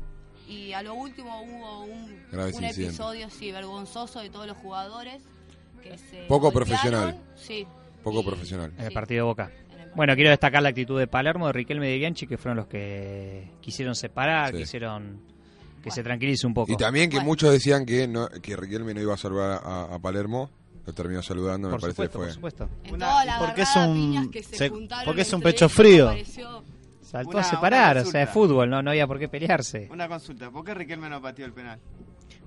Y 0.47 0.73
a 0.73 0.81
lo 0.81 0.95
último 0.95 1.43
hubo 1.43 1.83
un, 1.83 2.63
episodio 2.63 3.29
sí, 3.29 3.51
vergonzoso 3.51 4.19
de 4.21 4.29
todos 4.31 4.47
los 4.47 4.57
jugadores. 4.57 5.21
Que 5.83 5.97
se 5.97 6.23
Poco 6.27 6.51
golpearon. 6.51 6.53
profesional. 6.53 7.21
Sí, 7.35 7.67
Poco 8.03 8.23
profesional. 8.23 8.73
En 8.77 8.85
el 8.85 8.91
partido 8.93 9.25
de 9.25 9.29
Boca. 9.29 9.51
Bueno, 9.95 10.15
quiero 10.15 10.29
destacar 10.31 10.61
la 10.63 10.69
actitud 10.69 10.97
de 10.99 11.07
Palermo, 11.07 11.47
de 11.47 11.53
Riquelme 11.53 11.87
y 11.87 11.91
de 11.91 11.97
Bianchi, 11.97 12.27
que 12.27 12.37
fueron 12.37 12.57
los 12.57 12.67
que 12.67 13.51
quisieron 13.61 13.95
separar, 13.95 14.51
Sí. 14.51 14.57
quisieron 14.59 15.21
que 15.83 15.91
se 15.91 16.03
tranquilice 16.03 16.45
un 16.47 16.53
poco. 16.53 16.71
Y 16.71 16.77
también 16.77 17.09
que 17.09 17.19
muchos 17.19 17.51
decían 17.51 17.85
que 17.85 18.07
no, 18.07 18.27
que 18.27 18.55
Riquelme 18.55 18.93
no 18.93 19.01
iba 19.01 19.13
a 19.13 19.17
salvar 19.17 19.61
a, 19.63 19.83
a 19.95 19.99
Palermo. 19.99 20.49
Lo 20.89 20.93
terminó 20.95 21.21
saludando, 21.21 21.69
Por 21.69 21.77
me 21.77 21.81
parece 21.81 21.95
supuesto, 21.95 22.13
que 22.13 22.17
por 22.17 22.25
fue. 22.25 22.33
supuesto. 22.33 22.69
En 22.83 22.97
toda 22.99 23.25
la 23.25 23.37
porque 23.37 23.61
es 23.61 23.75
un 23.75 24.31
que 24.31 24.41
se 24.41 24.55
se- 24.57 24.69
juntaron 24.69 25.05
porque 25.05 25.21
es 25.21 25.33
un 25.33 25.41
pecho 25.41 25.69
frío. 25.69 26.11
Saltó 27.01 27.29
Una- 27.31 27.39
a 27.41 27.43
separar, 27.43 27.97
una 27.97 28.07
o 28.07 28.11
sea, 28.11 28.23
es 28.23 28.29
fútbol, 28.31 28.69
no, 28.69 28.81
no 28.81 28.89
había 28.89 29.05
por 29.05 29.19
qué 29.19 29.27
pelearse. 29.29 29.87
Una 29.91 30.07
consulta, 30.07 30.49
¿por 30.49 30.65
qué 30.65 30.73
Riquelme 30.73 31.07
no 31.09 31.21
pateó 31.21 31.45
el 31.45 31.53
penal? 31.53 31.79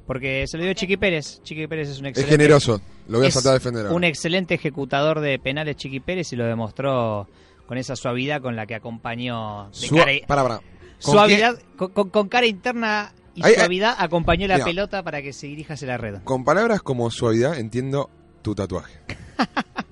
Porque 0.07 0.45
se 0.49 0.59
lo 0.59 0.65
dio 0.65 0.73
Chiqui 0.75 0.97
Pérez. 0.97 1.41
Chiqui 1.45 1.69
Pérez 1.69 1.89
es 1.91 2.01
un 2.01 2.07
excelente. 2.07 2.37
generoso, 2.37 2.81
lo 3.07 3.19
voy 3.19 3.27
a 3.27 3.29
es 3.29 3.35
saltar 3.35 3.53
a 3.53 3.55
defender 3.55 3.83
ahora. 3.87 3.95
Un 3.97 4.03
excelente 4.03 4.55
ejecutador 4.55 5.21
de 5.21 5.39
penales, 5.39 5.77
Chiqui 5.77 6.01
Pérez, 6.01 6.33
y 6.33 6.37
lo 6.37 6.45
demostró 6.47 7.29
con 7.67 7.79
esa 7.79 7.95
suavidad 7.95 8.43
con 8.43 8.57
la 8.57 8.67
que 8.67 8.75
acompañó. 8.75 9.69
de 9.71 9.87
Sua- 9.87 9.99
cara- 10.05 10.13
para, 10.27 10.43
para. 10.43 10.57
¿Con 10.59 11.15
Suavidad, 11.15 11.59
con, 11.77 11.93
con- 11.93 12.11
con 12.11 12.29
cara 12.29 12.47
interna 12.47 13.13
y 13.35 13.43
suavidad 13.43 13.95
acompañó 13.99 14.47
la 14.47 14.55
Mira. 14.57 14.67
pelota 14.67 15.03
para 15.03 15.23
que 15.23 15.33
se 15.33 15.47
dirija 15.49 15.75
hacia 15.75 15.89
la 15.89 15.97
red. 15.97 16.17
Con 16.23 16.45
palabras 16.45 16.83
como 16.83 17.11
suavidad 17.11 17.59
entiendo 17.59 18.11
tu 18.43 18.55
tatuaje. 18.55 18.99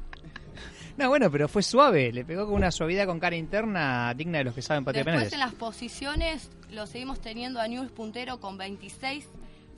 No, 0.97 1.09
bueno, 1.09 1.31
pero 1.31 1.49
fue 1.49 1.63
suave. 1.63 2.13
Le 2.13 2.27
pegó 2.27 2.45
con 2.45 2.57
una 2.57 2.71
suavidad 2.71 3.07
con 3.07 3.19
cara 3.19 3.35
interna 3.35 4.13
digna 4.15 4.37
de 4.39 4.45
los 4.45 4.55
que 4.55 4.61
saben 4.61 4.85
patear 4.85 5.07
Después 5.07 5.31
penales. 5.31 5.33
en 5.33 5.39
las 5.39 5.55
posiciones 5.55 6.51
lo 6.71 6.87
seguimos 6.87 7.21
teniendo 7.23 7.59
a 7.59 7.67
Newell's 7.69 7.91
puntero 7.93 8.39
con 8.39 8.59
26, 8.59 9.27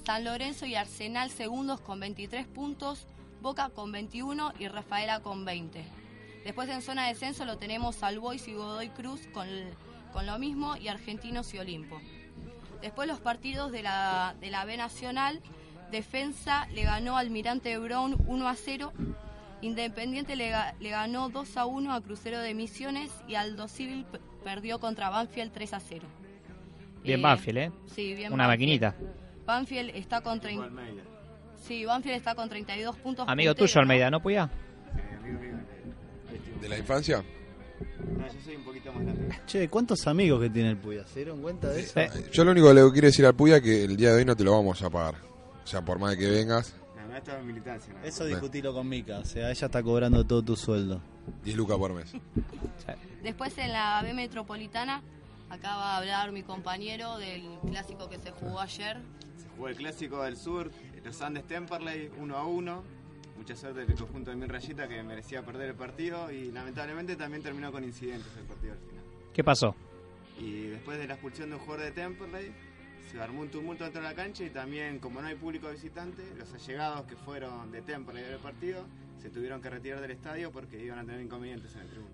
San 0.04 0.24
Lorenzo 0.24 0.66
y 0.66 0.74
Arsenal 0.74 1.30
segundos 1.30 1.80
con 1.80 2.00
23 2.00 2.48
puntos, 2.48 3.06
Boca 3.40 3.68
con 3.68 3.92
21 3.92 4.54
y 4.58 4.66
Rafaela 4.66 5.20
con 5.20 5.44
20. 5.44 5.84
Después 6.44 6.68
en 6.68 6.82
zona 6.82 7.02
de 7.06 7.12
descenso 7.12 7.44
lo 7.44 7.56
tenemos 7.56 8.02
al 8.02 8.18
Boys 8.18 8.48
y 8.48 8.54
Godoy 8.54 8.88
Cruz 8.88 9.20
con, 9.32 9.46
con 10.12 10.26
lo 10.26 10.40
mismo 10.40 10.76
y 10.76 10.88
Argentinos 10.88 11.54
y 11.54 11.58
Olimpo. 11.58 12.00
Después 12.80 13.06
los 13.06 13.20
partidos 13.20 13.70
de 13.70 13.84
la, 13.84 14.34
de 14.40 14.50
la 14.50 14.64
B 14.64 14.76
Nacional, 14.76 15.40
Defensa 15.92 16.66
le 16.74 16.82
ganó 16.82 17.16
al 17.16 17.26
Almirante 17.26 17.78
Brown 17.78 18.16
1 18.26 18.48
a 18.48 18.54
0, 18.56 18.92
Independiente 19.60 20.34
le, 20.34 20.50
ga- 20.50 20.74
le 20.80 20.90
ganó 20.90 21.28
2 21.28 21.56
a 21.56 21.66
1 21.66 21.94
a 21.94 22.00
Crucero 22.00 22.40
de 22.40 22.52
Misiones 22.54 23.12
y 23.28 23.36
Aldo 23.36 23.68
Civil 23.68 24.04
perdió 24.42 24.80
contra 24.80 25.08
Banfield 25.08 25.52
3 25.52 25.74
a 25.74 25.78
0. 25.80 26.04
Bien 27.04 27.20
Eh, 27.20 27.22
Banfield, 27.22 27.58
¿eh? 27.58 27.72
Sí, 27.94 28.14
bien 28.14 28.32
Una 28.32 28.48
Banfield. 28.48 28.80
maquinita. 28.80 28.96
Banfield 29.46 29.90
está 29.94 30.20
con 30.20 30.40
30. 30.40 30.68
Sí, 31.62 31.84
Banfield 31.84 32.16
está 32.16 32.34
con 32.34 32.48
32 32.48 32.96
puntos. 32.96 33.28
Amigo 33.28 33.50
puntero, 33.52 33.66
tuyo, 33.68 33.80
Almeida, 33.80 34.10
¿no, 34.10 34.20
Puya? 34.20 34.50
¿De 36.60 36.68
la 36.68 36.78
infancia? 36.78 37.22
No, 38.18 38.26
yo 38.26 38.40
soy 38.44 38.56
un 38.56 38.64
poquito 38.64 38.92
más 38.92 39.02
grande. 39.04 39.28
Che, 39.46 39.68
¿cuántos 39.68 40.06
amigos 40.08 40.40
que 40.40 40.50
tiene 40.50 40.70
el 40.70 40.76
Puya? 40.76 41.04
¿Se 41.06 41.20
dieron 41.20 41.40
cuenta 41.40 41.68
de 41.68 41.80
eso? 41.82 42.00
Yo 42.32 42.44
lo 42.44 42.50
único 42.52 42.68
que 42.68 42.74
le 42.74 42.90
quiero 42.92 43.06
decir 43.06 43.26
al 43.26 43.34
Puya 43.34 43.56
es 43.56 43.62
que 43.62 43.84
el 43.84 43.96
día 43.96 44.10
de 44.10 44.16
hoy 44.18 44.24
no 44.24 44.34
te 44.34 44.42
lo 44.44 44.52
vamos 44.52 44.82
a 44.82 44.90
pagar. 44.90 45.14
O 45.64 45.66
sea, 45.66 45.84
por 45.84 45.98
más 45.98 46.12
de 46.12 46.18
que 46.18 46.30
vengas, 46.30 46.74
No, 46.96 47.34
en 47.38 47.46
militancia. 47.46 47.92
¿no? 47.94 48.04
Eso 48.04 48.24
discutilo 48.24 48.72
con 48.72 48.88
Mica, 48.88 49.18
o 49.18 49.24
sea, 49.24 49.50
ella 49.50 49.66
está 49.66 49.82
cobrando 49.82 50.24
todo 50.24 50.42
tu 50.42 50.56
sueldo. 50.56 51.02
10 51.44 51.56
lucas 51.56 51.76
por 51.78 51.92
mes. 51.92 52.12
Después 53.22 53.56
en 53.58 53.72
la 53.72 54.02
B 54.02 54.12
Metropolitana, 54.14 55.02
acá 55.50 55.76
va 55.76 55.94
a 55.94 55.98
hablar 55.98 56.32
mi 56.32 56.42
compañero 56.42 57.18
del 57.18 57.58
clásico 57.68 58.08
que 58.08 58.18
se 58.18 58.30
jugó 58.32 58.60
ayer. 58.60 58.98
Se 59.36 59.48
jugó 59.50 59.68
el 59.68 59.76
clásico 59.76 60.22
del 60.22 60.36
sur, 60.36 60.70
los 61.04 61.20
Andes 61.22 61.46
Temperley, 61.46 62.10
1 62.18 62.36
a 62.36 62.46
1. 62.46 62.82
Mucha 63.36 63.56
suerte 63.56 63.84
del 63.84 63.96
conjunto 63.96 64.30
de 64.30 64.36
mi 64.36 64.46
rayita 64.46 64.88
que 64.88 65.02
merecía 65.02 65.44
perder 65.44 65.70
el 65.70 65.74
partido 65.74 66.30
y 66.30 66.52
lamentablemente 66.52 67.16
también 67.16 67.42
terminó 67.42 67.72
con 67.72 67.82
incidentes 67.82 68.30
el 68.38 68.44
partido 68.44 68.72
al 68.72 68.78
final. 68.78 69.04
¿Qué 69.32 69.42
pasó? 69.42 69.74
Y 70.38 70.68
después 70.68 70.98
de 70.98 71.06
la 71.06 71.14
expulsión 71.14 71.50
de 71.50 71.56
un 71.56 71.62
jugador 71.62 71.86
de 71.86 71.92
Temperley, 71.92 72.52
se 73.12 73.20
armó 73.20 73.42
un 73.42 73.48
tumulto 73.48 73.84
dentro 73.84 74.02
de 74.02 74.08
la 74.08 74.14
cancha 74.14 74.42
y 74.44 74.50
también, 74.50 74.98
como 74.98 75.20
no 75.20 75.28
hay 75.28 75.34
público 75.34 75.70
visitante, 75.70 76.22
los 76.38 76.52
allegados 76.52 77.04
que 77.06 77.16
fueron 77.16 77.70
de 77.70 77.82
Temperley 77.82 78.24
del 78.24 78.38
partido 78.38 78.84
se 79.20 79.30
tuvieron 79.30 79.60
que 79.62 79.70
retirar 79.70 80.00
del 80.00 80.10
estadio 80.12 80.50
porque 80.50 80.82
iban 80.82 80.98
a 80.98 81.04
tener 81.04 81.20
inconvenientes 81.20 81.74
en 81.76 81.82
el 81.82 81.88
tribuno. 81.88 82.10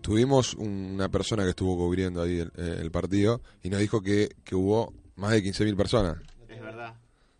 Tuvimos 0.00 0.54
una 0.54 1.08
persona 1.08 1.42
que 1.44 1.50
estuvo 1.50 1.76
cubriendo 1.76 2.22
ahí 2.22 2.38
el, 2.40 2.52
eh, 2.56 2.78
el 2.80 2.90
partido 2.90 3.40
y 3.62 3.70
nos 3.70 3.80
dijo 3.80 4.00
que, 4.00 4.28
que 4.44 4.54
hubo 4.54 4.92
más 5.16 5.32
de 5.32 5.42
15.000 5.42 5.76
personas. 5.76 6.18
Es 6.48 6.60
verdad. 6.60 6.94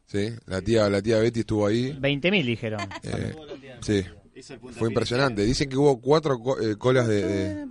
Sí, 0.06 0.31
la 0.47 0.60
tía, 0.62 0.89
la 0.89 1.01
tía 1.02 1.19
Betty 1.19 1.40
estuvo 1.40 1.66
ahí. 1.66 1.93
20.000 1.93 2.44
dijeron. 2.44 2.81
Eh, 3.05 3.35
sí, 3.81 4.05
el 4.35 4.59
fue 4.73 4.89
impresionante. 4.89 5.43
Dicen 5.44 5.69
que 5.69 5.77
hubo 5.77 6.01
cuatro 6.01 6.39
co- 6.39 6.60
eh, 6.60 6.77
colas 6.77 7.06
de, 7.06 7.23
de- 7.24 7.66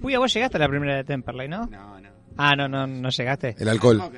Puya, 0.00 0.18
vos 0.18 0.32
llegaste 0.32 0.56
a 0.56 0.60
la 0.60 0.68
primera 0.68 0.96
de 0.96 1.04
Temperley, 1.04 1.48
¿no? 1.48 1.66
No, 1.66 2.00
no. 2.00 2.08
Ah, 2.36 2.54
no, 2.56 2.68
no, 2.68 2.86
no 2.86 3.08
llegaste. 3.10 3.56
El 3.58 3.68
alcohol. 3.68 4.00
Ok. 4.00 4.14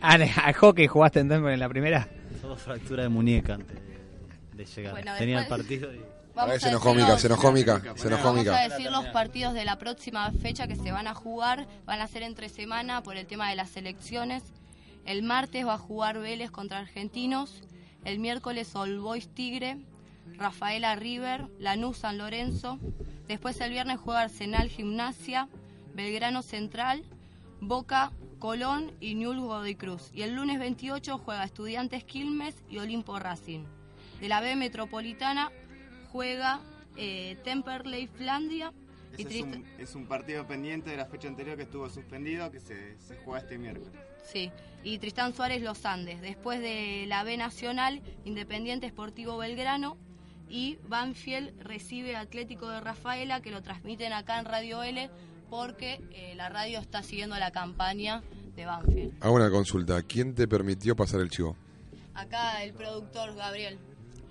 Ah, 0.00 0.16
al 0.44 0.54
hockey 0.54 0.86
jugaste 0.86 1.20
en 1.20 1.28
Temperley 1.28 1.54
en 1.54 1.60
la 1.60 1.68
primera. 1.68 2.08
Todo 2.40 2.56
fractura 2.56 3.02
de 3.02 3.08
muñeca 3.08 3.54
antes 3.54 3.76
de, 3.76 4.56
de 4.56 4.64
llegar. 4.64 4.92
Bueno, 4.92 5.12
Tenía 5.18 5.40
el 5.40 5.48
partido 5.48 5.92
y... 5.92 6.00
Ahí 6.34 6.52
a 6.52 6.60
se 6.60 6.68
enojó 6.68 6.94
Mica, 6.94 7.18
se 7.18 7.26
enojó 7.26 7.52
Mica, 7.52 7.82
se 7.94 8.06
enojó 8.08 8.24
Vamos 8.28 8.40
Mica. 8.40 8.58
a 8.58 8.68
decir 8.68 8.90
los 8.90 9.04
partidos 9.08 9.52
de 9.52 9.66
la 9.66 9.76
próxima 9.76 10.30
fecha 10.30 10.66
que 10.66 10.76
se 10.76 10.90
van 10.90 11.06
a 11.06 11.14
jugar. 11.14 11.66
Van 11.84 12.00
a 12.00 12.06
ser 12.06 12.22
entre 12.22 12.48
semana 12.48 13.02
por 13.02 13.16
el 13.16 13.26
tema 13.26 13.50
de 13.50 13.56
las 13.56 13.76
elecciones. 13.76 14.42
El 15.04 15.22
martes 15.22 15.66
va 15.66 15.74
a 15.74 15.78
jugar 15.78 16.18
Vélez 16.18 16.50
contra 16.50 16.78
Argentinos. 16.78 17.62
El 18.04 18.18
miércoles 18.18 18.74
All 18.74 18.98
Boys 18.98 19.28
Tigre. 19.28 19.76
Rafaela 20.38 20.96
River. 20.96 21.48
Lanús 21.58 21.98
San 21.98 22.16
Lorenzo. 22.16 22.78
Después 23.28 23.60
el 23.60 23.70
viernes 23.70 23.98
juega 24.00 24.22
Arsenal 24.22 24.68
Gimnasia. 24.68 25.48
Belgrano 25.94 26.40
Central. 26.40 27.02
Boca, 27.62 28.10
Colón 28.40 28.90
y 28.98 29.14
Newell's 29.14 29.40
Godoy 29.40 29.76
Cruz. 29.76 30.10
Y 30.12 30.22
el 30.22 30.34
lunes 30.34 30.58
28 30.58 31.16
juega 31.18 31.44
Estudiantes 31.44 32.02
Quilmes 32.02 32.56
y 32.68 32.78
Olimpo 32.78 33.20
Racing. 33.20 33.64
De 34.20 34.28
la 34.28 34.40
B 34.40 34.56
Metropolitana 34.56 35.52
juega 36.10 36.60
eh, 36.96 37.38
Temperley 37.44 38.08
Flandia 38.08 38.72
y 39.16 39.22
es, 39.22 39.42
un, 39.42 39.64
es 39.78 39.94
un 39.94 40.06
partido 40.06 40.44
pendiente 40.46 40.90
de 40.90 40.96
la 40.96 41.06
fecha 41.06 41.28
anterior 41.28 41.56
que 41.56 41.62
estuvo 41.62 41.88
suspendido, 41.88 42.50
que 42.50 42.58
se, 42.58 42.98
se 42.98 43.16
juega 43.18 43.40
este 43.40 43.58
miércoles. 43.58 43.92
sí, 44.24 44.50
y 44.82 44.98
Tristán 44.98 45.32
Suárez 45.32 45.62
Los 45.62 45.86
Andes. 45.86 46.20
Después 46.20 46.60
de 46.60 47.04
la 47.06 47.22
B 47.22 47.36
Nacional, 47.36 48.02
Independiente 48.24 48.86
Esportivo 48.86 49.36
Belgrano 49.36 49.98
y 50.48 50.78
Banfield 50.88 51.60
recibe 51.62 52.16
Atlético 52.16 52.68
de 52.68 52.80
Rafaela 52.80 53.40
que 53.40 53.52
lo 53.52 53.62
transmiten 53.62 54.12
acá 54.12 54.40
en 54.40 54.46
Radio 54.46 54.82
L 54.82 55.10
porque 55.52 56.00
eh, 56.14 56.32
la 56.34 56.48
radio 56.48 56.78
está 56.78 57.02
siguiendo 57.02 57.36
la 57.36 57.50
campaña 57.50 58.22
de 58.56 58.64
Banfield. 58.64 59.12
Hago 59.20 59.34
una 59.34 59.50
consulta. 59.50 60.02
¿Quién 60.02 60.34
te 60.34 60.48
permitió 60.48 60.96
pasar 60.96 61.20
el 61.20 61.28
chivo? 61.28 61.54
Acá 62.14 62.64
el 62.64 62.72
productor 62.72 63.34
Gabriel. 63.34 63.78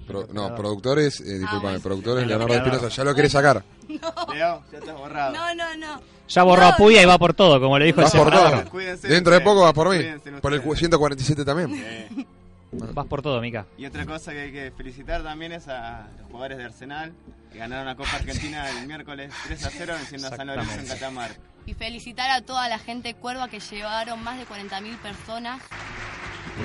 Pro- 0.07 0.27
no, 0.33 0.55
productores, 0.55 1.21
eh, 1.21 1.25
discúlpame, 1.33 1.61
bueno. 1.61 1.79
productores 1.79 2.23
No, 2.23 2.29
Leonardo 2.29 2.53
no. 2.55 2.59
Espinosa, 2.59 2.87
ya 2.89 3.03
lo 3.03 3.13
querés 3.13 3.31
sacar. 3.33 3.63
Leo, 3.87 4.63
ya 4.71 4.77
estás 4.79 4.95
borrado. 4.97 5.31
No, 5.33 5.53
no, 5.53 5.77
no. 5.77 6.01
Ya 6.27 6.41
borró 6.41 6.65
a 6.65 6.75
Puya 6.75 7.03
y 7.03 7.05
va 7.05 7.19
por 7.19 7.35
todo, 7.35 7.61
como 7.61 7.77
le 7.77 7.85
dijo 7.85 7.99
el 7.99 8.05
Vas 8.05 8.15
por 8.15 8.25
separador. 8.33 8.63
todo. 8.69 8.79
Dentro 9.09 9.33
de 9.35 9.41
poco 9.41 9.61
vas 9.61 9.73
por 9.73 9.89
mí. 9.95 10.03
Por 10.41 10.53
el 10.55 10.61
147 10.75 11.45
también. 11.45 11.71
Eh, 11.85 12.25
Vas 12.71 13.05
por 13.05 13.21
todo, 13.21 13.39
Mica. 13.41 13.67
Y 13.77 13.85
otra 13.85 14.07
cosa 14.07 14.31
que 14.31 14.39
hay 14.41 14.51
que 14.51 14.71
felicitar 14.71 15.21
también 15.21 15.51
es 15.51 15.67
a 15.67 16.07
los 16.19 16.27
jugadores 16.31 16.57
de 16.57 16.63
Arsenal 16.63 17.11
ganaron 17.53 17.85
la 17.85 17.95
Copa 17.95 18.15
Argentina 18.15 18.69
el 18.69 18.87
miércoles 18.87 19.31
3 19.45 19.65
a 19.65 19.69
0 19.69 19.93
venciendo 19.97 20.27
a 20.27 20.35
San 20.35 20.47
Lorenzo 20.47 20.79
en 20.79 20.87
Catamarca. 20.87 21.39
Y 21.65 21.73
felicitar 21.73 22.29
a 22.31 22.41
toda 22.41 22.67
la 22.69 22.79
gente 22.79 23.13
cuerva 23.13 23.47
que 23.47 23.59
llevaron 23.59 24.23
más 24.23 24.37
de 24.37 24.45
40.000 24.47 24.97
personas. 24.97 25.61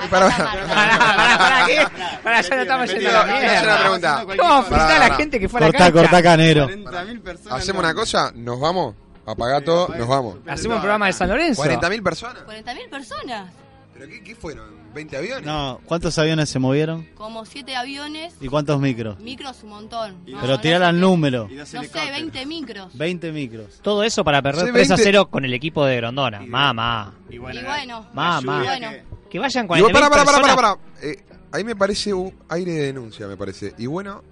a 0.03 0.07
Pará, 0.11 0.29
Catamarca. 0.31 0.67
Pará, 0.75 0.99
pará, 0.99 1.39
pará, 1.39 1.67
¿qué? 1.67 1.87
Pará, 2.23 2.41
ya 2.41 2.57
no 2.57 2.63
estamos 2.63 2.91
yendo 2.93 3.09
a 3.11 3.13
la 3.13 3.25
mierda. 3.25 4.25
¿Cómo 4.39 4.63
felicitar 4.63 5.03
a 5.03 5.09
la 5.09 5.15
gente 5.17 5.41
que 5.41 5.49
fue 5.49 5.61
a 5.61 5.67
la 5.67 5.73
cancha? 5.73 5.93
cortá, 5.93 6.23
canero. 6.23 6.69
40.000 6.69 7.23
personas. 7.23 7.63
Hacemos 7.63 7.81
una 7.81 7.95
cosa, 7.95 8.33
nos 8.35 8.59
vamos, 8.59 8.95
apagá 9.27 9.61
todo, 9.61 9.89
nos 9.89 10.09
vamos. 10.09 10.39
Hacemos 10.47 10.77
un 10.77 10.81
programa 10.83 11.07
de 11.07 11.13
San 11.13 11.29
Lorenzo. 11.29 11.63
40.000 11.63 12.03
personas. 12.03 12.43
40.000 12.47 12.91
personas. 12.91 13.53
¿Pero 13.93 14.09
qué, 14.09 14.23
qué 14.23 14.35
fueron? 14.35 14.86
¿20 14.97 15.17
aviones? 15.17 15.45
No, 15.47 15.81
¿cuántos 15.85 16.19
aviones 16.19 16.49
se 16.49 16.59
movieron? 16.59 17.07
Como 17.15 17.45
7 17.45 17.77
aviones. 17.77 18.35
¿Y 18.41 18.49
cuántos 18.49 18.81
micros? 18.81 19.19
Micros 19.21 19.63
un 19.63 19.69
montón. 19.71 20.17
No, 20.27 20.41
Pero 20.41 20.55
el 20.55 20.61
qué- 20.61 20.93
número. 20.93 21.49
No 21.51 21.67
sé, 21.67 21.79
20 22.11 22.47
micros. 22.47 22.97
20 22.97 23.33
micros. 23.33 23.81
Todo 23.83 24.03
eso 24.03 24.25
para 24.25 24.41
perder 24.43 24.67
Sí, 24.67 24.73
3 24.73 24.91
a 24.91 24.95
20. 24.95 25.03
0 25.05 25.29
con 25.31 25.45
el 25.45 25.53
equipo 25.55 25.85
de 25.85 25.97
Grondona. 25.97 26.41
Mamá. 26.41 27.15
Y 27.31 27.35
Y 27.35 27.39
bueno, 27.39 28.07
Mamá. 28.15 28.41
y 28.63 28.67
bueno. 28.67 28.89
Que 29.31 29.39
vayan 29.39 29.67
Y 29.67 29.69
40.000 29.69 29.83
vos, 29.83 29.93
pará, 29.93 30.09
pará, 30.11 30.25
pará, 30.25 30.39
personas. 30.39 30.57
pará, 30.57 30.77
pará. 30.77 30.81
Eh, 31.03 31.25
ahí 31.53 31.65
me 31.65 31.77
parece 31.77 32.15
un 32.15 32.33
aire 32.49 32.73
de 32.73 32.83
denuncia, 32.87 33.27
me 33.27 33.37
parece. 33.37 33.75
Y 33.77 33.87
bueno, 33.87 34.23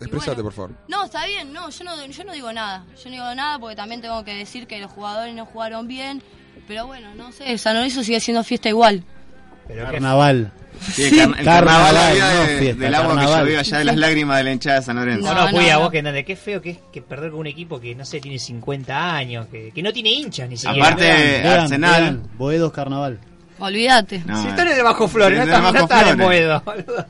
expresate, 0.00 0.42
por 0.42 0.52
favor. 0.52 0.72
No, 0.88 1.04
está 1.04 1.24
bien, 1.26 1.52
no 1.52 1.70
yo, 1.70 1.84
no, 1.84 2.06
yo 2.06 2.24
no 2.24 2.32
digo 2.32 2.52
nada. 2.52 2.84
Yo 3.02 3.04
no 3.06 3.10
digo 3.12 3.34
nada 3.34 3.58
porque 3.58 3.76
también 3.76 4.00
tengo 4.02 4.22
que 4.24 4.34
decir 4.34 4.66
que 4.66 4.78
los 4.78 4.90
jugadores 4.92 5.34
no 5.34 5.46
jugaron 5.46 5.88
bien. 5.88 6.22
Pero 6.68 6.86
bueno, 6.86 7.14
no 7.14 7.32
sé, 7.32 7.56
San 7.58 7.74
Lorenzo 7.76 8.02
sigue 8.04 8.20
siendo 8.20 8.42
fiesta 8.44 8.68
igual. 8.68 9.04
Carnaval. 9.74 10.52
Sí, 10.92 11.04
el, 11.04 11.16
carna- 11.16 11.38
el 11.38 11.44
carnaval, 11.44 11.94
la 11.94 12.12
vida 12.12 12.34
no 12.34 12.40
de- 12.42 12.58
fiesta, 12.58 12.84
del 12.84 12.94
agua 12.94 13.08
carnaval. 13.14 13.34
que 13.34 13.40
llovió 13.44 13.60
allá 13.60 13.78
de 13.78 13.84
las 13.84 13.96
lágrimas 13.96 14.36
de 14.36 14.44
la 14.44 14.52
hinchada 14.52 14.76
de 14.76 14.82
San 14.82 14.96
Lorenzo. 14.96 15.34
No, 15.34 15.44
no, 15.46 15.50
Puya, 15.50 15.78
vos 15.78 15.90
que 15.90 15.98
entendés. 15.98 16.24
Qué 16.26 16.36
feo 16.36 16.60
que 16.60 16.70
es 16.70 16.78
que 16.92 17.00
perder 17.02 17.30
con 17.30 17.40
un 17.40 17.46
equipo 17.46 17.80
que, 17.80 17.94
no 17.94 18.04
sé, 18.04 18.20
tiene 18.20 18.38
50 18.38 19.14
años, 19.16 19.46
que, 19.50 19.72
que 19.74 19.82
no 19.82 19.90
tiene 19.92 20.10
hinchas 20.10 20.48
ni 20.50 20.56
siquiera. 20.58 20.86
Aparte, 20.86 21.04
Vean, 21.42 21.60
Arsenal. 21.60 22.02
vean, 22.02 22.22
Boedos 22.36 22.72
Carnaval. 22.72 23.18
Olvídate. 23.58 24.22
No, 24.26 24.42
Si 24.42 24.48
están 24.48 24.68
en 24.68 24.76
el 24.76 24.82
Bajo 24.82 25.08
Flores, 25.08 25.38
no 25.38 25.46
no 25.46 25.62
Bajo 25.72 25.76
están 25.84 26.08
en. 26.08 26.18
Boedo. 26.18 26.62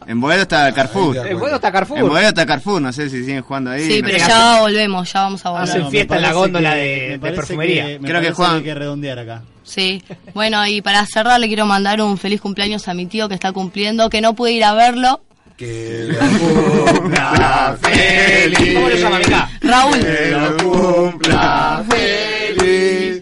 En 0.06 0.20
Boedo 0.20 0.42
está 0.42 0.72
Carrefour. 0.72 1.16
En 1.26 1.38
Boedo 1.40 1.56
está 1.56 1.72
Carrefour. 1.72 1.98
En 1.98 2.08
Boedo 2.08 2.28
está 2.28 2.46
Carrefour, 2.46 2.80
no 2.80 2.92
sé 2.92 3.10
si 3.10 3.24
siguen 3.24 3.42
jugando 3.42 3.72
ahí. 3.72 3.82
Sí, 3.90 4.00
no 4.00 4.06
pero 4.06 4.18
ya 4.18 4.60
volvemos, 4.60 5.12
ya 5.12 5.22
vamos 5.22 5.44
a 5.44 5.50
volver. 5.50 5.64
Hacen 5.68 5.80
No, 5.82 5.90
fiesta 5.90 6.14
en 6.16 6.22
la 6.22 6.32
góndola 6.32 6.74
que- 6.74 6.78
de- 6.78 7.00
me 7.00 7.08
de 7.14 7.18
parece 7.18 7.36
perfumería. 7.36 7.86
Que, 7.86 7.98
me 7.98 8.08
Creo 8.08 8.20
que 8.20 8.42
hay 8.44 8.62
que 8.62 8.74
redondear 8.76 9.18
acá. 9.18 9.42
Sí, 9.66 10.02
bueno, 10.32 10.64
y 10.66 10.80
para 10.80 11.04
cerrar 11.06 11.40
le 11.40 11.48
quiero 11.48 11.66
mandar 11.66 12.00
un 12.00 12.16
feliz 12.16 12.40
cumpleaños 12.40 12.86
a 12.86 12.94
mi 12.94 13.06
tío 13.06 13.28
que 13.28 13.34
está 13.34 13.52
cumpliendo, 13.52 14.08
que 14.08 14.20
no 14.20 14.34
pude 14.34 14.52
ir 14.52 14.64
a 14.64 14.74
verlo. 14.74 15.20
Que 15.56 16.08
cumpla 16.38 17.76
feliz. 17.82 18.74
¿Cómo 18.74 18.88
lo 18.88 18.96
llama, 18.96 19.18
Mica? 19.18 19.50
Raúl. 19.62 19.98
Que 19.98 20.30
lo 20.30 20.56
cumpla 20.58 21.84
feliz. 21.88 23.18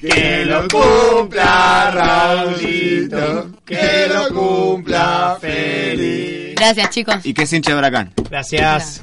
Que 0.00 0.44
lo 0.44 0.68
cumpla 0.68 1.90
Raulito. 1.92 3.50
Que 3.64 4.06
lo 4.12 4.28
cumpla 4.28 5.38
feliz. 5.40 6.54
Gracias, 6.54 6.90
chicos. 6.90 7.16
Y 7.24 7.34
que 7.34 7.42
es 7.42 7.52
hincha 7.52 7.72
de 7.72 7.78
Huracán. 7.78 8.12
Gracias. 8.30 9.02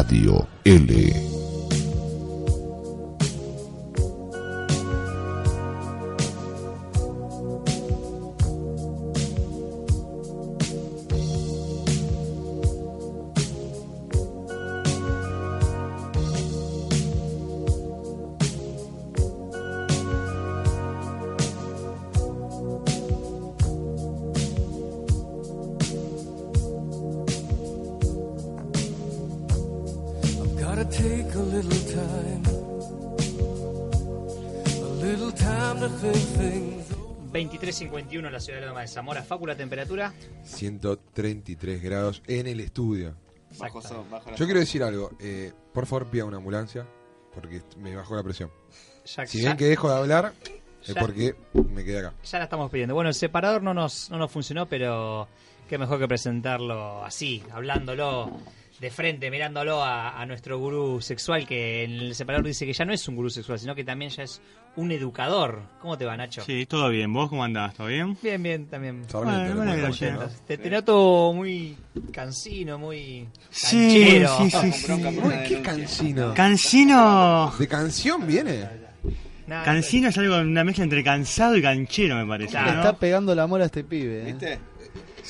Radio 0.00 0.46
L. 0.64 1.29
la 38.40 38.44
ciudad 38.44 38.60
de 38.60 38.66
Loma 38.66 38.80
de 38.80 38.88
Zamora. 38.88 39.22
Facu, 39.22 39.46
la 39.46 39.54
temperatura. 39.56 40.12
133 40.44 41.82
grados 41.82 42.22
en 42.26 42.46
el 42.46 42.60
estudio. 42.60 43.14
Bajo 43.58 43.82
sol, 43.82 44.04
bajo 44.10 44.30
la 44.30 44.36
Yo 44.36 44.44
quiero 44.46 44.60
decir 44.60 44.82
algo. 44.82 45.10
eh, 45.20 45.52
por 45.74 45.86
favor, 45.86 46.06
pida 46.08 46.24
una 46.24 46.38
ambulancia. 46.38 46.86
Porque 47.34 47.62
me 47.78 47.94
bajó 47.94 48.16
la 48.16 48.22
presión. 48.22 48.50
Ya- 49.04 49.26
si 49.26 49.38
ya- 49.38 49.44
bien 49.50 49.56
que 49.56 49.66
dejo 49.66 49.88
de 49.88 49.96
hablar, 49.96 50.32
es 50.82 50.94
Ya- 50.94 51.00
porque 51.00 51.34
me 51.54 51.84
quedé 51.84 51.98
acá. 52.00 52.14
Ya 52.24 52.38
la 52.38 52.44
estamos 52.44 52.70
pidiendo. 52.70 52.94
Bueno, 52.94 53.08
el 53.08 53.14
separador 53.14 53.62
no 53.62 53.72
nos, 53.74 54.10
no 54.10 54.18
nos 54.18 54.30
funcionó, 54.32 54.66
pero 54.66 55.28
qué 55.68 55.78
mejor 55.78 55.98
que 56.00 56.08
presentarlo 56.08 57.04
así, 57.04 57.42
hablándolo 57.52 58.32
de 58.80 58.90
frente, 58.90 59.30
mirándolo 59.30 59.82
a, 59.82 60.20
a 60.20 60.26
nuestro 60.26 60.58
gurú 60.58 61.00
sexual, 61.00 61.46
que 61.46 61.84
en 61.84 61.92
el 61.92 62.14
separador 62.16 62.46
dice 62.46 62.66
que 62.66 62.72
ya 62.72 62.84
no 62.84 62.92
es 62.92 63.06
un 63.06 63.14
gurú 63.14 63.30
sexual, 63.30 63.58
sino 63.60 63.74
que 63.76 63.84
también 63.84 64.10
ya 64.10 64.22
es 64.24 64.40
un 64.76 64.92
educador. 64.92 65.62
¿Cómo 65.80 65.98
te 65.98 66.04
va, 66.04 66.16
Nacho? 66.16 66.42
Sí, 66.42 66.64
todo 66.66 66.88
bien. 66.88 67.12
¿Vos 67.12 67.28
cómo 67.28 67.44
andás? 67.44 67.74
¿Todo 67.74 67.88
bien? 67.88 68.16
Bien, 68.22 68.42
bien, 68.42 68.66
también. 68.66 69.04
Bueno, 69.12 69.54
bueno, 69.54 69.76
gracias. 69.76 70.42
Te, 70.46 70.56
te 70.58 70.70
noto 70.70 71.32
muy 71.34 71.76
cansino, 72.12 72.78
muy 72.78 73.26
Sí, 73.50 73.76
canchero. 73.76 74.38
sí, 74.38 74.50
sí, 74.50 74.72
sí. 74.72 74.92
Uy, 74.92 75.34
qué 75.48 75.62
cansino. 75.62 76.34
Cansino. 76.34 77.52
¿De 77.58 77.68
canción 77.68 78.26
viene? 78.26 78.68
Cansino 79.64 80.08
es 80.10 80.18
algo, 80.18 80.38
una 80.38 80.62
mezcla 80.62 80.84
entre 80.84 81.02
cansado 81.02 81.56
y 81.56 81.62
canchero, 81.62 82.14
me 82.14 82.24
parece. 82.26 82.60
Le 82.62 82.68
está 82.70 82.96
pegando 82.96 83.34
la 83.34 83.48
mola 83.48 83.64
a 83.64 83.66
este 83.66 83.82
pibe. 83.82 84.20
¿eh? 84.22 84.24
¿Viste? 84.26 84.58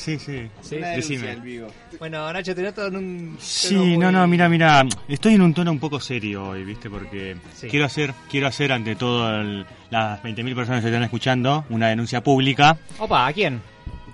Sí, 0.00 0.18
sí. 0.18 0.48
Sí. 0.62 0.76
Decime. 0.76 1.36
vivo. 1.36 1.68
Bueno, 1.98 2.32
Nacho, 2.32 2.54
te 2.54 2.62
noto 2.62 2.86
en 2.86 2.96
un... 2.96 3.36
Sí, 3.38 3.98
no, 3.98 4.10
no, 4.10 4.26
mira, 4.26 4.48
mira, 4.48 4.82
estoy 5.08 5.34
en 5.34 5.42
un 5.42 5.52
tono 5.52 5.70
un 5.72 5.78
poco 5.78 6.00
serio 6.00 6.48
hoy, 6.48 6.64
¿viste? 6.64 6.88
Porque 6.88 7.36
Sí. 7.54 7.68
quiero 7.68 7.84
hacer 7.84 8.14
quiero 8.30 8.46
hacer 8.46 8.72
ante 8.72 8.96
todo 8.96 9.40
el- 9.40 9.66
las 9.90 10.22
20.000 10.22 10.54
personas 10.54 10.80
que 10.80 10.88
están 10.88 11.02
escuchando 11.02 11.64
una 11.68 11.88
denuncia 11.88 12.22
pública 12.22 12.78
Opa, 12.98 13.26
¿a 13.26 13.32
quién? 13.34 13.60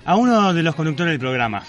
a 0.05 0.17
uno 0.17 0.53
de 0.53 0.63
los 0.65 0.75
conductores 0.75 1.13
del 1.13 1.21
programa. 1.21 1.63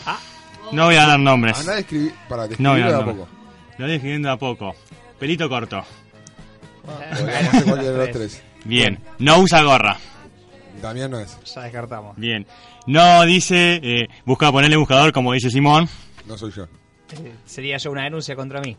No 0.72 0.86
voy 0.86 0.96
a 0.96 1.06
dar 1.06 1.20
nombres. 1.20 1.60
Anda 1.60 1.74
a 1.74 1.80
escribir. 1.80 2.14
Para, 2.28 2.48
No 2.58 2.72
voy 2.72 2.82
a 2.82 2.86
de 2.86 2.92
dar 2.92 3.02
a 3.02 3.06
nombres. 3.06 3.28
poco. 3.28 3.38
Lo 3.78 3.86
voy 3.86 3.96
escribiendo 3.96 4.30
de 4.30 4.34
a 4.34 4.38
poco. 4.38 4.76
Pelito 5.20 5.48
corto. 5.48 5.84
De 7.76 7.92
los 7.98 8.12
tres. 8.12 8.42
Bien. 8.66 9.00
No 9.20 9.40
usa 9.40 9.62
gorra. 9.62 9.98
Damián 10.82 11.12
no 11.12 11.20
es. 11.20 11.38
Ya 11.54 11.62
descartamos. 11.64 12.16
Bien. 12.18 12.46
No 12.86 13.24
dice, 13.26 13.80
eh, 13.84 14.08
busca 14.26 14.52
ponerle 14.52 14.78
buscador 14.78 15.12
como 15.12 15.34
dice 15.34 15.50
Simón. 15.50 15.88
No 16.26 16.38
soy 16.38 16.52
yo. 16.52 16.64
Eh, 16.64 17.34
Sería 17.46 17.78
yo 17.78 17.92
una 17.92 18.04
denuncia 18.04 18.36
contra 18.36 18.62
mí. 18.62 18.76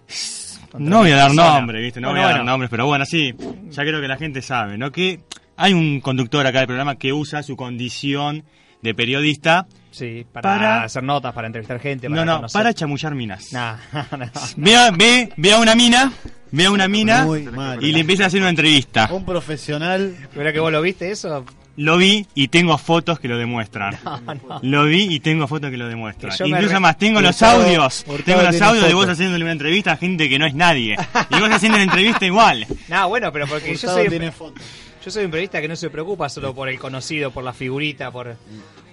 Contra 0.70 0.90
No 0.90 0.98
voy 0.98 1.10
a 1.12 1.16
dar 1.16 1.28
persona. 1.28 1.54
nombre, 1.54 1.80
¿viste? 1.82 2.00
No 2.00 2.08
Bueno, 2.08 2.20
voy 2.20 2.24
a 2.24 2.28
dar 2.28 2.36
bueno. 2.40 2.50
nombres, 2.50 2.70
pero 2.70 2.86
bueno, 2.86 3.04
sí, 3.06 3.34
ya 3.70 3.82
creo 3.82 4.00
que 4.00 4.08
la 4.08 4.16
gente 4.18 4.42
sabe, 4.42 4.76
¿no? 4.76 4.92
Que 4.92 5.20
hay 5.56 5.72
un 5.72 6.00
conductor 6.00 6.46
acá 6.46 6.58
del 6.58 6.66
programa 6.66 6.96
que 6.96 7.12
usa 7.12 7.42
su 7.42 7.56
condición 7.56 8.44
de 8.82 8.94
periodista. 8.94 9.66
Sí, 9.90 10.26
para, 10.30 10.42
Para- 10.42 10.82
hacer 10.84 11.02
notas, 11.02 11.32
para 11.32 11.46
entrevistar 11.46 11.80
gente. 11.80 12.08
No, 12.08 12.16
Para 12.16 12.24
no, 12.26 12.36
conocer. 12.36 12.58
para 12.60 12.74
chamullar 12.74 13.14
minas. 13.14 13.52
Nah, 13.52 13.76
no. 14.16 14.26
Ve, 14.58 14.76
a- 14.76 14.90
ve, 14.90 15.32
ve 15.36 15.52
a 15.54 15.58
una 15.58 15.74
mina, 15.74 16.12
ve 16.52 16.66
a 16.66 16.70
una 16.70 16.86
mina 16.86 17.24
Muy 17.24 17.42
mal. 17.44 17.82
y 17.82 17.90
le 17.92 18.00
empieza 18.00 18.24
a 18.24 18.26
hacer 18.26 18.40
una 18.40 18.50
entrevista. 18.50 19.08
Un 19.10 19.24
profesional. 19.24 20.14
¿Pero 20.34 20.52
que 20.52 20.60
vos 20.60 20.70
lo 20.70 20.82
viste 20.82 21.10
eso? 21.10 21.44
Lo 21.80 21.96
vi 21.96 22.26
y 22.34 22.48
tengo 22.48 22.76
fotos 22.76 23.20
que 23.20 23.28
lo 23.28 23.38
demuestran. 23.38 23.96
No, 24.04 24.20
no. 24.20 24.60
Lo 24.62 24.84
vi 24.84 25.04
y 25.14 25.20
tengo 25.20 25.46
fotos 25.46 25.70
que 25.70 25.76
lo 25.76 25.86
demuestran. 25.88 26.36
Que 26.36 26.48
Incluso 26.48 26.74
re- 26.74 26.80
más, 26.80 26.98
tengo 26.98 27.20
los 27.20 27.40
audios. 27.42 28.04
Tengo 28.24 28.42
los 28.42 28.60
audios 28.60 28.84
de 28.84 28.90
fotos. 28.90 28.94
vos 28.94 29.08
haciéndole 29.10 29.44
una 29.44 29.52
entrevista 29.52 29.92
a 29.92 29.96
gente 29.96 30.28
que 30.28 30.38
no 30.40 30.46
es 30.46 30.54
nadie. 30.54 30.96
Y 31.30 31.40
vos 31.40 31.50
haciendo 31.50 31.78
la 31.78 31.84
entrevista 31.84 32.26
igual. 32.26 32.66
No, 32.88 33.08
bueno, 33.08 33.32
pero 33.32 33.46
porque 33.46 33.76
yo 33.76 33.88
soy, 33.88 34.08
tiene 34.08 34.32
fotos. 34.32 34.62
yo 35.04 35.10
soy 35.10 35.24
un 35.24 35.30
periodista 35.30 35.60
que 35.60 35.68
no 35.68 35.76
se 35.76 35.88
preocupa 35.88 36.28
solo 36.28 36.52
por 36.54 36.68
el 36.68 36.78
conocido, 36.80 37.30
por 37.30 37.44
la 37.44 37.52
figurita, 37.52 38.10
por, 38.10 38.36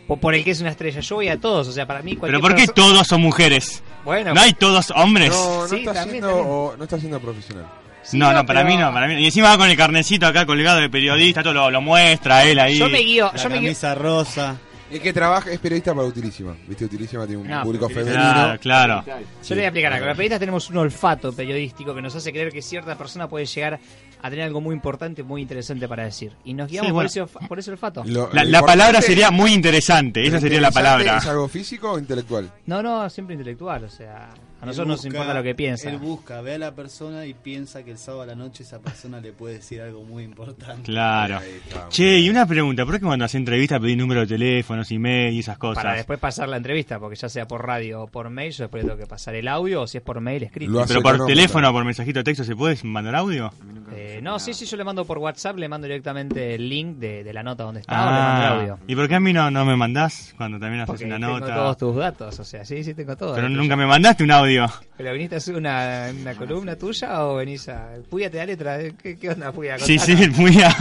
por, 0.08 0.20
por 0.20 0.36
el 0.36 0.44
que 0.44 0.52
es 0.52 0.62
una 0.62 0.70
estrella. 0.70 1.00
Yo 1.00 1.16
voy 1.16 1.28
a 1.30 1.40
todos, 1.40 1.68
o 1.68 1.72
sea, 1.72 1.88
para 1.88 2.04
mí 2.04 2.12
Pero 2.12 2.40
cualquier 2.40 2.42
¿por 2.42 2.56
qué 2.56 2.68
todos 2.68 3.08
son 3.08 3.22
mujeres? 3.22 3.82
Bueno, 4.04 4.34
¿No 4.36 4.42
hay 4.42 4.54
todos 4.54 4.92
hombres? 4.96 5.30
No, 5.32 5.62
no 5.64 5.68
Sí, 5.68 5.78
está 5.78 5.94
también, 5.94 6.10
siendo, 6.12 6.28
también. 6.30 6.48
o- 6.52 6.76
no 6.78 6.84
está 6.84 7.00
siendo 7.00 7.20
profesional. 7.20 7.66
Sí, 8.06 8.18
no, 8.18 8.32
no, 8.32 8.46
para 8.46 8.62
pero- 8.62 8.70
mí 8.76 8.78
no, 8.78 8.94
para 8.94 9.08
mí 9.08 9.16
no. 9.16 9.20
Y 9.20 9.26
encima 9.26 9.50
va 9.50 9.58
con 9.58 9.70
el 9.70 9.76
carnecito 9.76 10.28
acá 10.28 10.46
colgado 10.46 10.80
de 10.80 10.90
periodista, 10.90 11.42
todo 11.44 11.54
lo, 11.54 11.72
lo 11.72 11.82
muestra 11.82 12.44
él 12.44 12.60
ahí. 12.60 12.78
yo 12.78 12.88
me 12.90 13.00
guío, 13.00 13.32
La 13.34 13.42
yo 13.44 13.50
me 13.50 13.56
guío. 13.56 13.64
camisa 13.68 13.96
rosa. 13.96 14.58
Es 14.92 15.00
que 15.00 15.12
trabaja, 15.12 15.50
es 15.50 15.58
periodista 15.60 15.96
para 15.96 16.08
Utilísima. 16.08 16.56
¿Viste? 16.68 16.86
Utilísima 16.86 17.26
tiene 17.26 17.42
un 17.42 17.48
No, 17.48 17.64
público 17.64 17.90
femenino. 17.90 18.14
Claro, 18.14 18.60
claro. 18.60 19.04
Yo 19.08 19.16
le 19.50 19.56
voy 19.56 19.64
a 19.64 19.68
explicar 19.68 19.94
algo. 19.94 20.06
Los 20.06 20.16
periodistas 20.16 20.40
tenemos 20.40 20.70
un 20.70 20.78
olfato 20.78 21.34
periodístico 21.34 21.96
que 21.96 22.02
nos 22.04 22.16
hace 22.16 22.32
creer 22.32 22.52
que 22.52 22.62
cierta 22.62 22.96
persona 22.96 23.28
puede 23.28 23.48
llegar 23.48 23.80
a 24.22 24.30
tener 24.30 24.46
algo 24.46 24.62
muy 24.62 24.76
importante, 24.76 25.24
muy 25.24 25.42
interesante 25.42 25.88
para 25.88 26.04
decir. 26.06 26.34
Y 26.46 26.54
nos 26.54 26.70
guiamos 26.70 26.90
Sí, 26.90 26.94
bueno. 26.94 26.98
por, 26.98 27.06
ese, 27.08 27.24
olfa- 27.24 27.48
por 27.48 27.60
ese 27.60 27.72
olfato. 27.72 28.04
Lo- 28.06 28.30
La, 28.32 28.44
la 28.46 28.62
palabra 28.62 29.02
sería 29.02 29.32
muy 29.32 29.54
interesante, 29.54 30.26
esa 30.26 30.40
sería 30.40 30.62
la 30.62 30.72
palabra. 30.72 31.18
¿Es 31.18 31.26
algo 31.26 31.48
físico 31.48 31.94
o 31.94 32.00
intelectual? 32.00 32.52
No, 32.68 32.84
no, 32.84 33.10
siempre 33.10 33.34
intelectual. 33.34 33.84
O 33.86 33.90
sea, 33.90 34.30
a 34.66 34.68
nosotros 34.68 34.88
nos 34.88 34.98
busca- 34.98 35.08
importa 35.18 35.34
lo 35.34 35.44
que 35.44 35.56
piensa. 35.56 35.90
Él 35.90 35.98
busca, 35.98 36.42
ve 36.42 36.56
a 36.56 36.58
la 36.58 36.72
persona 36.74 37.26
y 37.26 37.34
piensa 37.34 37.84
que 37.84 37.92
el 37.92 37.98
sábado 37.98 38.24
a 38.24 38.26
la 38.26 38.36
noche 38.36 38.64
esa 38.64 38.80
persona 38.80 39.20
le 39.20 39.32
puede 39.32 39.56
decir 39.56 39.82
algo 39.82 40.04
muy 40.04 40.24
importante. 40.24 40.84
Claro. 40.84 41.40
Está. 41.40 41.88
Che, 41.90 42.20
y 42.20 42.30
una 42.30 42.46
pregunta, 42.46 42.86
¿por 42.86 42.96
qué 43.00 43.02
cuando 43.06 43.26
hace 43.26 43.38
entrevista 43.38 43.80
pedís 43.80 43.98
número 43.98 44.22
de 44.22 44.28
teléfonos, 44.28 44.92
email 44.92 45.34
y 45.34 45.40
esas 45.40 45.58
cosas? 45.58 45.84
Para 45.84 45.96
después 45.96 46.20
pasar 46.20 46.50
la 46.50 46.58
entrevista, 46.58 47.00
porque 47.00 47.16
ya 47.16 47.30
sea 47.30 47.48
por 47.48 47.66
radio 47.66 48.04
o 48.04 48.08
por 48.08 48.30
mail, 48.30 48.52
yo 48.52 48.64
después 48.66 48.84
tengo 48.84 48.98
que 48.98 49.06
pasar 49.08 49.36
el 49.36 49.48
audio 49.48 49.82
o 49.84 49.88
si 49.88 49.98
es 49.98 50.04
por 50.04 50.20
mail 50.22 50.44
escrito. 50.44 50.84
Pero 50.88 51.02
por 51.02 51.26
teléfono 51.26 51.70
o 51.70 51.74
por 51.74 51.86
mensajito 51.86 52.20
de 52.20 52.24
texto, 52.24 52.44
¿se 52.44 52.56
puede 52.56 52.78
mandar 52.84 53.16
audio? 53.16 53.52
Eh, 53.94 54.20
no, 54.22 54.40
sí, 54.40 54.54
sí, 54.54 54.66
yo 54.66 54.76
le 54.78 54.84
mando 54.84 55.06
por 55.06 55.18
WhatsApp, 55.20 55.58
le 55.58 55.70
mando 55.70 55.88
directamente 55.88 56.56
el 56.56 56.68
link 56.68 56.98
de, 56.98 57.24
de 57.24 57.34
la 57.34 57.44
nota 57.44 57.64
donde 57.64 57.82
está, 57.82 57.94
o 58.02 58.06
le 58.06 58.12
mando 58.12 58.42
el 58.42 58.48
Ah, 58.48 58.56
audio. 58.62 58.80
¿y 58.88 58.96
por 58.96 59.08
qué 59.08 59.16
a 59.16 59.20
mí 59.20 59.32
no, 59.32 59.50
no 59.52 59.64
me 59.66 59.76
mandás 59.76 60.34
cuando 60.38 60.60
también 60.60 60.82
haces 60.82 60.88
Porque 60.94 61.06
una 61.06 61.16
tengo 61.18 61.40
nota? 61.40 61.54
todos 61.56 61.78
tus 61.78 61.96
datos, 61.96 62.40
o 62.40 62.44
sea, 62.44 62.66
sí, 62.66 62.84
sí 62.84 62.94
tengo 62.94 63.16
todo. 63.16 63.36
Pero 63.36 63.48
nunca 63.50 63.76
me 63.76 63.86
mandaste 63.86 64.24
un 64.24 64.32
audio. 64.32 64.55
¿Pero 64.98 65.12
viniste 65.14 65.36
a 65.36 65.38
hacer 65.40 65.56
una, 65.56 66.10
una 66.22 66.36
columna 66.36 66.76
tuya 66.78 67.26
o 67.26 67.36
venís 67.36 67.68
a... 67.70 67.90
Puya 68.10 68.30
te 68.30 68.38
da 68.38 68.46
letra? 68.46 68.78
¿Qué, 69.02 69.18
qué 69.18 69.30
onda, 69.30 69.52
Puya? 69.52 69.78
Sí, 69.80 70.00
sí, 70.00 70.14
Contanos. 70.16 70.22
el 70.22 70.32
Puya. 70.32 70.76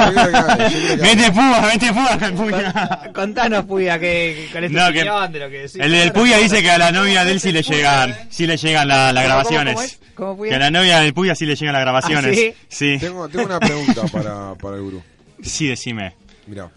Que 0.69 0.97
que. 0.97 0.97
Vete 1.03 1.33
Puya, 1.33 1.61
vete 1.67 1.93
Puya, 1.93 2.33
Puya. 2.37 3.13
Contanos, 3.15 3.65
Puya, 3.65 3.99
¿qué, 3.99 4.49
cuál 4.53 4.65
es 4.65 4.71
tu 4.73 4.77
No, 4.79 4.93
que- 4.93 4.99
de 5.33 5.39
lo 5.41 5.51
que 5.51 5.59
decís? 5.59 5.77
El 5.77 5.91
del 5.93 6.13
Puya 6.13 6.39
dice 6.39 6.63
que 6.63 6.71
a 6.71 6.79
la 6.79 6.93
novia 6.93 7.25
de 7.25 7.33
él 7.33 7.41
sí 7.41 7.51
le 7.53 7.63
llegan, 7.63 8.15
sí 8.31 8.47
le 8.47 8.57
llegan 8.57 8.87
la- 8.89 9.13
las 9.13 9.25
¿Cómo, 9.25 9.35
cómo, 9.35 9.51
grabaciones. 9.51 9.99
cómo? 10.15 10.15
¿Cómo, 10.15 10.37
Puya? 10.37 10.51
Que 10.51 10.57
a 10.57 10.59
la 10.59 10.71
novia 10.71 11.01
del 11.01 11.13
Puya 11.15 11.35
sí 11.35 11.47
le 11.47 11.57
llegan 11.57 11.73
las 11.73 11.83
grabaciones. 11.83 12.27
¿Ah, 12.27 12.35
sí? 12.35 12.55
Sí, 12.69 12.99
Tengo, 13.01 13.29
tengo 13.29 13.47
una 13.47 13.59
pregunta 13.61 14.03
para, 14.13 14.55
para 14.55 14.77
el 14.77 14.83
gurú. 14.83 15.03
sí, 15.43 15.67
decime. 15.67 16.15
Mira, 16.47 16.71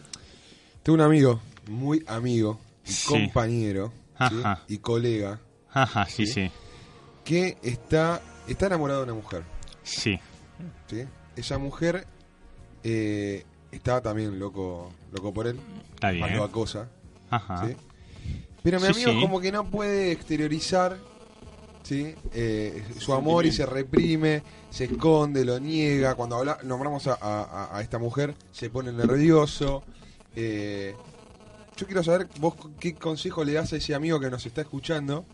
tengo 0.82 0.96
un 0.96 1.02
amigo, 1.02 1.42
muy 1.68 2.04
amigo, 2.08 2.60
y 2.88 2.92
Sí. 2.92 3.06
compañero 3.08 3.92
¿sí? 4.18 4.36
Ajá. 4.42 4.62
y 4.68 4.78
colega, 4.78 5.40
Ajá, 5.74 6.06
sí, 6.10 6.26
Sí. 6.26 6.50
Que 7.28 7.58
está, 7.62 8.22
está 8.48 8.68
enamorado 8.68 9.00
de 9.00 9.12
una 9.12 9.22
mujer. 9.22 9.44
Sí. 9.84 10.20
¿sí? 10.88 11.04
Esa 11.36 11.58
mujer 11.58 12.08
eh, 12.84 13.44
está 13.72 14.02
también 14.02 14.40
loco, 14.40 14.92
loco 15.12 15.34
por 15.34 15.48
él, 15.48 15.60
Está 15.96 16.12
bien. 16.12 16.36
lo 16.38 16.44
acosa. 16.44 16.88
Ajá. 17.30 17.68
¿sí? 17.68 17.76
Pero 18.64 18.80
mi 18.80 18.86
Sí, 18.88 18.92
amigo 19.04 19.12
sí. 19.12 19.22
como 19.22 19.40
que 19.42 19.52
no 19.52 19.66
puede 19.66 20.12
exteriorizar 20.12 20.98
¿sí? 21.84 22.16
Eh, 22.34 22.84
su 23.00 23.14
amor 23.14 23.46
y 23.46 23.52
se 23.52 23.66
reprime, 23.66 24.44
se 24.70 24.86
esconde, 24.86 25.46
lo 25.46 25.60
niega. 25.60 26.16
Cuando 26.16 26.38
habla, 26.38 26.58
nombramos 26.64 27.08
a, 27.08 27.18
a- 27.22 27.78
a 27.78 27.82
esta 27.82 27.98
mujer, 28.00 28.36
se 28.52 28.70
pone 28.70 28.92
nervioso. 28.92 29.84
Eh, 30.36 30.96
yo 31.78 31.86
quiero 31.86 32.04
saber 32.04 32.28
vos 32.40 32.56
qué 32.80 32.96
consejo 32.96 33.44
le 33.46 33.54
das 33.54 33.72
a 33.74 33.78
ese 33.78 33.94
amigo 33.96 34.20
que 34.20 34.30
nos 34.30 34.46
está 34.46 34.62
escuchando, 34.62 35.26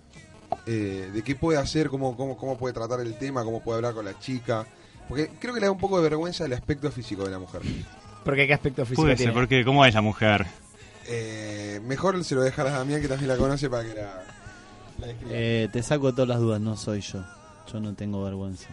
eh, 0.66 1.10
de 1.14 1.22
qué 1.24 1.36
puede 1.36 1.58
hacer, 1.60 1.90
cómo, 1.90 2.16
cómo, 2.18 2.38
cómo 2.38 2.58
puede 2.58 2.74
tratar 2.74 3.00
el 3.02 3.18
tema, 3.18 3.44
cómo 3.44 3.62
puede 3.62 3.78
hablar 3.78 3.94
con 3.94 4.06
la 4.06 4.18
chica. 4.20 4.66
Porque 5.08 5.32
creo 5.40 5.54
que 5.54 5.60
le 5.60 5.66
da 5.68 5.72
un 5.72 5.78
poco 5.80 5.98
de 5.98 6.04
vergüenza 6.10 6.46
el 6.46 6.54
aspecto 6.54 6.92
físico 6.92 7.26
de 7.26 7.32
la 7.32 7.40
mujer. 7.40 7.62
Porque 8.24 8.48
qué 8.48 8.54
aspecto 8.54 8.86
físico 8.86 9.02
Puede 9.04 9.16
tiene. 9.16 9.34
porque 9.34 9.66
¿cómo 9.66 9.86
es 9.86 9.94
la 9.94 10.02
mujer? 10.02 10.46
Eh, 11.08 11.82
mejor 11.84 12.24
se 12.24 12.36
lo 12.36 12.42
dejar 12.42 12.68
a 12.68 12.72
Damián, 12.72 13.02
que 13.02 13.08
también 13.10 13.28
la 13.28 13.36
conoce, 13.38 13.70
para 13.70 13.84
que 13.84 13.94
la, 13.96 14.24
Eh, 15.30 15.68
te 15.74 15.84
saco 15.84 16.14
todas 16.14 16.30
las 16.30 16.40
dudas, 16.40 16.62
no 16.62 16.78
soy 16.78 17.02
yo. 17.02 17.24
Yo 17.72 17.80
no 17.82 17.94
tengo 17.94 18.24
vergüenza. 18.24 18.70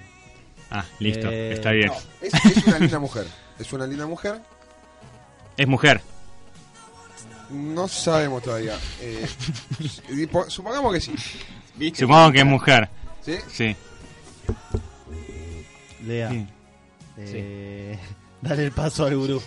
Ah, 0.71 0.85
listo, 1.01 1.29
Eh, 1.29 1.53
está 1.53 1.73
bien. 1.73 1.89
No, 1.89 1.95
es, 2.21 2.33
es 2.57 2.67
una 2.67 2.79
linda 2.79 2.99
mujer. 3.01 3.27
Es 3.59 3.73
una 3.73 3.87
linda 3.89 4.07
mujer. 4.07 4.41
Es 5.57 5.67
mujer. 5.67 6.01
No 7.51 7.89
sabemos 7.89 8.43
todavía. 8.45 8.79
Eh, 9.01 9.27
supongamos 10.49 10.93
que 10.95 11.01
sí. 11.01 11.13
Supongo 11.95 12.33
que 12.33 12.39
es 12.41 12.47
mujer. 12.47 12.89
¿Sí? 13.23 13.35
Sí. 13.49 13.77
Lea. 16.07 16.31
Sí. 16.31 16.47
Eh, 17.19 17.99
Dale 18.43 18.65
el 18.65 18.73
paso 18.73 19.05
al 19.05 19.17
gurú. 19.17 19.43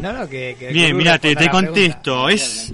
No, 0.00 0.12
no, 0.12 0.28
que. 0.28 0.56
que 0.58 0.68
Bien, 0.68 0.96
mira, 0.96 1.18
te, 1.18 1.28
te 1.34 1.44
pregunta. 1.44 1.66
contesto. 1.66 2.28
Es, 2.30 2.72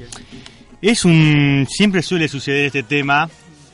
es 0.80 1.04
un. 1.04 1.66
Siempre 1.68 2.02
suele 2.02 2.28
suceder 2.28 2.66
este 2.66 2.84
tema, 2.84 3.28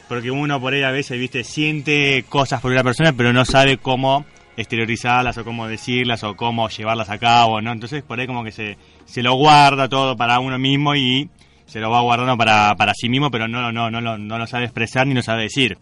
porque 0.08 0.30
uno 0.30 0.58
por 0.60 0.72
ahí 0.72 0.82
a 0.82 0.90
veces, 0.90 1.18
viste, 1.18 1.44
siente 1.44 2.24
cosas 2.28 2.60
por 2.62 2.72
una 2.72 2.82
persona, 2.82 3.12
pero 3.12 3.32
no 3.32 3.44
sabe 3.44 3.76
cómo 3.76 4.24
exteriorizarlas 4.56 5.36
o 5.38 5.44
cómo 5.44 5.68
decirlas 5.68 6.22
o 6.24 6.36
cómo 6.36 6.68
llevarlas 6.68 7.10
a 7.10 7.18
cabo, 7.18 7.60
¿no? 7.60 7.72
Entonces 7.72 8.02
por 8.02 8.18
ahí 8.18 8.26
como 8.26 8.44
que 8.44 8.52
se, 8.52 8.76
se 9.06 9.22
lo 9.22 9.34
guarda 9.34 9.88
todo 9.88 10.16
para 10.16 10.38
uno 10.38 10.58
mismo 10.58 10.94
y 10.94 11.28
se 11.70 11.80
lo 11.80 11.90
va 11.90 12.00
guardando 12.02 12.36
para, 12.36 12.74
para 12.76 12.92
sí 12.94 13.08
mismo, 13.08 13.30
pero 13.30 13.48
no, 13.48 13.72
no, 13.72 13.90
no, 13.90 14.00
lo- 14.00 14.18
no 14.18 14.38
lo 14.38 14.46
sabe 14.46 14.64
expresar 14.64 15.06
ni 15.06 15.14
lo 15.14 15.22
sabe 15.22 15.44
decir. 15.44 15.78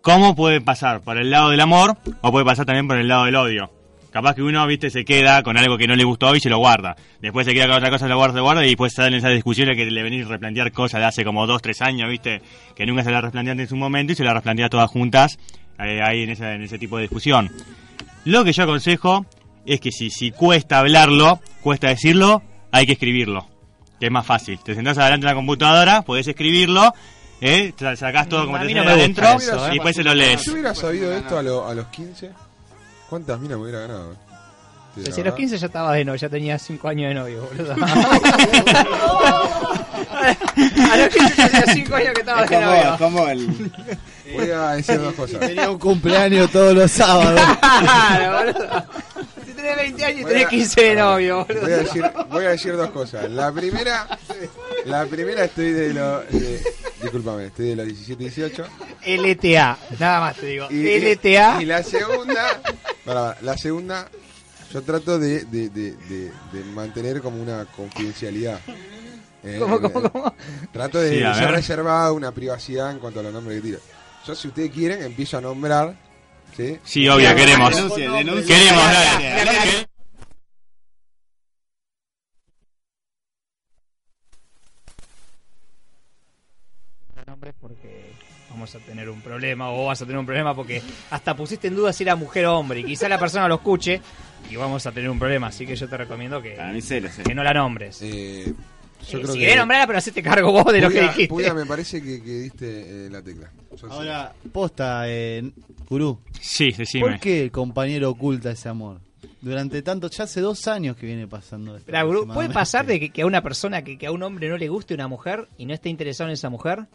¿Cómo 0.00 0.34
puede 0.36 0.60
pasar? 0.60 1.00
¿Por 1.00 1.18
el 1.18 1.30
lado 1.30 1.50
del 1.50 1.60
amor 1.60 1.96
o 2.20 2.30
puede 2.32 2.44
pasar 2.44 2.64
también 2.66 2.86
por 2.86 2.96
el 2.98 3.08
lado 3.08 3.24
del 3.24 3.34
odio? 3.36 3.72
Capaz 4.10 4.34
que 4.34 4.42
uno, 4.42 4.66
viste, 4.66 4.88
se 4.90 5.04
queda 5.04 5.42
con 5.42 5.58
algo 5.58 5.76
que 5.76 5.86
no 5.86 5.94
le 5.94 6.02
gustó 6.04 6.34
y 6.34 6.40
se 6.40 6.48
lo 6.48 6.58
guarda. 6.58 6.96
Después 7.20 7.46
se 7.46 7.52
queda 7.52 7.66
con 7.66 7.76
otra 7.76 7.90
cosa, 7.90 8.06
se 8.06 8.08
lo 8.08 8.16
guarda, 8.16 8.32
se 8.32 8.38
lo 8.38 8.44
guarda 8.44 8.64
y 8.64 8.68
después 8.68 8.94
salen 8.94 9.14
esas 9.14 9.32
discusiones 9.32 9.76
que 9.76 9.84
le 9.84 10.02
venís 10.02 10.24
a 10.24 10.28
replantear 10.30 10.72
cosas 10.72 11.00
de 11.00 11.06
hace 11.06 11.24
como 11.24 11.46
dos, 11.46 11.60
tres 11.60 11.82
años, 11.82 12.08
viste, 12.08 12.40
que 12.74 12.86
nunca 12.86 13.04
se 13.04 13.10
las 13.10 13.22
replanteaste 13.22 13.62
en 13.64 13.68
su 13.68 13.76
momento 13.76 14.12
y 14.12 14.16
se 14.16 14.24
las 14.24 14.32
replantea 14.34 14.68
todas 14.70 14.90
juntas 14.90 15.38
eh, 15.78 16.00
ahí 16.02 16.22
en 16.22 16.30
ese, 16.30 16.52
en 16.54 16.62
ese 16.62 16.78
tipo 16.78 16.96
de 16.96 17.02
discusión. 17.02 17.50
Lo 18.24 18.44
que 18.44 18.52
yo 18.52 18.62
aconsejo 18.62 19.26
es 19.66 19.78
que 19.80 19.92
si, 19.92 20.08
si 20.10 20.30
cuesta 20.30 20.78
hablarlo, 20.78 21.40
cuesta 21.60 21.88
decirlo, 21.88 22.42
hay 22.72 22.86
que 22.86 22.92
escribirlo. 22.92 23.46
Que 23.98 24.06
es 24.06 24.12
más 24.12 24.24
fácil. 24.26 24.58
Te 24.62 24.74
sentás 24.74 24.96
adelante 24.98 25.26
de 25.26 25.32
la 25.32 25.36
computadora, 25.36 26.02
podés 26.02 26.26
escribirlo, 26.28 26.94
eh, 27.40 27.72
sa- 27.78 27.96
sacás 27.96 28.28
todo 28.28 28.44
como 28.46 28.56
A 28.56 28.60
te 28.60 28.72
no 28.74 28.82
adentro 28.82 29.28
eso, 29.36 29.66
y 29.66 29.70
eh. 29.70 29.72
después 29.74 29.96
se 29.96 30.04
lo 30.04 30.14
lees. 30.14 30.40
Si 30.42 30.50
hubiera 30.50 30.74
sabido 30.74 31.12
esto 31.12 31.38
a, 31.38 31.42
lo- 31.42 31.66
a 31.66 31.74
los 31.74 31.86
15, 31.88 32.30
¿cuántas 33.08 33.38
minas 33.40 33.58
me 33.58 33.64
hubiera 33.64 33.80
ganado? 33.80 34.14
Si 34.94 35.00
a 35.04 35.08
los 35.08 35.16
verdad. 35.16 35.34
15 35.36 35.58
ya 35.58 35.66
estaba 35.66 35.92
de 35.92 36.04
novio, 36.04 36.18
ya 36.18 36.28
tenía 36.28 36.58
5 36.58 36.88
años 36.88 37.08
de 37.08 37.14
novio, 37.14 37.48
boludo. 37.48 37.74
a 40.92 40.96
los 40.96 41.08
15 41.14 41.34
tenía 41.48 41.64
5 41.74 41.94
años 41.96 42.12
que 42.14 42.20
estaba 42.20 42.44
Es 42.44 42.50
de 42.50 42.56
como- 42.56 42.66
novio. 42.66 42.96
como 42.98 43.28
el- 43.28 43.72
Voy 44.34 44.50
a 44.50 44.70
decir 44.72 45.00
dos 45.00 45.14
cosas. 45.14 45.40
Tenía 45.40 45.70
un 45.70 45.78
cumpleaños 45.78 46.50
todos 46.50 46.74
los 46.74 46.90
sábados. 46.90 47.40
Claro, 47.60 48.52
boludo. 48.52 48.84
Tenés 49.58 49.76
20 49.76 50.04
años 50.04 50.20
y 50.20 50.24
tenés 50.24 50.46
a- 50.46 50.48
15 50.48 50.80
de 50.82 50.94
novio, 50.94 51.44
boludo. 51.44 51.62
Voy 51.62 51.72
a 51.72 51.76
decir, 51.78 52.02
voy 52.30 52.44
a 52.44 52.48
decir 52.50 52.76
dos 52.76 52.90
cosas. 52.90 53.28
La 53.30 53.50
primera, 53.52 54.06
la 54.84 55.04
primera 55.06 55.44
estoy 55.44 55.72
de 55.72 55.92
los, 55.94 56.30
de, 56.30 56.62
discúlpame, 57.02 57.46
estoy 57.46 57.70
de 57.70 57.76
los 57.76 57.86
17, 57.86 58.22
18. 58.22 58.64
LTA, 59.04 59.78
nada 59.98 60.20
más 60.20 60.36
te 60.36 60.46
digo. 60.46 60.68
Y, 60.70 60.84
LTA. 61.00 61.58
y 61.60 61.64
la 61.64 61.82
segunda, 61.82 62.60
para, 63.04 63.36
la 63.42 63.58
segunda, 63.58 64.08
yo 64.72 64.82
trato 64.82 65.18
de, 65.18 65.44
de, 65.46 65.68
de, 65.70 65.92
de- 65.92 66.32
de 66.52 66.64
mantener 66.72 67.20
como 67.20 67.42
una 67.42 67.64
confidencialidad. 67.64 68.60
Eh, 69.42 69.56
¿Cómo, 69.58 69.80
cómo, 69.80 70.10
cómo? 70.10 70.34
Trato 70.72 71.00
de 71.00 71.10
Sí, 71.18 71.38
ser 71.38 71.50
reservado, 71.50 72.14
una 72.14 72.30
privacidad 72.32 72.90
en 72.92 72.98
cuanto 73.00 73.20
a 73.20 73.22
los 73.24 73.32
nombres 73.32 73.56
que 73.60 73.62
tiro. 73.68 73.78
Yo, 74.26 74.34
si 74.34 74.48
ustedes 74.48 74.70
quieren, 74.70 75.02
empiezo 75.02 75.38
a 75.38 75.40
nombrar. 75.40 75.94
Sí, 76.58 76.76
Sí, 76.82 77.08
obvio, 77.08 77.32
queremos. 77.36 77.72
Denuncie, 77.72 78.10
denuncie. 78.10 78.56
Queremos, 78.56 78.82
dale. 78.82 79.86
nombres 87.26 87.54
porque 87.60 88.10
vamos 88.50 88.74
a 88.74 88.78
tener 88.78 89.08
un 89.10 89.20
problema 89.20 89.70
o 89.70 89.86
vas 89.86 90.00
a 90.00 90.06
tener 90.06 90.18
un 90.18 90.24
problema 90.26 90.54
porque 90.54 90.82
hasta 91.10 91.36
pusiste 91.36 91.68
en 91.68 91.76
duda 91.76 91.92
si 91.92 92.02
era 92.02 92.16
mujer 92.16 92.46
o 92.46 92.58
hombre 92.58 92.80
y 92.80 92.84
quizá 92.84 93.08
la 93.08 93.18
persona 93.18 93.46
lo 93.46 93.56
escuche 93.56 94.00
y 94.50 94.56
vamos 94.56 94.86
a 94.86 94.92
tener 94.92 95.10
un 95.10 95.18
problema 95.18 95.48
así 95.48 95.66
que 95.66 95.76
yo 95.76 95.88
te 95.88 95.96
recomiendo 95.98 96.40
que, 96.40 96.56
que 97.24 97.34
no 97.34 97.44
la 97.44 97.52
nombres 97.52 98.00
Eh, 98.02 98.54
yo 99.06 99.18
Eh, 99.18 99.22
creo 99.22 99.32
si 99.32 99.38
que- 99.38 99.44
querés 99.44 99.56
nombrarla 99.58 99.86
pero 99.86 99.98
hacete 99.98 100.22
cargo 100.22 100.52
vos 100.52 100.72
de 100.72 100.80
lo 100.80 100.90
que 100.90 101.00
dijiste 101.02 101.28
Puya, 101.28 101.54
me 101.54 101.66
parece 101.66 102.02
que, 102.02 102.22
que 102.22 102.30
diste 102.40 103.06
eh, 103.06 103.10
la 103.10 103.22
tecla. 103.22 103.50
Yo 103.80 103.90
Ahora, 103.92 104.32
posta, 104.52 105.04
eh, 105.06 105.50
gurú. 105.88 106.18
Sí, 106.40 106.70
decime. 106.76 107.02
¿Por 107.04 107.20
qué 107.20 107.42
el 107.42 107.50
compañero 107.50 108.10
oculta 108.10 108.50
ese 108.50 108.68
amor? 108.68 109.00
Durante 109.40 109.82
tanto, 109.82 110.08
ya 110.10 110.24
hace 110.24 110.40
dos 110.40 110.66
años 110.66 110.96
que 110.96 111.06
viene 111.06 111.28
pasando 111.28 111.76
esto. 111.76 111.92
Gurú, 112.06 112.26
¿Puede 112.26 112.50
pasar 112.50 112.86
de 112.86 112.98
que, 112.98 113.10
que 113.10 113.22
a 113.22 113.26
una 113.26 113.40
persona, 113.42 113.82
que, 113.82 113.96
que 113.96 114.06
a 114.06 114.12
un 114.12 114.22
hombre 114.24 114.48
no 114.48 114.56
le 114.58 114.68
guste 114.68 114.94
una 114.94 115.06
mujer 115.06 115.46
y 115.58 115.64
no 115.66 115.74
esté 115.74 115.88
interesado 115.90 116.28
en 116.28 116.34
esa 116.34 116.48
mujer? 116.48 116.86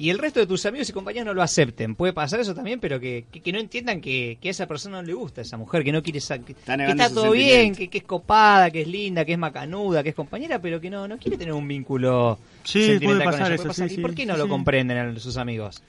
Y 0.00 0.08
el 0.10 0.18
resto 0.18 0.40
de 0.40 0.46
tus 0.46 0.64
amigos 0.66 0.88
y 0.88 0.92
compañeros 0.92 1.26
no 1.26 1.34
lo 1.34 1.42
acepten. 1.42 1.94
Puede 1.94 2.12
pasar 2.14 2.40
eso 2.40 2.54
también, 2.54 2.80
pero 2.80 2.98
que, 2.98 3.26
que, 3.30 3.40
que 3.40 3.52
no 3.52 3.58
entiendan 3.60 4.00
que, 4.00 4.38
que 4.40 4.48
a 4.48 4.50
esa 4.50 4.66
persona 4.66 4.96
no 5.00 5.06
le 5.06 5.12
gusta 5.12 5.42
esa 5.42 5.56
mujer, 5.58 5.84
que 5.84 5.92
no 5.92 6.02
quiere 6.02 6.18
esa, 6.20 6.38
que, 6.38 6.52
está 6.52 7.10
todo 7.10 7.32
bien, 7.32 7.74
que, 7.74 7.88
que 7.88 7.98
es 7.98 8.04
copada, 8.04 8.70
que 8.70 8.80
es 8.80 8.88
linda, 8.88 9.24
que 9.26 9.32
es 9.34 9.38
macanuda, 9.38 10.02
que 10.02 10.08
es 10.08 10.14
compañera, 10.14 10.58
pero 10.58 10.80
que 10.80 10.88
no, 10.90 11.06
no 11.06 11.18
quiere 11.18 11.36
tener 11.36 11.52
un 11.52 11.68
vínculo 11.68 12.38
Sí, 12.64 12.84
sentimental 12.86 13.06
puede 13.08 13.24
con 13.24 13.32
pasar 13.32 13.46
ella. 13.46 13.54
eso, 13.54 13.62
Puede 13.62 13.68
pasar. 13.68 13.88
sí, 13.88 13.92
¿Y 13.92 13.96
sí, 13.96 14.02
por 14.02 14.14
qué 14.14 14.24
no 14.26 14.34
sí, 14.34 14.38
lo 14.38 14.48
comprenden 14.48 14.96
a 14.98 15.18
sus 15.20 15.36
amigos? 15.36 15.82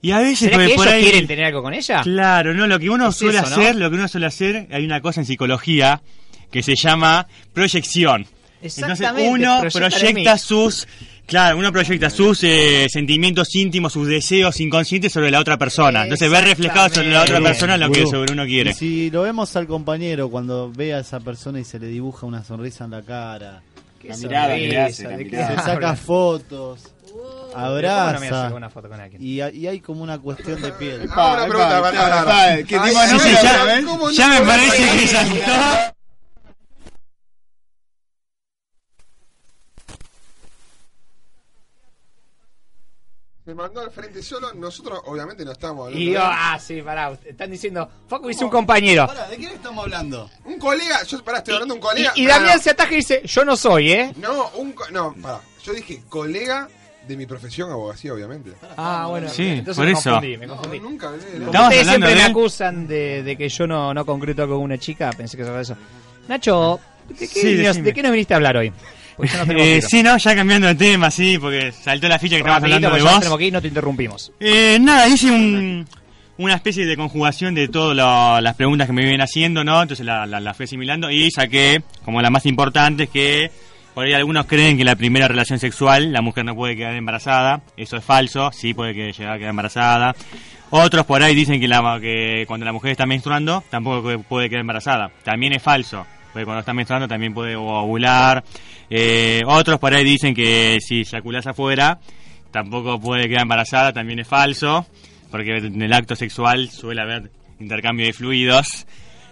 Y 0.00 0.10
a 0.12 0.18
veces 0.20 0.38
¿Será 0.50 0.66
que 0.66 0.74
por 0.74 0.86
ellos 0.86 0.94
ahí- 0.94 1.02
quieren 1.02 1.26
tener 1.26 1.44
algo 1.44 1.62
con 1.62 1.74
ella? 1.74 2.00
Claro, 2.02 2.54
no, 2.54 2.66
lo 2.66 2.78
que 2.78 2.88
uno 2.88 3.08
Es 3.08 3.16
suele 3.16 3.38
eso, 3.38 3.50
¿no? 3.50 3.56
hacer, 3.56 3.76
lo 3.76 3.90
que 3.90 3.96
uno 3.96 4.08
suele 4.08 4.26
hacer, 4.26 4.66
hay 4.70 4.84
una 4.84 5.00
cosa 5.02 5.20
en 5.20 5.26
psicología 5.26 6.00
que 6.50 6.62
se 6.62 6.74
llama 6.74 7.26
proyección. 7.52 8.26
Entonces 8.62 8.78
Exactamente, 8.88 9.30
uno 9.30 9.58
proyectan 9.60 9.82
en 9.84 9.90
proyecta 10.00 10.32
mí. 10.34 10.38
sus, 10.38 10.88
claro, 11.26 11.58
uno 11.58 11.72
proyecta 11.72 12.08
sus 12.10 12.42
eh, 12.44 12.86
sentimientos 12.88 13.54
íntimos, 13.54 13.92
sus 13.92 14.08
deseos 14.08 14.60
inconscientes 14.60 15.12
sobre 15.12 15.30
la 15.30 15.40
otra 15.40 15.56
persona. 15.58 16.04
Entonces 16.04 16.30
ve 16.30 16.40
reflejado 16.40 16.88
sobre 16.94 17.10
la 17.10 17.22
otra 17.22 17.40
persona 17.40 17.76
lo 17.76 17.90
que 17.90 18.06
sobre 18.06 18.32
uno 18.32 18.44
quiere. 18.44 18.70
Y 18.70 18.74
si 18.74 19.10
lo 19.10 19.22
vemos 19.22 19.54
al 19.56 19.66
compañero 19.66 20.28
cuando 20.30 20.70
ve 20.72 20.94
a 20.94 21.00
esa 21.00 21.20
persona 21.20 21.60
y 21.60 21.64
se 21.64 21.78
le 21.78 21.86
dibuja 21.88 22.26
una 22.26 22.44
sonrisa 22.44 22.84
en 22.84 22.90
la 22.92 23.02
cara, 23.02 23.62
Qué 24.00 24.08
La 24.08 24.16
mirada 24.18 24.54
que 24.56 24.68
le 24.68 24.78
hace, 24.80 25.02
sonrisa, 25.04 25.10
la 25.10 25.16
¿de 25.16 25.26
qué 25.26 25.36
se 25.36 25.62
saca 25.62 25.96
fotos, 25.96 26.80
¿Cómo 27.10 27.22
no 27.52 27.58
a 27.58 27.66
abraza 27.66 28.52
una 28.54 28.68
foto 28.68 28.88
con 28.90 29.00
y, 29.18 29.40
hay- 29.40 29.56
y 29.56 29.66
hay 29.66 29.80
como 29.80 30.02
una 30.02 30.18
cuestión 30.18 30.60
de 30.60 30.70
piel. 30.72 31.08
Ah, 31.10 31.32
una 31.34 31.46
pregunta, 31.46 31.78
epa, 31.78 31.90
para, 31.90 32.06
epa, 32.06 32.24
para. 32.24 32.54
epa, 32.58 32.66
¿qué 32.68 32.76
Ay, 32.76 32.88
tipo 32.90 33.00
de 33.00 33.06
sí, 33.08 33.12
número, 33.14 33.30
sí, 33.30 33.42
ya- 33.42 34.12
Ya 34.12 34.28
no 34.28 34.40
me 34.40 34.46
parece 34.46 34.98
que 35.00 35.06
saltó. 35.08 35.95
Mandó 43.66 43.80
al 43.82 43.90
frente 43.90 44.22
solo, 44.22 44.52
nosotros 44.54 45.00
obviamente 45.06 45.44
no 45.44 45.52
estamos 45.52 45.86
hablando 45.86 45.98
Y 46.04 46.12
yo, 46.12 46.20
ah, 46.22 46.58
sí, 46.60 46.80
pará, 46.82 47.16
están 47.24 47.50
diciendo, 47.50 47.88
Facu 48.08 48.28
dice 48.28 48.44
un 48.44 48.50
compañero. 48.50 49.06
Pará, 49.06 49.28
¿de 49.28 49.36
quién 49.36 49.52
estamos 49.52 49.84
hablando? 49.84 50.30
Un 50.44 50.58
colega, 50.58 51.02
yo 51.04 51.22
pará, 51.24 51.38
estoy 51.38 51.54
hablando 51.54 51.74
de 51.74 51.78
un 51.80 51.86
colega. 51.86 52.12
Y, 52.16 52.22
y 52.22 52.26
Damián 52.26 52.60
se 52.60 52.70
ataja 52.70 52.92
y 52.92 52.96
dice, 52.96 53.22
yo 53.24 53.44
no 53.44 53.56
soy, 53.56 53.92
¿eh? 53.92 54.12
No, 54.16 54.50
un 54.56 54.72
co- 54.72 54.88
no, 54.90 55.14
pará. 55.20 55.40
Yo 55.64 55.72
dije 55.72 56.02
colega 56.08 56.68
de 57.08 57.16
mi 57.16 57.26
profesión, 57.26 57.70
abogacía, 57.70 58.12
obviamente. 58.12 58.52
Ah, 58.76 59.06
bueno, 59.08 59.28
Sí, 59.28 59.46
entonces 59.48 59.76
por 59.76 59.84
me 59.86 59.92
eso. 59.92 60.10
confundí, 60.10 60.36
me 60.36 60.46
No, 60.46 60.54
confundí. 60.56 60.80
nunca 60.80 61.08
hablé 61.08 61.24
de 61.24 61.32
Como 61.32 61.46
Estamos 61.46 61.68
ustedes 61.68 61.86
siempre 61.88 62.10
de 62.10 62.16
me 62.16 62.22
acusan 62.22 62.86
de, 62.88 63.22
de 63.22 63.36
que 63.36 63.48
yo 63.48 63.66
no, 63.66 63.94
no 63.94 64.04
concreto 64.06 64.46
con 64.48 64.58
una 64.58 64.78
chica, 64.78 65.10
pensé 65.16 65.36
que 65.36 65.42
era 65.44 65.60
eso. 65.60 65.76
Nacho, 66.28 66.80
¿de 67.08 67.14
qué, 67.16 67.26
Sí, 67.26 67.54
nos, 67.54 67.66
decime. 67.66 67.84
¿de 67.84 67.92
qué 67.94 68.02
nos 68.02 68.10
viniste 68.12 68.34
a 68.34 68.36
hablar 68.38 68.56
hoy? 68.56 68.72
Ya 69.18 69.44
no 69.44 69.52
Eh, 69.52 69.80
sí, 69.82 70.02
no, 70.02 70.16
ya 70.16 70.34
cambiando 70.34 70.66
de 70.68 70.74
tema, 70.74 71.10
sí, 71.10 71.38
porque 71.38 71.72
saltó 71.72 72.08
la 72.08 72.18
ficha 72.18 72.36
que 72.36 72.40
estábamos 72.40 72.64
hablando 72.64 72.90
de 72.90 73.02
vos. 73.02 73.52
no 73.52 73.62
te 73.62 73.68
interrumpimos. 73.68 74.32
Eh, 74.40 74.78
nada, 74.80 75.08
hice 75.08 75.30
un, 75.30 75.86
una 76.38 76.54
especie 76.54 76.84
de 76.84 76.96
conjugación 76.96 77.54
de 77.54 77.68
todas 77.68 78.42
las 78.42 78.54
preguntas 78.56 78.86
que 78.86 78.92
me 78.92 79.02
vienen 79.02 79.20
haciendo, 79.20 79.64
¿no? 79.64 79.82
Entonces 79.82 80.04
la, 80.04 80.26
la, 80.26 80.40
la 80.40 80.54
fui 80.54 80.64
asimilando 80.64 81.10
y 81.10 81.30
saqué 81.30 81.82
como 82.04 82.20
las 82.20 82.30
más 82.30 82.46
importantes 82.46 83.08
que 83.08 83.50
por 83.94 84.04
ahí 84.04 84.12
algunos 84.12 84.44
creen 84.44 84.76
que 84.76 84.84
la 84.84 84.96
primera 84.96 85.26
relación 85.26 85.58
sexual 85.58 86.12
la 86.12 86.20
mujer 86.20 86.44
no 86.44 86.54
puede 86.54 86.76
quedar 86.76 86.94
embarazada. 86.94 87.62
Eso 87.76 87.96
es 87.96 88.04
falso, 88.04 88.50
sí 88.52 88.74
puede 88.74 88.92
que 88.94 89.12
llegar 89.12 89.34
a 89.34 89.38
quedar 89.38 89.50
embarazada. 89.50 90.14
Otros 90.68 91.06
por 91.06 91.22
ahí 91.22 91.34
dicen 91.34 91.60
que, 91.60 91.68
la, 91.68 91.98
que 92.00 92.44
cuando 92.46 92.66
la 92.66 92.72
mujer 92.72 92.90
está 92.90 93.06
menstruando 93.06 93.64
tampoco 93.70 94.20
puede 94.22 94.50
quedar 94.50 94.60
embarazada. 94.60 95.10
También 95.24 95.54
es 95.54 95.62
falso, 95.62 96.06
porque 96.36 96.44
cuando 96.44 96.60
está 96.60 96.74
menstruando 96.74 97.08
también 97.08 97.32
puede 97.32 97.56
ovular. 97.56 98.44
Eh, 98.90 99.40
otros 99.46 99.78
por 99.78 99.94
ahí 99.94 100.04
dicen 100.04 100.34
que 100.34 100.76
si 100.86 100.98
eyaculas 100.98 101.46
afuera 101.46 101.98
tampoco 102.50 103.00
puede 103.00 103.26
quedar 103.26 103.40
embarazada, 103.40 103.94
también 103.94 104.18
es 104.18 104.28
falso, 104.28 104.86
porque 105.30 105.56
en 105.56 105.80
el 105.80 105.90
acto 105.94 106.14
sexual 106.14 106.68
suele 106.68 107.00
haber 107.00 107.30
intercambio 107.58 108.04
de 108.04 108.12
fluidos. 108.12 108.86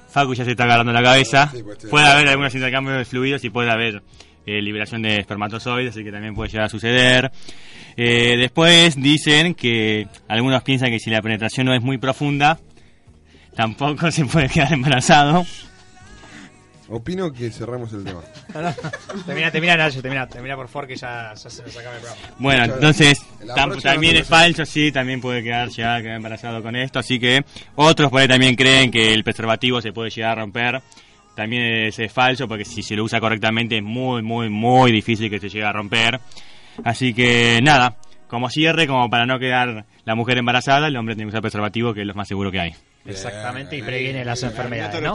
Facu 0.09 0.33
ya 0.33 0.47
se 0.47 0.53
está 0.53 0.65
agarrando 0.65 0.93
la 0.95 1.03
cabeza. 1.03 1.51
Sí, 1.53 1.63
pues, 1.63 1.77
puede 1.91 2.07
de 2.07 2.11
haber 2.11 2.29
algunos 2.29 2.55
intercambios 2.55 2.97
de 2.97 3.05
fluidos 3.05 3.45
y 3.45 3.51
puede 3.51 3.71
haber 3.71 4.03
eh, 4.47 4.63
liberación 4.63 5.03
de 5.03 5.17
espermatozoides, 5.17 5.91
así 5.91 6.03
que 6.05 6.11
también 6.11 6.35
puede 6.35 6.53
llegar 6.53 6.65
a 6.65 6.71
suceder. 6.71 7.31
Eh, 7.99 8.39
después 8.39 8.97
dicen 8.97 9.55
que 9.55 10.09
algunos 10.27 10.63
piensan 10.63 10.89
que 10.89 10.99
si 10.99 11.11
la 11.11 11.21
penetración 11.21 11.67
no 11.67 11.75
es 11.75 11.83
muy 11.83 11.99
profunda, 11.99 12.59
tampoco 13.55 14.11
se 14.11 14.25
puede 14.25 14.49
quedar 14.49 14.73
embarazado. 14.73 15.45
Opino 16.89 17.32
que 17.32 17.51
cerramos 17.51 17.93
el 17.94 18.05
tema. 18.05 18.20
termina, 19.27 19.51
termina, 19.51 19.77
Nacho, 19.77 20.02
termina, 20.02 20.27
termina 20.27 20.55
por 20.56 20.69
favor 20.69 20.86
que 20.89 20.97
ya, 20.97 21.32
ya 21.35 21.51
se 21.51 21.62
nos 21.62 21.77
acaba 21.77 21.97
el 21.97 22.02
programa. 22.02 22.23
Bueno, 22.39 22.65
entonces 22.65 23.23
tam- 23.56 23.82
también 23.82 24.15
no 24.15 24.20
es 24.20 24.28
falso, 24.28 24.65
sí, 24.66 24.93
también 24.93 25.20
puede 25.20 25.43
quedar 25.43 25.69
ya 25.70 26.01
quedar 26.02 26.16
embarazado 26.16 26.62
con 26.62 26.77
esto, 26.77 26.98
así 26.98 27.19
que 27.19 27.43
otros 27.74 28.11
por 28.11 28.20
ahí 28.20 28.28
también 28.28 28.55
creen 28.55 28.90
que 28.90 29.15
el 29.15 29.24
preservativo 29.24 29.81
se 29.81 29.93
puede 29.93 30.11
llegar 30.11 30.32
a 30.32 30.43
romper. 30.43 30.82
También 31.35 31.86
es, 31.86 31.98
es 31.98 32.12
falso 32.12 32.47
porque 32.47 32.65
si 32.65 32.82
se 32.82 32.94
lo 32.94 33.02
usa 33.05 33.19
correctamente 33.19 33.78
es 33.78 33.82
muy, 33.82 34.23
muy, 34.23 34.48
muy 34.51 34.93
difícil 34.93 35.28
que 35.31 35.40
se 35.40 35.48
llegue 35.48 35.65
a 35.65 35.73
romper. 35.73 36.20
Así 36.85 37.12
que 37.15 37.61
nada, 37.62 37.97
como 38.28 38.48
cierre, 38.51 38.86
como 38.86 39.09
para 39.11 39.27
no 39.27 39.39
quedar 39.39 39.85
la 40.05 40.15
mujer 40.15 40.39
embarazada, 40.39 40.86
el 40.89 40.97
hombre 40.97 41.15
tiene 41.16 41.28
que 41.28 41.31
usar 41.35 41.43
preservativo, 41.43 41.93
que 41.94 42.02
es 42.02 42.06
lo 42.06 42.15
más 42.15 42.28
seguro 42.28 42.52
que 42.52 42.61
hay. 42.61 42.74
Exactamente, 43.07 43.77
y 43.77 43.83
previene 43.83 44.25
las 44.25 44.43
La 44.43 44.49
arruinó 44.49 44.63
enfermedades, 44.65 45.03
¿no? 45.03 45.15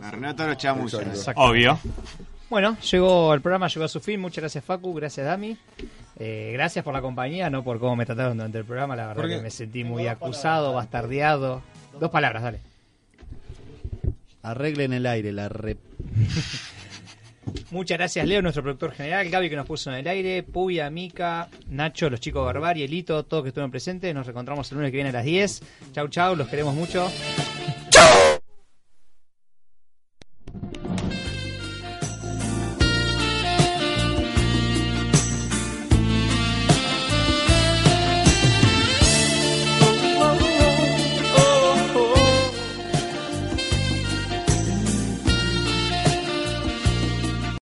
La 0.00 0.08
arruinó 0.08 0.34
todos 0.34 0.50
los 0.50 0.58
chamullos. 0.58 0.94
Exactamente. 0.94 1.40
Obvio. 1.40 1.78
Bueno, 2.48 2.78
llegó 2.78 3.34
el 3.34 3.40
programa, 3.40 3.68
llegó 3.68 3.84
a 3.84 3.88
su 3.88 4.00
fin. 4.00 4.20
Muchas 4.20 4.42
gracias, 4.42 4.64
Facu. 4.64 4.94
Gracias, 4.94 5.26
Dami. 5.26 5.56
Eh, 6.18 6.50
gracias 6.52 6.84
por 6.84 6.94
la 6.94 7.00
compañía, 7.00 7.50
no 7.50 7.62
por 7.62 7.78
cómo 7.78 7.94
me 7.94 8.06
trataron 8.06 8.36
durante 8.36 8.58
el 8.58 8.64
programa. 8.64 8.96
La 8.96 9.08
verdad 9.08 9.28
que 9.28 9.40
me 9.40 9.50
sentí 9.50 9.84
muy 9.84 10.06
acusado, 10.06 10.72
bastardeado. 10.72 11.62
Dos 12.00 12.10
palabras, 12.10 12.42
dale. 12.42 12.60
Arreglen 14.42 14.92
el 14.92 15.06
aire, 15.06 15.32
la 15.32 15.48
re... 15.48 15.76
Muchas 17.70 17.98
gracias, 17.98 18.26
Leo, 18.26 18.42
nuestro 18.42 18.62
productor 18.62 18.92
general, 18.92 19.28
Gaby 19.28 19.50
que 19.50 19.56
nos 19.56 19.66
puso 19.66 19.90
en 19.90 19.96
el 19.98 20.08
aire, 20.08 20.42
Puya, 20.42 20.90
Mica, 20.90 21.48
Nacho, 21.68 22.08
los 22.08 22.20
chicos 22.20 22.44
Barbarie, 22.44 22.84
Elito, 22.84 23.24
todos 23.24 23.42
que 23.42 23.48
estuvieron 23.48 23.70
presentes. 23.70 24.14
Nos 24.14 24.26
reencontramos 24.26 24.70
el 24.70 24.78
lunes 24.78 24.90
que 24.90 24.96
viene 24.96 25.10
a 25.10 25.12
las 25.12 25.24
10. 25.24 25.62
Chau, 25.92 26.08
chau, 26.08 26.36
los 26.36 26.48
queremos 26.48 26.74
mucho. 26.74 27.10